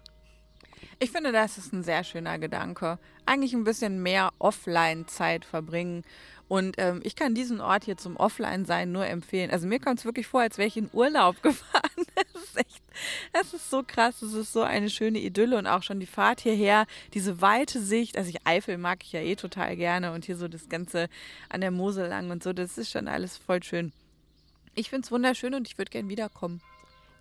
Ich 0.99 1.11
finde, 1.11 1.31
das 1.31 1.57
ist 1.57 1.73
ein 1.73 1.84
sehr 1.84 2.03
schöner 2.03 2.39
Gedanke. 2.39 2.99
Eigentlich 3.26 3.53
ein 3.53 3.63
bisschen 3.63 4.01
mehr 4.01 4.31
Offline-Zeit 4.39 5.45
verbringen. 5.45 6.03
Und 6.47 6.76
ähm, 6.77 7.01
ich 7.03 7.15
kann 7.15 7.34
diesen 7.34 7.59
Ort 7.59 7.85
hier 7.85 7.97
zum 7.97 8.17
Offline-Sein 8.17 8.91
nur 8.91 9.07
empfehlen. 9.07 9.49
Also 9.49 9.67
mir 9.67 9.80
kommt 9.80 9.99
es 9.99 10.05
wirklich 10.05 10.27
vor, 10.27 10.41
als 10.41 10.57
wäre 10.57 10.67
ich 10.67 10.77
in 10.77 10.89
Urlaub 10.93 11.41
gefahren. 11.41 12.05
Das 12.15 12.43
ist 12.43 12.57
echt, 12.57 12.84
das 13.34 13.53
ist 13.53 13.69
so 13.69 13.84
krass. 13.85 14.19
Das 14.19 14.34
ist 14.34 14.53
so 14.53 14.61
eine 14.61 14.89
schöne 14.89 15.19
Idylle 15.19 15.57
und 15.57 15.65
auch 15.65 15.81
schon 15.81 15.99
die 15.99 16.05
Fahrt 16.05 16.41
hierher, 16.41 16.85
diese 17.13 17.41
weite 17.41 17.81
Sicht. 17.81 18.17
Also 18.17 18.30
ich 18.30 18.45
Eifel 18.45 18.77
mag 18.77 19.03
ich 19.03 19.11
ja 19.11 19.22
eh 19.22 19.35
total 19.35 19.76
gerne 19.76 20.11
und 20.11 20.26
hier 20.26 20.38
so 20.38 20.47
das 20.47 20.69
Ganze 20.69 21.09
an 21.49 21.61
der 21.61 21.72
Mosel 21.72 22.07
lang 22.07 22.30
und 22.30 22.43
so. 22.43 22.53
Das 22.53 22.77
ist 22.77 22.91
schon 22.91 23.07
alles 23.07 23.38
voll 23.38 23.63
schön. 23.63 23.91
Ich 24.76 24.89
finde 24.89 25.05
es 25.05 25.11
wunderschön 25.11 25.55
und 25.55 25.67
ich 25.67 25.77
würde 25.77 25.89
gern 25.89 26.09
wiederkommen. 26.09 26.61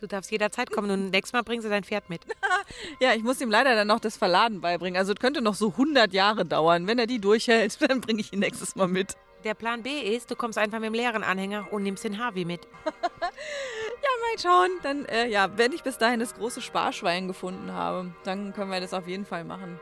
Du 0.00 0.06
darfst 0.06 0.30
jederzeit 0.30 0.70
kommen 0.70 0.90
und 0.90 1.10
nächstes 1.10 1.32
Mal 1.32 1.42
bringst 1.42 1.64
du 1.64 1.70
dein 1.70 1.84
Pferd 1.84 2.10
mit. 2.10 2.22
ja, 3.00 3.14
ich 3.14 3.22
muss 3.22 3.40
ihm 3.40 3.50
leider 3.50 3.74
dann 3.74 3.86
noch 3.86 4.00
das 4.00 4.16
Verladen 4.16 4.60
beibringen. 4.60 4.98
Also 4.98 5.12
es 5.12 5.20
könnte 5.20 5.40
noch 5.40 5.54
so 5.54 5.68
100 5.68 6.12
Jahre 6.12 6.44
dauern. 6.44 6.86
Wenn 6.86 6.98
er 6.98 7.06
die 7.06 7.20
durchhält, 7.20 7.78
dann 7.88 8.00
bringe 8.00 8.20
ich 8.20 8.32
ihn 8.32 8.40
nächstes 8.40 8.76
Mal 8.76 8.88
mit. 8.88 9.16
Der 9.44 9.54
Plan 9.54 9.82
B 9.82 10.00
ist, 10.00 10.30
du 10.30 10.36
kommst 10.36 10.58
einfach 10.58 10.78
mit 10.78 10.86
dem 10.86 10.94
leeren 10.94 11.22
Anhänger 11.22 11.68
und 11.70 11.82
nimmst 11.82 12.02
den 12.02 12.18
Harvey 12.18 12.44
mit. 12.44 12.66
ja, 12.86 12.90
mal 12.92 14.38
schauen. 14.40 14.70
Dann, 14.82 15.04
äh, 15.04 15.28
ja, 15.28 15.56
wenn 15.56 15.72
ich 15.72 15.82
bis 15.82 15.98
dahin 15.98 16.20
das 16.20 16.34
große 16.34 16.62
Sparschwein 16.62 17.28
gefunden 17.28 17.72
habe, 17.72 18.12
dann 18.24 18.54
können 18.54 18.70
wir 18.70 18.80
das 18.80 18.94
auf 18.94 19.06
jeden 19.06 19.26
Fall 19.26 19.44
machen. 19.44 19.78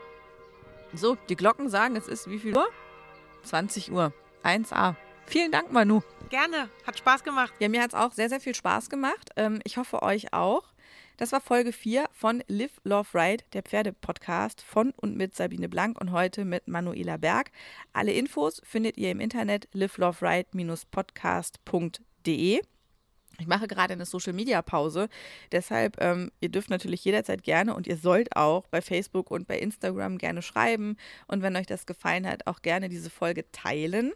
So, 0.93 1.17
die 1.29 1.35
Glocken 1.35 1.69
sagen, 1.69 1.95
es 1.95 2.07
ist 2.07 2.29
wie 2.29 2.39
viel 2.39 2.55
Uhr? 2.55 2.67
20 3.43 3.91
Uhr. 3.91 4.13
1a. 4.43 4.95
Vielen 5.25 5.51
Dank, 5.51 5.71
Manu. 5.71 6.01
Gerne, 6.33 6.67
hat 6.87 6.97
Spaß 6.97 7.23
gemacht. 7.23 7.53
Ja, 7.59 7.69
mir 7.69 7.83
hat 7.83 7.91
es 7.91 7.95
auch 7.95 8.11
sehr, 8.11 8.27
sehr 8.27 8.39
viel 8.39 8.55
Spaß 8.55 8.89
gemacht. 8.89 9.29
Ähm, 9.35 9.59
ich 9.65 9.77
hoffe, 9.77 10.01
euch 10.01 10.33
auch. 10.33 10.63
Das 11.17 11.31
war 11.31 11.39
Folge 11.39 11.71
4 11.71 12.05
von 12.11 12.43
Live, 12.47 12.81
Love, 12.83 13.07
Ride, 13.13 13.43
der 13.53 13.61
Pferdepodcast 13.61 14.63
von 14.63 14.95
und 14.97 15.15
mit 15.15 15.35
Sabine 15.35 15.69
Blank 15.69 16.01
und 16.01 16.11
heute 16.11 16.43
mit 16.43 16.67
Manuela 16.67 17.17
Berg. 17.17 17.51
Alle 17.93 18.13
Infos 18.13 18.63
findet 18.65 18.97
ihr 18.97 19.11
im 19.11 19.19
Internet 19.19 19.67
liveloveride-podcast.de. 19.73 22.61
Ich 23.37 23.47
mache 23.47 23.67
gerade 23.67 23.93
eine 23.93 24.07
Social 24.07 24.33
Media 24.33 24.59
Pause, 24.63 25.09
deshalb 25.51 26.01
ähm, 26.01 26.31
ihr 26.39 26.49
dürft 26.49 26.71
natürlich 26.71 27.05
jederzeit 27.05 27.43
gerne 27.43 27.75
und 27.75 27.85
ihr 27.85 27.97
sollt 27.97 28.35
auch 28.35 28.65
bei 28.69 28.81
Facebook 28.81 29.29
und 29.29 29.47
bei 29.47 29.59
Instagram 29.59 30.17
gerne 30.17 30.41
schreiben 30.41 30.97
und 31.27 31.43
wenn 31.43 31.55
euch 31.55 31.67
das 31.67 31.85
gefallen 31.85 32.27
hat, 32.27 32.47
auch 32.47 32.63
gerne 32.63 32.89
diese 32.89 33.11
Folge 33.11 33.51
teilen 33.51 34.13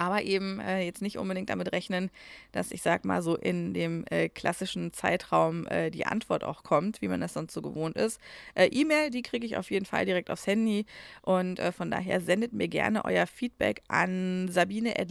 aber 0.00 0.22
eben 0.22 0.60
äh, 0.60 0.80
jetzt 0.80 1.02
nicht 1.02 1.18
unbedingt 1.18 1.50
damit 1.50 1.72
rechnen, 1.72 2.10
dass 2.52 2.72
ich 2.72 2.80
sag 2.80 3.04
mal 3.04 3.22
so 3.22 3.36
in 3.36 3.74
dem 3.74 4.04
äh, 4.10 4.30
klassischen 4.30 4.94
Zeitraum 4.94 5.66
äh, 5.66 5.90
die 5.90 6.06
Antwort 6.06 6.42
auch 6.42 6.62
kommt, 6.62 7.02
wie 7.02 7.08
man 7.08 7.20
das 7.20 7.34
sonst 7.34 7.52
so 7.52 7.60
gewohnt 7.60 7.96
ist. 7.96 8.18
Äh, 8.54 8.68
E-Mail, 8.68 9.10
die 9.10 9.20
kriege 9.20 9.44
ich 9.44 9.58
auf 9.58 9.70
jeden 9.70 9.84
Fall 9.84 10.06
direkt 10.06 10.30
aufs 10.30 10.46
Handy 10.46 10.86
und 11.20 11.58
äh, 11.58 11.70
von 11.70 11.90
daher 11.90 12.22
sendet 12.22 12.54
mir 12.54 12.68
gerne 12.68 13.04
euer 13.04 13.26
Feedback 13.26 13.82
an 13.88 14.48
sabine 14.48 14.98
at 14.98 15.10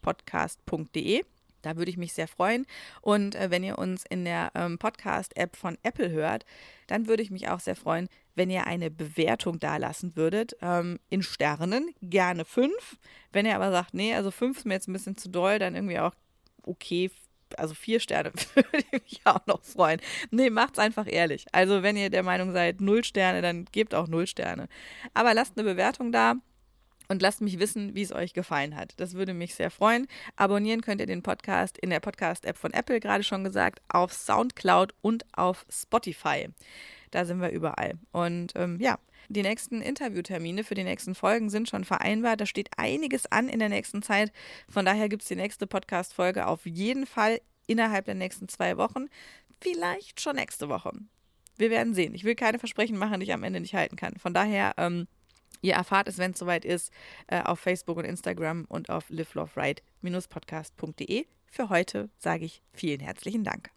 podcastde 0.00 1.24
da 1.64 1.76
würde 1.76 1.90
ich 1.90 1.96
mich 1.96 2.12
sehr 2.12 2.28
freuen. 2.28 2.66
Und 3.00 3.34
äh, 3.34 3.50
wenn 3.50 3.64
ihr 3.64 3.78
uns 3.78 4.04
in 4.08 4.24
der 4.24 4.52
ähm, 4.54 4.78
Podcast-App 4.78 5.56
von 5.56 5.78
Apple 5.82 6.10
hört, 6.10 6.44
dann 6.86 7.06
würde 7.06 7.22
ich 7.22 7.30
mich 7.30 7.48
auch 7.48 7.60
sehr 7.60 7.76
freuen, 7.76 8.08
wenn 8.34 8.50
ihr 8.50 8.66
eine 8.66 8.90
Bewertung 8.90 9.58
dalassen 9.58 10.16
würdet. 10.16 10.56
Ähm, 10.60 10.98
in 11.10 11.22
Sternen, 11.22 11.94
gerne 12.02 12.44
fünf. 12.44 12.96
Wenn 13.32 13.46
ihr 13.46 13.54
aber 13.54 13.70
sagt, 13.70 13.94
nee, 13.94 14.14
also 14.14 14.30
fünf 14.30 14.58
ist 14.58 14.64
mir 14.66 14.74
jetzt 14.74 14.88
ein 14.88 14.92
bisschen 14.92 15.16
zu 15.16 15.28
doll, 15.28 15.58
dann 15.58 15.74
irgendwie 15.74 15.98
auch 15.98 16.14
okay. 16.62 17.10
Also 17.56 17.74
vier 17.74 18.00
Sterne 18.00 18.32
würde 18.54 18.78
ich 18.78 18.92
mich 18.92 19.20
auch 19.24 19.46
noch 19.46 19.62
freuen. 19.62 20.00
Nee, 20.30 20.50
macht's 20.50 20.78
einfach 20.78 21.06
ehrlich. 21.08 21.46
Also 21.52 21.82
wenn 21.82 21.96
ihr 21.96 22.10
der 22.10 22.24
Meinung 22.24 22.52
seid, 22.52 22.80
null 22.80 23.04
Sterne, 23.04 23.42
dann 23.42 23.66
gebt 23.66 23.94
auch 23.94 24.08
null 24.08 24.26
Sterne. 24.26 24.68
Aber 25.12 25.34
lasst 25.34 25.56
eine 25.56 25.68
Bewertung 25.68 26.10
da 26.10 26.34
und 27.08 27.22
lasst 27.22 27.40
mich 27.40 27.58
wissen, 27.58 27.94
wie 27.94 28.02
es 28.02 28.12
euch 28.12 28.32
gefallen 28.32 28.76
hat. 28.76 28.94
Das 28.98 29.14
würde 29.14 29.34
mich 29.34 29.54
sehr 29.54 29.70
freuen. 29.70 30.06
Abonnieren 30.36 30.80
könnt 30.80 31.00
ihr 31.00 31.06
den 31.06 31.22
Podcast 31.22 31.78
in 31.78 31.90
der 31.90 32.00
Podcast-App 32.00 32.56
von 32.56 32.72
Apple, 32.72 33.00
gerade 33.00 33.24
schon 33.24 33.44
gesagt, 33.44 33.82
auf 33.88 34.12
Soundcloud 34.12 34.94
und 35.02 35.24
auf 35.36 35.66
Spotify. 35.70 36.48
Da 37.10 37.24
sind 37.24 37.40
wir 37.40 37.50
überall. 37.50 37.94
Und 38.12 38.52
ähm, 38.56 38.78
ja, 38.80 38.98
die 39.28 39.42
nächsten 39.42 39.80
Interviewtermine 39.80 40.64
für 40.64 40.74
die 40.74 40.84
nächsten 40.84 41.14
Folgen 41.14 41.48
sind 41.48 41.68
schon 41.68 41.84
vereinbart. 41.84 42.40
Da 42.40 42.46
steht 42.46 42.70
einiges 42.76 43.26
an 43.30 43.48
in 43.48 43.58
der 43.58 43.68
nächsten 43.68 44.02
Zeit. 44.02 44.32
Von 44.68 44.84
daher 44.84 45.08
gibt 45.08 45.22
es 45.22 45.28
die 45.28 45.36
nächste 45.36 45.66
Podcast-Folge 45.66 46.46
auf 46.46 46.66
jeden 46.66 47.06
Fall 47.06 47.40
innerhalb 47.66 48.04
der 48.04 48.14
nächsten 48.14 48.48
zwei 48.48 48.76
Wochen. 48.76 49.06
Vielleicht 49.60 50.20
schon 50.20 50.36
nächste 50.36 50.68
Woche. 50.68 50.92
Wir 51.56 51.70
werden 51.70 51.94
sehen. 51.94 52.14
Ich 52.14 52.24
will 52.24 52.34
keine 52.34 52.58
Versprechen 52.58 52.98
machen, 52.98 53.20
die 53.20 53.24
ich 53.26 53.32
am 53.32 53.44
Ende 53.44 53.60
nicht 53.60 53.74
halten 53.74 53.96
kann. 53.96 54.16
Von 54.16 54.34
daher 54.34 54.74
ähm, 54.76 55.06
Ihr 55.62 55.74
erfahrt 55.74 56.08
es, 56.08 56.18
wenn 56.18 56.32
es 56.32 56.38
soweit 56.38 56.64
ist, 56.64 56.92
äh, 57.26 57.42
auf 57.42 57.60
Facebook 57.60 57.98
und 57.98 58.04
Instagram 58.04 58.64
und 58.68 58.90
auf 58.90 59.08
liveloveride-podcast.de. 59.10 61.26
Für 61.46 61.68
heute 61.68 62.08
sage 62.18 62.44
ich 62.44 62.62
vielen 62.72 63.00
herzlichen 63.00 63.44
Dank. 63.44 63.70